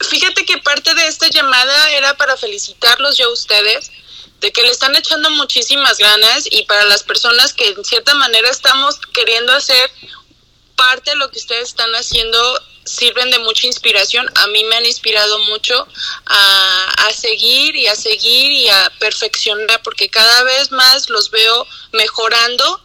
Fíjate 0.09 0.45
que 0.45 0.57
parte 0.59 0.93
de 0.93 1.07
esta 1.07 1.27
llamada 1.29 1.91
era 1.91 2.15
para 2.15 2.37
felicitarlos 2.37 3.17
yo 3.17 3.27
a 3.27 3.33
ustedes, 3.33 3.91
de 4.39 4.51
que 4.51 4.61
le 4.61 4.69
están 4.69 4.95
echando 4.95 5.29
muchísimas 5.31 5.97
ganas 5.97 6.47
y 6.49 6.63
para 6.63 6.85
las 6.85 7.03
personas 7.03 7.53
que 7.53 7.67
en 7.67 7.83
cierta 7.83 8.13
manera 8.15 8.49
estamos 8.49 8.99
queriendo 9.13 9.53
hacer 9.53 9.89
parte 10.75 11.11
de 11.11 11.17
lo 11.17 11.29
que 11.31 11.39
ustedes 11.39 11.69
están 11.69 11.91
haciendo 11.95 12.39
sirven 12.85 13.31
de 13.31 13.39
mucha 13.39 13.67
inspiración. 13.67 14.29
A 14.35 14.47
mí 14.47 14.63
me 14.65 14.75
han 14.75 14.85
inspirado 14.85 15.39
mucho 15.39 15.87
a, 16.25 16.93
a, 17.07 17.13
seguir 17.13 17.75
y 17.75 17.87
a 17.87 17.95
seguir 17.95 18.51
y 18.51 18.67
a 18.69 18.91
perfeccionar 18.99 19.81
porque 19.83 20.09
cada 20.09 20.43
vez 20.43 20.71
más 20.71 21.09
los 21.09 21.31
veo 21.31 21.67
mejorando 21.93 22.81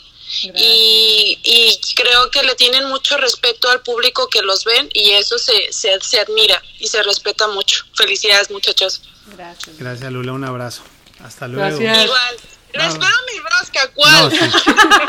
y, 0.54 1.38
y, 1.42 1.80
creo 1.94 2.30
que 2.30 2.42
le 2.42 2.54
tienen 2.54 2.86
mucho 2.88 3.16
respeto 3.16 3.68
al 3.70 3.80
público 3.82 4.28
que 4.28 4.42
los 4.42 4.64
ven 4.64 4.88
y 4.92 5.10
eso 5.10 5.38
se, 5.38 5.72
se, 5.72 6.00
se 6.00 6.20
admira 6.20 6.62
y 6.78 6.88
se 6.88 7.02
respeta 7.02 7.48
mucho. 7.48 7.84
Felicidades 7.94 8.50
muchachos. 8.50 9.02
Gracias. 9.36 9.78
Gracias 9.78 10.12
Lula, 10.12 10.32
un 10.32 10.44
abrazo. 10.44 10.82
Hasta 11.22 11.48
luego. 11.48 11.78
Gracias. 11.78 12.04
Igual. 12.04 12.36
espero 12.72 13.14
mi 13.32 13.40
rosca, 13.40 13.90
¿cuál? 13.94 14.32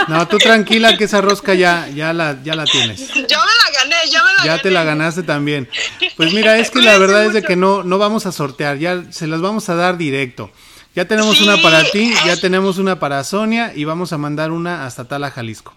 No, 0.08 0.28
tú 0.28 0.38
tranquila 0.40 0.98
que 0.98 1.04
esa 1.04 1.22
rosca 1.22 1.54
ya, 1.54 1.88
ya, 1.90 2.14
la, 2.14 2.42
ya 2.44 2.56
la 2.56 2.66
tienes. 2.66 3.08
Ya 3.08 3.40
me 3.40 3.46
la 3.46 3.80
gané, 3.80 3.96
ya 4.10 4.24
me 4.24 4.34
la 4.34 4.46
Ya 4.46 4.62
te 4.62 4.72
la 4.72 4.84
ganaste 4.84 5.24
también. 5.24 5.70
Pues 6.18 6.34
mira, 6.34 6.58
es 6.58 6.72
que 6.72 6.82
la 6.82 6.98
verdad 6.98 7.26
es 7.26 7.34
de 7.34 7.44
que 7.44 7.56
no, 7.56 7.84
no 7.84 7.98
vamos 8.00 8.26
a 8.26 8.32
sortear, 8.32 8.78
ya 8.78 9.04
se 9.12 9.28
las 9.28 9.40
vamos 9.42 9.70
a 9.70 9.76
dar 9.76 9.98
directo. 9.98 10.52
Ya 10.94 11.06
tenemos 11.06 11.40
una 11.40 11.62
para 11.62 11.84
ti, 11.90 12.14
ya 12.26 12.36
tenemos 12.36 12.78
una 12.78 13.00
para 13.00 13.24
Sonia 13.24 13.72
y 13.74 13.86
vamos 13.86 14.12
a 14.12 14.18
mandar 14.18 14.52
una 14.52 14.86
hasta 14.86 15.06
Tala, 15.06 15.32
Jalisco. 15.32 15.74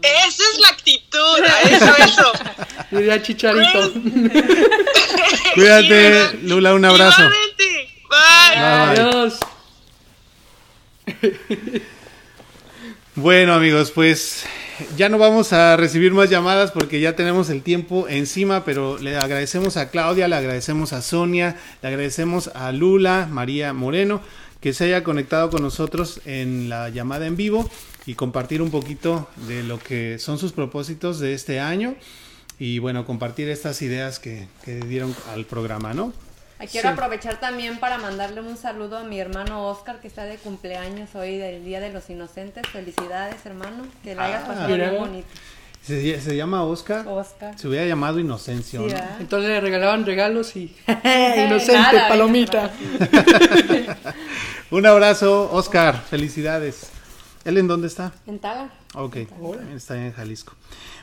Esa 0.00 0.42
es 0.52 0.58
la 0.60 0.68
actitud, 0.68 1.38
eso, 1.70 1.96
eso. 2.02 2.32
Diría 2.90 3.22
Chicharito. 3.22 3.92
Cuídate, 5.54 6.38
Lula, 6.44 6.72
un 6.72 6.84
abrazo. 6.86 7.22
Bye. 8.08 8.56
Adiós. 8.56 9.38
Bueno, 13.16 13.52
amigos, 13.52 13.90
pues 13.90 14.44
ya 14.96 15.10
no 15.10 15.18
vamos 15.18 15.52
a 15.52 15.76
recibir 15.76 16.12
más 16.12 16.30
llamadas 16.30 16.70
porque 16.70 17.00
ya 17.00 17.14
tenemos 17.14 17.50
el 17.50 17.62
tiempo 17.62 18.08
encima, 18.08 18.64
pero 18.64 18.98
le 18.98 19.16
agradecemos 19.16 19.76
a 19.76 19.90
Claudia, 19.90 20.26
le 20.26 20.36
agradecemos 20.36 20.94
a 20.94 21.02
Sonia, 21.02 21.56
le 21.82 21.88
agradecemos 21.88 22.48
a 22.54 22.72
Lula, 22.72 23.28
María 23.30 23.74
Moreno 23.74 24.22
que 24.64 24.72
se 24.72 24.86
haya 24.86 25.04
conectado 25.04 25.50
con 25.50 25.60
nosotros 25.60 26.22
en 26.24 26.70
la 26.70 26.88
llamada 26.88 27.26
en 27.26 27.36
vivo 27.36 27.68
y 28.06 28.14
compartir 28.14 28.62
un 28.62 28.70
poquito 28.70 29.28
de 29.46 29.62
lo 29.62 29.78
que 29.78 30.18
son 30.18 30.38
sus 30.38 30.52
propósitos 30.52 31.20
de 31.20 31.34
este 31.34 31.60
año 31.60 31.96
y 32.58 32.78
bueno, 32.78 33.04
compartir 33.04 33.50
estas 33.50 33.82
ideas 33.82 34.18
que, 34.18 34.48
dieron 34.64 35.14
al 35.34 35.44
programa, 35.44 35.92
¿no? 35.92 36.14
Quiero 36.70 36.88
aprovechar 36.88 37.38
también 37.40 37.78
para 37.78 37.98
mandarle 37.98 38.40
un 38.40 38.56
saludo 38.56 38.96
a 38.96 39.04
mi 39.04 39.20
hermano 39.20 39.68
Oscar, 39.68 40.00
que 40.00 40.08
está 40.08 40.24
de 40.24 40.38
cumpleaños 40.38 41.14
hoy 41.14 41.36
del 41.36 41.62
Día 41.62 41.80
de 41.80 41.92
los 41.92 42.08
Inocentes. 42.08 42.66
Felicidades, 42.66 43.44
hermano. 43.44 43.84
Que 44.02 44.14
la 44.14 44.24
hayas 44.24 44.44
ah, 44.44 44.46
pasado 44.46 44.68
muy 44.70 44.96
bonito. 44.96 45.28
Se, 45.86 46.34
llama 46.34 46.62
Oscar. 46.62 47.06
Oscar. 47.06 47.58
Se 47.58 47.68
hubiera 47.68 47.84
llamado 47.84 48.18
Inocencio. 48.18 48.86
Entonces 49.20 49.50
le 49.50 49.60
regalaban 49.60 50.06
regalos 50.06 50.56
y. 50.56 50.74
Inocente, 51.46 51.98
palomita. 52.08 52.72
Un 54.70 54.86
abrazo, 54.86 55.50
Oscar. 55.52 56.02
Felicidades. 56.08 56.90
¿Él 57.44 57.58
en 57.58 57.68
dónde 57.68 57.88
está? 57.88 58.12
En 58.26 58.38
Tala. 58.38 58.70
Ok, 58.94 59.16
está 59.76 60.02
en 60.02 60.12
Jalisco. 60.14 60.54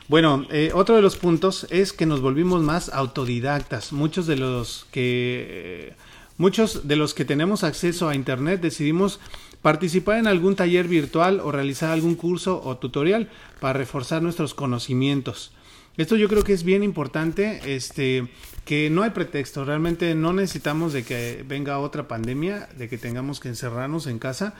Bueno, 0.08 0.46
eh, 0.50 0.72
otro 0.74 0.96
de 0.96 1.02
los 1.02 1.16
puntos 1.16 1.68
es 1.70 1.92
que 1.92 2.04
nos 2.04 2.20
volvimos 2.20 2.60
más 2.62 2.88
autodidactas. 2.88 3.92
Muchos 3.92 4.26
de 4.26 4.36
los 4.36 4.88
que. 4.90 5.46
Eh, 5.48 5.94
muchos 6.38 6.88
de 6.88 6.96
los 6.96 7.14
que 7.14 7.24
tenemos 7.24 7.62
acceso 7.62 8.08
a 8.08 8.16
Internet 8.16 8.60
decidimos 8.60 9.20
participar 9.62 10.18
en 10.18 10.26
algún 10.26 10.56
taller 10.56 10.88
virtual 10.88 11.40
o 11.40 11.52
realizar 11.52 11.90
algún 11.90 12.16
curso 12.16 12.60
o 12.62 12.76
tutorial 12.76 13.30
para 13.60 13.74
reforzar 13.74 14.22
nuestros 14.22 14.54
conocimientos. 14.54 15.52
Esto 15.96 16.16
yo 16.16 16.28
creo 16.28 16.42
que 16.42 16.52
es 16.52 16.64
bien 16.64 16.82
importante, 16.82 17.60
este, 17.66 18.26
que 18.64 18.88
no 18.90 19.02
hay 19.02 19.10
pretexto, 19.10 19.64
realmente 19.64 20.14
no 20.14 20.32
necesitamos 20.32 20.92
de 20.92 21.04
que 21.04 21.44
venga 21.46 21.78
otra 21.78 22.08
pandemia, 22.08 22.68
de 22.76 22.88
que 22.88 22.98
tengamos 22.98 23.40
que 23.40 23.48
encerrarnos 23.48 24.06
en 24.06 24.18
casa. 24.18 24.54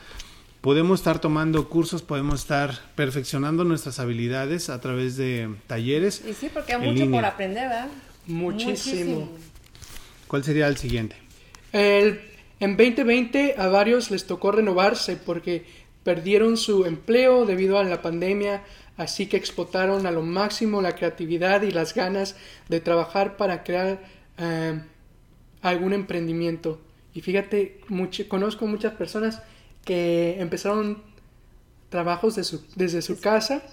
Podemos 0.61 1.01
estar 1.01 1.19
tomando 1.21 1.69
cursos, 1.69 2.03
podemos 2.03 2.41
estar 2.41 2.79
perfeccionando 2.95 3.65
nuestras 3.65 3.99
habilidades 3.99 4.69
a 4.69 4.81
través 4.81 5.17
de 5.17 5.51
talleres. 5.67 6.23
Y 6.29 6.35
sí, 6.35 6.51
porque 6.53 6.75
hay 6.75 6.93
mucho 6.93 7.11
por 7.11 7.25
aprender, 7.25 7.69
¿verdad? 7.69 7.89
Muchísimo. 8.27 9.29
¿Cuál 10.29 10.45
sería 10.45 10.69
el 10.69 10.77
siguiente? 10.77 11.17
El 11.73 12.21
en 12.63 12.77
2020 12.77 13.57
a 13.59 13.67
varios 13.67 14.13
les 14.13 14.25
tocó 14.25 14.53
renovarse 14.53 15.17
porque 15.17 15.65
perdieron 16.05 16.57
su 16.57 16.85
empleo 16.85 17.45
debido 17.45 17.77
a 17.77 17.83
la 17.83 18.03
pandemia, 18.03 18.63
así 18.97 19.27
que 19.27 19.37
explotaron 19.37 20.07
a 20.07 20.13
lo 20.13 20.23
máximo 20.23 20.81
la 20.81 20.95
creatividad 20.95 21.63
y 21.63 21.73
las 21.73 21.93
ganas 21.93 22.37
de 22.69 22.79
trabajar 22.79 23.37
para 23.37 23.65
crear 23.65 24.01
eh, 24.39 24.81
algún 25.61 25.93
emprendimiento. 25.93 26.81
Y 27.15 27.21
fíjate, 27.21 27.81
conozco 28.29 28.69
muchas 28.69 28.93
personas 28.95 29.43
que 29.85 30.41
empezaron 30.41 31.03
trabajos 31.89 32.37
desde 32.77 33.03
su 33.03 33.19
casa 33.19 33.65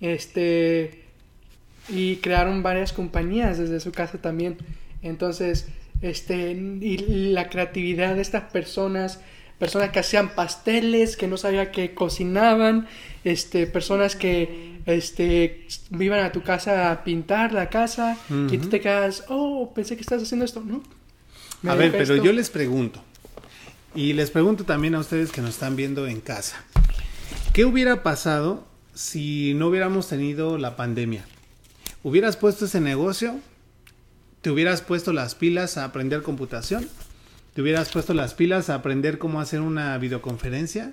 este, 0.00 1.04
y 1.90 2.16
crearon 2.16 2.62
varias 2.62 2.94
compañías 2.94 3.58
desde 3.58 3.78
su 3.78 3.92
casa 3.92 4.16
también. 4.22 4.56
Entonces, 5.02 5.68
este, 6.02 6.52
y 6.52 6.98
la 7.32 7.48
creatividad 7.48 8.14
de 8.14 8.22
estas 8.22 8.44
personas, 8.44 9.20
personas 9.58 9.90
que 9.90 9.98
hacían 9.98 10.34
pasteles, 10.34 11.16
que 11.16 11.26
no 11.26 11.36
sabía 11.36 11.72
que 11.72 11.94
cocinaban, 11.94 12.86
este, 13.24 13.66
personas 13.66 14.14
que 14.14 14.78
este, 14.86 15.66
iban 15.98 16.24
a 16.24 16.32
tu 16.32 16.42
casa 16.42 16.90
a 16.90 17.04
pintar 17.04 17.52
la 17.52 17.68
casa 17.68 18.16
y 18.50 18.58
tú 18.58 18.68
te 18.68 18.80
quedas, 18.80 19.24
oh, 19.28 19.72
pensé 19.74 19.96
que 19.96 20.02
estás 20.02 20.22
haciendo 20.22 20.44
esto, 20.44 20.62
¿no? 20.64 20.82
a 21.68 21.74
ver, 21.74 21.90
pero 21.92 22.16
yo 22.16 22.32
les 22.32 22.50
pregunto, 22.50 23.02
y 23.94 24.12
les 24.12 24.30
pregunto 24.30 24.64
también 24.64 24.94
a 24.94 25.00
ustedes 25.00 25.32
que 25.32 25.40
nos 25.40 25.50
están 25.50 25.74
viendo 25.74 26.06
en 26.06 26.20
casa, 26.20 26.64
¿qué 27.52 27.64
hubiera 27.64 28.02
pasado 28.04 28.64
si 28.94 29.54
no 29.54 29.68
hubiéramos 29.68 30.08
tenido 30.08 30.56
la 30.56 30.76
pandemia? 30.76 31.24
¿Hubieras 32.04 32.36
puesto 32.36 32.66
ese 32.66 32.80
negocio? 32.80 33.40
¿Te 34.42 34.50
hubieras 34.50 34.82
puesto 34.82 35.12
las 35.12 35.34
pilas 35.34 35.76
a 35.76 35.84
aprender 35.84 36.22
computación? 36.22 36.88
¿Te 37.54 37.62
hubieras 37.62 37.90
puesto 37.90 38.14
las 38.14 38.34
pilas 38.34 38.70
a 38.70 38.74
aprender 38.76 39.18
cómo 39.18 39.40
hacer 39.40 39.60
una 39.60 39.96
videoconferencia? 39.98 40.92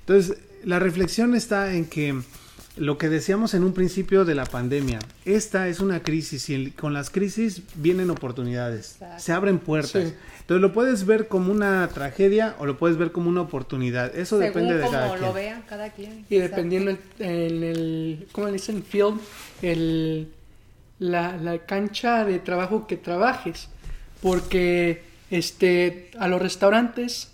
Entonces, 0.00 0.38
la 0.64 0.78
reflexión 0.78 1.34
está 1.34 1.74
en 1.74 1.84
que 1.84 2.22
lo 2.76 2.98
que 2.98 3.08
decíamos 3.08 3.54
en 3.54 3.64
un 3.64 3.72
principio 3.72 4.24
de 4.24 4.34
la 4.34 4.44
pandemia, 4.44 4.98
esta 5.24 5.68
es 5.68 5.80
una 5.80 6.02
crisis 6.02 6.48
y 6.50 6.70
con 6.72 6.92
las 6.92 7.10
crisis 7.10 7.62
vienen 7.74 8.10
oportunidades, 8.10 8.98
se 9.18 9.32
abren 9.32 9.58
puertas. 9.58 10.12
Entonces 10.40 10.62
lo 10.62 10.72
puedes 10.72 11.06
ver 11.06 11.28
como 11.28 11.52
una 11.52 11.88
tragedia 11.88 12.54
o 12.58 12.66
lo 12.66 12.76
puedes 12.78 12.98
ver 12.98 13.12
como 13.12 13.30
una 13.30 13.40
oportunidad. 13.40 14.14
Eso 14.14 14.38
depende 14.38 14.76
de 14.76 14.88
cada 14.88 15.10
quien. 15.10 15.20
lo 15.22 15.32
vean 15.32 15.62
cada 15.66 15.90
quien. 15.90 16.26
Y 16.28 16.36
dependiendo 16.36 16.90
en 17.18 17.62
el, 17.62 18.28
¿cómo 18.32 18.46
le 18.48 18.54
dicen? 18.54 18.82
Field, 18.82 19.20
el, 19.62 20.28
la, 20.98 21.36
la 21.36 21.58
cancha 21.66 22.24
de 22.24 22.38
trabajo 22.38 22.86
que 22.86 22.96
trabajes. 22.96 23.68
Porque 24.22 25.04
este, 25.30 26.10
a 26.18 26.28
los 26.28 26.40
restaurantes 26.40 27.32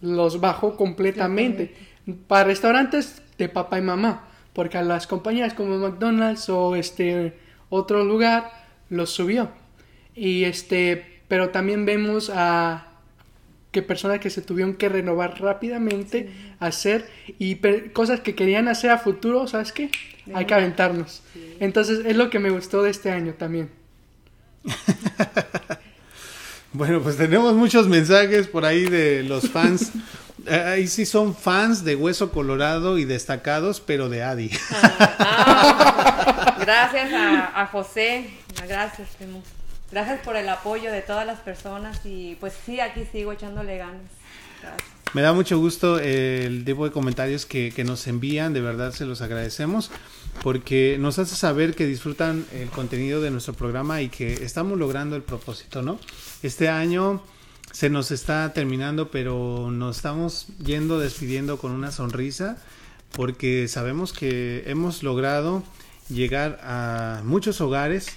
los 0.00 0.40
bajo 0.40 0.76
completamente. 0.76 1.74
Para 2.26 2.44
restaurantes 2.44 3.22
de 3.38 3.48
papá 3.48 3.78
y 3.78 3.82
mamá 3.82 4.28
porque 4.58 4.76
a 4.76 4.82
las 4.82 5.06
compañías 5.06 5.54
como 5.54 5.78
McDonald's 5.78 6.48
o 6.48 6.74
este 6.74 7.38
otro 7.70 8.02
lugar 8.02 8.50
los 8.90 9.10
subió. 9.10 9.50
Y 10.16 10.42
este, 10.42 11.20
pero 11.28 11.50
también 11.50 11.86
vemos 11.86 12.28
a 12.34 12.87
que 13.70 13.82
personas 13.82 14.20
que 14.20 14.30
se 14.30 14.42
tuvieron 14.42 14.74
que 14.74 14.88
renovar 14.88 15.40
rápidamente, 15.40 16.30
hacer 16.58 17.08
y 17.38 17.56
cosas 17.92 18.20
que 18.20 18.34
querían 18.34 18.68
hacer 18.68 18.90
a 18.90 18.98
futuro, 18.98 19.46
¿sabes 19.46 19.72
qué? 19.72 19.90
Hay 20.34 20.46
que 20.46 20.54
aventarnos. 20.54 21.22
Entonces 21.60 22.04
es 22.04 22.16
lo 22.16 22.30
que 22.30 22.38
me 22.38 22.50
gustó 22.50 22.82
de 22.82 22.90
este 22.90 23.10
año 23.10 23.34
también. 23.34 23.70
bueno, 26.72 27.00
pues 27.00 27.16
tenemos 27.16 27.54
muchos 27.54 27.88
mensajes 27.88 28.46
por 28.46 28.64
ahí 28.64 28.84
de 28.84 29.22
los 29.22 29.50
fans 29.50 29.92
Eh, 30.48 30.54
ahí 30.54 30.88
sí 30.88 31.04
son 31.04 31.34
fans 31.34 31.84
de 31.84 31.94
Hueso 31.94 32.32
Colorado 32.32 32.98
y 32.98 33.04
destacados, 33.04 33.80
pero 33.80 34.08
de 34.08 34.22
Adi. 34.22 34.50
Ah, 34.70 35.16
ah, 35.18 36.56
gracias 36.60 37.10
a, 37.12 37.66
José, 37.66 38.30
gracias, 38.66 39.08
Gracias 39.90 40.20
por 40.20 40.36
el 40.36 40.48
apoyo 40.48 40.92
de 40.92 41.02
todas 41.02 41.26
las 41.26 41.40
personas 41.40 42.00
y 42.04 42.36
pues 42.40 42.54
sí, 42.66 42.80
aquí 42.80 43.04
sigo 43.10 43.32
echándole 43.32 43.78
ganas. 43.78 44.02
Me 45.14 45.22
da 45.22 45.32
mucho 45.32 45.58
gusto 45.58 45.98
el 45.98 46.64
tipo 46.64 46.84
de 46.84 46.90
comentarios 46.90 47.46
que, 47.46 47.72
que, 47.74 47.84
nos 47.84 48.06
envían, 48.06 48.52
de 48.52 48.60
verdad 48.60 48.92
se 48.92 49.06
los 49.06 49.22
agradecemos, 49.22 49.90
porque 50.42 50.96
nos 50.98 51.18
hace 51.18 51.34
saber 51.34 51.74
que 51.74 51.86
disfrutan 51.86 52.44
el 52.52 52.68
contenido 52.68 53.22
de 53.22 53.30
nuestro 53.30 53.54
programa 53.54 54.02
y 54.02 54.10
que 54.10 54.34
estamos 54.44 54.78
logrando 54.78 55.16
el 55.16 55.22
propósito, 55.22 55.80
¿no? 55.80 55.98
Este 56.42 56.68
año 56.68 57.22
se 57.72 57.88
nos 57.88 58.10
está 58.10 58.52
terminando, 58.52 59.10
pero 59.10 59.70
nos 59.70 59.96
estamos 59.96 60.48
yendo 60.62 60.98
despidiendo 60.98 61.58
con 61.58 61.72
una 61.72 61.90
sonrisa 61.90 62.58
porque 63.12 63.68
sabemos 63.68 64.12
que 64.12 64.64
hemos 64.66 65.02
logrado 65.02 65.62
llegar 66.08 66.60
a 66.62 67.22
muchos 67.24 67.60
hogares, 67.60 68.08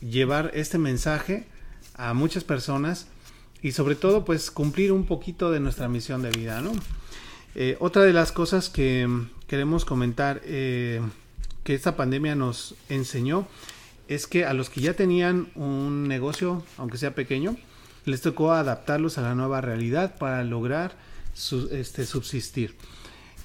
llevar 0.00 0.50
este 0.54 0.78
mensaje 0.78 1.46
a 1.94 2.14
muchas 2.14 2.44
personas 2.44 3.06
y 3.62 3.72
sobre 3.72 3.94
todo 3.94 4.24
pues 4.24 4.50
cumplir 4.50 4.92
un 4.92 5.06
poquito 5.06 5.50
de 5.50 5.60
nuestra 5.60 5.88
misión 5.88 6.22
de 6.22 6.30
vida, 6.30 6.60
¿no? 6.60 6.72
Eh, 7.54 7.76
otra 7.80 8.02
de 8.02 8.12
las 8.12 8.32
cosas 8.32 8.68
que 8.68 9.08
queremos 9.46 9.84
comentar 9.84 10.42
eh, 10.44 11.00
que 11.64 11.74
esta 11.74 11.96
pandemia 11.96 12.34
nos 12.34 12.74
enseñó 12.88 13.48
es 14.08 14.26
que 14.26 14.44
a 14.44 14.52
los 14.52 14.68
que 14.70 14.82
ya 14.82 14.94
tenían 14.94 15.48
un 15.54 16.06
negocio, 16.06 16.62
aunque 16.76 16.98
sea 16.98 17.14
pequeño, 17.14 17.56
les 18.04 18.20
tocó 18.20 18.52
adaptarlos 18.52 19.18
a 19.18 19.22
la 19.22 19.34
nueva 19.34 19.60
realidad 19.60 20.16
para 20.18 20.44
lograr 20.44 20.96
este, 21.72 22.06
subsistir. 22.06 22.76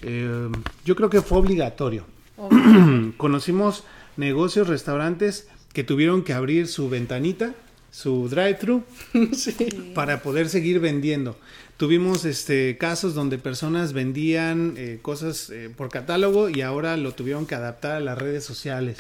Eh, 0.02 0.50
yo 0.86 0.96
creo 0.96 1.10
que 1.10 1.22
fue 1.22 1.40
obligatorio. 1.40 2.06
Conocimos 3.18 3.86
negocios, 4.18 4.68
restaurantes 4.68 5.48
que 5.74 5.84
tuvieron 5.84 6.24
que 6.24 6.34
abrir 6.34 6.68
su 6.68 6.90
ventanita, 6.90 7.54
su 7.92 8.30
drive-thru, 8.30 8.84
para 9.96 10.22
poder 10.22 10.50
seguir 10.50 10.80
vendiendo. 10.80 11.38
Tuvimos 11.78 12.26
este, 12.26 12.78
casos 12.78 13.16
donde 13.16 13.38
personas 13.38 13.94
vendían 13.94 14.76
eh, 14.78 15.00
cosas 15.02 15.50
eh, 15.50 15.70
por 15.76 15.90
catálogo 15.90 16.50
y 16.50 16.62
ahora 16.62 16.96
lo 16.98 17.14
tuvieron 17.14 17.46
que 17.48 17.56
adaptar 17.56 17.94
a 17.94 18.00
las 18.00 18.18
redes 18.18 18.44
sociales. 18.44 18.98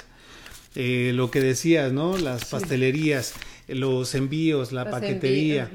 lo 0.75 1.29
que 1.29 1.41
decías, 1.41 1.91
¿no? 1.91 2.17
Las 2.17 2.45
pastelerías 2.45 3.33
los 3.75 4.15
envíos, 4.15 4.71
la 4.71 4.89
paquetería. 4.89 5.69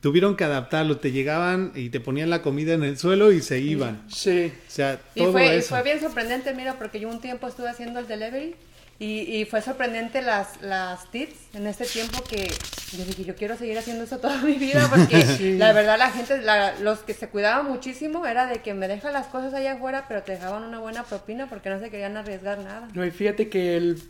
Tuvieron 0.00 0.36
que 0.36 0.44
adaptarlo, 0.44 0.98
te 0.98 1.12
llegaban 1.12 1.72
y 1.74 1.88
te 1.88 1.98
ponían 1.98 2.28
la 2.28 2.42
comida 2.42 2.74
en 2.74 2.84
el 2.84 2.98
suelo 2.98 3.32
y 3.32 3.40
se 3.40 3.60
iban. 3.60 4.02
Sí. 4.08 4.52
O 4.68 4.70
sea, 4.70 5.00
todo 5.16 5.30
y 5.30 5.32
fue, 5.32 5.56
eso. 5.56 5.68
fue 5.70 5.82
bien 5.82 5.98
sorprendente, 5.98 6.52
mira, 6.52 6.76
porque 6.78 7.00
yo 7.00 7.08
un 7.08 7.20
tiempo 7.20 7.48
estuve 7.48 7.68
haciendo 7.68 8.00
el 8.00 8.06
delivery 8.06 8.54
y, 8.98 9.20
y, 9.20 9.44
fue 9.44 9.60
sorprendente 9.60 10.22
las, 10.22 10.62
las 10.62 11.10
tips 11.10 11.34
en 11.54 11.66
este 11.66 11.84
tiempo 11.84 12.22
que 12.22 12.48
yo 12.96 13.04
dije, 13.04 13.24
yo 13.24 13.34
quiero 13.34 13.56
seguir 13.56 13.76
haciendo 13.76 14.04
eso 14.04 14.18
toda 14.18 14.38
mi 14.38 14.54
vida 14.54 14.88
porque 14.90 15.56
la 15.58 15.72
verdad 15.72 15.98
la 15.98 16.10
gente, 16.10 16.40
los 16.80 17.00
que 17.00 17.12
se 17.12 17.28
cuidaban 17.28 17.66
muchísimo 17.66 18.24
era 18.24 18.46
de 18.46 18.60
que 18.60 18.72
me 18.72 18.86
dejan 18.86 19.12
las 19.12 19.26
cosas 19.26 19.52
allá 19.52 19.72
afuera 19.72 20.04
pero 20.06 20.22
te 20.22 20.32
dejaban 20.32 20.62
una 20.62 20.78
buena 20.78 21.02
propina 21.02 21.48
porque 21.48 21.70
no 21.70 21.80
se 21.80 21.90
querían 21.90 22.16
arriesgar 22.16 22.58
nada. 22.58 22.88
No, 22.94 23.04
y 23.04 23.10
fíjate 23.10 23.48
que 23.48 23.76
el 23.76 24.00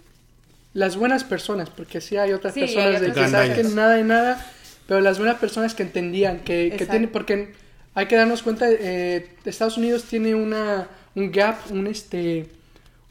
las 0.74 0.96
buenas 0.96 1.24
personas, 1.24 1.70
porque 1.70 2.00
sí 2.00 2.16
hay 2.16 2.32
otras 2.32 2.52
personas 2.52 3.00
de 3.00 3.12
que 3.12 3.28
saben 3.28 3.74
nada 3.74 3.94
de 3.94 4.04
nada, 4.04 4.46
pero 4.86 5.00
las 5.00 5.18
buenas 5.18 5.38
personas 5.38 5.72
que 5.74 5.84
entendían, 5.84 6.40
que, 6.40 6.74
que 6.76 6.84
tienen, 6.84 7.10
porque 7.10 7.54
hay 7.94 8.06
que 8.06 8.16
darnos 8.16 8.42
cuenta, 8.42 8.66
eh, 8.68 9.30
Estados 9.44 9.78
Unidos 9.78 10.04
tiene 10.04 10.34
una, 10.34 10.88
un 11.14 11.30
gap, 11.30 11.70
un 11.70 11.86
este, 11.86 12.48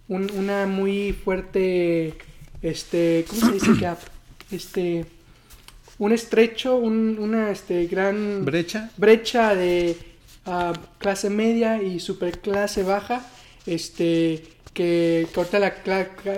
un, 0.08 0.32
una 0.32 0.66
muy 0.66 1.14
fuerte, 1.14 2.16
este, 2.62 3.26
¿cómo 3.28 3.42
se 3.48 3.54
dice 3.54 3.74
gap? 3.80 4.00
Este, 4.52 5.06
un 6.00 6.12
estrecho, 6.12 6.76
un, 6.76 7.18
una 7.20 7.52
este, 7.52 7.88
gran 7.88 8.46
brecha, 8.46 8.92
brecha 8.98 9.56
de 9.56 9.98
uh, 10.46 10.74
clase 10.98 11.30
media 11.30 11.82
y 11.82 12.00
super 12.00 12.40
clase 12.40 12.84
baja, 12.84 13.26
este, 13.66 14.44
que 14.74 15.28
ahorita 15.36 15.60
la, 15.60 15.74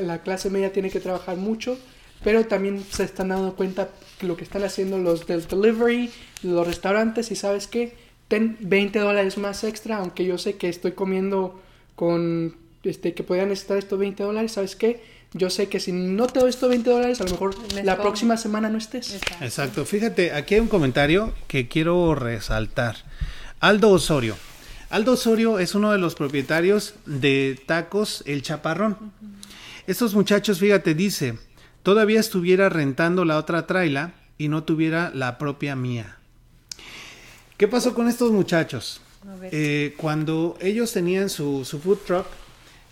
la, 0.01 0.21
clase 0.21 0.49
media 0.49 0.71
tiene 0.71 0.89
que 0.89 0.99
trabajar 0.99 1.37
mucho, 1.37 1.77
pero 2.23 2.45
también 2.45 2.83
se 2.89 3.03
están 3.03 3.29
dando 3.29 3.55
cuenta 3.55 3.89
lo 4.21 4.35
que 4.35 4.43
están 4.43 4.63
haciendo 4.63 4.97
los 4.97 5.25
del 5.25 5.47
delivery, 5.47 6.11
los 6.43 6.67
restaurantes, 6.67 7.31
y 7.31 7.35
sabes 7.35 7.67
qué, 7.67 7.93
ten 8.27 8.57
20 8.59 8.99
dólares 8.99 9.37
más 9.37 9.63
extra, 9.63 9.97
aunque 9.97 10.25
yo 10.25 10.37
sé 10.37 10.55
que 10.57 10.69
estoy 10.69 10.91
comiendo 10.91 11.61
con, 11.95 12.55
este, 12.89 13.13
que 13.13 13.23
podrían 13.23 13.49
necesitar 13.49 13.77
estos 13.77 13.97
20 13.99 14.23
dólares, 14.23 14.53
¿sabes 14.53 14.75
qué? 14.75 15.01
Yo 15.33 15.49
sé 15.49 15.67
que 15.67 15.79
si 15.79 15.91
no 15.91 16.27
te 16.27 16.39
doy 16.39 16.49
estos 16.49 16.69
20 16.69 16.89
dólares, 16.89 17.19
a 17.21 17.25
lo 17.25 17.31
mejor 17.31 17.55
la 17.83 17.97
próxima 17.97 18.37
semana 18.37 18.69
no 18.69 18.77
estés. 18.77 19.19
Exacto. 19.41 19.85
Fíjate, 19.85 20.31
aquí 20.31 20.55
hay 20.55 20.61
un 20.61 20.67
comentario 20.67 21.33
que 21.47 21.67
quiero 21.67 22.15
resaltar. 22.15 22.97
Aldo 23.59 23.89
Osorio. 23.91 24.35
Aldo 24.89 25.13
Osorio 25.13 25.59
es 25.59 25.75
uno 25.75 25.91
de 25.91 25.97
los 25.97 26.15
propietarios 26.15 26.93
de 27.05 27.59
Tacos 27.65 28.23
El 28.25 28.43
Chaparrón. 28.43 29.11
Estos 29.87 30.15
muchachos, 30.15 30.59
fíjate, 30.59 30.93
dice, 30.93 31.37
todavía 31.83 32.19
estuviera 32.19 32.69
rentando 32.69 33.25
la 33.25 33.37
otra 33.37 33.67
traila 33.67 34.13
y 34.37 34.47
no 34.47 34.63
tuviera 34.63 35.11
la 35.13 35.37
propia 35.37 35.75
mía. 35.75 36.17
¿Qué 37.57 37.67
pasó 37.67 37.93
con 37.93 38.07
estos 38.07 38.31
muchachos? 38.31 39.01
Eh, 39.51 39.93
cuando 39.97 40.57
ellos 40.59 40.91
tenían 40.91 41.29
su, 41.29 41.65
food 41.65 41.99
truck, 42.05 42.25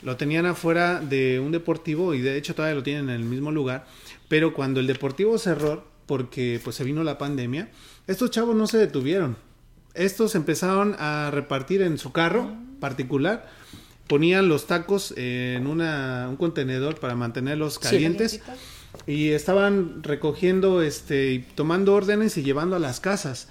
lo 0.03 0.17
tenían 0.17 0.45
afuera 0.45 0.99
de 0.99 1.39
un 1.39 1.51
deportivo 1.51 2.13
y 2.13 2.21
de 2.21 2.37
hecho 2.37 2.55
todavía 2.55 2.75
lo 2.75 2.83
tienen 2.83 3.09
en 3.09 3.15
el 3.15 3.23
mismo 3.23 3.51
lugar, 3.51 3.85
pero 4.27 4.53
cuando 4.53 4.79
el 4.79 4.87
deportivo 4.87 5.37
cerró, 5.37 5.87
porque 6.05 6.59
pues 6.63 6.75
se 6.75 6.83
vino 6.83 7.03
la 7.03 7.17
pandemia, 7.17 7.69
estos 8.07 8.31
chavos 8.31 8.55
no 8.55 8.67
se 8.67 8.77
detuvieron. 8.77 9.37
Estos 9.93 10.35
empezaron 10.35 10.95
a 10.99 11.29
repartir 11.31 11.81
en 11.81 11.97
su 11.97 12.11
carro 12.11 12.55
particular, 12.79 13.49
ponían 14.07 14.49
los 14.49 14.67
tacos 14.67 15.13
en 15.15 15.67
una, 15.67 16.27
un 16.29 16.35
contenedor 16.35 16.99
para 16.99 17.15
mantenerlos 17.15 17.79
calientes 17.79 18.41
y 19.07 19.29
estaban 19.29 20.03
recogiendo, 20.03 20.81
este, 20.81 21.45
tomando 21.55 21.93
órdenes 21.93 22.37
y 22.37 22.43
llevando 22.43 22.75
a 22.75 22.79
las 22.79 22.99
casas. 22.99 23.47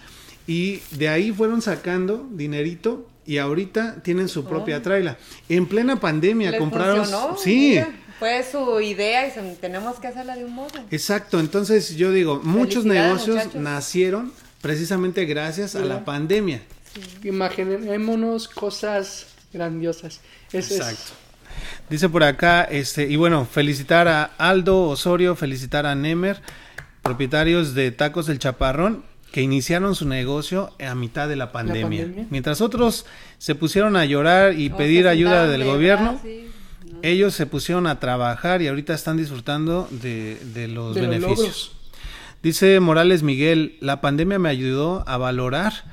Y 0.46 0.80
de 0.90 1.08
ahí 1.08 1.30
fueron 1.30 1.62
sacando 1.62 2.28
dinerito 2.32 3.08
y 3.26 3.38
ahorita 3.38 4.02
tienen 4.02 4.28
su 4.28 4.44
propia 4.44 4.78
oh. 4.78 4.82
traila. 4.82 5.18
En 5.48 5.66
plena 5.66 6.00
pandemia 6.00 6.58
compraron. 6.58 7.06
Sí. 7.38 7.80
fue 8.18 8.44
su 8.44 8.80
idea 8.80 9.26
y 9.26 9.54
tenemos 9.56 9.98
que 9.98 10.08
hacerla 10.08 10.36
de 10.36 10.44
un 10.44 10.52
modo. 10.52 10.72
Exacto, 10.90 11.40
entonces 11.40 11.96
yo 11.96 12.12
digo, 12.12 12.40
muchos 12.42 12.84
negocios 12.84 13.54
nacieron 13.54 14.32
precisamente 14.60 15.24
gracias 15.24 15.74
a 15.74 15.80
la 15.80 16.04
pandemia. 16.04 16.62
Imaginémonos 17.22 18.48
cosas 18.48 19.26
grandiosas. 19.52 20.20
Exacto. 20.52 21.12
Dice 21.90 22.08
por 22.08 22.22
acá, 22.24 22.64
este, 22.64 23.06
y 23.06 23.16
bueno, 23.16 23.44
felicitar 23.44 24.08
a 24.08 24.24
Aldo 24.38 24.84
Osorio, 24.84 25.36
felicitar 25.36 25.84
a 25.84 25.94
Nemer, 25.94 26.40
propietarios 27.02 27.74
de 27.74 27.90
Tacos 27.90 28.26
del 28.26 28.38
Chaparrón, 28.38 29.04
que 29.32 29.40
iniciaron 29.40 29.94
su 29.94 30.06
negocio 30.06 30.70
a 30.78 30.94
mitad 30.94 31.28
de 31.28 31.36
la 31.36 31.50
pandemia. 31.50 32.06
Mientras 32.30 32.60
otros 32.60 33.06
se 33.38 33.54
pusieron 33.54 33.96
a 33.96 34.04
llorar 34.04 34.58
y 34.58 34.68
pedir 34.70 35.08
ayuda 35.08 35.48
del 35.48 35.64
gobierno, 35.64 36.20
ellos 37.02 37.34
se 37.34 37.46
pusieron 37.46 37.86
a 37.86 37.98
trabajar 37.98 38.62
y 38.62 38.68
ahorita 38.68 38.94
están 38.94 39.16
disfrutando 39.16 39.88
de, 39.90 40.68
los 40.68 40.94
beneficios. 40.94 41.72
Dice 42.42 42.78
Morales 42.80 43.22
Miguel, 43.22 43.76
la 43.80 44.00
pandemia 44.00 44.38
me 44.38 44.48
ayudó 44.48 45.02
a 45.08 45.16
valorar 45.16 45.84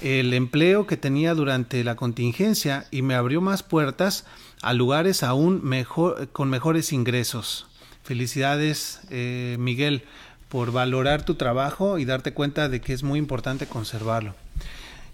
el 0.00 0.32
empleo 0.32 0.86
que 0.86 0.96
tenía 0.96 1.34
durante 1.34 1.82
la 1.82 1.96
contingencia 1.96 2.86
y 2.90 3.02
me 3.02 3.14
abrió 3.14 3.40
más 3.40 3.62
puertas 3.62 4.24
a 4.62 4.72
lugares 4.72 5.22
aún 5.22 5.60
mejor, 5.64 6.28
con 6.28 6.48
mejores 6.50 6.92
ingresos. 6.92 7.66
Felicidades, 8.04 9.00
eh, 9.10 9.56
Miguel 9.58 10.04
por 10.48 10.72
valorar 10.72 11.24
tu 11.24 11.34
trabajo 11.34 11.98
y 11.98 12.04
darte 12.04 12.32
cuenta 12.32 12.68
de 12.68 12.80
que 12.80 12.92
es 12.92 13.02
muy 13.02 13.18
importante 13.18 13.66
conservarlo. 13.66 14.34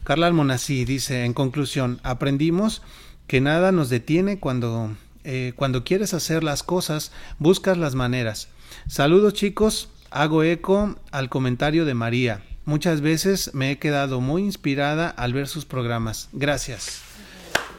Carla 0.04 0.26
Almonací 0.26 0.84
dice, 0.84 1.24
en 1.24 1.32
conclusión, 1.32 1.98
aprendimos 2.02 2.82
que 3.26 3.40
nada 3.40 3.72
nos 3.72 3.88
detiene 3.88 4.38
cuando, 4.38 4.94
eh, 5.24 5.52
cuando 5.56 5.82
quieres 5.82 6.14
hacer 6.14 6.44
las 6.44 6.62
cosas, 6.62 7.10
buscas 7.38 7.78
las 7.78 7.94
maneras. 7.94 8.48
Saludos 8.86 9.34
chicos, 9.34 9.88
hago 10.10 10.42
eco 10.42 10.96
al 11.10 11.30
comentario 11.30 11.84
de 11.84 11.94
María. 11.94 12.42
Muchas 12.66 13.00
veces 13.00 13.52
me 13.54 13.70
he 13.70 13.78
quedado 13.78 14.20
muy 14.20 14.42
inspirada 14.42 15.08
al 15.08 15.32
ver 15.32 15.48
sus 15.48 15.64
programas. 15.64 16.28
Gracias. 16.32 17.00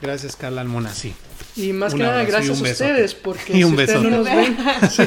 Gracias 0.02 0.36
Carla 0.36 0.62
Almonací. 0.62 1.14
Y 1.58 1.72
más 1.74 1.94
que 1.94 2.04
nada, 2.04 2.24
gracias 2.26 2.60
a 2.60 2.64
ustedes, 2.64 3.16
porque 3.16 3.54
y 3.58 3.64
un 3.64 3.76
beso. 3.76 4.02
no 4.02 4.10
nos 4.10 4.26
ven. 4.26 4.58
Sí, 4.90 5.04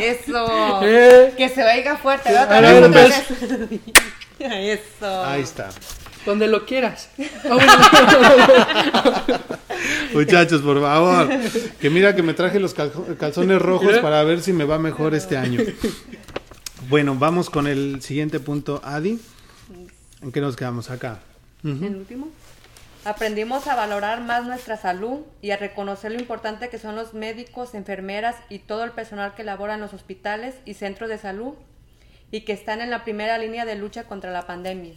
eso. 0.00 0.80
Eh. 0.82 1.32
Que 1.36 1.48
se 1.48 1.64
oiga 1.64 1.96
fuerte. 1.96 2.30
un 2.32 2.92
beso. 2.92 3.34
Eso. 4.38 5.24
Ahí 5.24 5.42
está. 5.42 5.70
Donde 6.26 6.48
lo 6.48 6.66
quieras. 6.66 7.08
Muchachos, 10.12 10.60
por 10.60 10.80
favor. 10.80 11.28
Que 11.80 11.88
mira 11.88 12.14
que 12.14 12.22
me 12.22 12.34
traje 12.34 12.60
los 12.60 12.74
calzones 12.74 13.60
rojos 13.60 13.98
para 13.98 14.22
ver 14.24 14.42
si 14.42 14.52
me 14.52 14.64
va 14.64 14.78
mejor 14.78 15.14
este 15.14 15.38
año. 15.38 15.60
Bueno, 16.88 17.14
vamos 17.14 17.48
con 17.48 17.66
el 17.66 18.02
siguiente 18.02 18.38
punto, 18.40 18.80
Adi. 18.84 19.18
¿En 20.22 20.32
qué 20.32 20.40
nos 20.42 20.56
quedamos 20.56 20.90
acá? 20.90 21.20
El 21.64 21.96
último. 21.96 22.28
Aprendimos 23.04 23.66
a 23.66 23.76
valorar 23.76 24.20
más 24.20 24.44
nuestra 24.44 24.76
salud 24.76 25.20
y 25.40 25.52
a 25.52 25.56
reconocer 25.56 26.12
lo 26.12 26.20
importante 26.20 26.68
que 26.68 26.78
son 26.78 26.96
los 26.96 27.14
médicos, 27.14 27.74
enfermeras 27.74 28.36
y 28.50 28.58
todo 28.58 28.84
el 28.84 28.90
personal 28.90 29.34
que 29.34 29.42
labora 29.42 29.74
en 29.74 29.80
los 29.80 29.94
hospitales 29.94 30.56
y 30.66 30.74
centros 30.74 31.08
de 31.08 31.16
salud 31.16 31.54
y 32.30 32.42
que 32.42 32.52
están 32.52 32.82
en 32.82 32.90
la 32.90 33.02
primera 33.02 33.38
línea 33.38 33.64
de 33.64 33.74
lucha 33.76 34.04
contra 34.04 34.30
la 34.32 34.46
pandemia. 34.46 34.94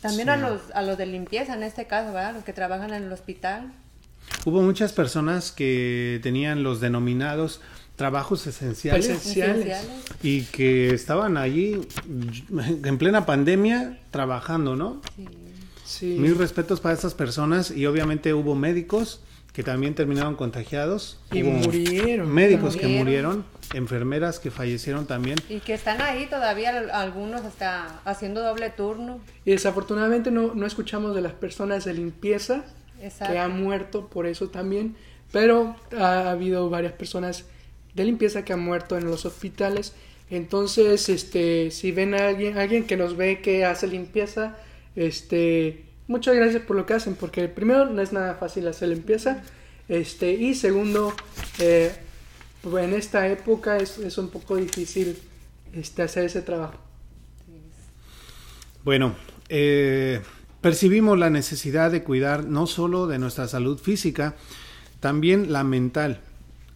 También 0.00 0.30
a, 0.30 0.38
los, 0.38 0.62
a 0.72 0.80
los 0.80 0.96
de 0.96 1.04
limpieza 1.04 1.52
en 1.52 1.62
este 1.62 1.86
caso, 1.86 2.14
¿verdad? 2.14 2.32
Los 2.32 2.44
que 2.44 2.54
trabajan 2.54 2.94
en 2.94 3.04
el 3.04 3.12
hospital. 3.12 3.72
Hubo 4.46 4.62
muchas 4.62 4.94
personas 4.94 5.52
que 5.52 6.18
tenían 6.22 6.62
los 6.62 6.80
denominados 6.80 7.60
trabajos 7.96 8.46
esenciales, 8.46 9.06
esenciales, 9.06 9.86
y 10.22 10.44
que 10.44 10.94
estaban 10.94 11.36
allí 11.36 11.86
en 12.08 12.96
plena 12.96 13.26
pandemia 13.26 13.98
trabajando, 14.10 14.74
¿no? 14.74 15.02
Sí. 15.16 15.28
Mis 16.02 16.36
respetos 16.36 16.80
para 16.80 16.94
estas 16.94 17.14
personas 17.14 17.70
y 17.70 17.86
obviamente 17.86 18.32
hubo 18.34 18.54
médicos 18.54 19.20
que 19.52 19.62
también 19.62 19.94
terminaron 19.94 20.36
contagiados. 20.36 21.18
Y 21.32 21.42
murieron. 21.42 22.32
Médicos 22.32 22.76
que 22.76 22.86
murieron, 22.86 23.44
enfermeras 23.74 24.38
que 24.38 24.50
fallecieron 24.50 25.06
también. 25.06 25.38
Y 25.48 25.60
que 25.60 25.74
están 25.74 26.00
ahí 26.00 26.26
todavía, 26.26 26.78
algunos 26.92 27.42
hasta 27.42 28.00
haciendo 28.04 28.42
doble 28.42 28.70
turno. 28.70 29.20
Y 29.44 29.50
desafortunadamente 29.50 30.30
no, 30.30 30.54
no 30.54 30.66
escuchamos 30.66 31.14
de 31.14 31.22
las 31.22 31.32
personas 31.32 31.84
de 31.84 31.94
limpieza 31.94 32.64
que 33.26 33.38
han 33.38 33.62
muerto 33.62 34.08
por 34.08 34.26
eso 34.26 34.48
también, 34.48 34.94
pero 35.32 35.74
ha 35.98 36.30
habido 36.30 36.68
varias 36.68 36.92
personas 36.92 37.44
de 37.94 38.04
limpieza 38.04 38.44
que 38.44 38.52
han 38.52 38.60
muerto 38.60 38.96
en 38.96 39.04
los 39.04 39.24
hospitales. 39.24 39.94
Entonces, 40.30 41.08
este, 41.08 41.70
si 41.70 41.92
ven 41.92 42.14
a 42.14 42.28
alguien, 42.28 42.58
alguien 42.58 42.86
que 42.86 42.96
nos 42.96 43.16
ve 43.16 43.40
que 43.40 43.64
hace 43.64 43.86
limpieza, 43.86 44.56
este, 44.96 45.84
muchas 46.08 46.34
gracias 46.34 46.62
por 46.62 46.76
lo 46.76 46.86
que 46.86 46.94
hacen, 46.94 47.14
porque 47.14 47.48
primero 47.48 47.86
no 47.86 48.02
es 48.02 48.12
nada 48.12 48.34
fácil 48.34 48.66
hacer 48.68 48.88
limpieza, 48.88 49.42
este, 49.88 50.32
y 50.32 50.54
segundo, 50.54 51.12
eh, 51.58 51.92
en 52.64 52.94
esta 52.94 53.28
época 53.28 53.76
es, 53.78 53.98
es, 53.98 54.18
un 54.18 54.28
poco 54.28 54.56
difícil 54.56 55.18
este, 55.72 56.02
hacer 56.02 56.24
ese 56.24 56.42
trabajo. 56.42 56.78
Bueno, 58.84 59.14
eh, 59.48 60.20
percibimos 60.60 61.18
la 61.18 61.30
necesidad 61.30 61.90
de 61.90 62.02
cuidar 62.02 62.44
no 62.44 62.66
solo 62.66 63.06
de 63.06 63.18
nuestra 63.18 63.48
salud 63.48 63.78
física, 63.78 64.36
también 65.00 65.52
la 65.52 65.64
mental, 65.64 66.20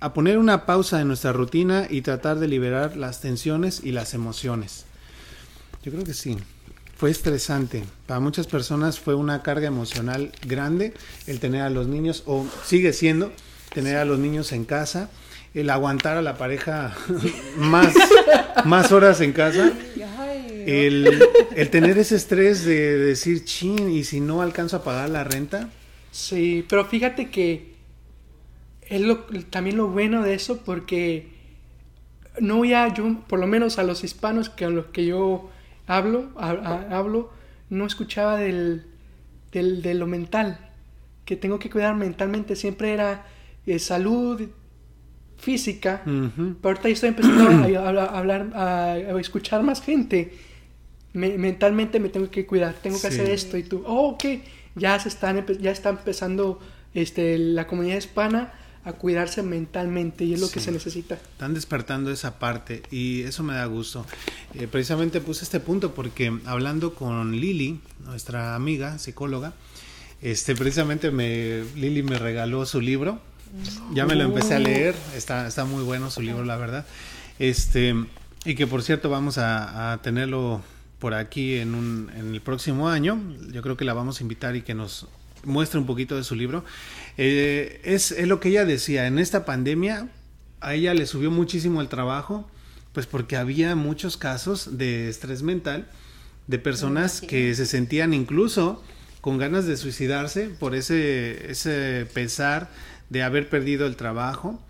a 0.00 0.12
poner 0.12 0.38
una 0.38 0.66
pausa 0.66 1.00
en 1.00 1.08
nuestra 1.08 1.32
rutina 1.32 1.86
y 1.88 2.02
tratar 2.02 2.38
de 2.38 2.48
liberar 2.48 2.96
las 2.96 3.20
tensiones 3.20 3.82
y 3.84 3.92
las 3.92 4.14
emociones. 4.14 4.86
Yo 5.82 5.92
creo 5.92 6.04
que 6.04 6.14
sí 6.14 6.36
fue 6.96 7.10
estresante. 7.10 7.84
Para 8.06 8.20
muchas 8.20 8.46
personas 8.46 9.00
fue 9.00 9.14
una 9.14 9.42
carga 9.42 9.66
emocional 9.66 10.32
grande 10.46 10.94
el 11.26 11.40
tener 11.40 11.62
a 11.62 11.70
los 11.70 11.86
niños, 11.86 12.22
o 12.26 12.46
sigue 12.64 12.92
siendo, 12.92 13.32
tener 13.72 13.96
a 13.96 14.04
los 14.04 14.18
niños 14.18 14.52
en 14.52 14.64
casa, 14.64 15.10
el 15.54 15.70
aguantar 15.70 16.16
a 16.16 16.22
la 16.22 16.36
pareja 16.36 16.96
más, 17.56 17.94
más 18.64 18.92
horas 18.92 19.20
en 19.20 19.32
casa, 19.32 19.72
el, 20.66 21.22
tener 21.70 21.98
ese 21.98 22.16
estrés 22.16 22.64
de 22.64 22.98
decir, 22.98 23.44
chin, 23.44 23.90
y 23.90 24.04
si 24.04 24.20
no 24.20 24.42
alcanzo 24.42 24.76
a 24.76 24.84
pagar 24.84 25.10
la 25.10 25.24
renta. 25.24 25.68
Sí, 26.10 26.64
pero 26.68 26.84
fíjate 26.86 27.30
que 27.30 27.74
es 28.82 29.00
lo, 29.00 29.24
también 29.50 29.76
lo 29.76 29.88
bueno 29.88 30.22
de 30.22 30.34
eso 30.34 30.58
porque 30.64 31.28
no 32.40 32.56
voy 32.58 32.72
a, 32.72 32.92
yo, 32.92 33.20
por 33.28 33.38
lo 33.38 33.46
menos 33.46 33.78
a 33.78 33.82
los 33.82 34.04
hispanos 34.04 34.48
que 34.48 34.64
a 34.64 34.70
los 34.70 34.86
que 34.86 35.06
yo 35.06 35.50
hablo, 35.86 36.30
hablo, 36.36 37.30
no 37.70 37.86
escuchaba 37.86 38.36
del, 38.36 38.84
del, 39.52 39.82
de 39.82 39.94
lo 39.94 40.06
mental, 40.06 40.58
que 41.24 41.36
tengo 41.36 41.58
que 41.58 41.70
cuidar 41.70 41.94
mentalmente, 41.94 42.56
siempre 42.56 42.92
era 42.92 43.26
eh, 43.66 43.78
salud 43.78 44.42
física, 45.36 46.02
pero 46.04 46.58
ahorita 46.62 46.88
estoy 46.88 47.10
empezando 47.10 47.78
a, 47.78 47.88
hablar, 48.18 48.50
a, 48.54 48.96
escuchar 49.20 49.62
más 49.62 49.82
gente. 49.82 50.32
mentalmente 51.12 52.00
me 52.00 52.08
tengo 52.08 52.30
que 52.30 52.46
cuidar, 52.46 52.74
tengo 52.74 53.00
que 53.00 53.06
hacer 53.06 53.28
esto 53.30 53.56
y 53.56 53.62
tú, 53.62 53.82
oh, 53.86 54.10
ok, 54.10 54.24
ya 54.74 54.98
se 54.98 55.08
están, 55.08 55.44
ya 55.60 55.70
está 55.70 55.90
empezando 55.90 56.60
este, 56.94 57.38
la 57.38 57.66
comunidad 57.66 57.98
hispana 57.98 58.52
a 58.84 58.92
cuidarse 58.92 59.42
mentalmente 59.42 60.24
y 60.24 60.34
es 60.34 60.40
lo 60.40 60.50
que 60.50 60.60
se 60.60 60.70
necesita. 60.70 61.14
Están 61.14 61.54
despertando 61.54 62.10
esa 62.10 62.38
parte 62.38 62.82
y 62.90 63.22
eso 63.22 63.42
me 63.42 63.54
da 63.54 63.64
gusto. 63.66 64.04
Eh, 64.54 64.68
precisamente 64.70 65.20
puse 65.20 65.44
este 65.44 65.60
punto 65.60 65.94
porque 65.94 66.38
hablando 66.44 66.94
con 66.94 67.32
Lili, 67.32 67.80
nuestra 68.04 68.54
amiga 68.54 68.98
psicóloga, 68.98 69.54
este 70.20 70.54
precisamente 70.54 71.10
me 71.10 71.64
Lili 71.74 72.02
me 72.02 72.18
regaló 72.18 72.66
su 72.66 72.80
libro. 72.80 73.20
Ya 73.92 74.04
me 74.04 74.16
lo 74.16 74.24
empecé 74.24 74.54
a 74.54 74.58
leer, 74.58 74.96
está, 75.16 75.46
está 75.46 75.64
muy 75.64 75.84
bueno 75.84 76.10
su 76.10 76.20
libro, 76.20 76.44
la 76.44 76.56
verdad. 76.56 76.84
Este, 77.38 77.94
y 78.44 78.54
que 78.56 78.66
por 78.66 78.82
cierto 78.82 79.10
vamos 79.10 79.38
a, 79.38 79.92
a 79.92 80.02
tenerlo 80.02 80.60
por 80.98 81.14
aquí 81.14 81.58
en, 81.58 81.74
un, 81.74 82.10
en 82.16 82.34
el 82.34 82.40
próximo 82.40 82.88
año. 82.88 83.20
Yo 83.52 83.62
creo 83.62 83.76
que 83.76 83.84
la 83.84 83.94
vamos 83.94 84.20
a 84.20 84.22
invitar 84.22 84.56
y 84.56 84.62
que 84.62 84.74
nos 84.74 85.06
muestra 85.44 85.80
un 85.80 85.86
poquito 85.86 86.16
de 86.16 86.24
su 86.24 86.34
libro. 86.34 86.64
Eh, 87.16 87.80
es, 87.84 88.10
es 88.10 88.28
lo 88.28 88.40
que 88.40 88.50
ella 88.50 88.64
decía, 88.64 89.06
en 89.06 89.18
esta 89.18 89.44
pandemia 89.44 90.08
a 90.60 90.74
ella 90.74 90.94
le 90.94 91.06
subió 91.06 91.30
muchísimo 91.30 91.80
el 91.80 91.88
trabajo, 91.88 92.48
pues 92.92 93.06
porque 93.06 93.36
había 93.36 93.74
muchos 93.76 94.16
casos 94.16 94.78
de 94.78 95.08
estrés 95.08 95.42
mental 95.42 95.86
de 96.46 96.58
personas 96.58 97.20
que 97.20 97.54
se 97.54 97.66
sentían 97.66 98.14
incluso 98.14 98.82
con 99.20 99.38
ganas 99.38 99.66
de 99.66 99.76
suicidarse 99.76 100.48
por 100.48 100.74
ese, 100.74 101.50
ese 101.50 102.06
pesar 102.12 102.70
de 103.08 103.22
haber 103.22 103.48
perdido 103.48 103.86
el 103.86 103.96
trabajo. 103.96 104.62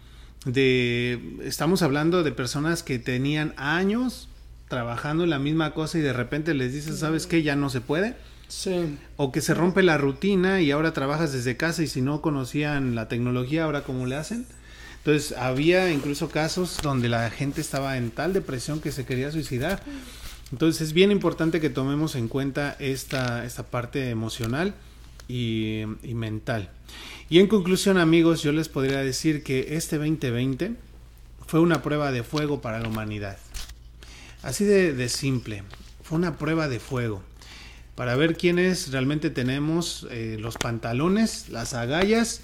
De, 0.45 1.39
estamos 1.43 1.83
hablando 1.83 2.23
de 2.23 2.31
personas 2.31 2.83
que 2.83 2.99
tenían 2.99 3.55
años 3.57 4.29
trabajando 4.69 5.25
en 5.25 5.31
la 5.31 5.39
misma 5.39 5.73
cosa 5.73 5.99
y 5.99 6.03
de 6.03 6.13
repente 6.13 6.55
les 6.55 6.73
dices, 6.73 6.99
¿sabes 6.99 7.27
qué? 7.27 7.43
Ya 7.43 7.57
no 7.57 7.71
se 7.71 7.81
puede. 7.81 8.17
Sí. 8.49 8.99
O 9.17 9.33
que 9.33 9.41
se 9.41 9.55
rompe 9.55 9.83
la 9.83 9.99
rutina 9.99 10.61
y 10.61 10.71
ahora 10.71 10.93
trabajas 10.93 11.33
desde 11.33 11.57
casa 11.57 11.83
y 11.83 11.87
si 11.87 12.03
no 12.03 12.21
conocían 12.21 12.95
la 12.95 13.09
tecnología, 13.09 13.65
ahora 13.65 13.83
cómo 13.83 14.07
le 14.07 14.17
hacen. 14.17 14.47
Entonces 14.99 15.37
había 15.37 15.91
incluso 15.93 16.31
casos 16.31 16.79
donde 16.83 17.09
la 17.09 17.29
gente 17.31 17.61
estaba 17.61 17.97
en 17.97 18.11
tal 18.11 18.33
depresión 18.33 18.81
que 18.81 18.93
se 18.93 19.05
quería 19.05 19.31
suicidar. 19.31 19.83
Entonces 20.51 20.81
es 20.83 20.93
bien 20.93 21.11
importante 21.11 21.61
que 21.61 21.71
tomemos 21.71 22.15
en 22.15 22.29
cuenta 22.29 22.77
esta, 22.79 23.45
esta 23.45 23.65
parte 23.65 24.11
emocional 24.11 24.75
y, 25.29 25.83
mental. 26.03 26.71
Y 27.29 27.41
en 27.41 27.49
conclusión 27.49 27.99
amigos, 27.99 28.43
yo 28.43 28.53
les 28.53 28.69
podría 28.69 28.99
decir 28.99 29.43
que 29.43 29.77
este 29.77 29.97
2020 29.99 30.75
fue 31.47 31.61
una 31.61 31.83
prueba 31.83 32.13
de 32.13 32.23
fuego 32.23 32.61
para 32.61 32.79
la 32.79 32.89
humanidad. 32.89 33.37
Así 34.43 34.65
de 34.65 35.09
simple, 35.09 35.65
fue 36.03 36.19
una 36.19 36.37
prueba 36.37 36.69
de 36.69 36.79
fuego 36.79 37.23
para 37.95 38.17
ver 38.17 38.37
quiénes 38.37 38.91
realmente 38.91 39.31
tenemos 39.31 40.07
eh, 40.11 40.37
los 40.41 40.57
pantalones, 40.57 41.49
las 41.49 41.75
agallas 41.75 42.41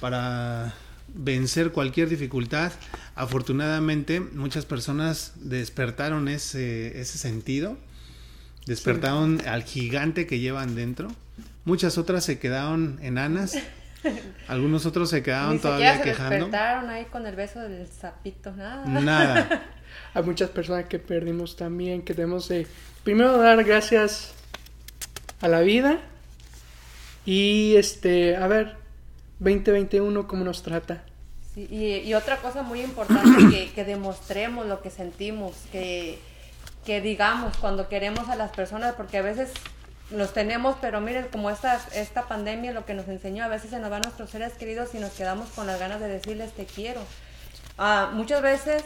para 0.00 0.74
vencer 1.08 1.72
cualquier 1.72 2.08
dificultad. 2.08 2.72
Afortunadamente, 3.14 4.20
muchas 4.20 4.64
personas 4.64 5.32
despertaron 5.36 6.28
ese, 6.28 7.00
ese 7.00 7.18
sentido, 7.18 7.76
despertaron 8.66 9.40
al 9.46 9.64
gigante 9.64 10.26
que 10.26 10.38
llevan 10.38 10.74
dentro. 10.74 11.08
Muchas 11.64 11.98
otras 11.98 12.24
se 12.24 12.38
quedaron 12.38 12.98
enanas. 13.02 13.56
Algunos 14.48 14.84
otros 14.86 15.10
se 15.10 15.22
quedaron 15.22 15.54
Ni 15.54 15.58
todavía 15.60 15.96
se 15.98 16.02
quejando. 16.02 16.34
despertaron 16.34 16.90
ahí 16.90 17.04
con 17.06 17.26
el 17.26 17.36
beso 17.36 17.60
del 17.60 17.86
sapito, 17.86 18.52
nada. 18.52 18.84
Nada. 18.86 19.62
Hay 20.14 20.22
muchas 20.22 20.50
personas 20.50 20.86
que 20.86 20.98
perdimos 20.98 21.56
también, 21.56 22.02
que 22.02 22.14
debemos 22.14 22.48
de 22.48 22.66
primero 23.04 23.36
dar 23.38 23.62
gracias 23.62 24.34
a 25.42 25.48
la 25.48 25.60
vida 25.60 25.98
y 27.26 27.76
este, 27.76 28.36
a 28.36 28.46
ver, 28.46 28.76
2021 29.40 30.26
cómo 30.26 30.44
nos 30.44 30.62
trata. 30.62 31.04
Y, 31.54 32.14
otra 32.14 32.38
cosa 32.38 32.62
muy 32.62 32.80
importante, 32.80 33.50
que, 33.50 33.72
que 33.72 33.84
demostremos 33.84 34.64
lo 34.64 34.80
que 34.80 34.88
sentimos, 34.88 35.52
que, 35.70 36.18
que 36.86 37.02
digamos 37.02 37.58
cuando 37.58 37.90
queremos 37.90 38.30
a 38.30 38.36
las 38.36 38.52
personas, 38.52 38.94
porque 38.94 39.18
a 39.18 39.22
veces 39.22 39.52
los 40.10 40.32
tenemos, 40.32 40.76
pero 40.80 41.00
miren, 41.00 41.26
como 41.30 41.50
esta, 41.50 41.78
esta 41.94 42.26
pandemia 42.26 42.72
lo 42.72 42.86
que 42.86 42.94
nos 42.94 43.06
enseñó, 43.08 43.44
a 43.44 43.48
veces 43.48 43.70
se 43.70 43.78
nos 43.78 43.90
van 43.90 44.02
nuestros 44.02 44.30
seres 44.30 44.54
queridos 44.54 44.94
y 44.94 44.98
nos 44.98 45.12
quedamos 45.12 45.50
con 45.50 45.66
las 45.66 45.78
ganas 45.78 46.00
de 46.00 46.08
decirles 46.08 46.52
te 46.52 46.64
quiero. 46.64 47.02
Ah, 47.76 48.10
muchas 48.12 48.40
veces, 48.42 48.82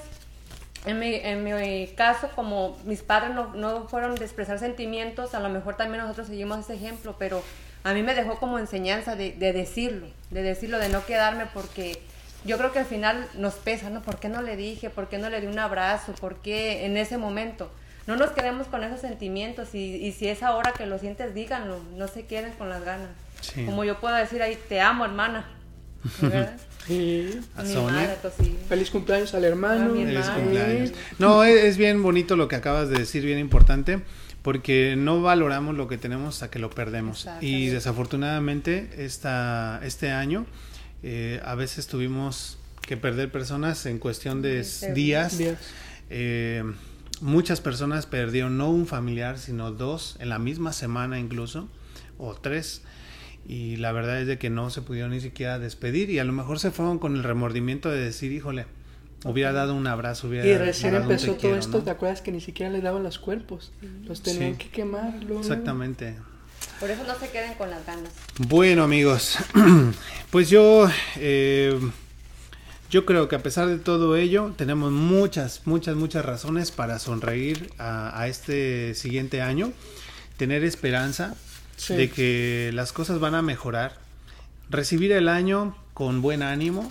en 0.86 0.98
mi, 1.00 1.14
en 1.16 1.42
mi 1.44 1.88
caso, 1.88 2.30
como 2.34 2.78
mis 2.84 3.02
padres 3.02 3.34
no, 3.34 3.54
no 3.54 3.88
fueron 3.88 4.14
de 4.14 4.24
expresar 4.24 4.58
sentimientos, 4.58 5.34
a 5.34 5.40
lo 5.40 5.48
mejor 5.48 5.76
también 5.76 6.02
nosotros 6.02 6.28
seguimos 6.28 6.60
ese 6.60 6.74
ejemplo, 6.74 7.16
pero 7.18 7.42
a 7.82 7.92
mí 7.92 8.02
me 8.02 8.14
dejó 8.14 8.38
como 8.38 8.58
enseñanza 8.58 9.16
de, 9.16 9.32
de 9.32 9.52
decirlo, 9.52 10.06
de 10.30 10.42
decirlo, 10.42 10.78
de 10.78 10.88
no 10.88 11.04
quedarme 11.04 11.46
porque 11.52 12.00
yo 12.44 12.56
creo 12.56 12.72
que 12.72 12.78
al 12.78 12.86
final 12.86 13.28
nos 13.34 13.54
pesa, 13.54 13.90
¿no? 13.90 14.00
¿Por 14.02 14.18
qué 14.18 14.28
no 14.28 14.42
le 14.42 14.56
dije? 14.56 14.88
¿Por 14.88 15.08
qué 15.08 15.18
no 15.18 15.28
le 15.28 15.40
di 15.40 15.48
un 15.48 15.58
abrazo? 15.58 16.12
¿Por 16.12 16.36
qué 16.40 16.86
en 16.86 16.96
ese 16.96 17.18
momento? 17.18 17.70
No 18.06 18.14
nos 18.14 18.30
quedemos 18.30 18.68
con 18.68 18.84
esos 18.84 19.00
sentimientos 19.00 19.74
y, 19.74 19.96
y 19.96 20.12
si 20.12 20.28
es 20.28 20.44
ahora 20.44 20.72
que 20.72 20.86
lo 20.86 21.00
sientes, 21.00 21.34
díganlo, 21.34 21.80
no 21.96 22.06
se 22.06 22.26
queden 22.26 22.52
con 22.52 22.68
las 22.68 22.84
ganas. 22.84 23.10
Sí. 23.40 23.66
Como 23.66 23.82
yo 23.82 23.98
puedo 23.98 24.14
decir 24.14 24.40
ahí, 24.42 24.56
te 24.68 24.80
amo, 24.80 25.04
hermana. 25.04 25.48
¿Verdad? 26.20 26.56
Sí. 26.86 27.40
A 27.56 27.64
Sonia. 27.64 28.16
Feliz 28.68 28.90
cumpleaños 28.90 29.34
al 29.34 29.44
hermano. 29.44 29.94
Feliz 29.94 30.26
cumpleaños. 30.28 30.92
No, 31.18 31.44
es, 31.44 31.64
es 31.64 31.76
bien 31.76 32.02
bonito 32.02 32.36
lo 32.36 32.48
que 32.48 32.56
acabas 32.56 32.88
de 32.88 32.98
decir, 32.98 33.24
bien 33.24 33.38
importante, 33.38 34.00
porque 34.42 34.94
no 34.96 35.22
valoramos 35.22 35.74
lo 35.74 35.88
que 35.88 35.98
tenemos 35.98 36.34
hasta 36.36 36.50
que 36.50 36.58
lo 36.58 36.70
perdemos. 36.70 37.28
Y 37.40 37.66
desafortunadamente 37.66 38.90
esta, 38.98 39.80
este 39.82 40.12
año 40.12 40.46
eh, 41.02 41.40
a 41.44 41.54
veces 41.54 41.86
tuvimos 41.88 42.58
que 42.80 42.96
perder 42.96 43.30
personas 43.30 43.84
en 43.86 43.98
cuestión 43.98 44.42
de 44.42 44.62
Sí, 44.64 44.86
días. 44.92 45.38
Días. 45.38 45.58
Eh, 46.10 46.62
muchas 47.20 47.60
personas 47.60 48.06
perdieron 48.06 48.56
no 48.56 48.70
un 48.70 48.86
familiar, 48.86 49.38
sino 49.38 49.72
dos 49.72 50.16
en 50.20 50.28
la 50.28 50.38
misma 50.38 50.72
semana 50.72 51.18
incluso, 51.18 51.68
o 52.18 52.34
tres. 52.34 52.82
Y 53.48 53.76
la 53.76 53.92
verdad 53.92 54.20
es 54.20 54.26
de 54.26 54.38
que 54.38 54.50
no 54.50 54.70
se 54.70 54.82
pudieron 54.82 55.12
ni 55.12 55.20
siquiera 55.20 55.58
despedir 55.58 56.10
y 56.10 56.18
a 56.18 56.24
lo 56.24 56.32
mejor 56.32 56.58
se 56.58 56.70
fueron 56.72 56.98
con 56.98 57.14
el 57.16 57.22
remordimiento 57.22 57.88
de 57.90 57.98
decir, 58.00 58.32
híjole, 58.32 58.66
hubiera 59.24 59.52
dado 59.52 59.74
un 59.74 59.86
abrazo, 59.86 60.26
hubiera 60.28 60.46
Y 60.46 60.56
recién 60.58 60.92
dado 60.92 61.04
empezó 61.04 61.26
todo 61.28 61.36
quiero", 61.38 61.56
esto, 61.56 61.78
¿no? 61.78 61.84
¿te 61.84 61.90
acuerdas 61.90 62.20
que 62.22 62.32
ni 62.32 62.40
siquiera 62.40 62.72
les 62.72 62.82
daban 62.82 63.02
los 63.04 63.18
cuerpos? 63.20 63.70
Los 64.04 64.22
tenían 64.22 64.52
Sí. 64.54 64.58
que 64.58 64.68
quemar. 64.70 65.14
luego. 65.22 65.40
Exactamente. 65.40 66.16
Por 66.80 66.90
eso 66.90 67.04
no 67.04 67.14
se 67.18 67.30
queden 67.30 67.54
con 67.54 67.70
las 67.70 67.86
ganas. 67.86 68.10
Bueno 68.38 68.82
amigos, 68.82 69.38
pues 70.30 70.50
yo, 70.50 70.88
eh, 71.16 71.78
yo 72.90 73.06
creo 73.06 73.28
que 73.28 73.36
a 73.36 73.42
pesar 73.42 73.68
de 73.68 73.78
todo 73.78 74.16
ello, 74.16 74.52
tenemos 74.56 74.90
muchas, 74.92 75.62
muchas, 75.66 75.94
muchas 75.96 76.24
razones 76.24 76.72
para 76.72 76.98
sonreír 76.98 77.70
a, 77.78 78.20
a 78.20 78.26
este 78.28 78.94
siguiente 78.94 79.40
año, 79.40 79.72
tener 80.36 80.64
esperanza 80.64 81.36
Sí. 81.76 81.94
de 81.94 82.10
que 82.10 82.70
las 82.74 82.92
cosas 82.92 83.20
van 83.20 83.34
a 83.34 83.42
mejorar, 83.42 83.96
recibir 84.70 85.12
el 85.12 85.28
año 85.28 85.76
con 85.94 86.22
buen 86.22 86.42
ánimo, 86.42 86.90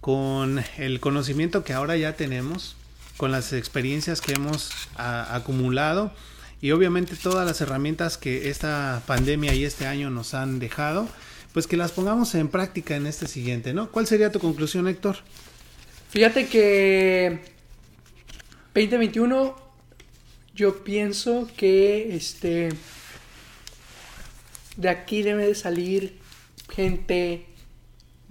con 0.00 0.62
el 0.78 0.98
conocimiento 1.00 1.62
que 1.64 1.72
ahora 1.72 1.96
ya 1.96 2.16
tenemos, 2.16 2.76
con 3.16 3.30
las 3.30 3.52
experiencias 3.52 4.20
que 4.20 4.32
hemos 4.32 4.70
a- 4.96 5.34
acumulado 5.36 6.12
y 6.60 6.72
obviamente 6.72 7.14
todas 7.16 7.46
las 7.46 7.60
herramientas 7.60 8.18
que 8.18 8.48
esta 8.50 9.02
pandemia 9.06 9.54
y 9.54 9.64
este 9.64 9.86
año 9.86 10.10
nos 10.10 10.34
han 10.34 10.58
dejado, 10.58 11.08
pues 11.52 11.66
que 11.66 11.76
las 11.76 11.92
pongamos 11.92 12.34
en 12.34 12.48
práctica 12.48 12.96
en 12.96 13.06
este 13.06 13.26
siguiente, 13.28 13.72
¿no? 13.74 13.90
¿Cuál 13.90 14.06
sería 14.06 14.32
tu 14.32 14.38
conclusión, 14.40 14.88
Héctor? 14.88 15.18
Fíjate 16.10 16.46
que 16.48 17.40
2021 18.74 19.54
yo 20.54 20.82
pienso 20.84 21.48
que 21.56 22.14
este 22.16 22.70
de 24.76 24.88
aquí 24.88 25.22
debe 25.22 25.46
de 25.46 25.54
salir 25.54 26.18
gente 26.70 27.46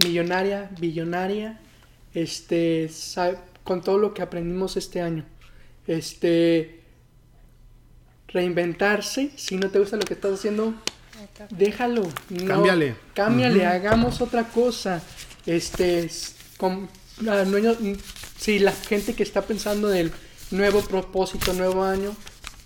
millonaria, 0.04 0.72
billonaria, 0.80 1.60
este 2.14 2.90
con 3.64 3.82
todo 3.82 3.98
lo 3.98 4.14
que 4.14 4.22
aprendimos 4.22 4.78
este 4.78 5.02
año. 5.02 5.26
Este 5.88 6.82
reinventarse, 8.28 9.32
si 9.36 9.58
no 9.58 9.70
te 9.70 9.80
gusta 9.80 9.98
lo 9.98 10.04
que 10.04 10.14
estás 10.14 10.34
haciendo, 10.34 10.74
déjalo. 11.50 12.04
no, 12.30 12.48
Cámbiale. 12.48 12.96
Cámbiale, 13.14 13.66
hagamos 13.66 14.22
otra 14.22 14.46
cosa. 14.46 15.02
Este, 15.46 16.10
con, 16.58 16.88
no, 17.20 17.34
si 18.38 18.60
la 18.60 18.72
gente 18.72 19.14
que 19.14 19.24
está 19.24 19.42
pensando 19.42 19.88
del 19.90 20.12
nuevo 20.52 20.82
propósito, 20.82 21.54
nuevo 21.54 21.84
año, 21.84 22.16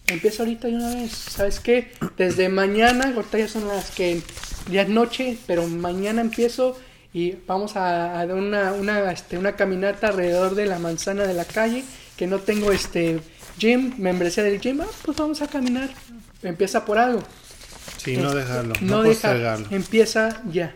empieza 0.08 0.44
ahorita 0.44 0.68
de 0.68 0.76
una 0.76 0.96
vez. 0.96 1.12
¿Sabes 1.12 1.60
qué? 1.60 1.92
Desde 2.18 2.50
mañana, 2.50 3.14
ahorita 3.16 3.38
ya 3.38 3.48
son 3.48 3.68
las 3.68 3.92
que 3.92 4.22
ya 4.72 4.84
es 4.84 4.90
noche, 4.90 5.38
pero 5.48 5.68
mañana 5.68 6.22
empiezo 6.22 6.78
y 7.14 7.36
vamos 7.48 7.76
a, 7.76 8.20
a 8.20 8.26
dar 8.26 8.36
una, 8.36 8.74
una, 8.74 9.12
este, 9.12 9.38
una 9.38 9.56
caminata 9.56 10.08
alrededor 10.10 10.56
de 10.56 10.66
la 10.66 10.80
manzana 10.80 11.24
de 11.26 11.34
la 11.34 11.46
calle, 11.46 11.84
que 12.18 12.28
no 12.28 12.40
tengo 12.40 12.72
este 12.72 13.20
gym, 13.58 13.94
membresía 13.98 14.44
del 14.44 14.60
gym, 14.60 14.82
ah, 14.82 14.88
pues 15.04 15.16
vamos 15.18 15.42
a 15.42 15.48
caminar. 15.48 15.90
Empieza 16.44 16.84
por 16.86 16.98
algo. 16.98 17.24
Sí, 17.98 18.18
no 18.18 18.34
dejarlo, 18.34 18.74
no, 18.82 18.98
No 18.98 19.02
dejar, 19.04 19.32
postergarlo. 19.32 19.68
empieza 19.72 20.42
ya. 20.52 20.74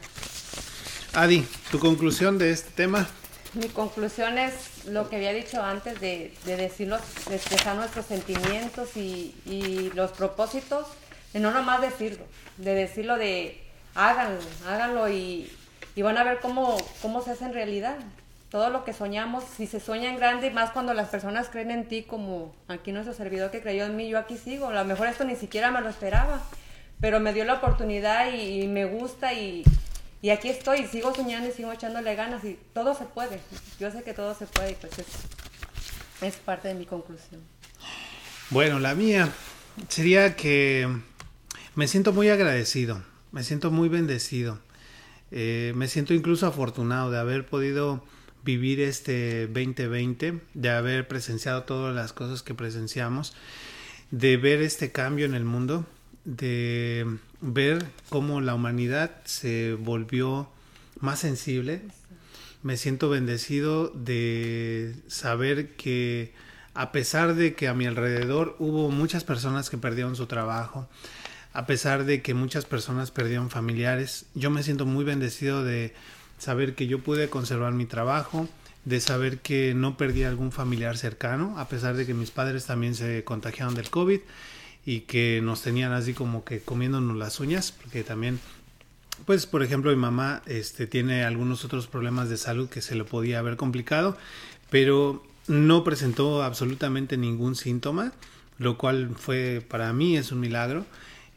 Adi, 1.13 1.45
tu 1.71 1.79
conclusión 1.79 2.37
de 2.37 2.51
este 2.51 2.69
tema. 2.71 3.07
Mi 3.53 3.67
conclusión 3.67 4.37
es 4.37 4.53
lo 4.91 5.09
que 5.09 5.17
había 5.17 5.33
dicho 5.33 5.61
antes 5.63 5.99
de, 5.99 6.33
de 6.45 6.57
de 6.57 7.35
expresar 7.35 7.75
nuestros 7.75 8.05
sentimientos 8.05 8.95
y, 8.95 9.35
y 9.45 9.91
los 9.95 10.11
propósitos, 10.11 10.87
de 11.33 11.39
no 11.39 11.51
nomás 11.51 11.81
decirlo, 11.81 12.25
de 12.57 12.73
decirlo 12.73 13.17
de 13.17 13.69
háganlo, 13.95 14.39
háganlo 14.67 15.09
y, 15.09 15.51
van 15.97 16.17
a 16.17 16.23
ver 16.23 16.39
cómo, 16.39 16.77
cómo 17.01 17.21
se 17.21 17.31
hace 17.31 17.45
en 17.45 17.53
realidad. 17.53 17.97
Todo 18.49 18.69
lo 18.69 18.83
que 18.83 18.93
soñamos, 18.93 19.43
si 19.43 19.67
se 19.67 19.79
sueña 19.79 20.09
en 20.09 20.15
grande, 20.15 20.49
más 20.49 20.71
cuando 20.71 20.93
las 20.93 21.09
personas 21.09 21.49
creen 21.49 21.69
en 21.71 21.87
ti, 21.87 22.03
como 22.03 22.55
aquí 22.67 22.91
nuestro 22.91 23.13
servidor 23.13 23.51
que 23.51 23.61
creyó 23.61 23.85
en 23.85 23.95
mí, 23.95 24.09
yo 24.09 24.17
aquí 24.17 24.37
sigo. 24.37 24.69
A 24.69 24.73
lo 24.73 24.85
mejor 24.85 25.07
esto 25.07 25.23
ni 25.23 25.35
siquiera 25.35 25.69
me 25.69 25.81
lo 25.81 25.89
esperaba, 25.89 26.41
pero 26.99 27.19
me 27.19 27.33
dio 27.33 27.45
la 27.45 27.55
oportunidad 27.55 28.33
y, 28.33 28.67
me 28.67 28.85
gusta 28.85 29.33
y, 29.33 29.63
y, 30.21 30.29
aquí 30.29 30.49
estoy, 30.49 30.85
sigo 30.87 31.13
soñando 31.13 31.49
y 31.49 31.51
sigo 31.51 31.71
echándole 31.71 32.15
ganas 32.15 32.43
y 32.43 32.59
todo 32.73 32.93
se 32.95 33.05
puede. 33.05 33.39
Yo 33.79 33.91
sé 33.91 34.03
que 34.03 34.13
todo 34.13 34.35
se 34.35 34.45
puede 34.45 34.71
y 34.71 34.75
pues 34.75 34.99
es, 34.99 35.07
es 36.21 36.35
parte 36.37 36.67
de 36.67 36.75
mi 36.75 36.85
conclusión. 36.85 37.41
Bueno, 38.49 38.79
la 38.79 38.95
mía 38.95 39.31
sería 39.87 40.35
que 40.35 40.87
me 41.75 41.87
siento 41.87 42.13
muy 42.13 42.29
agradecido, 42.29 43.03
me 43.31 43.43
siento 43.43 43.71
muy 43.71 43.89
bendecido, 43.89 44.59
eh, 45.31 45.71
me 45.75 45.87
siento 45.87 46.13
incluso 46.13 46.47
afortunado 46.47 47.11
de 47.11 47.19
haber 47.19 47.45
podido 47.45 48.03
vivir 48.43 48.79
este 48.81 49.47
2020, 49.47 50.41
de 50.53 50.69
haber 50.69 51.07
presenciado 51.07 51.63
todas 51.63 51.95
las 51.95 52.13
cosas 52.13 52.41
que 52.41 52.53
presenciamos, 52.53 53.35
de 54.11 54.37
ver 54.37 54.61
este 54.61 54.91
cambio 54.91 55.25
en 55.25 55.35
el 55.35 55.45
mundo, 55.45 55.85
de 56.29 57.17
ver 57.41 57.85
cómo 58.09 58.39
la 58.39 58.53
humanidad 58.53 59.11
se 59.25 59.73
volvió 59.73 60.47
más 60.99 61.19
sensible. 61.19 61.81
Me 62.61 62.77
siento 62.77 63.09
bendecido 63.09 63.89
de 63.89 64.93
saber 65.07 65.75
que 65.75 66.33
a 66.75 66.91
pesar 66.91 67.33
de 67.35 67.55
que 67.55 67.67
a 67.67 67.73
mi 67.73 67.87
alrededor 67.87 68.55
hubo 68.59 68.91
muchas 68.91 69.23
personas 69.23 69.69
que 69.69 69.77
perdieron 69.77 70.15
su 70.15 70.27
trabajo, 70.27 70.87
a 71.51 71.65
pesar 71.65 72.05
de 72.05 72.21
que 72.21 72.35
muchas 72.35 72.65
personas 72.65 73.09
perdieron 73.09 73.49
familiares, 73.49 74.27
yo 74.35 74.51
me 74.51 74.61
siento 74.61 74.85
muy 74.85 75.03
bendecido 75.03 75.63
de 75.63 75.95
saber 76.37 76.75
que 76.75 76.85
yo 76.85 76.99
pude 76.99 77.29
conservar 77.29 77.73
mi 77.73 77.85
trabajo, 77.85 78.47
de 78.85 78.99
saber 78.99 79.39
que 79.39 79.73
no 79.73 79.97
perdí 79.97 80.23
algún 80.23 80.51
familiar 80.51 80.95
cercano, 80.97 81.57
a 81.57 81.67
pesar 81.67 81.95
de 81.95 82.05
que 82.05 82.13
mis 82.13 82.29
padres 82.29 82.65
también 82.65 82.93
se 82.93 83.23
contagiaron 83.23 83.73
del 83.73 83.89
COVID 83.89 84.19
y 84.89 85.01
que 85.01 85.39
nos 85.43 85.61
tenían 85.61 85.91
así 85.91 86.15
como 86.15 86.43
que 86.43 86.61
comiéndonos 86.61 87.15
las 87.15 87.39
uñas, 87.39 87.71
porque 87.71 88.03
también, 88.03 88.39
pues 89.27 89.45
por 89.45 89.61
ejemplo 89.61 89.91
mi 89.91 89.97
mamá 89.97 90.41
este, 90.47 90.87
tiene 90.87 91.23
algunos 91.23 91.63
otros 91.63 91.85
problemas 91.85 92.27
de 92.27 92.37
salud 92.37 92.69
que 92.69 92.81
se 92.81 92.95
le 92.95 93.03
podía 93.03 93.37
haber 93.37 93.55
complicado, 93.55 94.17
pero 94.71 95.23
no 95.45 95.83
presentó 95.83 96.41
absolutamente 96.41 97.17
ningún 97.17 97.55
síntoma, 97.55 98.13
lo 98.57 98.79
cual 98.79 99.11
fue 99.15 99.63
para 99.67 99.93
mí 99.93 100.17
es 100.17 100.31
un 100.31 100.39
milagro. 100.39 100.87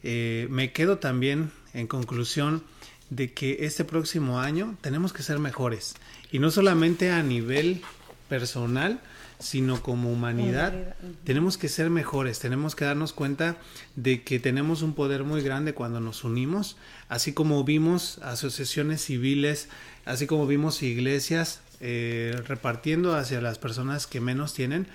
Eh, 0.02 0.46
me 0.48 0.72
quedo 0.72 0.96
también 0.96 1.50
en 1.74 1.88
conclusión 1.88 2.62
de 3.10 3.34
que 3.34 3.66
este 3.66 3.84
próximo 3.84 4.40
año 4.40 4.78
tenemos 4.80 5.12
que 5.12 5.22
ser 5.22 5.38
mejores 5.38 5.94
y 6.30 6.38
no 6.38 6.50
solamente 6.50 7.10
a 7.10 7.22
nivel 7.22 7.82
personal, 8.30 9.02
sino 9.42 9.82
como 9.82 10.10
humanidad, 10.10 10.94
tenemos 11.24 11.58
que 11.58 11.68
ser 11.68 11.90
mejores, 11.90 12.38
tenemos 12.38 12.74
que 12.74 12.84
darnos 12.84 13.12
cuenta 13.12 13.56
de 13.96 14.22
que 14.22 14.38
tenemos 14.38 14.82
un 14.82 14.94
poder 14.94 15.24
muy 15.24 15.42
grande 15.42 15.74
cuando 15.74 16.00
nos 16.00 16.24
unimos, 16.24 16.76
así 17.08 17.32
como 17.32 17.62
vimos 17.64 18.18
asociaciones 18.18 19.04
civiles, 19.04 19.68
así 20.04 20.26
como 20.26 20.46
vimos 20.46 20.82
iglesias 20.82 21.60
eh, 21.80 22.40
repartiendo 22.46 23.14
hacia 23.16 23.40
las 23.40 23.58
personas 23.58 24.06
que 24.06 24.20
menos 24.20 24.54
tienen, 24.54 24.86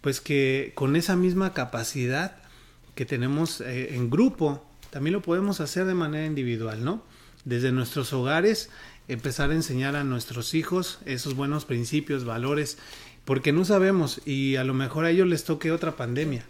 pues 0.00 0.20
que 0.20 0.72
con 0.74 0.96
esa 0.96 1.16
misma 1.16 1.54
capacidad 1.54 2.36
que 2.94 3.06
tenemos 3.06 3.60
eh, 3.62 3.94
en 3.94 4.10
grupo, 4.10 4.64
también 4.90 5.14
lo 5.14 5.22
podemos 5.22 5.60
hacer 5.60 5.86
de 5.86 5.94
manera 5.94 6.26
individual, 6.26 6.84
¿no? 6.84 7.02
Desde 7.44 7.72
nuestros 7.72 8.12
hogares, 8.12 8.70
empezar 9.08 9.50
a 9.50 9.54
enseñar 9.54 9.96
a 9.96 10.04
nuestros 10.04 10.54
hijos 10.54 10.98
esos 11.04 11.34
buenos 11.34 11.64
principios, 11.64 12.24
valores, 12.24 12.78
porque 13.24 13.52
no 13.52 13.64
sabemos 13.64 14.20
y 14.24 14.56
a 14.56 14.64
lo 14.64 14.74
mejor 14.74 15.04
a 15.04 15.10
ellos 15.10 15.26
les 15.26 15.44
toque 15.44 15.72
otra 15.72 15.96
pandemia. 15.96 16.44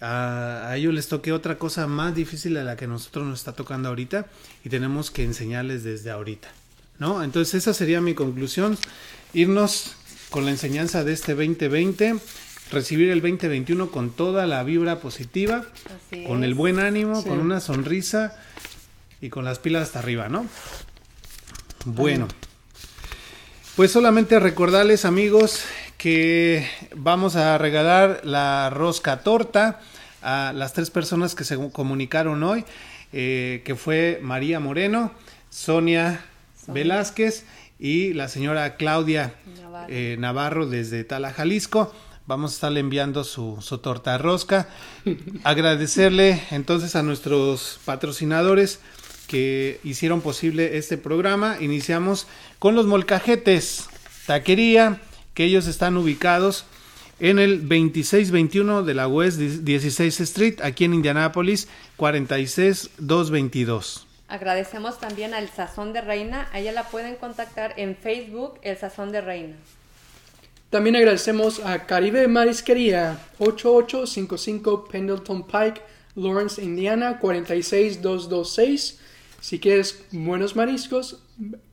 A, 0.00 0.74
ellos 0.76 0.94
les 0.94 1.08
toque 1.08 1.32
otra 1.32 1.58
cosa 1.58 1.86
más 1.86 2.14
difícil 2.14 2.56
a 2.56 2.64
la 2.64 2.76
que 2.76 2.86
nosotros 2.86 3.26
nos 3.26 3.40
está 3.40 3.52
tocando 3.52 3.88
ahorita 3.88 4.26
y 4.64 4.68
tenemos 4.68 5.10
que 5.10 5.24
enseñarles 5.24 5.82
desde 5.84 6.10
ahorita. 6.10 6.48
¿No? 6.98 7.22
Entonces 7.22 7.54
esa 7.54 7.74
sería 7.74 8.00
mi 8.00 8.14
conclusión, 8.14 8.76
irnos 9.32 9.94
con 10.30 10.44
la 10.44 10.50
enseñanza 10.50 11.04
de 11.04 11.12
este 11.12 11.34
2020, 11.34 12.16
recibir 12.72 13.10
el 13.10 13.20
2021 13.20 13.90
con 13.90 14.10
toda 14.10 14.46
la 14.46 14.62
vibra 14.64 14.98
positiva, 14.98 15.64
con 16.26 16.42
el 16.42 16.54
buen 16.54 16.80
ánimo, 16.80 17.22
con 17.24 17.38
una 17.38 17.60
sonrisa 17.60 18.36
y 19.20 19.30
con 19.30 19.44
las 19.44 19.58
pilas 19.60 19.84
hasta 19.84 20.00
arriba, 20.00 20.28
¿no? 20.28 20.46
Bueno, 21.84 22.26
pues 23.78 23.92
solamente 23.92 24.40
recordarles 24.40 25.04
amigos 25.04 25.62
que 25.98 26.68
vamos 26.96 27.36
a 27.36 27.56
regalar 27.58 28.22
la 28.24 28.70
rosca 28.70 29.20
torta 29.20 29.78
a 30.20 30.52
las 30.52 30.72
tres 30.72 30.90
personas 30.90 31.36
que 31.36 31.44
se 31.44 31.56
comunicaron 31.70 32.42
hoy, 32.42 32.64
eh, 33.12 33.62
que 33.64 33.76
fue 33.76 34.18
María 34.20 34.58
Moreno, 34.58 35.12
Sonia, 35.48 36.24
Velázquez 36.66 37.44
y 37.78 38.14
la 38.14 38.26
señora 38.26 38.74
Claudia 38.74 39.34
Navarro, 40.18 40.64
eh, 40.64 40.70
desde 40.70 41.04
Tala, 41.04 41.32
Jalisco. 41.32 41.94
Vamos 42.26 42.50
a 42.50 42.54
estarle 42.54 42.80
enviando 42.80 43.22
su, 43.22 43.58
su 43.60 43.78
torta 43.78 44.18
rosca. 44.18 44.66
Agradecerle 45.44 46.42
entonces 46.50 46.96
a 46.96 47.04
nuestros 47.04 47.78
patrocinadores 47.84 48.80
que 49.28 49.78
hicieron 49.84 50.20
posible 50.20 50.78
este 50.78 50.98
programa. 50.98 51.58
Iniciamos 51.60 52.26
con 52.58 52.74
los 52.74 52.86
molcajetes, 52.86 53.88
taquería, 54.26 55.00
que 55.34 55.44
ellos 55.44 55.68
están 55.68 55.96
ubicados 55.96 56.64
en 57.20 57.38
el 57.38 57.60
2621 57.60 58.82
de 58.82 58.94
la 58.94 59.06
West 59.06 59.38
16 59.38 60.20
Street, 60.20 60.56
aquí 60.62 60.84
en 60.84 60.94
Indianápolis, 60.94 61.68
46222. 61.96 64.08
Agradecemos 64.28 64.98
también 64.98 65.34
al 65.34 65.48
Sazón 65.48 65.92
de 65.92 66.00
Reina. 66.00 66.48
A 66.52 66.60
ella 66.60 66.72
la 66.72 66.88
pueden 66.88 67.16
contactar 67.16 67.74
en 67.76 67.96
Facebook, 67.96 68.58
El 68.62 68.76
Sazón 68.76 69.12
de 69.12 69.20
Reina. 69.20 69.56
También 70.70 70.96
agradecemos 70.96 71.60
a 71.60 71.86
Caribe 71.86 72.26
Marisquería, 72.28 73.18
8855 73.38 74.88
Pendleton 74.90 75.46
Pike, 75.46 75.80
Lawrence, 76.14 76.62
Indiana, 76.62 77.18
46226. 77.20 79.00
Si 79.48 79.60
quieres 79.60 80.04
buenos 80.12 80.56
mariscos, 80.56 81.22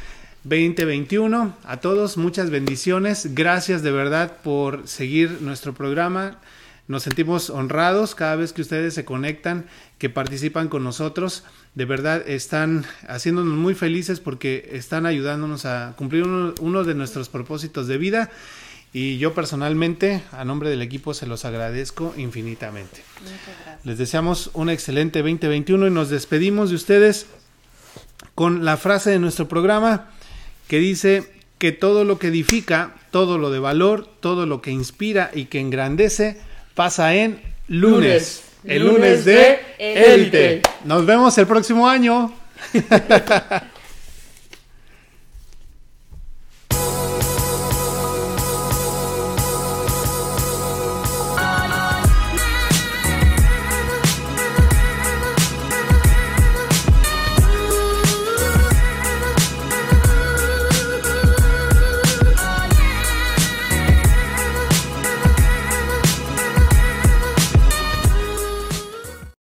2021 0.44 1.56
a 1.64 1.76
todos. 1.78 2.16
Muchas 2.16 2.50
bendiciones. 2.50 3.34
Gracias 3.34 3.82
de 3.82 3.92
verdad 3.92 4.38
por 4.42 4.86
seguir 4.86 5.40
nuestro 5.40 5.72
programa. 5.72 6.38
Nos 6.92 7.04
sentimos 7.04 7.48
honrados 7.48 8.14
cada 8.14 8.36
vez 8.36 8.52
que 8.52 8.60
ustedes 8.60 8.92
se 8.92 9.06
conectan, 9.06 9.64
que 9.96 10.10
participan 10.10 10.68
con 10.68 10.84
nosotros. 10.84 11.42
De 11.74 11.86
verdad 11.86 12.22
están 12.28 12.84
haciéndonos 13.08 13.54
muy 13.54 13.74
felices 13.74 14.20
porque 14.20 14.68
están 14.72 15.06
ayudándonos 15.06 15.64
a 15.64 15.94
cumplir 15.96 16.24
uno, 16.24 16.84
de 16.84 16.94
nuestros 16.94 17.30
propósitos 17.30 17.86
de 17.86 17.96
vida. 17.96 18.30
Y 18.92 19.16
yo 19.16 19.32
personalmente, 19.32 20.22
a 20.32 20.44
nombre 20.44 20.68
del 20.68 20.82
equipo, 20.82 21.14
se 21.14 21.24
los 21.26 21.46
agradezco 21.46 22.12
infinitamente. 22.18 23.02
Les 23.84 23.96
deseamos 23.96 24.50
un 24.52 24.68
excelente 24.68 25.20
2021 25.20 25.86
y 25.86 25.90
nos 25.90 26.10
despedimos 26.10 26.68
de 26.68 26.76
ustedes 26.76 27.24
con 28.34 28.66
la 28.66 28.76
frase 28.76 29.08
de 29.08 29.18
nuestro 29.18 29.48
programa 29.48 30.10
que 30.68 30.78
dice 30.78 31.32
que 31.56 31.72
todo 31.72 32.04
lo 32.04 32.18
que 32.18 32.26
edifica, 32.26 32.96
todo 33.10 33.38
lo 33.38 33.50
de 33.50 33.60
valor, 33.60 34.06
todo 34.20 34.44
lo 34.44 34.60
que 34.60 34.72
inspira 34.72 35.30
y 35.32 35.46
que 35.46 35.58
engrandece 35.58 36.51
pasa 36.74 37.14
en 37.14 37.40
lunes. 37.68 38.42
el 38.64 38.86
lunes, 38.86 39.24
de 39.24 39.60
élite. 39.78 40.62
Nos 40.84 41.06
vemos 41.06 41.36
el 41.38 41.46
próximo 41.46 41.88
año. 41.88 42.32